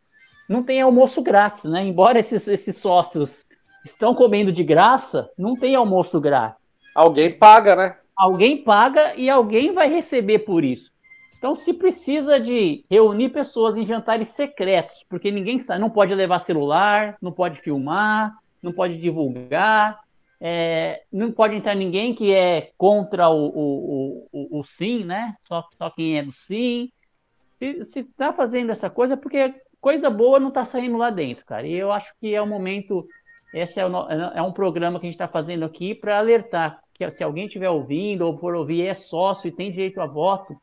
não 0.48 0.62
tem 0.62 0.80
almoço 0.80 1.22
grátis, 1.22 1.64
né? 1.64 1.84
Embora 1.84 2.18
esses, 2.18 2.46
esses 2.48 2.76
sócios 2.76 3.46
estão 3.84 4.14
comendo 4.14 4.52
de 4.52 4.64
graça, 4.64 5.30
não 5.38 5.54
tem 5.54 5.74
almoço 5.74 6.20
grátis. 6.20 6.59
Alguém 6.94 7.32
paga, 7.36 7.76
né? 7.76 7.96
Alguém 8.16 8.62
paga 8.62 9.14
e 9.16 9.30
alguém 9.30 9.72
vai 9.72 9.88
receber 9.88 10.40
por 10.40 10.64
isso. 10.64 10.90
Então, 11.38 11.54
se 11.54 11.72
precisa 11.72 12.38
de 12.38 12.84
reunir 12.90 13.30
pessoas 13.30 13.74
em 13.74 13.86
jantares 13.86 14.28
secretos, 14.30 15.04
porque 15.08 15.30
ninguém 15.30 15.58
sabe, 15.58 15.80
não 15.80 15.88
pode 15.88 16.14
levar 16.14 16.40
celular, 16.40 17.16
não 17.20 17.32
pode 17.32 17.58
filmar, 17.60 18.34
não 18.62 18.72
pode 18.72 18.98
divulgar. 18.98 20.00
é, 20.40 21.02
não 21.12 21.30
pode 21.32 21.54
entrar 21.54 21.74
ninguém 21.74 22.14
que 22.14 22.32
é 22.32 22.72
contra 22.78 23.28
o, 23.28 23.46
o, 23.46 24.28
o, 24.32 24.60
o, 24.60 24.64
sim, 24.64 25.04
né? 25.04 25.34
Só, 25.44 25.66
só 25.76 25.90
quem 25.90 26.18
é 26.18 26.22
do 26.22 26.32
sim. 26.32 26.90
Se 27.58 28.00
está 28.00 28.32
fazendo 28.32 28.72
essa 28.72 28.88
coisa, 28.88 29.16
porque 29.16 29.54
coisa 29.80 30.08
boa 30.08 30.40
não 30.40 30.48
está 30.48 30.64
saindo 30.64 30.96
lá 30.96 31.10
dentro, 31.10 31.44
cara. 31.44 31.66
E 31.66 31.74
eu 31.74 31.92
acho 31.92 32.10
que 32.20 32.34
é 32.34 32.40
o 32.40 32.46
momento. 32.46 33.06
Esse 33.52 33.80
é, 33.80 33.86
o, 33.86 34.08
é 34.34 34.42
um 34.42 34.52
programa 34.52 34.98
que 35.00 35.06
a 35.06 35.08
gente 35.08 35.14
está 35.14 35.28
fazendo 35.28 35.64
aqui 35.64 35.94
para 35.94 36.18
alertar 36.18 36.80
que 37.00 37.10
se 37.10 37.24
alguém 37.24 37.46
estiver 37.46 37.70
ouvindo 37.70 38.26
ou 38.26 38.36
por 38.36 38.54
ouvir 38.54 38.86
é 38.86 38.94
sócio 38.94 39.48
e 39.48 39.52
tem 39.52 39.70
direito 39.70 40.02
a 40.02 40.06
voto, 40.06 40.54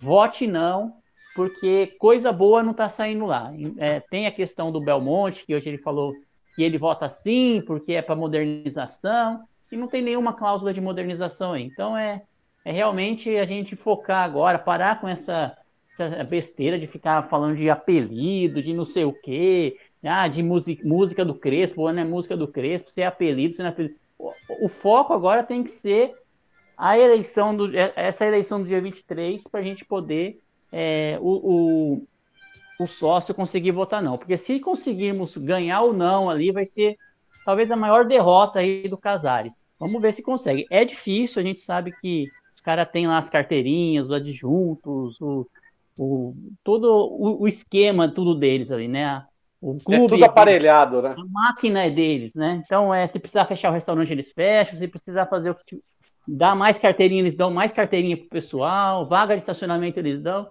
vote 0.00 0.44
não, 0.44 0.94
porque 1.36 1.94
coisa 1.98 2.32
boa 2.32 2.64
não 2.64 2.72
está 2.72 2.88
saindo 2.88 3.26
lá. 3.26 3.52
É, 3.78 4.00
tem 4.00 4.26
a 4.26 4.32
questão 4.32 4.72
do 4.72 4.80
Belmonte, 4.80 5.46
que 5.46 5.54
hoje 5.54 5.68
ele 5.68 5.78
falou 5.78 6.12
que 6.56 6.64
ele 6.64 6.78
vota 6.78 7.08
sim, 7.08 7.62
porque 7.64 7.92
é 7.92 8.02
para 8.02 8.16
modernização, 8.16 9.44
e 9.70 9.76
não 9.76 9.86
tem 9.86 10.02
nenhuma 10.02 10.32
cláusula 10.32 10.74
de 10.74 10.80
modernização 10.80 11.52
aí. 11.52 11.62
Então 11.62 11.96
é, 11.96 12.22
é 12.64 12.72
realmente 12.72 13.36
a 13.36 13.44
gente 13.44 13.76
focar 13.76 14.24
agora, 14.24 14.58
parar 14.58 15.00
com 15.00 15.08
essa, 15.08 15.56
essa 15.96 16.24
besteira 16.24 16.76
de 16.76 16.88
ficar 16.88 17.28
falando 17.28 17.56
de 17.56 17.70
apelido, 17.70 18.60
de 18.60 18.72
não 18.72 18.84
sei 18.84 19.04
o 19.04 19.12
quê, 19.12 19.76
ah, 20.08 20.28
de 20.28 20.42
música, 20.42 20.86
música 20.86 21.24
do 21.24 21.34
Crespo, 21.34 21.90
não 21.90 22.02
é 22.02 22.04
música 22.04 22.36
do 22.36 22.48
Crespo, 22.48 22.90
se 22.90 23.00
é 23.00 23.06
apelido, 23.06 23.54
se 23.54 23.60
não 23.60 23.66
é 23.66 23.70
apelido. 23.70 23.94
O, 24.18 24.30
o 24.66 24.68
foco 24.68 25.12
agora 25.12 25.42
tem 25.42 25.62
que 25.62 25.70
ser 25.70 26.14
a 26.76 26.98
eleição 26.98 27.56
do, 27.56 27.70
essa 27.76 28.24
eleição 28.24 28.60
do 28.60 28.68
dia 28.68 28.80
23 28.80 29.42
para 29.44 29.60
a 29.60 29.62
gente 29.62 29.84
poder 29.84 30.40
é, 30.72 31.18
o, 31.20 31.98
o, 32.78 32.82
o 32.84 32.86
sócio 32.86 33.34
conseguir 33.34 33.70
votar 33.70 34.02
não. 34.02 34.18
Porque 34.18 34.36
se 34.36 34.58
conseguirmos 34.58 35.36
ganhar 35.36 35.82
ou 35.82 35.92
não 35.92 36.28
ali, 36.28 36.50
vai 36.50 36.66
ser 36.66 36.96
talvez 37.44 37.70
a 37.70 37.76
maior 37.76 38.04
derrota 38.04 38.58
aí 38.58 38.88
do 38.88 38.98
Casares. 38.98 39.54
Vamos 39.78 40.00
ver 40.00 40.12
se 40.12 40.22
consegue. 40.22 40.66
É 40.70 40.84
difícil, 40.84 41.40
a 41.40 41.44
gente 41.44 41.60
sabe 41.60 41.92
que 42.00 42.28
os 42.56 42.60
caras 42.60 42.88
têm 42.90 43.06
lá 43.06 43.18
as 43.18 43.30
carteirinhas, 43.30 44.06
os 44.06 44.12
adjuntos, 44.12 45.20
o, 45.20 45.46
o, 45.98 46.34
todo 46.62 46.86
o, 46.90 47.42
o, 47.42 47.48
esquema, 47.48 48.08
tudo 48.08 48.34
deles 48.34 48.70
ali, 48.70 48.88
né? 48.88 49.24
O 49.66 49.78
clube, 49.78 50.04
é 50.04 50.08
tudo 50.08 50.24
aparelhado, 50.24 51.00
né? 51.00 51.14
A 51.16 51.24
máquina 51.24 51.84
é 51.84 51.90
deles, 51.90 52.34
né? 52.34 52.60
Então, 52.64 52.92
é, 52.92 53.06
se 53.06 53.18
precisar 53.18 53.46
fechar 53.46 53.70
o 53.70 53.74
restaurante, 53.74 54.12
eles 54.12 54.30
fecham. 54.32 54.76
Se 54.76 54.86
precisar 54.88 55.26
fazer 55.26 55.50
o 55.50 55.54
que. 55.54 55.80
Dar 56.26 56.54
mais 56.54 56.78
carteirinha, 56.78 57.20
eles 57.20 57.34
dão 57.34 57.50
mais 57.50 57.72
carteirinha 57.72 58.16
pro 58.16 58.28
pessoal. 58.28 59.06
Vaga 59.06 59.34
de 59.34 59.40
estacionamento, 59.40 59.98
eles 59.98 60.20
dão. 60.20 60.50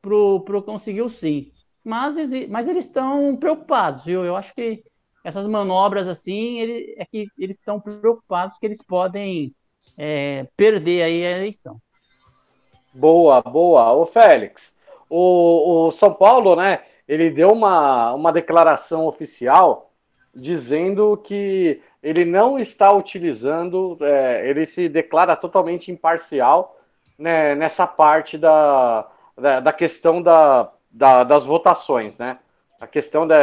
Pro, 0.00 0.40
pro 0.40 0.62
conseguir 0.62 1.02
o 1.02 1.08
sim 1.08 1.50
mas, 1.84 2.16
mas 2.48 2.66
eles 2.66 2.86
estão 2.86 3.36
preocupados, 3.36 4.04
viu? 4.04 4.24
Eu 4.24 4.34
acho 4.34 4.54
que 4.54 4.82
essas 5.22 5.46
manobras 5.46 6.08
assim, 6.08 6.58
ele, 6.60 6.94
é 6.98 7.04
que 7.04 7.26
eles 7.38 7.58
estão 7.58 7.78
preocupados 7.78 8.56
que 8.58 8.64
eles 8.64 8.82
podem 8.82 9.54
é, 9.98 10.48
perder 10.56 11.02
aí 11.02 11.26
a 11.26 11.38
eleição. 11.38 11.76
Boa, 12.94 13.42
boa. 13.42 13.92
O 13.92 14.06
Félix, 14.06 14.72
o, 15.10 15.86
o 15.86 15.90
São 15.90 16.14
Paulo, 16.14 16.56
né? 16.56 16.82
Ele 17.06 17.30
deu 17.30 17.50
uma, 17.50 18.12
uma 18.12 18.32
declaração 18.32 19.06
oficial 19.06 19.90
dizendo 20.34 21.16
que 21.18 21.80
ele 22.02 22.24
não 22.24 22.58
está 22.58 22.92
utilizando, 22.92 23.96
é, 24.00 24.48
ele 24.48 24.66
se 24.66 24.88
declara 24.88 25.36
totalmente 25.36 25.90
imparcial 25.90 26.78
né, 27.18 27.54
nessa 27.54 27.86
parte 27.86 28.36
da, 28.36 29.08
da, 29.36 29.60
da 29.60 29.72
questão 29.72 30.20
da, 30.20 30.70
da, 30.90 31.24
das 31.24 31.44
votações, 31.44 32.18
né? 32.18 32.38
A 32.80 32.86
questão 32.86 33.26
da 33.26 33.36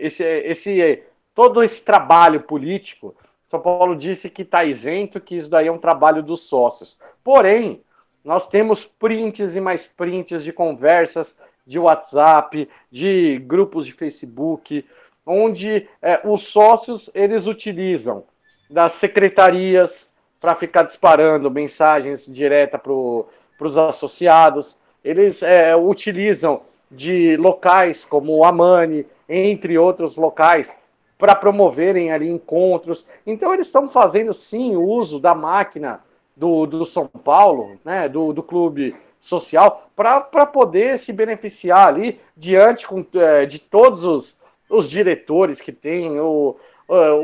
esse, 0.00 0.24
esse 0.24 1.02
todo 1.34 1.62
esse 1.62 1.84
trabalho 1.84 2.40
político, 2.40 3.14
São 3.44 3.60
Paulo 3.60 3.94
disse 3.94 4.30
que 4.30 4.42
está 4.42 4.64
isento, 4.64 5.20
que 5.20 5.36
isso 5.36 5.50
daí 5.50 5.68
é 5.68 5.72
um 5.72 5.78
trabalho 5.78 6.22
dos 6.22 6.40
sócios. 6.48 6.98
Porém, 7.22 7.82
nós 8.24 8.48
temos 8.48 8.84
prints 8.84 9.54
e 9.54 9.60
mais 9.60 9.86
prints 9.86 10.42
de 10.42 10.52
conversas 10.52 11.38
de 11.66 11.78
WhatsApp, 11.78 12.68
de 12.90 13.38
grupos 13.46 13.86
de 13.86 13.92
Facebook, 13.92 14.84
onde 15.24 15.88
é, 16.00 16.20
os 16.24 16.48
sócios 16.48 17.10
eles 17.14 17.46
utilizam 17.46 18.24
das 18.68 18.92
secretarias 18.94 20.10
para 20.40 20.56
ficar 20.56 20.82
disparando 20.82 21.50
mensagens 21.50 22.26
direta 22.26 22.78
para 22.78 22.92
os 22.92 23.78
associados 23.78 24.76
eles 25.04 25.42
é, 25.42 25.74
utilizam 25.74 26.60
de 26.90 27.36
locais 27.36 28.04
como 28.04 28.36
o 28.36 28.44
Amani, 28.44 29.06
entre 29.28 29.78
outros 29.78 30.16
locais, 30.16 30.74
para 31.18 31.34
promoverem 31.34 32.12
ali 32.12 32.28
encontros. 32.28 33.06
Então 33.26 33.52
eles 33.52 33.66
estão 33.66 33.88
fazendo 33.88 34.32
sim 34.32 34.76
uso 34.76 35.18
da 35.18 35.34
máquina 35.34 36.00
do, 36.36 36.66
do 36.66 36.84
São 36.84 37.06
Paulo, 37.06 37.78
né, 37.84 38.08
do, 38.08 38.32
do 38.32 38.42
clube 38.42 38.94
social, 39.22 39.88
para 39.94 40.44
poder 40.44 40.98
se 40.98 41.12
beneficiar 41.12 41.86
ali 41.86 42.20
diante 42.36 42.88
com, 42.88 43.06
é, 43.14 43.46
de 43.46 43.60
todos 43.60 44.02
os, 44.02 44.38
os 44.68 44.90
diretores 44.90 45.60
que 45.60 45.70
tem, 45.70 46.18
o, 46.18 46.56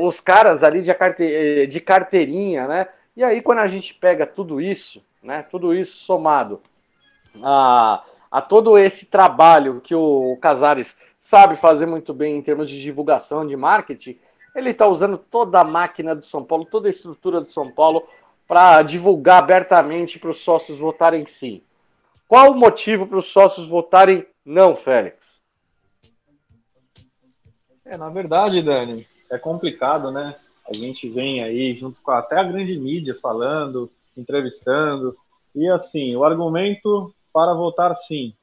os 0.01 0.21
caras 0.21 0.63
ali 0.63 0.81
de, 0.81 0.93
carte, 0.93 1.67
de 1.67 1.79
carteirinha, 1.81 2.67
né? 2.67 2.87
E 3.17 3.23
aí 3.23 3.41
quando 3.41 3.59
a 3.59 3.67
gente 3.67 3.93
pega 3.93 4.25
tudo 4.25 4.61
isso, 4.61 5.03
né, 5.21 5.45
tudo 5.51 5.73
isso 5.73 5.97
somado 5.97 6.61
a, 7.43 8.01
a 8.31 8.41
todo 8.41 8.79
esse 8.79 9.07
trabalho 9.07 9.81
que 9.81 9.93
o 9.93 10.37
Casares 10.41 10.95
sabe 11.19 11.57
fazer 11.57 11.85
muito 11.85 12.13
bem 12.13 12.37
em 12.37 12.41
termos 12.41 12.69
de 12.69 12.81
divulgação, 12.81 13.45
de 13.45 13.57
marketing, 13.57 14.17
ele 14.55 14.69
está 14.69 14.87
usando 14.87 15.17
toda 15.17 15.59
a 15.59 15.65
máquina 15.65 16.15
do 16.15 16.25
São 16.25 16.45
Paulo, 16.45 16.63
toda 16.63 16.87
a 16.87 16.89
estrutura 16.89 17.41
do 17.41 17.47
São 17.47 17.69
Paulo 17.69 18.07
para 18.47 18.81
divulgar 18.83 19.39
abertamente 19.39 20.17
para 20.17 20.31
os 20.31 20.39
sócios 20.39 20.79
votarem 20.79 21.25
sim. 21.25 21.61
Qual 22.29 22.51
o 22.51 22.55
motivo 22.55 23.07
para 23.07 23.17
os 23.17 23.31
sócios 23.31 23.67
votarem 23.67 24.23
não, 24.45 24.75
Félix? 24.75 25.17
É, 27.83 27.97
na 27.97 28.07
verdade, 28.09 28.61
Dani, 28.61 29.07
é 29.31 29.39
complicado, 29.39 30.11
né? 30.11 30.35
A 30.69 30.75
gente 30.75 31.09
vem 31.09 31.43
aí 31.43 31.73
junto 31.73 31.99
com 32.03 32.11
até 32.11 32.37
a 32.37 32.43
grande 32.43 32.77
mídia 32.77 33.17
falando, 33.19 33.91
entrevistando, 34.15 35.17
e 35.55 35.67
assim, 35.69 36.15
o 36.15 36.23
argumento 36.23 37.11
para 37.33 37.55
votar 37.55 37.95
sim. 37.95 38.35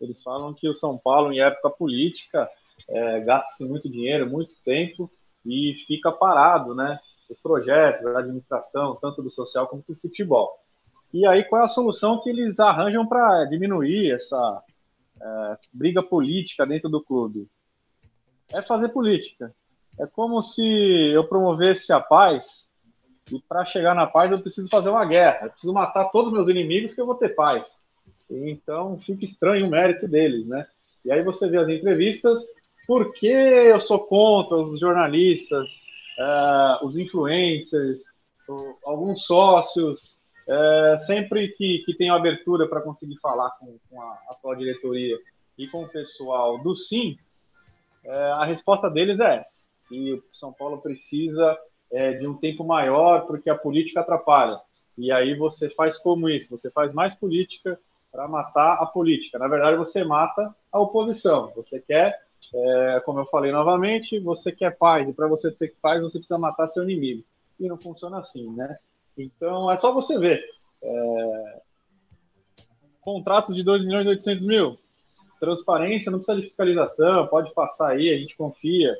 Eles 0.00 0.22
falam 0.22 0.54
que 0.54 0.66
o 0.66 0.74
São 0.74 0.96
Paulo, 0.96 1.30
em 1.30 1.40
época 1.40 1.68
política, 1.68 2.48
é, 2.88 3.20
gasta 3.20 3.62
muito 3.66 3.90
dinheiro, 3.90 4.26
muito 4.26 4.54
tempo 4.64 5.10
e 5.44 5.74
fica 5.86 6.10
parado, 6.10 6.74
né? 6.74 6.98
Os 7.28 7.38
projetos, 7.42 8.06
a 8.06 8.20
administração, 8.20 8.96
tanto 8.98 9.22
do 9.22 9.28
social 9.28 9.66
como 9.66 9.84
do 9.86 9.94
futebol. 9.96 10.58
E 11.12 11.26
aí, 11.26 11.44
qual 11.44 11.62
é 11.62 11.64
a 11.64 11.68
solução 11.68 12.20
que 12.20 12.28
eles 12.28 12.60
arranjam 12.60 13.06
para 13.06 13.44
diminuir 13.46 14.12
essa 14.12 14.62
é, 15.20 15.56
briga 15.72 16.02
política 16.02 16.66
dentro 16.66 16.88
do 16.88 17.02
clube? 17.02 17.48
É 18.52 18.62
fazer 18.62 18.88
política. 18.90 19.54
É 19.98 20.06
como 20.06 20.40
se 20.42 20.62
eu 20.62 21.24
promovesse 21.24 21.92
a 21.92 22.00
paz 22.00 22.68
e 23.32 23.40
para 23.40 23.64
chegar 23.64 23.94
na 23.94 24.06
paz 24.06 24.32
eu 24.32 24.40
preciso 24.40 24.68
fazer 24.68 24.90
uma 24.90 25.04
guerra. 25.04 25.46
Eu 25.46 25.50
preciso 25.50 25.72
matar 25.72 26.10
todos 26.10 26.28
os 26.28 26.34
meus 26.34 26.48
inimigos 26.48 26.94
que 26.94 27.00
eu 27.00 27.06
vou 27.06 27.14
ter 27.14 27.30
paz. 27.30 27.80
Então 28.30 28.98
fica 28.98 29.24
estranho 29.24 29.66
o 29.66 29.70
mérito 29.70 30.06
deles, 30.06 30.46
né? 30.46 30.66
E 31.04 31.10
aí 31.10 31.22
você 31.22 31.48
vê 31.48 31.58
as 31.58 31.68
entrevistas, 31.68 32.46
por 32.86 33.12
que 33.14 33.26
eu 33.26 33.80
sou 33.80 34.00
contra 34.00 34.56
os 34.56 34.78
jornalistas, 34.78 35.68
uh, 36.18 36.86
os 36.86 36.96
influencers, 36.96 38.02
alguns 38.84 39.24
sócios, 39.24 40.17
uh, 40.48 40.98
sempre 41.04 41.48
que, 41.48 41.82
que 41.84 41.94
tem 41.94 42.10
abertura 42.10 42.68
para 42.68 42.80
conseguir 42.80 43.18
falar 43.20 43.50
com, 43.58 43.78
com 43.88 44.02
a 44.02 44.18
atual 44.30 44.56
diretoria 44.56 45.18
e 45.56 45.68
com 45.68 45.82
o 45.82 45.88
pessoal 45.88 46.58
do 46.58 46.74
Sim, 46.74 47.16
uh, 48.04 48.34
a 48.34 48.44
resposta 48.44 48.90
deles 48.90 49.20
é 49.20 49.36
essa. 49.36 49.66
E 49.90 50.12
o 50.14 50.24
São 50.32 50.52
Paulo 50.52 50.78
precisa 50.78 51.58
de 52.20 52.26
um 52.26 52.34
tempo 52.34 52.62
maior 52.64 53.26
porque 53.26 53.48
a 53.48 53.56
política 53.56 54.00
atrapalha. 54.00 54.60
E 54.98 55.10
aí 55.10 55.34
você 55.34 55.70
faz 55.70 55.96
como 55.96 56.28
isso? 56.28 56.50
Você 56.50 56.70
faz 56.70 56.92
mais 56.92 57.14
política 57.14 57.80
para 58.10 58.26
matar 58.26 58.74
a 58.74 58.86
política. 58.86 59.38
Na 59.38 59.46
verdade, 59.46 59.76
você 59.76 60.02
mata 60.04 60.54
a 60.72 60.80
oposição. 60.80 61.52
Você 61.54 61.80
quer, 61.80 62.20
é, 62.52 63.00
como 63.04 63.20
eu 63.20 63.26
falei 63.26 63.52
novamente, 63.52 64.18
você 64.18 64.50
quer 64.50 64.76
paz. 64.76 65.08
E 65.08 65.12
para 65.12 65.28
você 65.28 65.50
ter 65.50 65.74
paz, 65.80 66.02
você 66.02 66.18
precisa 66.18 66.38
matar 66.38 66.68
seu 66.68 66.82
inimigo. 66.82 67.22
E 67.60 67.68
não 67.68 67.78
funciona 67.78 68.18
assim, 68.18 68.50
né? 68.54 68.78
Então, 69.18 69.70
é 69.70 69.76
só 69.76 69.92
você 69.92 70.18
ver. 70.18 70.44
É... 70.82 71.60
Contratos 73.00 73.54
de 73.54 73.62
2 73.62 73.84
milhões 73.84 74.06
e 74.06 74.10
800 74.10 74.44
mil. 74.44 74.78
Transparência, 75.40 76.10
não 76.10 76.18
precisa 76.18 76.38
de 76.40 76.46
fiscalização, 76.46 77.26
pode 77.26 77.52
passar 77.52 77.90
aí, 77.90 78.10
a 78.10 78.18
gente 78.18 78.36
confia. 78.36 78.96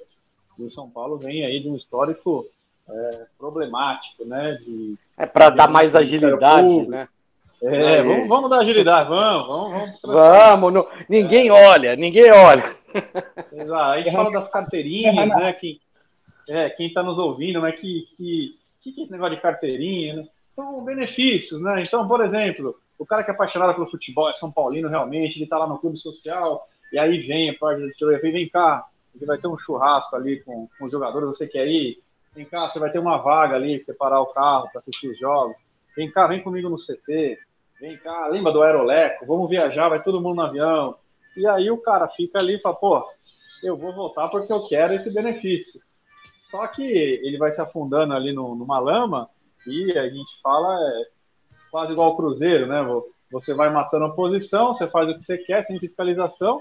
E 0.58 0.62
o 0.62 0.70
São 0.70 0.88
Paulo 0.88 1.18
vem 1.18 1.44
aí 1.44 1.60
de 1.60 1.68
um 1.68 1.76
histórico 1.76 2.46
é, 2.88 3.26
problemático, 3.36 4.24
né? 4.24 4.58
De, 4.64 4.96
é 5.16 5.26
para 5.26 5.50
dar 5.50 5.68
mais 5.68 5.94
agilidade, 5.94 6.88
né? 6.88 7.08
É, 7.60 8.02
vamos, 8.02 8.28
vamos 8.28 8.50
dar 8.50 8.60
agilidade, 8.60 9.08
vamos, 9.08 9.48
vamos, 9.48 9.70
vamos. 9.72 9.98
Vamos, 10.08 10.72
não, 10.72 10.86
ninguém 11.08 11.50
olha, 11.50 11.96
ninguém 11.96 12.30
olha. 12.30 12.76
Exato, 13.52 13.82
a 13.82 14.00
gente 14.00 14.12
fala 14.12 14.30
das 14.30 14.50
carteirinhas, 14.50 15.28
né? 15.28 15.52
Quem, 15.54 15.80
é, 16.48 16.70
quem 16.70 16.86
está 16.86 17.02
nos 17.02 17.18
ouvindo, 17.18 17.60
né? 17.60 17.72
Que, 17.72 18.08
que 18.16 18.57
que, 18.80 18.92
que 18.92 19.00
é 19.00 19.04
esse 19.04 19.12
negócio 19.12 19.36
de 19.36 19.42
carteirinha? 19.42 20.16
Né? 20.16 20.28
São 20.52 20.84
benefícios, 20.84 21.60
né? 21.60 21.82
Então, 21.82 22.06
por 22.06 22.24
exemplo, 22.24 22.78
o 22.98 23.06
cara 23.06 23.22
que 23.22 23.30
é 23.30 23.34
apaixonado 23.34 23.74
pelo 23.74 23.90
futebol, 23.90 24.28
é 24.28 24.34
São 24.34 24.50
Paulino 24.50 24.88
realmente, 24.88 25.36
ele 25.36 25.44
está 25.44 25.58
lá 25.58 25.66
no 25.66 25.78
clube 25.78 25.96
social, 25.96 26.66
e 26.92 26.98
aí 26.98 27.18
vem 27.26 27.50
a 27.50 27.54
parte 27.54 27.80
da 27.80 27.86
diretoria, 27.86 28.32
vem 28.32 28.48
cá, 28.48 28.86
você 29.14 29.26
vai 29.26 29.38
ter 29.38 29.48
um 29.48 29.58
churrasco 29.58 30.14
ali 30.16 30.40
com, 30.42 30.68
com 30.78 30.84
os 30.84 30.90
jogadores, 30.90 31.28
você 31.28 31.46
quer 31.46 31.66
ir? 31.66 32.02
Vem 32.34 32.44
cá, 32.44 32.68
você 32.68 32.78
vai 32.78 32.90
ter 32.90 32.98
uma 32.98 33.18
vaga 33.18 33.56
ali, 33.56 33.82
separar 33.82 34.20
o 34.20 34.26
carro 34.26 34.68
para 34.70 34.80
assistir 34.80 35.08
os 35.08 35.18
jogos. 35.18 35.56
Vem 35.96 36.10
cá, 36.10 36.26
vem 36.26 36.42
comigo 36.42 36.68
no 36.68 36.76
CT. 36.76 37.38
Vem 37.80 37.96
cá, 37.98 38.26
lembra 38.28 38.52
do 38.52 38.62
Aeroleco? 38.62 39.26
Vamos 39.26 39.48
viajar, 39.48 39.88
vai 39.88 40.02
todo 40.02 40.20
mundo 40.20 40.36
no 40.36 40.42
avião. 40.42 40.96
E 41.36 41.46
aí 41.46 41.70
o 41.70 41.78
cara 41.78 42.08
fica 42.08 42.38
ali 42.38 42.56
e 42.56 42.60
fala, 42.60 42.76
pô, 42.76 43.08
eu 43.62 43.76
vou 43.76 43.92
voltar 43.92 44.28
porque 44.28 44.52
eu 44.52 44.66
quero 44.68 44.94
esse 44.94 45.12
benefício. 45.12 45.80
Só 46.50 46.66
que 46.66 46.82
ele 46.82 47.36
vai 47.36 47.52
se 47.52 47.60
afundando 47.60 48.14
ali 48.14 48.32
no, 48.32 48.54
numa 48.54 48.78
lama 48.78 49.28
e 49.66 49.92
a 49.98 50.08
gente 50.08 50.40
fala 50.42 50.74
é, 50.80 51.06
quase 51.70 51.92
igual 51.92 52.10
o 52.10 52.16
Cruzeiro, 52.16 52.66
né? 52.66 52.80
Você 53.30 53.52
vai 53.52 53.70
matando 53.70 54.06
a 54.06 54.14
posição, 54.14 54.72
você 54.72 54.88
faz 54.88 55.10
o 55.10 55.18
que 55.18 55.24
você 55.24 55.36
quer, 55.36 55.62
sem 55.64 55.78
fiscalização, 55.78 56.58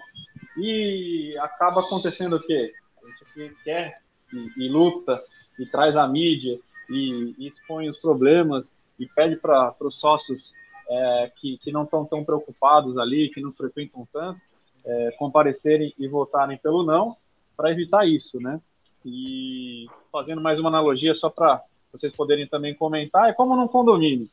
e 0.57 1.37
acaba 1.39 1.79
acontecendo 1.79 2.35
o 2.35 2.43
quê? 2.45 2.73
A 3.01 3.39
gente 3.39 3.63
quer 3.63 4.01
e, 4.33 4.65
e 4.65 4.69
luta, 4.69 5.23
e 5.57 5.65
traz 5.65 5.95
a 5.95 6.05
mídia, 6.05 6.59
e, 6.89 7.33
e 7.37 7.47
expõe 7.47 7.87
os 7.87 7.97
problemas, 7.97 8.75
e 8.99 9.05
pede 9.05 9.37
para 9.37 9.73
os 9.79 9.97
sócios 9.97 10.53
é, 10.89 11.31
que, 11.37 11.57
que 11.59 11.71
não 11.71 11.83
estão 11.83 12.03
tão 12.03 12.25
preocupados 12.25 12.97
ali, 12.97 13.29
que 13.29 13.39
não 13.39 13.53
frequentam 13.53 14.05
tanto, 14.11 14.41
é, 14.85 15.11
comparecerem 15.17 15.93
e 15.97 16.05
votarem 16.09 16.57
pelo 16.57 16.83
não, 16.83 17.15
para 17.55 17.71
evitar 17.71 18.05
isso, 18.05 18.41
né? 18.41 18.59
E 19.05 19.87
fazendo 20.11 20.41
mais 20.41 20.59
uma 20.59 20.69
analogia, 20.69 21.13
só 21.15 21.29
para 21.29 21.63
vocês 21.91 22.13
poderem 22.13 22.47
também 22.47 22.75
comentar, 22.75 23.29
é 23.29 23.33
como 23.33 23.55
num 23.55 23.67
condomínio. 23.67 24.29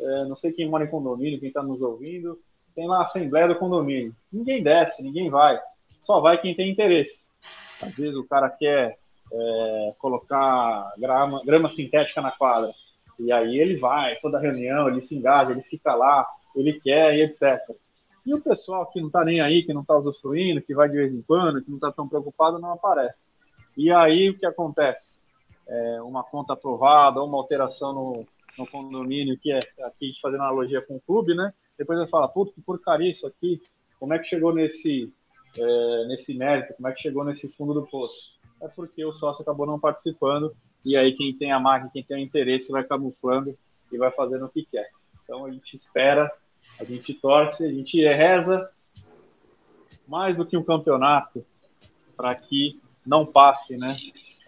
É, 0.00 0.24
não 0.24 0.36
sei 0.36 0.52
quem 0.52 0.68
mora 0.68 0.84
em 0.84 0.90
condomínio, 0.90 1.38
quem 1.38 1.48
está 1.48 1.62
nos 1.62 1.82
ouvindo, 1.82 2.38
tem 2.74 2.88
lá 2.88 2.98
a 2.98 3.04
assembleia 3.04 3.48
do 3.48 3.56
condomínio. 3.56 4.14
Ninguém 4.32 4.62
desce, 4.62 5.02
ninguém 5.02 5.30
vai. 5.30 5.58
Só 6.02 6.20
vai 6.20 6.40
quem 6.40 6.54
tem 6.54 6.70
interesse. 6.70 7.26
Às 7.80 7.94
vezes 7.94 8.16
o 8.16 8.26
cara 8.26 8.48
quer 8.48 8.98
é, 9.32 9.94
colocar 9.98 10.92
grama, 10.98 11.42
grama 11.44 11.70
sintética 11.70 12.20
na 12.20 12.32
quadra. 12.32 12.72
E 13.18 13.30
aí 13.30 13.58
ele 13.58 13.76
vai, 13.76 14.16
toda 14.16 14.40
reunião, 14.40 14.88
ele 14.88 15.02
se 15.02 15.16
engaja, 15.16 15.52
ele 15.52 15.62
fica 15.62 15.94
lá, 15.94 16.26
ele 16.54 16.80
quer 16.80 17.16
e 17.16 17.22
etc. 17.22 17.58
E 18.26 18.34
o 18.34 18.40
pessoal 18.40 18.86
que 18.86 19.00
não 19.00 19.08
está 19.08 19.24
nem 19.24 19.40
aí, 19.40 19.62
que 19.62 19.72
não 19.72 19.82
está 19.82 19.96
usufruindo, 19.96 20.62
que 20.62 20.74
vai 20.74 20.88
de 20.88 20.96
vez 20.96 21.12
em 21.12 21.22
quando, 21.22 21.62
que 21.62 21.68
não 21.68 21.76
está 21.76 21.92
tão 21.92 22.08
preocupado, 22.08 22.58
não 22.58 22.72
aparece. 22.72 23.24
E 23.76 23.90
aí 23.90 24.30
o 24.30 24.38
que 24.38 24.46
acontece? 24.46 25.18
É 25.66 26.02
uma 26.02 26.22
conta 26.22 26.52
aprovada, 26.52 27.22
uma 27.22 27.38
alteração 27.38 27.92
no, 27.92 28.24
no 28.58 28.66
condomínio, 28.66 29.38
que 29.38 29.50
é 29.50 29.60
aqui 29.84 30.12
fazendo 30.20 30.42
analogia 30.42 30.82
com 30.82 30.96
o 30.96 31.00
clube, 31.00 31.34
né? 31.34 31.52
Depois 31.76 31.98
ele 31.98 32.08
fala, 32.08 32.28
putz, 32.28 32.54
que 32.54 32.60
porcaria 32.60 33.10
isso 33.10 33.26
aqui, 33.26 33.60
como 33.98 34.14
é 34.14 34.18
que 34.18 34.28
chegou 34.28 34.54
nesse, 34.54 35.12
é, 35.58 36.06
nesse 36.06 36.34
mérito, 36.34 36.74
como 36.74 36.88
é 36.88 36.92
que 36.92 37.02
chegou 37.02 37.24
nesse 37.24 37.48
fundo 37.52 37.74
do 37.74 37.86
poço? 37.86 38.34
É 38.62 38.68
porque 38.68 39.04
o 39.04 39.12
sócio 39.12 39.42
acabou 39.42 39.66
não 39.66 39.80
participando, 39.80 40.54
e 40.84 40.96
aí 40.96 41.12
quem 41.12 41.34
tem 41.36 41.50
a 41.50 41.58
máquina, 41.58 41.90
quem 41.92 42.04
tem 42.04 42.18
o 42.18 42.20
interesse, 42.20 42.70
vai 42.70 42.84
camuflando 42.84 43.56
e 43.90 43.98
vai 43.98 44.10
fazendo 44.10 44.44
o 44.44 44.48
que 44.48 44.64
quer. 44.64 44.88
Então 45.22 45.46
a 45.46 45.50
gente 45.50 45.74
espera, 45.74 46.30
a 46.78 46.84
gente 46.84 47.14
torce, 47.14 47.64
a 47.64 47.72
gente 47.72 47.98
reza 48.00 48.70
mais 50.06 50.36
do 50.36 50.44
que 50.46 50.56
um 50.56 50.62
campeonato 50.62 51.44
para 52.16 52.34
que 52.34 52.80
não 53.06 53.24
passe 53.24 53.76
né, 53.76 53.96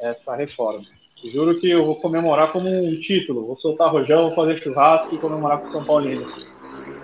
essa 0.00 0.34
reforma. 0.34 0.84
Juro 1.24 1.58
que 1.58 1.68
eu 1.68 1.84
vou 1.84 1.96
comemorar 1.96 2.52
como 2.52 2.68
um 2.68 2.98
título. 3.00 3.46
Vou 3.46 3.56
soltar 3.56 3.90
rojão, 3.90 4.26
vou 4.26 4.34
fazer 4.34 4.62
churrasco 4.62 5.14
e 5.14 5.18
comemorar 5.18 5.60
com 5.60 5.68
São 5.70 5.84
Paulinos. 5.84 6.46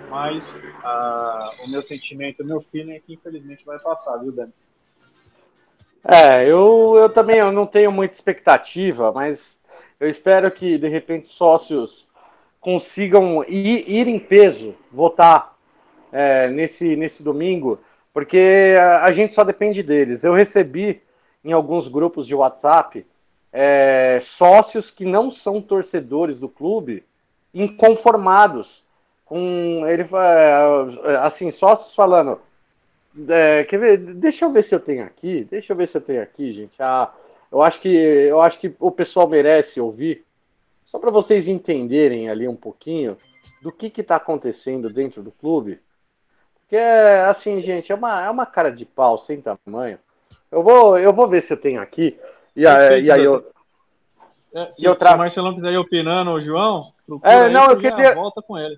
Mas 0.09 0.67
ah, 0.83 1.51
o 1.65 1.69
meu 1.69 1.81
sentimento, 1.81 2.43
o 2.43 2.45
meu 2.45 2.61
feeling 2.61 2.93
é 2.93 2.99
que 2.99 3.13
infelizmente 3.13 3.65
vai 3.65 3.79
passar, 3.79 4.17
viu, 4.17 4.31
Dani? 4.31 4.53
É, 6.05 6.43
eu, 6.43 6.95
eu 6.97 7.09
também 7.09 7.37
eu 7.37 7.51
não 7.51 7.65
tenho 7.65 7.91
muita 7.91 8.13
expectativa, 8.13 9.11
mas 9.11 9.59
eu 9.99 10.09
espero 10.09 10.51
que 10.51 10.77
de 10.77 10.87
repente 10.87 11.27
sócios 11.27 12.07
consigam 12.59 13.43
ir, 13.45 13.89
ir 13.89 14.07
em 14.07 14.19
peso, 14.19 14.75
votar 14.91 15.57
é, 16.11 16.49
nesse, 16.49 16.95
nesse 16.95 17.23
domingo, 17.23 17.79
porque 18.13 18.75
a, 18.77 19.05
a 19.05 19.11
gente 19.11 19.33
só 19.33 19.43
depende 19.43 19.81
deles. 19.81 20.23
Eu 20.23 20.33
recebi 20.33 21.01
em 21.43 21.51
alguns 21.51 21.87
grupos 21.87 22.27
de 22.27 22.35
WhatsApp 22.35 23.05
é, 23.53 24.19
sócios 24.19 24.89
que 24.89 25.05
não 25.05 25.29
são 25.29 25.61
torcedores 25.61 26.39
do 26.39 26.49
clube, 26.49 27.03
inconformados 27.53 28.83
com 29.23 29.83
ele, 29.87 30.03
é, 30.11 31.15
assim, 31.17 31.51
sócios 31.51 31.95
falando, 31.95 32.39
é, 33.29 33.63
quer 33.65 33.77
ver, 33.77 33.97
deixa 33.97 34.45
eu 34.45 34.51
ver 34.51 34.63
se 34.63 34.73
eu 34.73 34.79
tenho 34.79 35.03
aqui, 35.03 35.47
deixa 35.49 35.71
eu 35.71 35.77
ver 35.77 35.87
se 35.87 35.95
eu 35.95 36.01
tenho 36.01 36.23
aqui, 36.23 36.51
gente. 36.51 36.73
Ah, 36.79 37.13
eu 37.51 37.61
acho 37.61 37.79
que 37.79 37.89
eu 37.89 38.41
acho 38.41 38.59
que 38.59 38.73
o 38.79 38.89
pessoal 38.89 39.27
merece 39.27 39.79
ouvir, 39.79 40.25
só 40.83 40.97
para 40.97 41.11
vocês 41.11 41.47
entenderem 41.47 42.29
ali 42.29 42.47
um 42.47 42.55
pouquinho 42.55 43.15
do 43.61 43.71
que 43.71 44.01
está 44.01 44.15
acontecendo 44.15 44.91
dentro 44.91 45.21
do 45.21 45.31
clube. 45.31 45.79
Porque, 46.55 46.75
assim, 46.75 47.61
gente, 47.61 47.91
é 47.91 47.95
uma, 47.95 48.25
é 48.25 48.29
uma 48.29 48.47
cara 48.47 48.71
de 48.71 48.83
pau 48.83 49.17
sem 49.17 49.39
tamanho. 49.39 49.99
Eu 50.53 50.63
vou, 50.63 50.97
eu 50.97 51.11
vou 51.11 51.27
ver 51.27 51.41
se 51.41 51.53
eu 51.53 51.57
tenho 51.57 51.81
aqui. 51.81 52.17
E, 52.55 52.65
a, 52.65 52.97
e 52.97 53.11
aí 53.11 53.23
eu. 53.23 53.45
É, 54.53 54.71
se, 54.71 54.83
e 54.83 54.85
eu 54.85 54.95
tra... 54.95 55.09
se 55.09 55.15
o 55.15 55.17
Marcelão 55.17 55.55
quiser 55.55 55.73
ir 55.73 55.77
opinando, 55.77 56.31
o 56.31 56.41
João, 56.41 56.93
é, 57.23 57.49
não, 57.49 57.71
eu 57.71 57.77
queria... 57.77 58.13
volta 58.13 58.41
com 58.41 58.57
ele. 58.57 58.77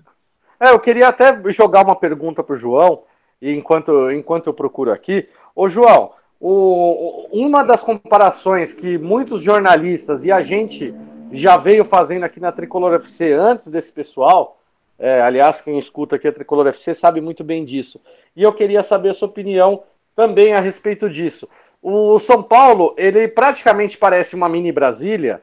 É, 0.58 0.70
eu 0.70 0.80
queria 0.80 1.08
até 1.08 1.38
jogar 1.52 1.84
uma 1.84 1.94
pergunta 1.94 2.42
para 2.42 2.54
o 2.54 2.58
João, 2.58 3.02
e 3.40 3.52
enquanto, 3.52 4.10
enquanto 4.10 4.46
eu 4.46 4.54
procuro 4.54 4.90
aqui. 4.90 5.28
Ô, 5.54 5.68
João, 5.68 6.12
o, 6.40 7.28
uma 7.30 7.62
das 7.62 7.82
comparações 7.82 8.72
que 8.72 8.96
muitos 8.96 9.42
jornalistas 9.42 10.24
e 10.24 10.32
a 10.32 10.40
gente 10.40 10.94
já 11.32 11.56
veio 11.56 11.84
fazendo 11.84 12.24
aqui 12.24 12.40
na 12.40 12.52
Tricolor 12.52 12.94
FC 12.94 13.32
antes 13.32 13.68
desse 13.68 13.92
pessoal, 13.92 14.58
é, 14.98 15.20
aliás, 15.20 15.60
quem 15.60 15.78
escuta 15.78 16.16
aqui 16.16 16.26
a 16.26 16.32
Tricolor 16.32 16.66
FC 16.68 16.94
sabe 16.94 17.20
muito 17.20 17.44
bem 17.44 17.64
disso. 17.64 18.00
E 18.34 18.42
eu 18.42 18.52
queria 18.52 18.82
saber 18.82 19.10
a 19.10 19.14
sua 19.14 19.28
opinião 19.28 19.82
também 20.14 20.54
a 20.54 20.60
respeito 20.60 21.10
disso. 21.10 21.48
O 21.82 22.18
São 22.18 22.42
Paulo, 22.42 22.94
ele 22.96 23.28
praticamente 23.28 23.96
parece 23.96 24.34
uma 24.34 24.48
mini 24.48 24.72
Brasília, 24.72 25.42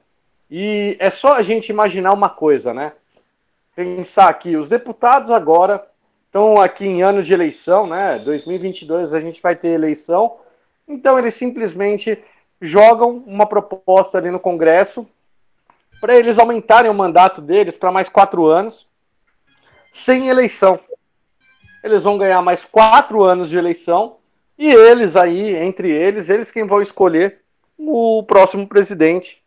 e 0.49 0.95
é 0.99 1.09
só 1.09 1.35
a 1.35 1.41
gente 1.41 1.69
imaginar 1.69 2.13
uma 2.13 2.29
coisa, 2.29 2.73
né? 2.73 2.93
Pensar 3.75 4.31
que 4.33 4.55
os 4.55 4.69
deputados 4.69 5.31
agora 5.31 5.83
estão 6.27 6.59
aqui 6.59 6.85
em 6.85 7.01
ano 7.01 7.23
de 7.23 7.33
eleição, 7.33 7.87
né? 7.87 8.19
2022 8.19 9.13
a 9.13 9.19
gente 9.19 9.41
vai 9.41 9.55
ter 9.55 9.69
eleição, 9.69 10.37
então 10.87 11.17
eles 11.17 11.35
simplesmente 11.35 12.21
jogam 12.61 13.23
uma 13.25 13.45
proposta 13.45 14.17
ali 14.17 14.29
no 14.29 14.39
Congresso 14.39 15.07
para 15.99 16.15
eles 16.15 16.37
aumentarem 16.37 16.91
o 16.91 16.93
mandato 16.93 17.41
deles 17.41 17.75
para 17.75 17.91
mais 17.91 18.09
quatro 18.09 18.45
anos, 18.45 18.87
sem 19.91 20.27
eleição. 20.27 20.79
Eles 21.83 22.03
vão 22.03 22.17
ganhar 22.17 22.41
mais 22.41 22.65
quatro 22.65 23.23
anos 23.23 23.49
de 23.49 23.57
eleição 23.57 24.17
e 24.57 24.69
eles 24.69 25.15
aí, 25.15 25.55
entre 25.55 25.91
eles, 25.91 26.29
eles 26.29 26.51
quem 26.51 26.65
vão 26.65 26.81
escolher 26.81 27.41
o 27.77 28.23
próximo 28.23 28.67
presidente. 28.67 29.41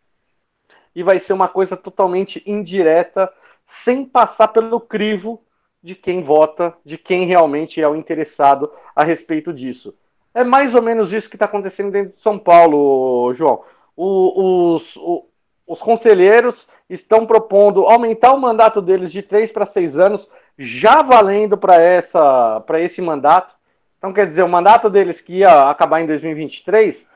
E 0.95 1.03
vai 1.03 1.19
ser 1.19 1.33
uma 1.33 1.47
coisa 1.47 1.77
totalmente 1.77 2.41
indireta, 2.45 3.31
sem 3.63 4.05
passar 4.05 4.49
pelo 4.49 4.79
crivo 4.79 5.41
de 5.81 5.95
quem 5.95 6.21
vota, 6.21 6.75
de 6.83 6.97
quem 6.97 7.25
realmente 7.25 7.81
é 7.81 7.87
o 7.87 7.95
interessado 7.95 8.71
a 8.95 9.03
respeito 9.03 9.53
disso. 9.53 9.95
É 10.33 10.43
mais 10.43 10.75
ou 10.75 10.81
menos 10.81 11.13
isso 11.13 11.29
que 11.29 11.35
está 11.35 11.45
acontecendo 11.45 11.91
dentro 11.91 12.11
de 12.11 12.19
São 12.19 12.37
Paulo, 12.37 13.33
João. 13.33 13.63
O, 13.95 14.73
os, 14.75 14.95
o, 14.97 15.25
os 15.65 15.81
conselheiros 15.81 16.67
estão 16.89 17.25
propondo 17.25 17.85
aumentar 17.85 18.33
o 18.33 18.39
mandato 18.39 18.81
deles 18.81 19.11
de 19.11 19.21
três 19.21 19.51
para 19.51 19.65
seis 19.65 19.97
anos, 19.97 20.29
já 20.57 21.01
valendo 21.01 21.57
para 21.57 22.79
esse 22.79 23.01
mandato. 23.01 23.56
Então, 23.97 24.13
quer 24.13 24.27
dizer, 24.27 24.43
o 24.43 24.49
mandato 24.49 24.89
deles 24.89 25.19
que 25.19 25.37
ia 25.37 25.69
acabar 25.69 26.01
em 26.01 26.05
2023, 26.05 27.07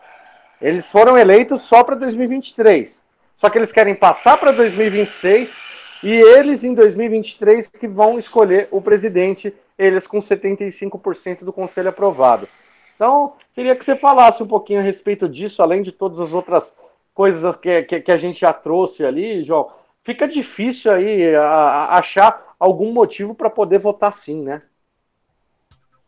eles 0.61 0.89
foram 0.89 1.17
eleitos 1.17 1.61
só 1.61 1.83
para 1.83 1.95
2023. 1.95 3.01
Só 3.37 3.49
que 3.49 3.57
eles 3.57 3.71
querem 3.71 3.95
passar 3.95 4.37
para 4.37 4.51
2026 4.51 5.57
e 6.03 6.11
eles 6.11 6.63
em 6.63 6.73
2023 6.73 7.67
que 7.67 7.87
vão 7.87 8.17
escolher 8.17 8.67
o 8.71 8.81
presidente, 8.81 9.53
eles 9.77 10.07
com 10.07 10.17
75% 10.17 11.43
do 11.43 11.53
conselho 11.53 11.89
aprovado. 11.89 12.47
Então, 12.95 13.33
queria 13.53 13.75
que 13.75 13.83
você 13.83 13.95
falasse 13.95 14.41
um 14.41 14.47
pouquinho 14.47 14.79
a 14.79 14.83
respeito 14.83 15.27
disso, 15.27 15.61
além 15.61 15.81
de 15.81 15.91
todas 15.91 16.19
as 16.19 16.33
outras 16.33 16.75
coisas 17.13 17.55
que, 17.55 17.83
que, 17.83 17.99
que 18.01 18.11
a 18.11 18.17
gente 18.17 18.39
já 18.39 18.53
trouxe 18.53 19.03
ali, 19.05 19.43
João. 19.43 19.71
Fica 20.03 20.27
difícil 20.27 20.91
aí 20.91 21.35
a, 21.35 21.43
a 21.43 21.99
achar 21.99 22.55
algum 22.59 22.91
motivo 22.91 23.35
para 23.35 23.49
poder 23.49 23.77
votar 23.79 24.13
sim, 24.13 24.41
né? 24.41 24.61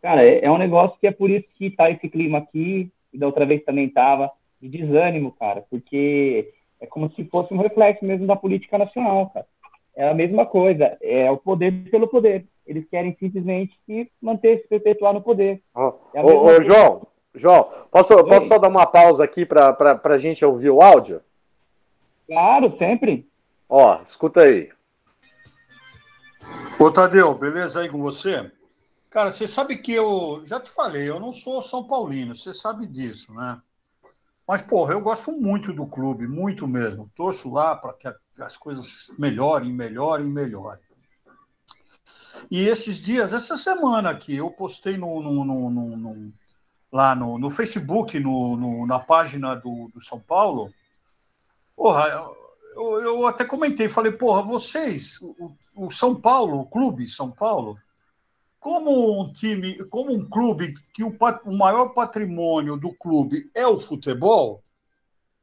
Cara, 0.03 0.21
é, 0.21 0.43
é, 0.43 0.51
um 0.51 0.57
negócio 0.57 0.97
que 0.99 1.07
é 1.07 1.11
por 1.11 1.29
isso 1.29 1.47
que 1.55 1.71
tá 1.71 1.89
esse 1.89 2.09
clima 2.09 2.39
aqui, 2.39 2.91
e 3.13 3.17
da 3.17 3.25
outra 3.25 3.45
vez 3.45 3.63
também 3.63 3.87
tava, 3.87 4.29
de 4.61 4.67
desânimo, 4.67 5.31
cara, 5.31 5.63
porque 5.69 6.51
é 6.81 6.85
como 6.85 7.09
se 7.11 7.23
fosse 7.23 7.53
um 7.53 7.57
reflexo 7.57 8.03
mesmo 8.03 8.27
da 8.27 8.35
política 8.35 8.77
nacional, 8.77 9.29
cara. 9.29 9.45
É 9.95 10.09
a 10.09 10.13
mesma 10.13 10.45
coisa, 10.45 10.97
é 11.01 11.31
o 11.31 11.37
poder 11.37 11.89
pelo 11.89 12.09
poder. 12.09 12.45
Eles 12.67 12.85
querem 12.89 13.15
simplesmente 13.17 13.79
se 13.85 14.11
manter, 14.21 14.61
se 14.61 14.67
perpetuar 14.67 15.13
no 15.13 15.21
poder. 15.21 15.61
Oh, 15.73 15.93
é 16.13 16.21
ô, 16.21 16.47
ô 16.47 16.61
João, 16.61 17.07
João, 17.33 17.69
posso, 17.89 18.21
posso 18.25 18.47
só 18.47 18.57
dar 18.57 18.67
uma 18.67 18.85
pausa 18.85 19.23
aqui 19.23 19.45
para 19.45 20.01
a 20.03 20.17
gente 20.17 20.43
ouvir 20.43 20.69
o 20.69 20.81
áudio? 20.81 21.21
Claro, 22.27 22.75
sempre. 22.77 23.25
Ó, 23.69 24.01
escuta 24.01 24.41
aí. 24.41 24.69
Ô, 26.77 26.91
Tadeu, 26.91 27.33
beleza 27.35 27.79
aí 27.79 27.87
com 27.87 27.99
você? 27.99 28.51
Cara, 29.13 29.29
você 29.29 29.47
sabe 29.47 29.77
que 29.77 29.93
eu 29.93 30.41
já 30.43 30.59
te 30.59 30.71
falei, 30.71 31.07
eu 31.07 31.19
não 31.19 31.31
sou 31.31 31.61
São 31.61 31.83
Paulino, 31.83 32.35
você 32.35 32.51
sabe 32.51 32.87
disso, 32.87 33.31
né? 33.31 33.61
Mas, 34.47 34.63
porra, 34.63 34.93
eu 34.93 35.01
gosto 35.01 35.31
muito 35.31 35.71
do 35.71 35.85
clube, 35.85 36.27
muito 36.27 36.67
mesmo. 36.67 37.11
Torço 37.15 37.47
lá 37.47 37.75
para 37.75 37.93
que 37.93 38.07
as 38.41 38.57
coisas 38.57 39.11
melhorem, 39.15 39.71
melhorem, 39.71 40.25
melhorem. 40.25 40.83
E 42.49 42.67
esses 42.67 42.97
dias, 42.97 43.33
essa 43.33 43.55
semana 43.55 44.09
aqui, 44.09 44.35
eu 44.35 44.49
postei 44.49 44.97
no, 44.97 45.21
no, 45.21 45.45
no, 45.45 45.69
no 45.69 46.33
lá 46.91 47.13
no, 47.13 47.51
Facebook, 47.51 48.19
na 48.87 48.97
página 48.97 49.53
do, 49.53 49.91
do 49.93 50.01
São 50.03 50.19
Paulo. 50.19 50.73
Porra, 51.75 52.07
eu, 52.73 52.99
eu 52.99 53.27
até 53.27 53.45
comentei, 53.45 53.87
falei, 53.87 54.11
porra, 54.11 54.41
vocês, 54.41 55.19
o, 55.21 55.55
o 55.75 55.91
São 55.91 56.19
Paulo, 56.19 56.61
o 56.61 56.65
clube 56.65 57.07
São 57.07 57.29
Paulo, 57.29 57.77
como 58.63 59.21
um 59.21 59.33
time, 59.33 59.83
como 59.89 60.13
um 60.13 60.25
clube 60.25 60.73
que 60.93 61.03
o, 61.03 61.13
o 61.43 61.51
maior 61.51 61.89
patrimônio 61.89 62.77
do 62.77 62.93
clube 62.93 63.51
é 63.53 63.67
o 63.67 63.77
futebol, 63.77 64.63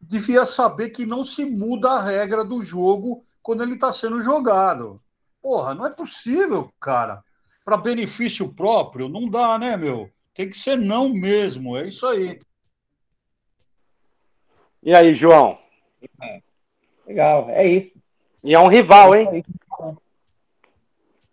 devia 0.01 0.47
saber 0.47 0.89
que 0.89 1.05
não 1.05 1.23
se 1.23 1.45
muda 1.45 1.91
a 1.91 2.03
regra 2.03 2.43
do 2.43 2.63
jogo 2.63 3.23
quando 3.43 3.63
ele 3.63 3.75
está 3.75 3.93
sendo 3.93 4.23
jogado. 4.23 5.03
Porra, 5.43 5.75
não 5.75 5.85
é 5.85 5.91
possível, 5.91 6.73
cara. 6.81 7.23
Para 7.63 7.77
benefício 7.77 8.51
próprio, 8.55 9.07
não 9.07 9.29
dá, 9.29 9.59
né, 9.59 9.77
meu? 9.77 10.11
Tem 10.33 10.49
que 10.49 10.57
ser 10.57 10.79
não 10.79 11.11
mesmo, 11.11 11.77
é 11.77 11.89
isso 11.89 12.07
aí. 12.07 12.41
E 14.83 14.95
aí, 14.95 15.13
João? 15.13 15.59
É. 16.23 16.41
Legal, 17.07 17.51
é 17.51 17.69
isso. 17.69 17.93
E 18.43 18.55
é 18.55 18.59
um 18.59 18.69
rival, 18.69 19.15
hein? 19.15 19.45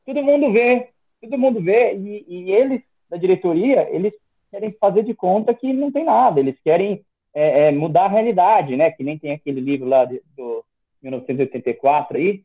Todo 0.05 0.21
mundo 0.21 0.51
vê, 0.51 0.91
todo 1.21 1.37
mundo 1.37 1.61
vê, 1.61 1.95
e, 1.95 2.25
e, 2.27 2.51
eles, 2.51 2.81
da 3.09 3.17
diretoria, 3.17 3.87
eles 3.91 4.13
querem 4.51 4.71
fazer 4.79 5.03
de 5.03 5.13
conta 5.13 5.53
que 5.53 5.71
não 5.73 5.91
tem 5.91 6.05
nada, 6.05 6.39
eles 6.39 6.59
querem 6.63 7.03
é, 7.33 7.67
é, 7.67 7.71
mudar 7.71 8.05
a 8.05 8.09
realidade, 8.09 8.75
né? 8.75 8.91
Que 8.91 9.03
nem 9.03 9.17
tem 9.17 9.31
aquele 9.31 9.59
livro 9.59 9.87
lá 9.87 10.05
de, 10.05 10.21
do 10.35 10.63
1984 11.01 12.17
aí, 12.17 12.43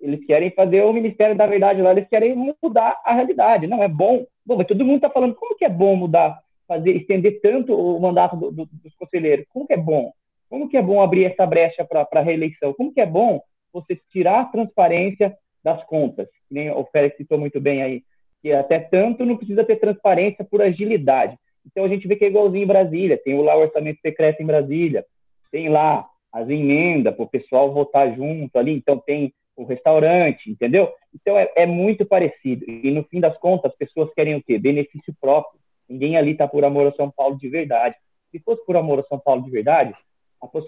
eles 0.00 0.24
querem 0.26 0.50
fazer 0.50 0.82
o 0.82 0.92
Ministério 0.92 1.36
da 1.36 1.46
Verdade 1.46 1.80
lá, 1.80 1.92
eles 1.92 2.08
querem 2.08 2.34
mudar 2.62 3.00
a 3.04 3.14
realidade. 3.14 3.66
Não 3.66 3.82
é 3.82 3.88
bom. 3.88 4.26
Bom, 4.44 4.56
mas 4.56 4.66
todo 4.66 4.84
mundo 4.84 4.96
está 4.96 5.10
falando 5.10 5.34
como 5.36 5.54
que 5.54 5.64
é 5.64 5.68
bom 5.68 5.94
mudar, 5.94 6.40
fazer, 6.66 6.96
estender 6.96 7.40
tanto 7.40 7.72
o 7.72 8.00
mandato 8.00 8.36
do, 8.36 8.50
do, 8.50 8.66
dos 8.66 8.94
conselheiros. 8.96 9.46
Como 9.52 9.66
que 9.66 9.74
é 9.74 9.76
bom? 9.76 10.12
Como 10.50 10.68
que 10.68 10.76
é 10.76 10.82
bom 10.82 11.00
abrir 11.00 11.24
essa 11.24 11.46
brecha 11.46 11.84
para 11.84 12.08
a 12.12 12.20
reeleição? 12.20 12.74
Como 12.74 12.92
que 12.92 13.00
é 13.00 13.06
bom 13.06 13.40
você 13.72 13.98
tirar 14.10 14.40
a 14.40 14.44
transparência 14.46 15.36
das 15.62 15.84
contas? 15.84 16.28
Nem 16.50 16.70
o 16.70 16.84
Félix 16.86 17.16
citou 17.16 17.38
muito 17.38 17.60
bem 17.60 17.82
aí 17.82 18.02
que 18.42 18.52
até 18.52 18.80
tanto 18.80 19.24
não 19.24 19.36
precisa 19.36 19.64
ter 19.64 19.76
transparência 19.76 20.44
por 20.44 20.60
agilidade. 20.60 21.38
Então 21.64 21.84
a 21.84 21.88
gente 21.88 22.08
vê 22.08 22.16
que 22.16 22.24
é 22.24 22.28
igualzinho 22.28 22.64
em 22.64 22.66
Brasília, 22.66 23.16
tem 23.16 23.40
lá 23.40 23.56
o 23.56 23.60
orçamento 23.60 24.00
secreto 24.00 24.42
em 24.42 24.46
Brasília, 24.46 25.06
tem 25.52 25.68
lá 25.68 26.06
as 26.32 26.48
emendas 26.48 27.14
para 27.14 27.24
o 27.24 27.28
pessoal 27.28 27.72
votar 27.72 28.12
junto 28.16 28.58
ali, 28.58 28.72
então 28.72 28.98
tem 28.98 29.32
o 29.54 29.64
restaurante, 29.64 30.50
entendeu? 30.50 30.90
Então 31.14 31.38
é, 31.38 31.50
é, 31.54 31.66
muito 31.66 32.04
parecido. 32.04 32.64
E 32.68 32.90
no 32.90 33.04
fim 33.04 33.20
das 33.20 33.36
contas, 33.38 33.70
as 33.70 33.78
pessoas 33.78 34.12
querem 34.14 34.34
o 34.34 34.42
quê? 34.42 34.58
Benefício 34.58 35.14
próprio. 35.20 35.60
Ninguém 35.88 36.16
ali 36.16 36.32
está 36.32 36.48
por 36.48 36.64
amor 36.64 36.88
a 36.88 36.92
São 36.92 37.10
Paulo 37.10 37.38
de 37.38 37.48
verdade. 37.48 37.94
Se 38.30 38.40
fosse 38.40 38.64
por 38.64 38.76
amor 38.76 38.98
a 38.98 39.04
São 39.04 39.20
Paulo 39.20 39.42
de 39.42 39.50
verdade, 39.50 39.94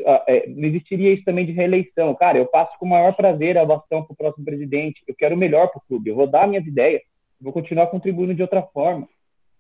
a, 0.07 0.25
é, 0.29 0.49
existiria 0.49 1.13
isso 1.13 1.25
também 1.25 1.47
de 1.47 1.53
reeleição. 1.53 2.15
Cara, 2.15 2.39
eu 2.39 2.47
passo 2.47 2.79
com 2.79 2.87
o 2.87 2.89
maior 2.89 3.15
prazer 3.15 3.59
a 3.59 3.65
bastão 3.65 4.05
para 4.05 4.13
o 4.13 4.17
próximo 4.17 4.45
presidente. 4.45 5.03
Eu 5.07 5.15
quero 5.15 5.35
o 5.35 5.39
melhor 5.39 5.69
para 5.69 5.79
o 5.79 5.83
clube. 5.89 6.11
Eu 6.11 6.17
vou 6.17 6.27
dar 6.27 6.47
minhas 6.47 6.67
ideias 6.67 7.03
vou 7.45 7.53
continuar 7.53 7.89
contribuindo 7.89 8.35
de 8.35 8.43
outra 8.43 8.63
forma. 8.63 9.09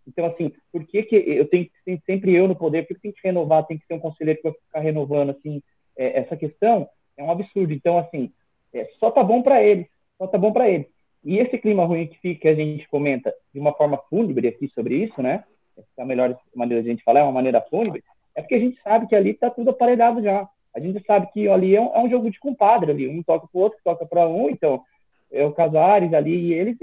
Então, 0.06 0.26
assim, 0.26 0.52
por 0.72 0.84
que, 0.86 1.02
que 1.02 1.16
eu 1.16 1.48
tenho 1.48 1.66
que 1.66 2.00
sempre 2.04 2.34
eu 2.34 2.48
no 2.48 2.56
poder? 2.56 2.86
Por 2.86 2.96
que 2.96 3.02
tem 3.02 3.12
que 3.12 3.20
renovar? 3.22 3.66
Tem 3.66 3.78
que 3.78 3.86
ser 3.86 3.94
um 3.94 4.00
conselheiro 4.00 4.40
que 4.40 4.48
vai 4.48 4.52
ficar 4.52 4.80
renovando, 4.80 5.30
assim, 5.30 5.62
é, 5.96 6.20
essa 6.20 6.36
questão 6.36 6.88
é 7.16 7.22
um 7.22 7.30
absurdo. 7.30 7.72
Então, 7.72 7.98
assim, 7.98 8.32
é, 8.72 8.90
só 8.98 9.10
tá 9.10 9.22
bom 9.22 9.42
para 9.42 9.62
eles, 9.62 9.86
só 10.18 10.26
tá 10.26 10.36
bom 10.36 10.52
para 10.52 10.68
eles. 10.68 10.86
E 11.22 11.38
esse 11.38 11.56
clima 11.56 11.84
ruim 11.84 12.06
que 12.06 12.18
fica, 12.18 12.40
que 12.42 12.48
a 12.48 12.54
gente 12.54 12.86
comenta 12.88 13.32
de 13.52 13.58
uma 13.58 13.72
forma 13.72 13.96
fúnebre 14.10 14.48
aqui 14.48 14.68
sobre 14.74 14.96
isso, 14.96 15.22
né? 15.22 15.44
Essa 15.76 15.88
é 15.98 16.02
a 16.02 16.06
melhor 16.06 16.38
maneira 16.54 16.82
de 16.82 16.88
a 16.88 16.92
gente 16.92 17.04
falar, 17.04 17.20
é 17.20 17.22
uma 17.22 17.32
maneira 17.32 17.62
fúnebre, 17.62 18.04
é 18.35 18.40
porque 18.40 18.55
a 18.55 18.61
gente 18.61 18.81
sabe 18.82 19.06
que 19.06 19.15
ali 19.15 19.35
tá 19.35 19.51
tudo 19.51 19.70
aparelhado 19.70 20.23
já. 20.23 20.48
A 20.74 20.81
gente 20.81 21.05
sabe 21.06 21.28
que 21.32 21.48
ali 21.48 21.77
é 21.77 21.81
um, 21.81 21.94
é 21.94 22.01
um 22.01 22.11
jogo 22.11 22.31
de 22.31 22.39
compadre 22.40 22.90
ali, 22.90 23.09
um 23.09 23.23
toca 23.23 23.47
pro 23.47 23.61
outro, 23.61 23.78
toca 23.85 24.05
para 24.05 24.27
um, 24.27 24.51
então 24.51 24.82
é 25.31 25.44
o 25.44 25.52
Casares 25.52 26.12
ali 26.12 26.48
e 26.48 26.52
eles 26.52 26.77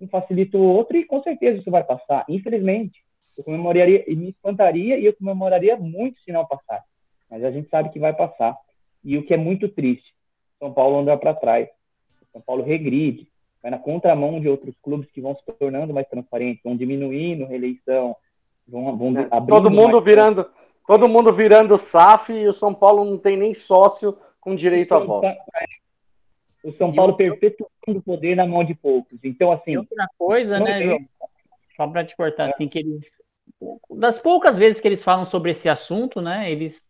um 0.00 0.08
facilita 0.08 0.56
o 0.56 0.62
outro 0.62 0.96
e 0.96 1.04
com 1.04 1.22
certeza 1.22 1.58
isso 1.58 1.70
vai 1.70 1.84
passar. 1.84 2.24
Infelizmente, 2.28 3.02
eu 3.36 3.44
comemoraria, 3.44 4.04
e 4.06 4.14
me 4.14 4.30
espantaria 4.30 4.98
e 4.98 5.06
eu 5.06 5.14
comemoraria 5.14 5.76
muito 5.76 6.20
se 6.20 6.32
não 6.32 6.44
passar. 6.46 6.82
Mas 7.30 7.44
a 7.44 7.50
gente 7.50 7.68
sabe 7.68 7.90
que 7.90 7.98
vai 7.98 8.12
passar. 8.12 8.56
E 9.02 9.16
o 9.16 9.24
que 9.24 9.32
é 9.32 9.36
muito 9.36 9.68
triste, 9.68 10.14
São 10.58 10.72
Paulo 10.72 10.98
anda 10.98 11.16
para 11.16 11.34
trás. 11.34 11.68
São 12.32 12.40
Paulo 12.40 12.62
regride, 12.62 13.26
vai 13.62 13.70
na 13.70 13.78
contramão 13.78 14.40
de 14.40 14.48
outros 14.48 14.74
clubes 14.82 15.10
que 15.10 15.20
vão 15.20 15.34
se 15.34 15.42
tornando 15.58 15.92
mais 15.92 16.08
transparentes, 16.08 16.62
vão 16.62 16.76
diminuindo 16.76 17.44
a 17.44 17.48
reeleição, 17.48 18.14
vão, 18.68 18.96
vão 18.96 19.18
é, 19.18 19.28
todo 19.48 19.70
mundo 19.70 20.00
virando, 20.00 20.46
todo 20.90 21.08
mundo 21.08 21.32
virando 21.32 21.78
SAF 21.78 22.32
e 22.32 22.48
o 22.48 22.52
São 22.52 22.74
Paulo 22.74 23.04
não 23.04 23.16
tem 23.16 23.36
nem 23.36 23.54
sócio 23.54 24.18
com 24.40 24.56
direito 24.56 24.92
a 24.92 24.98
voto. 24.98 25.28
O 26.64 26.72
São 26.72 26.92
Paulo 26.92 27.16
perpetuando 27.16 27.70
o 27.86 28.02
poder 28.02 28.34
na 28.34 28.44
mão 28.44 28.64
de 28.64 28.74
poucos. 28.74 29.16
Então, 29.22 29.52
assim. 29.52 29.76
outra 29.76 30.08
coisa, 30.18 30.58
né, 30.58 30.82
João? 30.82 30.98
Só 31.76 31.86
para 31.86 32.04
te 32.04 32.16
cortar, 32.16 32.48
é. 32.48 32.50
assim, 32.50 32.66
que 32.66 32.80
eles. 32.80 33.08
Das 33.88 34.18
poucas 34.18 34.58
vezes 34.58 34.80
que 34.80 34.88
eles 34.88 35.04
falam 35.04 35.24
sobre 35.24 35.52
esse 35.52 35.68
assunto, 35.68 36.20
né, 36.20 36.50
eles 36.50 36.84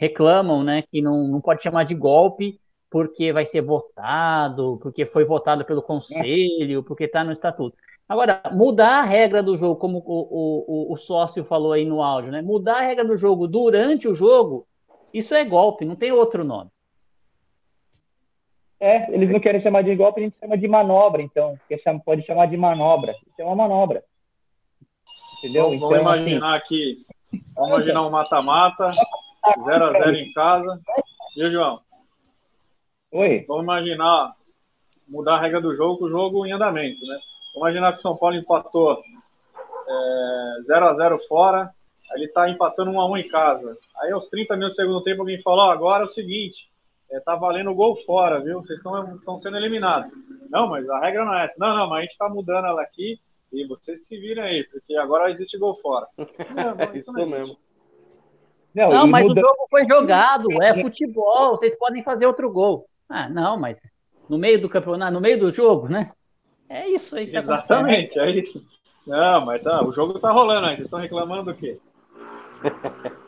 reclamam, 0.00 0.64
né, 0.64 0.82
que 0.82 1.00
não, 1.00 1.28
não 1.28 1.40
pode 1.40 1.62
chamar 1.62 1.84
de 1.84 1.94
golpe 1.94 2.58
porque 2.90 3.32
vai 3.32 3.46
ser 3.46 3.60
votado, 3.60 4.80
porque 4.82 5.06
foi 5.06 5.24
votado 5.24 5.64
pelo 5.64 5.80
conselho, 5.80 6.82
porque 6.82 7.04
está 7.04 7.22
no 7.22 7.30
estatuto. 7.30 7.76
Agora, 8.08 8.42
mudar 8.52 9.00
a 9.00 9.02
regra 9.02 9.42
do 9.42 9.56
jogo, 9.56 9.76
como 9.76 9.98
o, 9.98 10.90
o, 10.90 10.92
o, 10.92 10.96
sócio 10.98 11.42
falou 11.44 11.72
aí 11.72 11.86
no 11.86 12.02
áudio, 12.02 12.30
né? 12.30 12.42
Mudar 12.42 12.76
a 12.76 12.82
regra 12.82 13.04
do 13.04 13.16
jogo 13.16 13.48
durante 13.48 14.06
o 14.06 14.14
jogo, 14.14 14.66
isso 15.12 15.34
é 15.34 15.42
golpe, 15.42 15.84
não 15.84 15.96
tem 15.96 16.12
outro 16.12 16.44
nome. 16.44 16.70
É, 18.78 19.10
eles 19.14 19.30
não 19.30 19.40
querem 19.40 19.62
chamar 19.62 19.82
de 19.82 19.96
golpe, 19.96 20.20
a 20.20 20.24
gente 20.24 20.36
chama 20.38 20.58
de 20.58 20.68
manobra, 20.68 21.22
então. 21.22 21.58
Pode 22.04 22.22
chamar 22.26 22.46
de 22.46 22.56
manobra. 22.56 23.14
Isso 23.26 23.40
é 23.40 23.44
uma 23.44 23.56
manobra. 23.56 24.04
Entendeu? 25.38 25.64
Vamos, 25.64 25.76
então, 25.76 25.88
vamos 25.88 26.02
imaginar 26.02 26.56
assim, 26.56 26.64
aqui. 26.64 27.06
Vamos 27.54 27.70
imaginar 27.70 28.06
um 28.06 28.10
mata-mata, 28.10 28.90
0x0 29.58 30.14
em 30.16 30.32
casa. 30.32 30.80
Viu, 31.34 31.50
João? 31.50 31.80
Oi. 33.12 33.44
Vamos 33.48 33.62
imaginar 33.62 34.32
mudar 35.08 35.36
a 35.36 35.40
regra 35.40 35.60
do 35.60 35.74
jogo 35.74 35.98
com 35.98 36.04
o 36.04 36.08
jogo 36.08 36.46
em 36.46 36.52
andamento, 36.52 37.06
né? 37.06 37.18
Imaginar 37.56 37.92
que 37.92 37.98
o 37.98 38.02
São 38.02 38.16
Paulo 38.16 38.36
empatou 38.36 39.02
0x0 40.68 41.20
é, 41.20 41.28
fora, 41.28 41.70
aí 42.10 42.16
ele 42.16 42.26
está 42.26 42.48
empatando 42.48 42.90
1x1 42.90 43.20
em 43.20 43.28
casa. 43.28 43.78
Aí 44.00 44.12
aos 44.12 44.28
30 44.28 44.54
minutos 44.56 44.76
do 44.76 44.80
segundo 44.80 45.02
tempo 45.02 45.22
alguém 45.22 45.40
falou, 45.42 45.66
oh, 45.66 45.70
agora 45.70 46.02
é 46.02 46.06
o 46.06 46.08
seguinte, 46.08 46.70
é, 47.10 47.20
tá 47.20 47.36
valendo 47.36 47.74
gol 47.74 47.96
fora, 48.04 48.40
viu? 48.40 48.60
Vocês 48.60 48.78
estão 48.78 49.36
sendo 49.40 49.56
eliminados. 49.56 50.12
Não, 50.50 50.68
mas 50.68 50.88
a 50.88 50.98
regra 51.00 51.24
não 51.24 51.34
é 51.34 51.44
essa. 51.44 51.54
Não, 51.58 51.76
não, 51.76 51.88
mas 51.88 51.98
a 51.98 52.02
gente 52.02 52.12
está 52.12 52.28
mudando 52.28 52.66
ela 52.66 52.82
aqui 52.82 53.20
e 53.52 53.66
vocês 53.66 54.04
se 54.06 54.18
viram 54.18 54.42
aí, 54.42 54.64
porque 54.64 54.96
agora 54.96 55.30
existe 55.30 55.56
gol 55.56 55.76
fora. 55.76 56.08
Não, 56.18 56.94
isso, 56.94 57.10
isso 57.10 57.26
mesmo. 57.26 57.56
Não, 58.74 58.90
não 58.90 59.06
mas 59.06 59.24
muda... 59.24 59.40
o 59.40 59.44
jogo 59.44 59.66
foi 59.70 59.86
jogado, 59.86 60.60
é 60.60 60.82
futebol, 60.82 61.50
vocês 61.50 61.78
podem 61.78 62.02
fazer 62.02 62.26
outro 62.26 62.50
gol. 62.50 62.88
Ah, 63.08 63.28
não, 63.28 63.56
mas 63.56 63.78
no 64.28 64.36
meio 64.36 64.60
do 64.60 64.68
campeonato, 64.68 65.12
no 65.12 65.20
meio 65.20 65.38
do 65.38 65.52
jogo, 65.52 65.88
né? 65.88 66.10
É 66.74 66.88
isso 66.88 67.14
aí 67.14 67.26
que 67.26 67.32
tá 67.32 67.38
Exatamente, 67.38 68.18
é 68.18 68.30
isso. 68.30 68.66
Não, 69.06 69.44
mas 69.46 69.62
tá, 69.62 69.84
o 69.84 69.92
jogo 69.92 70.18
tá 70.18 70.32
rolando 70.32 70.66
aí, 70.66 70.74
vocês 70.74 70.86
estão 70.86 70.98
reclamando 70.98 71.52
do 71.52 71.54
quê? 71.54 71.78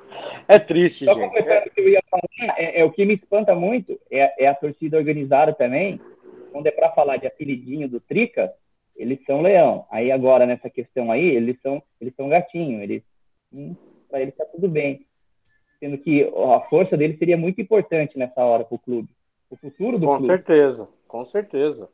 É 0.48 0.58
triste, 0.58 1.04
Só 1.04 1.14
gente. 1.14 1.32
que 1.74 1.80
eu 1.80 1.88
ia 1.88 2.02
falar, 2.08 2.22
é, 2.56 2.80
é, 2.80 2.84
o 2.84 2.90
que 2.90 3.04
me 3.04 3.14
espanta 3.14 3.54
muito 3.54 4.00
é, 4.10 4.44
é 4.44 4.46
a 4.46 4.54
torcida 4.54 4.96
organizada 4.96 5.52
também. 5.52 6.00
Quando 6.52 6.68
é 6.68 6.70
para 6.70 6.92
falar 6.92 7.16
de 7.16 7.26
apelidinho 7.26 7.88
do 7.88 8.00
Trica, 8.00 8.52
eles 8.96 9.22
são 9.26 9.42
leão. 9.42 9.84
Aí 9.90 10.10
agora 10.10 10.46
nessa 10.46 10.70
questão 10.70 11.10
aí, 11.10 11.24
eles 11.24 11.60
são 11.60 11.82
eles 12.00 12.14
são 12.14 12.28
gatinho. 12.28 12.80
Eles 12.82 13.02
hum, 13.52 13.74
para 14.08 14.22
eles 14.22 14.34
tá 14.34 14.44
tudo 14.46 14.68
bem. 14.68 15.04
sendo 15.80 15.98
que 15.98 16.22
a 16.24 16.60
força 16.70 16.96
dele 16.96 17.16
seria 17.18 17.36
muito 17.36 17.60
importante 17.60 18.16
nessa 18.16 18.42
hora 18.42 18.64
para 18.64 18.76
o 18.76 18.78
clube. 18.78 19.08
O 19.50 19.56
futuro 19.56 19.98
do 19.98 20.06
com 20.06 20.18
clube. 20.18 20.28
Com 20.28 20.36
certeza, 20.36 20.88
com 21.08 21.24
certeza. 21.24 21.88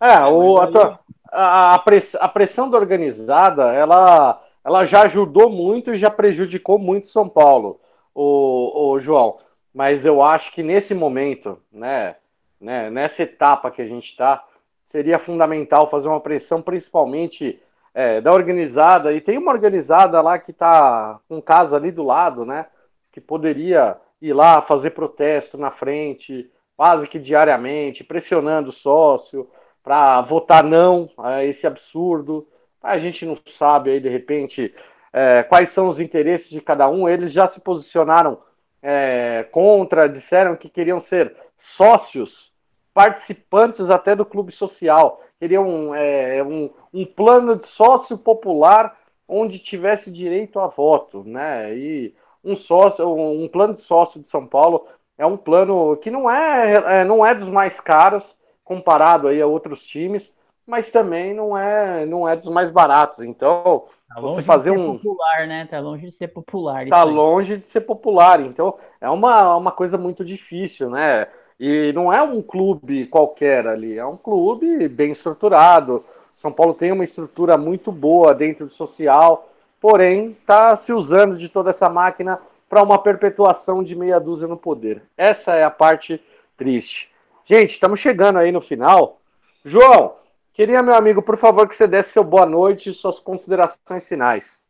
É, 0.00 0.24
o, 0.26 0.58
a, 0.58 1.00
a, 1.32 1.74
a 1.74 2.28
pressão 2.28 2.70
da 2.70 2.78
organizada, 2.78 3.72
ela, 3.72 4.42
ela 4.64 4.84
já 4.84 5.02
ajudou 5.02 5.50
muito 5.50 5.92
e 5.92 5.96
já 5.96 6.10
prejudicou 6.10 6.78
muito 6.78 7.08
São 7.08 7.28
Paulo, 7.28 7.80
o, 8.14 8.92
o 8.92 9.00
João. 9.00 9.38
Mas 9.74 10.04
eu 10.04 10.22
acho 10.22 10.52
que 10.52 10.62
nesse 10.62 10.94
momento, 10.94 11.58
né, 11.72 12.16
né 12.60 12.90
nessa 12.90 13.22
etapa 13.22 13.70
que 13.70 13.82
a 13.82 13.86
gente 13.86 14.10
está, 14.10 14.44
seria 14.86 15.18
fundamental 15.18 15.90
fazer 15.90 16.08
uma 16.08 16.20
pressão, 16.20 16.62
principalmente 16.62 17.60
é, 17.92 18.20
da 18.20 18.32
organizada. 18.32 19.12
E 19.12 19.20
tem 19.20 19.36
uma 19.36 19.52
organizada 19.52 20.20
lá 20.20 20.38
que 20.38 20.52
está 20.52 21.20
com 21.28 21.42
casa 21.42 21.76
ali 21.76 21.90
do 21.90 22.04
lado, 22.04 22.44
né? 22.44 22.66
Que 23.12 23.20
poderia 23.20 23.96
ir 24.20 24.32
lá 24.32 24.62
fazer 24.62 24.90
protesto 24.90 25.58
na 25.58 25.70
frente, 25.70 26.50
quase 26.76 27.06
que 27.06 27.18
diariamente, 27.18 28.04
pressionando 28.04 28.70
o 28.70 28.72
sócio 28.72 29.48
para 29.88 30.20
votar 30.20 30.62
não 30.62 31.08
a 31.16 31.42
esse 31.42 31.66
absurdo. 31.66 32.46
A 32.82 32.98
gente 32.98 33.24
não 33.24 33.38
sabe 33.46 33.92
aí, 33.92 33.98
de 33.98 34.08
repente, 34.10 34.74
é, 35.10 35.42
quais 35.42 35.70
são 35.70 35.88
os 35.88 35.98
interesses 35.98 36.50
de 36.50 36.60
cada 36.60 36.86
um. 36.90 37.08
Eles 37.08 37.32
já 37.32 37.46
se 37.46 37.62
posicionaram 37.62 38.38
é, 38.82 39.46
contra, 39.50 40.06
disseram 40.06 40.56
que 40.56 40.68
queriam 40.68 41.00
ser 41.00 41.34
sócios, 41.56 42.52
participantes 42.92 43.88
até 43.88 44.14
do 44.14 44.26
clube 44.26 44.52
social. 44.52 45.22
Queriam 45.40 45.94
é, 45.94 46.42
um, 46.42 46.68
um 46.92 47.06
plano 47.06 47.56
de 47.56 47.66
sócio 47.66 48.18
popular 48.18 48.94
onde 49.26 49.58
tivesse 49.58 50.12
direito 50.12 50.60
a 50.60 50.66
voto, 50.66 51.24
né? 51.24 51.74
E 51.74 52.14
um 52.44 52.54
sócio, 52.54 53.10
um 53.10 53.48
plano 53.48 53.72
de 53.72 53.80
sócio 53.80 54.20
de 54.20 54.28
São 54.28 54.46
Paulo 54.46 54.86
é 55.16 55.24
um 55.24 55.38
plano 55.38 55.96
que 55.96 56.10
não 56.10 56.30
é, 56.30 57.00
é 57.00 57.04
não 57.06 57.24
é 57.24 57.34
dos 57.34 57.48
mais 57.48 57.80
caros, 57.80 58.36
comparado 58.68 59.28
aí 59.28 59.40
a 59.40 59.46
outros 59.46 59.82
times, 59.84 60.36
mas 60.66 60.92
também 60.92 61.32
não 61.32 61.56
é 61.56 62.04
não 62.04 62.28
é 62.28 62.36
dos 62.36 62.46
mais 62.48 62.70
baratos. 62.70 63.20
Então, 63.20 63.86
tá 64.14 64.20
você 64.20 64.42
fazer 64.42 64.70
um 64.70 64.98
popular, 64.98 65.48
né? 65.48 65.66
Tá 65.68 65.80
longe 65.80 66.06
de 66.06 66.12
ser 66.12 66.28
popular. 66.28 66.86
Tá 66.86 67.02
longe 67.02 67.56
de 67.56 67.66
ser 67.66 67.80
popular. 67.80 68.40
Então, 68.40 68.74
é 69.00 69.08
uma, 69.08 69.56
uma 69.56 69.72
coisa 69.72 69.96
muito 69.96 70.22
difícil, 70.22 70.90
né? 70.90 71.26
E 71.58 71.90
não 71.94 72.12
é 72.12 72.22
um 72.22 72.42
clube 72.42 73.06
qualquer 73.06 73.66
ali, 73.66 73.98
é 73.98 74.04
um 74.04 74.16
clube 74.16 74.86
bem 74.88 75.10
estruturado. 75.12 76.04
São 76.36 76.52
Paulo 76.52 76.74
tem 76.74 76.92
uma 76.92 77.02
estrutura 77.02 77.56
muito 77.56 77.90
boa 77.90 78.32
dentro 78.32 78.66
do 78.66 78.72
social, 78.72 79.48
porém 79.80 80.28
está 80.28 80.76
se 80.76 80.92
usando 80.92 81.36
de 81.36 81.48
toda 81.48 81.70
essa 81.70 81.88
máquina 81.88 82.38
para 82.68 82.82
uma 82.82 82.98
perpetuação 82.98 83.82
de 83.82 83.96
meia 83.96 84.20
dúzia 84.20 84.46
no 84.46 84.56
poder. 84.56 85.02
Essa 85.16 85.54
é 85.54 85.64
a 85.64 85.70
parte 85.70 86.20
triste. 86.56 87.10
Gente, 87.48 87.70
estamos 87.70 87.98
chegando 87.98 88.38
aí 88.38 88.52
no 88.52 88.60
final. 88.60 89.22
João, 89.64 90.16
queria, 90.52 90.82
meu 90.82 90.94
amigo, 90.94 91.22
por 91.22 91.38
favor, 91.38 91.66
que 91.66 91.74
você 91.74 91.86
desse 91.86 92.10
seu 92.10 92.22
boa 92.22 92.44
noite 92.44 92.90
e 92.90 92.92
suas 92.92 93.20
considerações 93.20 94.06
finais. 94.06 94.68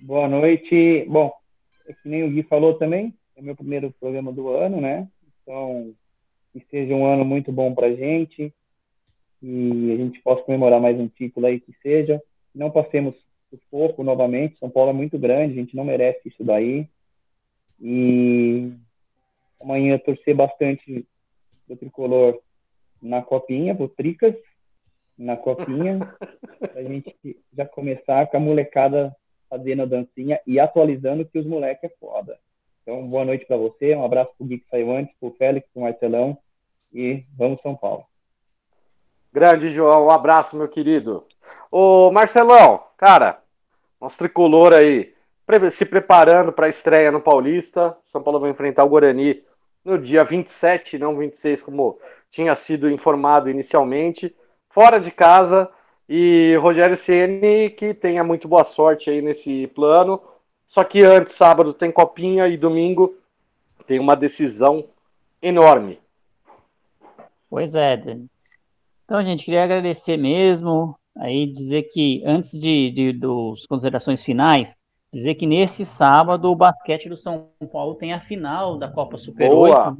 Boa 0.00 0.28
noite. 0.28 1.04
Bom, 1.08 1.32
é 1.86 1.92
que 1.92 2.08
nem 2.08 2.24
o 2.24 2.30
Gui 2.30 2.42
falou 2.42 2.74
também, 2.74 3.14
é 3.36 3.42
meu 3.42 3.54
primeiro 3.54 3.94
programa 4.00 4.32
do 4.32 4.48
ano, 4.48 4.80
né? 4.80 5.06
Então, 5.40 5.94
que 6.52 6.58
seja 6.68 6.92
um 6.92 7.06
ano 7.06 7.24
muito 7.24 7.52
bom 7.52 7.72
para 7.72 7.94
gente 7.94 8.52
e 9.40 9.92
a 9.92 9.96
gente 9.96 10.20
possa 10.20 10.42
comemorar 10.42 10.80
mais 10.80 10.98
um 10.98 11.06
título 11.06 11.46
aí 11.46 11.60
que 11.60 11.72
seja. 11.80 12.20
Não 12.52 12.72
passemos 12.72 13.14
o 13.52 13.58
foco 13.70 14.02
novamente. 14.02 14.58
São 14.58 14.68
Paulo 14.68 14.90
é 14.90 14.94
muito 14.94 15.16
grande, 15.16 15.52
a 15.52 15.62
gente 15.62 15.76
não 15.76 15.84
merece 15.84 16.28
isso 16.28 16.42
daí. 16.42 16.88
E 17.80 18.72
amanhã 19.60 19.98
torcer 19.98 20.34
bastante 20.34 21.06
do 21.68 21.76
tricolor 21.76 22.40
na 23.00 23.22
copinha, 23.22 23.74
pro 23.74 23.88
Tricas, 23.88 24.34
na 25.18 25.36
copinha, 25.36 26.14
a 26.74 26.82
gente 26.82 27.14
já 27.52 27.66
começar 27.66 28.26
com 28.26 28.36
a 28.36 28.40
molecada 28.40 29.14
fazendo 29.48 29.82
a 29.82 29.86
dancinha 29.86 30.40
e 30.46 30.58
atualizando 30.58 31.24
que 31.24 31.38
os 31.38 31.46
moleques 31.46 31.90
é 31.90 31.94
foda. 32.00 32.38
Então, 32.82 33.06
boa 33.08 33.24
noite 33.24 33.44
para 33.46 33.56
você, 33.56 33.94
um 33.94 34.04
abraço 34.04 34.32
pro 34.36 34.46
Gui 34.46 34.58
que 34.58 34.68
saiu 34.68 34.92
antes, 34.92 35.14
pro 35.18 35.32
Félix, 35.32 35.68
pro 35.72 35.82
Marcelão 35.82 36.38
e 36.92 37.24
vamos 37.36 37.60
São 37.60 37.74
Paulo. 37.74 38.04
Grande 39.32 39.70
João, 39.70 40.06
um 40.06 40.10
abraço, 40.10 40.56
meu 40.56 40.68
querido. 40.68 41.26
Ô 41.70 42.10
Marcelão, 42.12 42.84
cara, 42.96 43.42
nosso 44.00 44.16
tricolor 44.16 44.72
aí, 44.72 45.12
se 45.70 45.84
preparando 45.84 46.52
para 46.52 46.66
a 46.66 46.68
estreia 46.68 47.12
no 47.12 47.20
Paulista. 47.20 47.96
São 48.04 48.22
Paulo 48.22 48.40
vai 48.40 48.50
enfrentar 48.50 48.84
o 48.84 48.88
Guarani 48.88 49.42
no 49.84 49.98
dia 49.98 50.24
27, 50.24 50.98
não 50.98 51.16
26, 51.16 51.62
como 51.62 51.98
tinha 52.30 52.54
sido 52.56 52.90
informado 52.90 53.48
inicialmente, 53.48 54.34
fora 54.68 54.98
de 54.98 55.10
casa. 55.10 55.70
E 56.08 56.56
Rogério 56.60 56.96
Ceni 56.96 57.70
que 57.70 57.94
tenha 57.94 58.22
muito 58.22 58.46
boa 58.46 58.64
sorte 58.64 59.10
aí 59.10 59.22
nesse 59.22 59.66
plano. 59.68 60.20
Só 60.66 60.82
que 60.82 61.02
antes, 61.02 61.34
sábado, 61.34 61.72
tem 61.72 61.92
Copinha 61.92 62.48
e 62.48 62.56
domingo 62.56 63.16
tem 63.86 64.00
uma 64.00 64.16
decisão 64.16 64.84
enorme. 65.40 66.00
Pois 67.48 67.74
é, 67.74 67.96
Dani. 67.96 68.26
Então, 69.04 69.22
gente, 69.22 69.44
queria 69.44 69.62
agradecer 69.62 70.16
mesmo. 70.16 70.98
Aí 71.16 71.46
dizer 71.46 71.84
que 71.84 72.22
antes 72.26 72.50
de, 72.50 72.90
de 72.90 73.12
dos 73.12 73.64
considerações 73.66 74.22
finais, 74.22 74.76
dizer 75.12 75.34
que 75.34 75.46
nesse 75.46 75.84
sábado 75.84 76.50
o 76.50 76.56
basquete 76.56 77.08
do 77.08 77.16
São 77.16 77.50
Paulo 77.72 77.94
tem 77.94 78.12
a 78.12 78.20
final 78.20 78.78
da 78.78 78.88
Copa 78.88 79.18
Super 79.18 79.48
Boa. 79.48 79.90
8. 79.90 79.98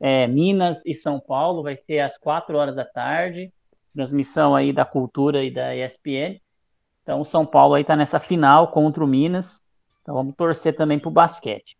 É, 0.00 0.26
Minas 0.26 0.80
e 0.86 0.94
São 0.94 1.18
Paulo 1.18 1.62
vai 1.62 1.76
ser 1.76 2.00
às 2.00 2.16
4 2.18 2.56
horas 2.56 2.74
da 2.74 2.84
tarde. 2.84 3.52
Transmissão 3.94 4.54
aí 4.54 4.72
da 4.72 4.84
Cultura 4.84 5.42
e 5.42 5.50
da 5.50 5.74
ESPN. 5.74 6.40
Então 7.02 7.20
o 7.20 7.24
São 7.24 7.44
Paulo 7.44 7.74
aí 7.74 7.84
tá 7.84 7.96
nessa 7.96 8.20
final 8.20 8.68
contra 8.68 9.02
o 9.02 9.08
Minas. 9.08 9.62
Então 10.02 10.14
vamos 10.14 10.34
torcer 10.36 10.76
também 10.76 10.98
pro 10.98 11.10
basquete. 11.10 11.76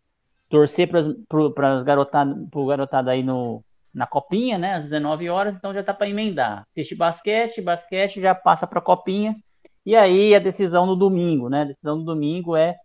Torcer 0.49 0.89
para 0.89 1.73
as 1.73 1.83
garotadas, 1.83 2.49
pro 2.49 2.65
garotada 2.65 3.11
aí 3.11 3.23
no, 3.23 3.63
na 3.93 4.07
copinha, 4.07 4.57
né? 4.57 4.73
Às 4.73 4.83
19 4.85 5.29
horas, 5.29 5.55
então 5.55 5.73
já 5.73 5.83
tá 5.83 5.93
para 5.93 6.09
emendar. 6.09 6.67
Assiste 6.71 6.95
basquete, 6.95 7.61
basquete 7.61 8.19
já 8.19 8.33
passa 8.33 8.67
para 8.67 8.81
copinha 8.81 9.35
e 9.85 9.95
aí 9.95 10.35
a 10.35 10.39
decisão 10.39 10.85
no 10.85 10.95
domingo, 10.95 11.49
né? 11.49 11.61
A 11.61 11.65
decisão 11.65 11.97
no 11.97 12.03
domingo 12.03 12.55
é, 12.55 12.75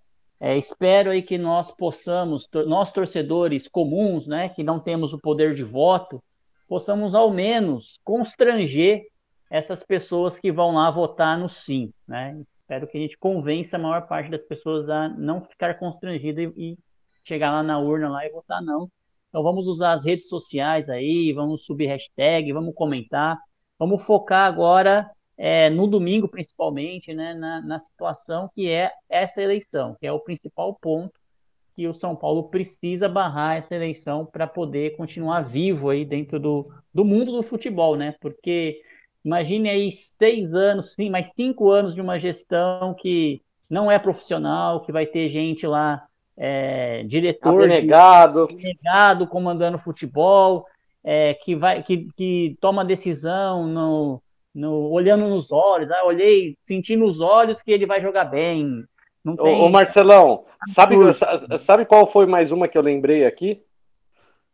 é 0.40 0.56
espero 0.56 1.10
aí 1.10 1.22
que 1.22 1.36
nós 1.36 1.70
possamos, 1.70 2.48
nós 2.66 2.92
torcedores 2.92 3.68
comuns, 3.68 4.26
né, 4.26 4.48
que 4.48 4.62
não 4.62 4.78
temos 4.80 5.12
o 5.12 5.18
poder 5.18 5.54
de 5.54 5.64
voto, 5.64 6.22
possamos 6.68 7.14
ao 7.14 7.30
menos 7.30 7.98
constranger 8.04 9.02
essas 9.50 9.82
pessoas 9.82 10.38
que 10.38 10.50
vão 10.50 10.74
lá 10.74 10.90
votar 10.90 11.38
no 11.38 11.48
sim, 11.48 11.92
né? 12.06 12.42
Espero 12.60 12.86
que 12.86 12.96
a 12.96 13.00
gente 13.00 13.18
convença 13.18 13.76
a 13.76 13.78
maior 13.78 14.06
parte 14.06 14.30
das 14.30 14.42
pessoas 14.42 14.88
a 14.88 15.08
não 15.08 15.42
ficar 15.42 15.78
constrangida 15.78 16.42
e, 16.42 16.52
e 16.56 16.78
chegar 17.22 17.50
lá 17.50 17.62
na 17.62 17.78
urna 17.78 18.08
lá 18.08 18.26
e 18.26 18.30
votar 18.30 18.62
não. 18.62 18.90
Então 19.28 19.42
vamos 19.42 19.66
usar 19.66 19.92
as 19.92 20.04
redes 20.04 20.28
sociais 20.28 20.88
aí, 20.88 21.32
vamos 21.32 21.64
subir 21.64 21.86
hashtag, 21.86 22.52
vamos 22.52 22.74
comentar, 22.74 23.38
vamos 23.78 24.02
focar 24.04 24.46
agora 24.46 25.10
é, 25.36 25.68
no 25.70 25.86
domingo, 25.86 26.28
principalmente, 26.28 27.12
né, 27.12 27.34
na, 27.34 27.60
na 27.60 27.80
situação 27.80 28.50
que 28.54 28.68
é 28.68 28.92
essa 29.08 29.42
eleição, 29.42 29.96
que 29.98 30.06
é 30.06 30.12
o 30.12 30.20
principal 30.20 30.74
ponto 30.80 31.12
que 31.74 31.88
o 31.88 31.94
São 31.94 32.14
Paulo 32.14 32.44
precisa 32.44 33.08
barrar 33.08 33.56
essa 33.56 33.74
eleição 33.74 34.24
para 34.24 34.46
poder 34.46 34.96
continuar 34.96 35.42
vivo 35.42 35.90
aí 35.90 36.04
dentro 36.04 36.38
do, 36.38 36.70
do 36.92 37.04
mundo 37.04 37.32
do 37.32 37.42
futebol, 37.42 37.96
né? 37.96 38.14
Porque 38.20 38.80
imagine 39.24 39.68
aí 39.68 39.90
seis 39.90 40.54
anos, 40.54 40.94
sim, 40.94 41.10
mais 41.10 41.26
cinco 41.34 41.70
anos 41.70 41.94
de 41.94 42.00
uma 42.00 42.18
gestão 42.18 42.94
que 42.94 43.42
não 43.68 43.90
é 43.90 43.98
profissional, 43.98 44.82
que 44.82 44.92
vai 44.92 45.04
ter 45.04 45.30
gente 45.30 45.66
lá, 45.66 46.06
é, 46.36 47.02
diretor 47.04 47.64
abnegado. 47.64 48.46
De, 48.46 48.54
abnegado 48.54 49.26
comandando 49.26 49.78
futebol, 49.78 50.66
é, 51.02 51.34
que 51.34 51.56
vai 51.56 51.82
que, 51.82 52.08
que 52.16 52.56
toma 52.60 52.84
decisão 52.84 53.66
no, 53.66 54.22
no, 54.54 54.90
olhando 54.90 55.28
nos 55.28 55.50
olhos, 55.50 55.90
ah, 55.90 56.04
olhei, 56.04 56.56
senti 56.62 56.96
nos 56.96 57.20
olhos 57.20 57.60
que 57.60 57.72
ele 57.72 57.86
vai 57.86 58.00
jogar 58.00 58.24
bem. 58.24 58.84
Não 59.24 59.36
tem... 59.36 59.60
ô, 59.60 59.64
ô 59.64 59.68
Marcelão, 59.68 60.44
sabe, 60.72 60.96
sabe 61.58 61.84
qual 61.84 62.06
foi 62.06 62.26
mais 62.26 62.52
uma 62.52 62.68
que 62.68 62.78
eu 62.78 62.82
lembrei 62.82 63.26
aqui? 63.26 63.62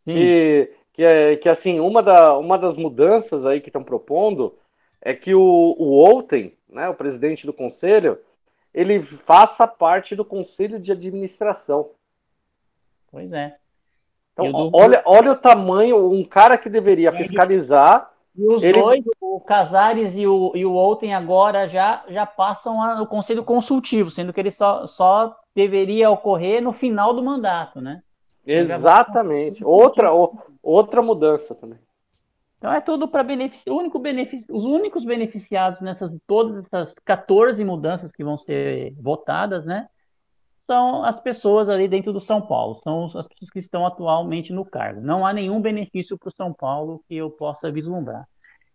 Que, 0.04 0.72
que, 0.92 1.04
é, 1.04 1.36
que 1.36 1.48
assim, 1.48 1.78
uma, 1.78 2.02
da, 2.02 2.36
uma 2.38 2.56
das 2.56 2.76
mudanças 2.76 3.44
aí 3.44 3.60
que 3.60 3.68
estão 3.68 3.84
propondo 3.84 4.56
é 5.00 5.14
que 5.14 5.34
o, 5.34 5.40
o 5.78 5.92
Outen, 5.92 6.56
né, 6.68 6.88
o 6.88 6.94
presidente 6.94 7.46
do 7.46 7.52
conselho, 7.52 8.18
ele 8.72 9.02
faça 9.02 9.66
parte 9.66 10.16
do 10.16 10.24
conselho 10.24 10.78
de 10.78 10.92
administração. 10.92 11.90
Pois 13.10 13.32
é. 13.32 13.56
Então, 14.32 14.70
olha, 14.72 15.02
olha 15.04 15.32
o 15.32 15.36
tamanho, 15.36 16.10
um 16.10 16.24
cara 16.24 16.56
que 16.56 16.70
deveria 16.70 17.12
fiscalizar 17.12 18.09
e 18.36 18.46
os 18.46 18.62
ele... 18.62 18.80
dois, 18.80 19.04
o 19.20 19.40
Casares 19.40 20.16
e 20.16 20.26
o, 20.26 20.52
e 20.54 20.64
o 20.64 20.72
Outem, 20.72 21.14
agora 21.14 21.66
já, 21.66 22.04
já 22.08 22.24
passam 22.24 22.82
a, 22.82 23.02
o 23.02 23.06
conselho 23.06 23.44
consultivo, 23.44 24.10
sendo 24.10 24.32
que 24.32 24.40
eles 24.40 24.54
só, 24.54 24.86
só 24.86 25.36
deveria 25.54 26.10
ocorrer 26.10 26.62
no 26.62 26.72
final 26.72 27.12
do 27.12 27.22
mandato, 27.22 27.80
né? 27.80 28.02
Exatamente. 28.46 29.64
Outra, 29.64 30.10
outra 30.62 31.02
mudança 31.02 31.54
também. 31.54 31.78
Então 32.58 32.72
é 32.72 32.80
tudo 32.80 33.08
para 33.08 33.22
benefício, 33.22 33.74
único 33.74 33.98
benefício, 33.98 34.54
os 34.54 34.64
únicos 34.64 35.04
beneficiados 35.04 35.80
nessas 35.80 36.12
todas 36.26 36.64
essas 36.66 36.94
14 37.04 37.64
mudanças 37.64 38.12
que 38.12 38.22
vão 38.22 38.36
ser 38.36 38.94
votadas, 39.00 39.64
né? 39.64 39.88
São 40.70 41.04
as 41.04 41.18
pessoas 41.18 41.68
ali 41.68 41.88
dentro 41.88 42.12
do 42.12 42.20
São 42.20 42.40
Paulo, 42.40 42.78
são 42.84 43.06
as 43.06 43.26
pessoas 43.26 43.50
que 43.50 43.58
estão 43.58 43.84
atualmente 43.84 44.52
no 44.52 44.64
cargo. 44.64 45.00
Não 45.00 45.26
há 45.26 45.32
nenhum 45.32 45.60
benefício 45.60 46.16
para 46.16 46.28
o 46.28 46.36
São 46.36 46.52
Paulo 46.52 47.02
que 47.08 47.16
eu 47.16 47.28
possa 47.28 47.72
vislumbrar. 47.72 48.24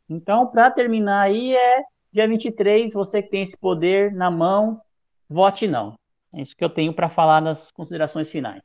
Então, 0.10 0.46
para 0.46 0.70
terminar 0.70 1.22
aí, 1.22 1.56
é 1.56 1.84
dia 2.12 2.28
23, 2.28 2.92
você 2.92 3.22
que 3.22 3.30
tem 3.30 3.44
esse 3.44 3.56
poder 3.56 4.14
na 4.14 4.30
mão, 4.30 4.82
vote 5.30 5.68
não. 5.68 5.96
É 6.34 6.42
isso 6.42 6.54
que 6.54 6.66
eu 6.66 6.70
tenho 6.70 6.92
para 6.92 7.08
falar 7.08 7.40
nas 7.40 7.72
considerações 7.72 8.30
finais. 8.30 8.62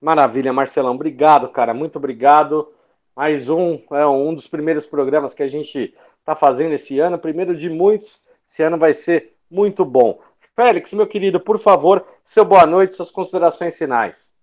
Maravilha, 0.00 0.52
Marcelão. 0.52 0.96
Obrigado, 0.96 1.48
cara. 1.48 1.72
Muito 1.72 1.94
obrigado. 1.94 2.72
Mais 3.14 3.48
um, 3.48 3.78
é 3.92 4.04
um 4.04 4.34
dos 4.34 4.48
primeiros 4.48 4.84
programas 4.84 5.32
que 5.32 5.44
a 5.44 5.48
gente 5.48 5.94
está 6.18 6.34
fazendo 6.34 6.72
esse 6.72 6.98
ano. 6.98 7.20
Primeiro 7.20 7.54
de 7.54 7.70
muitos. 7.70 8.20
Esse 8.48 8.64
ano 8.64 8.78
vai 8.78 8.94
ser 8.94 9.36
muito 9.48 9.84
bom. 9.84 10.18
Félix, 10.54 10.92
meu 10.92 11.06
querido, 11.06 11.40
por 11.40 11.58
favor, 11.58 12.06
seu 12.24 12.44
boa 12.44 12.66
noite, 12.66 12.94
suas 12.94 13.10
considerações 13.10 13.76
finais. 13.76 14.34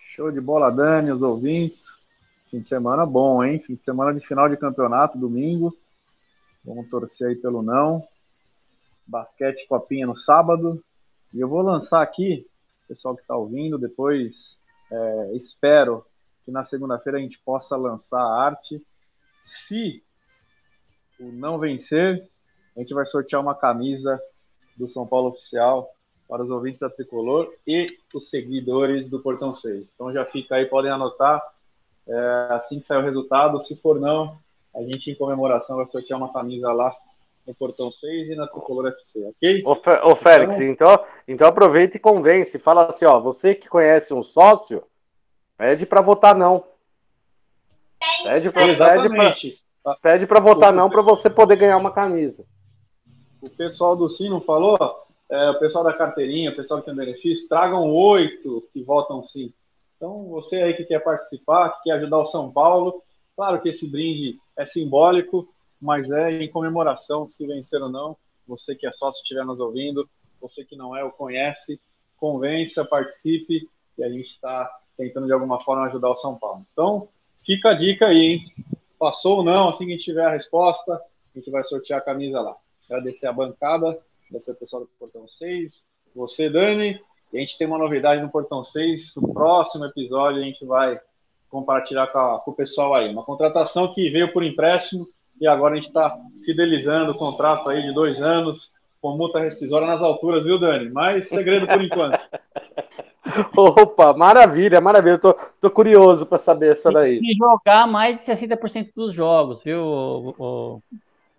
Show 0.00 0.30
de 0.30 0.40
bola, 0.40 0.70
Dani, 0.70 1.10
os 1.10 1.22
ouvintes. 1.22 1.84
Fim 2.50 2.60
de 2.60 2.68
semana 2.68 3.04
bom, 3.04 3.44
hein? 3.44 3.58
Fim 3.58 3.74
de 3.74 3.82
semana 3.82 4.14
de 4.14 4.24
final 4.26 4.48
de 4.48 4.56
campeonato, 4.56 5.18
domingo. 5.18 5.76
Vamos 6.64 6.88
torcer 6.88 7.28
aí 7.28 7.36
pelo 7.36 7.62
não. 7.62 8.06
Basquete 9.06 9.66
Copinha 9.66 10.06
no 10.06 10.16
sábado. 10.16 10.82
E 11.34 11.40
eu 11.40 11.48
vou 11.48 11.60
lançar 11.60 12.00
aqui 12.00 12.46
pessoal 12.88 13.14
que 13.14 13.20
está 13.22 13.36
ouvindo. 13.36 13.76
Depois 13.78 14.58
é, 14.90 15.36
espero 15.36 16.04
que 16.44 16.50
na 16.50 16.64
segunda-feira 16.64 17.18
a 17.18 17.20
gente 17.20 17.38
possa 17.40 17.76
lançar 17.76 18.20
a 18.20 18.42
arte. 18.44 18.80
Se 19.42 20.02
o 21.20 21.26
não 21.32 21.58
vencer, 21.58 22.28
a 22.78 22.80
gente 22.80 22.94
vai 22.94 23.04
sortear 23.04 23.42
uma 23.42 23.56
camisa 23.56 24.22
do 24.76 24.86
São 24.86 25.04
Paulo 25.04 25.30
Oficial 25.30 25.92
para 26.28 26.44
os 26.44 26.50
ouvintes 26.50 26.80
da 26.80 26.88
Tricolor 26.88 27.52
e 27.66 27.88
os 28.14 28.30
seguidores 28.30 29.10
do 29.10 29.18
Portão 29.18 29.52
6. 29.52 29.84
Então 29.92 30.12
já 30.12 30.24
fica 30.24 30.54
aí, 30.54 30.64
podem 30.64 30.90
anotar. 30.90 31.42
É, 32.06 32.48
assim 32.52 32.78
que 32.78 32.86
sair 32.86 32.98
o 32.98 33.04
resultado, 33.04 33.60
se 33.60 33.74
for 33.74 33.98
não, 33.98 34.38
a 34.74 34.80
gente 34.82 35.10
em 35.10 35.14
comemoração 35.16 35.76
vai 35.76 35.88
sortear 35.88 36.20
uma 36.20 36.32
camisa 36.32 36.72
lá 36.72 36.94
no 37.44 37.52
Portão 37.52 37.90
6 37.90 38.30
e 38.30 38.36
na 38.36 38.46
Tricolor 38.46 38.86
FC, 38.86 39.24
ok? 39.24 39.62
Ô, 39.66 40.12
ô 40.12 40.14
Félix, 40.14 40.60
então... 40.60 40.92
então, 40.92 41.06
então 41.26 41.48
aproveita 41.48 41.96
e 41.96 42.00
convence. 42.00 42.60
Fala 42.60 42.86
assim, 42.86 43.06
ó, 43.06 43.18
você 43.18 43.56
que 43.56 43.68
conhece 43.68 44.14
um 44.14 44.22
sócio, 44.22 44.84
pede 45.56 45.84
para 45.84 46.00
votar 46.00 46.36
não. 46.36 46.62
Pede 48.22 48.52
para. 48.52 49.96
Pede 50.00 50.26
para 50.26 50.40
votar 50.40 50.72
não 50.72 50.88
para 50.88 51.02
você 51.02 51.28
poder 51.28 51.56
ganhar 51.56 51.76
uma 51.76 51.90
camisa. 51.90 52.46
O 53.40 53.48
pessoal 53.48 53.96
do 53.96 54.10
Sim 54.10 54.28
não 54.28 54.40
falou? 54.40 54.76
É, 55.30 55.50
o 55.50 55.58
pessoal 55.58 55.84
da 55.84 55.92
carteirinha, 55.92 56.50
o 56.50 56.56
pessoal 56.56 56.80
que 56.80 56.86
tem 56.86 56.94
benefício, 56.94 57.48
tragam 57.48 57.90
oito 57.92 58.66
que 58.72 58.82
votam 58.82 59.22
sim. 59.24 59.52
Então, 59.96 60.24
você 60.28 60.62
aí 60.62 60.74
que 60.74 60.84
quer 60.84 61.00
participar, 61.00 61.70
que 61.70 61.84
quer 61.84 61.92
ajudar 61.92 62.18
o 62.18 62.26
São 62.26 62.50
Paulo, 62.50 63.02
claro 63.36 63.60
que 63.60 63.68
esse 63.68 63.86
brinde 63.86 64.38
é 64.56 64.64
simbólico, 64.64 65.48
mas 65.80 66.10
é 66.10 66.42
em 66.42 66.50
comemoração, 66.50 67.30
se 67.30 67.46
vencer 67.46 67.82
ou 67.82 67.88
não. 67.88 68.16
Você 68.46 68.74
que 68.74 68.86
é 68.86 68.92
sócio 68.92 69.20
estiver 69.20 69.44
nos 69.44 69.60
ouvindo, 69.60 70.08
você 70.40 70.64
que 70.64 70.76
não 70.76 70.96
é 70.96 71.04
ou 71.04 71.10
conhece, 71.10 71.80
convença, 72.16 72.84
participe, 72.84 73.68
e 73.98 74.04
a 74.04 74.08
gente 74.08 74.30
está 74.30 74.70
tentando 74.96 75.26
de 75.26 75.32
alguma 75.32 75.60
forma 75.60 75.86
ajudar 75.86 76.10
o 76.10 76.16
São 76.16 76.36
Paulo. 76.36 76.64
Então, 76.72 77.08
fica 77.44 77.70
a 77.70 77.74
dica 77.74 78.06
aí, 78.06 78.18
hein? 78.18 78.52
Passou 78.98 79.38
ou 79.38 79.44
não, 79.44 79.68
assim 79.68 79.84
que 79.84 79.92
a 79.92 79.96
gente 79.96 80.04
tiver 80.04 80.24
a 80.24 80.30
resposta, 80.30 80.94
a 80.94 81.38
gente 81.38 81.50
vai 81.50 81.62
sortear 81.64 82.00
a 82.00 82.04
camisa 82.04 82.40
lá. 82.40 82.56
Agradecer 82.88 83.26
a 83.26 83.32
bancada, 83.32 83.98
agradecer 84.26 84.52
o 84.52 84.56
pessoal 84.56 84.82
do 84.82 84.90
Portão 84.98 85.28
6, 85.28 85.86
você, 86.14 86.48
Dani, 86.48 87.00
e 87.32 87.36
a 87.36 87.40
gente 87.40 87.58
tem 87.58 87.66
uma 87.66 87.78
novidade 87.78 88.22
no 88.22 88.30
Portão 88.30 88.64
6, 88.64 89.12
no 89.16 89.32
próximo 89.32 89.84
episódio 89.84 90.40
a 90.40 90.44
gente 90.44 90.64
vai 90.64 90.98
compartilhar 91.50 92.06
com, 92.08 92.18
a, 92.18 92.38
com 92.40 92.50
o 92.50 92.54
pessoal 92.54 92.94
aí. 92.94 93.10
Uma 93.10 93.24
contratação 93.24 93.92
que 93.94 94.08
veio 94.10 94.32
por 94.32 94.42
empréstimo, 94.42 95.08
e 95.40 95.46
agora 95.46 95.74
a 95.74 95.76
gente 95.76 95.88
está 95.88 96.18
fidelizando 96.44 97.12
o 97.12 97.16
contrato 97.16 97.68
aí 97.68 97.82
de 97.82 97.92
dois 97.92 98.20
anos, 98.20 98.72
com 99.00 99.16
multa 99.16 99.38
rescisória 99.38 99.86
nas 99.86 100.02
alturas, 100.02 100.44
viu, 100.44 100.58
Dani? 100.58 100.90
Mas 100.90 101.28
segredo 101.28 101.66
por 101.66 101.82
enquanto. 101.82 102.18
Opa, 103.56 104.12
maravilha, 104.14 104.80
maravilha. 104.80 105.14
Eu 105.14 105.20
tô, 105.20 105.34
tô 105.60 105.70
curioso 105.70 106.26
para 106.26 106.38
saber 106.38 106.72
essa 106.72 106.90
daí. 106.90 107.20
E 107.22 107.36
jogar 107.36 107.86
mais 107.86 108.18
de 108.18 108.24
60% 108.24 108.90
dos 108.96 109.14
jogos, 109.14 109.62
viu, 109.62 109.80
o, 109.80 110.34
o 110.38 110.82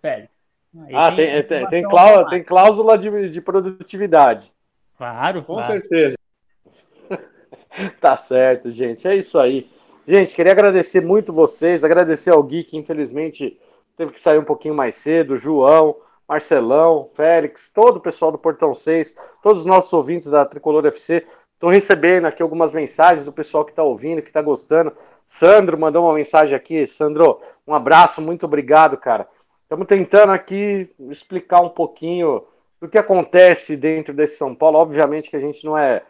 Félix? 0.00 0.39
Aí 0.86 0.94
ah, 0.94 1.14
tem, 1.14 1.42
tem, 1.42 1.68
tem, 1.68 1.82
cláusula, 1.82 2.30
tem 2.30 2.44
cláusula 2.44 2.98
de, 2.98 3.28
de 3.28 3.40
produtividade. 3.40 4.52
Claro, 4.96 5.42
com 5.42 5.54
claro. 5.54 5.72
certeza. 5.72 6.16
tá 8.00 8.16
certo, 8.16 8.70
gente. 8.70 9.06
É 9.08 9.16
isso 9.16 9.38
aí. 9.38 9.68
Gente, 10.06 10.34
queria 10.34 10.52
agradecer 10.52 11.00
muito 11.00 11.32
vocês, 11.32 11.82
agradecer 11.82 12.30
ao 12.30 12.42
Gui, 12.42 12.64
que 12.64 12.76
infelizmente 12.76 13.58
teve 13.96 14.12
que 14.12 14.20
sair 14.20 14.38
um 14.38 14.44
pouquinho 14.44 14.74
mais 14.74 14.94
cedo, 14.94 15.36
João, 15.36 15.96
Marcelão, 16.28 17.10
Félix, 17.14 17.70
todo 17.70 17.96
o 17.96 18.00
pessoal 18.00 18.30
do 18.30 18.38
Portão 18.38 18.74
6, 18.74 19.16
todos 19.42 19.60
os 19.60 19.66
nossos 19.66 19.92
ouvintes 19.92 20.30
da 20.30 20.44
Tricolor 20.44 20.86
FC. 20.86 21.26
Estou 21.54 21.68
recebendo 21.68 22.26
aqui 22.26 22.42
algumas 22.42 22.72
mensagens 22.72 23.24
do 23.24 23.32
pessoal 23.32 23.64
que 23.64 23.72
está 23.72 23.82
ouvindo, 23.82 24.22
que 24.22 24.28
está 24.28 24.40
gostando. 24.40 24.92
Sandro 25.26 25.78
mandou 25.78 26.04
uma 26.04 26.14
mensagem 26.14 26.56
aqui. 26.56 26.86
Sandro, 26.86 27.40
um 27.66 27.74
abraço, 27.74 28.22
muito 28.22 28.46
obrigado, 28.46 28.96
cara. 28.96 29.28
Estamos 29.70 29.86
tentando 29.86 30.32
aqui 30.32 30.90
explicar 31.08 31.60
um 31.60 31.68
pouquinho 31.68 32.42
do 32.80 32.88
que 32.88 32.98
acontece 32.98 33.76
dentro 33.76 34.12
desse 34.12 34.36
São 34.36 34.52
Paulo. 34.52 34.78
Obviamente 34.78 35.30
que 35.30 35.36
a 35.36 35.40
gente 35.40 35.64
não 35.64 35.78
é 35.78 36.02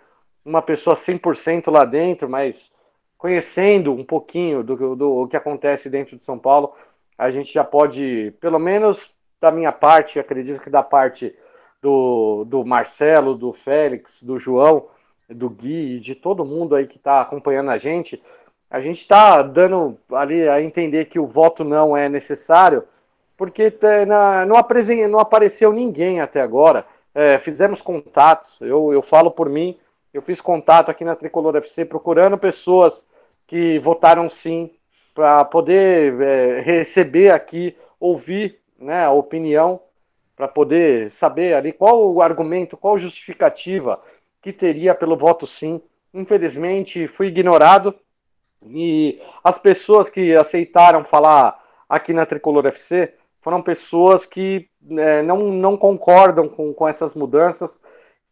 uma 0.42 0.62
pessoa 0.62 0.96
100% 0.96 1.70
lá 1.70 1.84
dentro, 1.84 2.26
mas 2.26 2.74
conhecendo 3.18 3.92
um 3.92 4.02
pouquinho 4.02 4.64
do, 4.64 4.74
do, 4.74 4.96
do 4.96 5.28
que 5.28 5.36
acontece 5.36 5.90
dentro 5.90 6.16
de 6.16 6.24
São 6.24 6.38
Paulo, 6.38 6.72
a 7.18 7.30
gente 7.30 7.52
já 7.52 7.62
pode, 7.62 8.32
pelo 8.40 8.58
menos 8.58 9.14
da 9.38 9.50
minha 9.50 9.72
parte, 9.72 10.18
acredito 10.18 10.62
que 10.62 10.70
da 10.70 10.82
parte 10.82 11.36
do, 11.82 12.46
do 12.46 12.64
Marcelo, 12.64 13.34
do 13.34 13.52
Félix, 13.52 14.22
do 14.22 14.38
João, 14.38 14.86
do 15.28 15.50
Gui 15.50 15.96
e 15.96 16.00
de 16.00 16.14
todo 16.14 16.46
mundo 16.46 16.74
aí 16.74 16.86
que 16.86 16.96
está 16.96 17.20
acompanhando 17.20 17.70
a 17.72 17.76
gente, 17.76 18.22
a 18.70 18.80
gente 18.80 19.00
está 19.00 19.42
dando 19.42 19.98
ali 20.12 20.48
a 20.48 20.62
entender 20.62 21.10
que 21.10 21.18
o 21.18 21.26
voto 21.26 21.62
não 21.62 21.94
é 21.94 22.08
necessário, 22.08 22.84
porque 23.40 23.72
não, 24.46 24.54
apresen, 24.54 25.08
não 25.08 25.18
apareceu 25.18 25.72
ninguém 25.72 26.20
até 26.20 26.42
agora. 26.42 26.84
É, 27.14 27.38
fizemos 27.38 27.80
contatos, 27.80 28.60
eu, 28.60 28.92
eu 28.92 29.00
falo 29.00 29.30
por 29.30 29.48
mim, 29.48 29.78
eu 30.12 30.20
fiz 30.20 30.42
contato 30.42 30.90
aqui 30.90 31.06
na 31.06 31.16
Tricolor 31.16 31.56
FC 31.56 31.86
procurando 31.86 32.36
pessoas 32.36 33.08
que 33.46 33.78
votaram 33.78 34.28
sim 34.28 34.70
para 35.14 35.42
poder 35.46 36.20
é, 36.20 36.60
receber 36.60 37.32
aqui, 37.32 37.74
ouvir 37.98 38.58
né, 38.78 39.06
a 39.06 39.10
opinião, 39.10 39.80
para 40.36 40.46
poder 40.46 41.10
saber 41.10 41.54
ali 41.54 41.72
qual 41.72 42.12
o 42.12 42.20
argumento, 42.20 42.76
qual 42.76 42.98
justificativa 42.98 44.02
que 44.42 44.52
teria 44.52 44.94
pelo 44.94 45.16
voto 45.16 45.46
sim. 45.46 45.80
Infelizmente, 46.12 47.08
fui 47.08 47.28
ignorado 47.28 47.94
e 48.66 49.18
as 49.42 49.56
pessoas 49.56 50.10
que 50.10 50.36
aceitaram 50.36 51.02
falar 51.04 51.58
aqui 51.88 52.12
na 52.12 52.26
Tricolor 52.26 52.66
FC 52.66 53.14
foram 53.40 53.62
pessoas 53.62 54.26
que 54.26 54.68
é, 54.90 55.22
não, 55.22 55.50
não 55.50 55.76
concordam 55.76 56.48
com, 56.48 56.72
com 56.72 56.88
essas 56.88 57.14
mudanças 57.14 57.78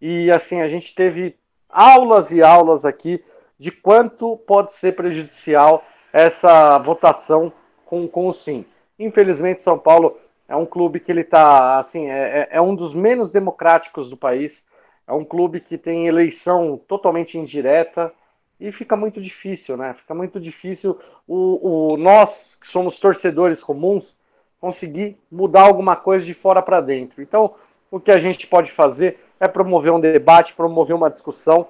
e 0.01 0.31
assim 0.31 0.61
a 0.61 0.69
gente 0.69 0.95
teve 0.95 1.37
aulas 1.69 2.31
e 2.31 2.43
aulas 2.43 2.85
aqui 2.85 3.23
de 3.59 3.71
quanto 3.71 4.37
pode 4.37 4.73
ser 4.73 4.95
prejudicial 4.95 5.85
essa 6.13 6.79
votação 6.79 7.53
com, 7.85 8.07
com 8.07 8.29
o 8.29 8.33
sim. 8.33 8.65
Infelizmente, 8.99 9.61
São 9.61 9.79
Paulo 9.79 10.19
é 10.49 10.57
um 10.57 10.67
clube 10.67 11.01
que 11.01 11.13
ele 11.13 11.21
está, 11.21 11.79
assim, 11.79 12.09
é, 12.09 12.41
é, 12.41 12.49
é 12.53 12.61
um 12.61 12.75
dos 12.75 12.95
menos 12.95 13.33
democráticos 13.33 14.09
do 14.09 14.17
país. 14.17 14.65
É 15.07 15.13
um 15.13 15.25
clube 15.25 15.61
que 15.61 15.79
tem 15.79 16.07
eleição 16.07 16.81
totalmente 16.87 17.39
indireta 17.39 18.13
e 18.61 18.73
fica 18.73 18.97
muito 18.97 19.21
difícil, 19.21 19.77
né? 19.77 19.95
Fica 19.95 20.15
muito 20.15 20.41
difícil 20.41 20.99
o, 21.27 21.93
o 21.93 21.97
nós 21.97 22.57
que 22.61 22.67
somos 22.67 22.99
torcedores 22.99 23.63
comuns 23.63 24.17
conseguir 24.61 25.17
mudar 25.31 25.63
alguma 25.63 25.97
coisa 25.97 26.25
de 26.25 26.35
fora 26.35 26.61
para 26.63 26.81
dentro. 26.81 27.23
Então, 27.23 27.55
o 27.91 28.01
que 28.01 28.11
a 28.11 28.19
gente 28.19 28.47
pode 28.47 28.73
fazer 28.73 29.25
é 29.39 29.47
promover 29.47 29.93
um 29.93 30.01
debate, 30.01 30.55
promover 30.55 30.95
uma 30.95 31.11
discussão. 31.11 31.67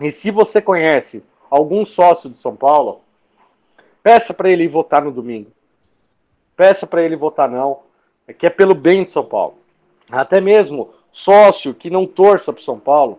E 0.00 0.10
se 0.10 0.30
você 0.30 0.60
conhece 0.60 1.22
algum 1.50 1.84
sócio 1.84 2.30
de 2.30 2.38
São 2.38 2.56
Paulo, 2.56 3.04
Peça 4.04 4.34
para 4.34 4.50
ele 4.50 4.68
votar 4.68 5.02
no 5.02 5.10
domingo. 5.10 5.50
Peça 6.54 6.86
para 6.86 7.02
ele 7.02 7.16
votar 7.16 7.48
não, 7.48 7.80
é 8.28 8.34
que 8.34 8.46
é 8.46 8.50
pelo 8.50 8.74
bem 8.74 9.02
de 9.02 9.10
São 9.10 9.24
Paulo. 9.24 9.56
Até 10.12 10.42
mesmo 10.42 10.90
sócio 11.10 11.72
que 11.72 11.88
não 11.88 12.06
torça 12.06 12.52
para 12.52 12.62
São 12.62 12.78
Paulo, 12.78 13.18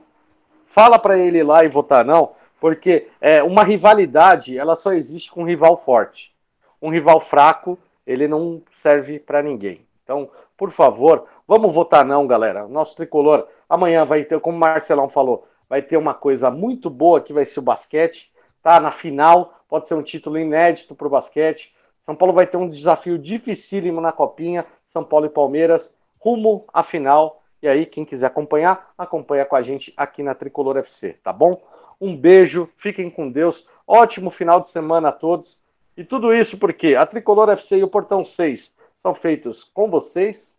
fala 0.68 1.00
para 1.00 1.18
ele 1.18 1.40
ir 1.40 1.44
lá 1.44 1.66
e 1.66 1.68
votar 1.68 2.06
não, 2.06 2.34
porque 2.62 3.08
é, 3.20 3.42
uma 3.42 3.64
rivalidade 3.64 4.60
ela 4.60 4.76
só 4.76 4.94
existe 4.94 5.32
com 5.32 5.42
um 5.42 5.48
rival 5.48 5.76
forte. 5.76 6.32
Um 6.80 6.92
rival 6.92 7.20
fraco 7.20 7.80
ele 8.06 8.28
não 8.28 8.62
serve 8.70 9.20
para 9.20 9.42
ninguém. 9.42 9.86
Então, 10.04 10.30
por 10.56 10.72
favor, 10.72 11.26
vamos 11.48 11.74
votar 11.74 12.06
não, 12.06 12.28
galera. 12.28 12.68
Nosso 12.68 12.96
tricolor 12.96 13.48
amanhã 13.68 14.06
vai 14.06 14.24
ter, 14.24 14.40
como 14.40 14.58
o 14.58 14.60
Marcelão 14.60 15.10
falou, 15.10 15.48
vai 15.68 15.82
ter 15.82 15.98
uma 15.98 16.14
coisa 16.14 16.50
muito 16.52 16.90
boa 16.90 17.22
que 17.22 17.34
vai 17.34 17.46
ser 17.46 17.60
o 17.60 17.64
basquete, 17.64 18.32
tá? 18.62 18.80
Na 18.80 18.92
final, 18.92 19.54
pode 19.68 19.88
ser 19.88 19.96
um 19.96 20.04
título 20.04 20.38
inédito 20.38 20.96
para 20.96 21.08
o 21.08 21.10
basquete. 21.10 21.74
São 22.02 22.16
Paulo 22.16 22.34
vai 22.34 22.46
ter 22.46 22.58
um 22.58 22.70
desafio 22.70 23.18
dificílimo 23.18 24.00
na 24.00 24.12
Copinha, 24.12 24.66
São 24.86 25.04
Paulo 25.04 25.26
e 25.26 25.30
Palmeiras, 25.30 25.96
rumo 26.20 26.66
à 26.72 26.84
final. 26.84 27.42
E 27.62 27.68
aí, 27.68 27.86
quem 27.86 28.06
quiser 28.06 28.28
acompanhar, 28.28 28.94
acompanha 28.96 29.44
com 29.44 29.56
a 29.56 29.62
gente 29.62 29.92
aqui 29.98 30.22
na 30.22 30.36
Tricolor 30.36 30.78
FC, 30.78 31.14
tá 31.24 31.34
bom? 31.34 31.60
Um 32.00 32.16
beijo, 32.16 32.70
fiquem 32.78 33.10
com 33.10 33.32
Deus, 33.32 33.68
ótimo 33.88 34.30
final 34.30 34.60
de 34.60 34.68
semana 34.70 35.10
a 35.10 35.12
todos. 35.12 35.60
E 35.98 36.04
tudo 36.04 36.34
isso 36.34 36.58
porque 36.58 36.96
a 36.96 37.06
Tricolor 37.06 37.50
FC 37.50 37.78
e 37.78 37.84
o 37.84 37.88
Portão 37.88 38.26
6 38.26 38.74
são 38.98 39.16
feitos 39.16 39.64
com 39.64 39.90
vocês, 39.90 40.58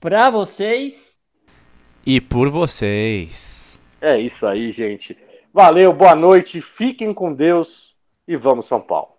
para 0.00 0.30
vocês 0.30 1.20
e 2.06 2.20
por 2.20 2.48
vocês. 2.50 3.80
É 4.00 4.18
isso 4.18 4.46
aí, 4.46 4.72
gente. 4.72 5.16
Valeu, 5.52 5.92
boa 5.92 6.14
noite, 6.14 6.60
fiquem 6.60 7.12
com 7.12 7.34
Deus 7.34 7.96
e 8.26 8.36
vamos 8.36 8.66
São 8.66 8.80
Paulo. 8.80 9.12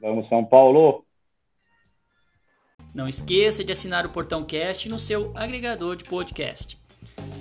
Vamos 0.00 0.28
São 0.28 0.44
Paulo. 0.44 1.04
Não 2.94 3.06
esqueça 3.06 3.62
de 3.62 3.72
assinar 3.72 4.06
o 4.06 4.10
Portão 4.10 4.44
Cast 4.44 4.88
no 4.88 4.98
seu 4.98 5.32
agregador 5.36 5.96
de 5.96 6.04
podcast. 6.04 6.78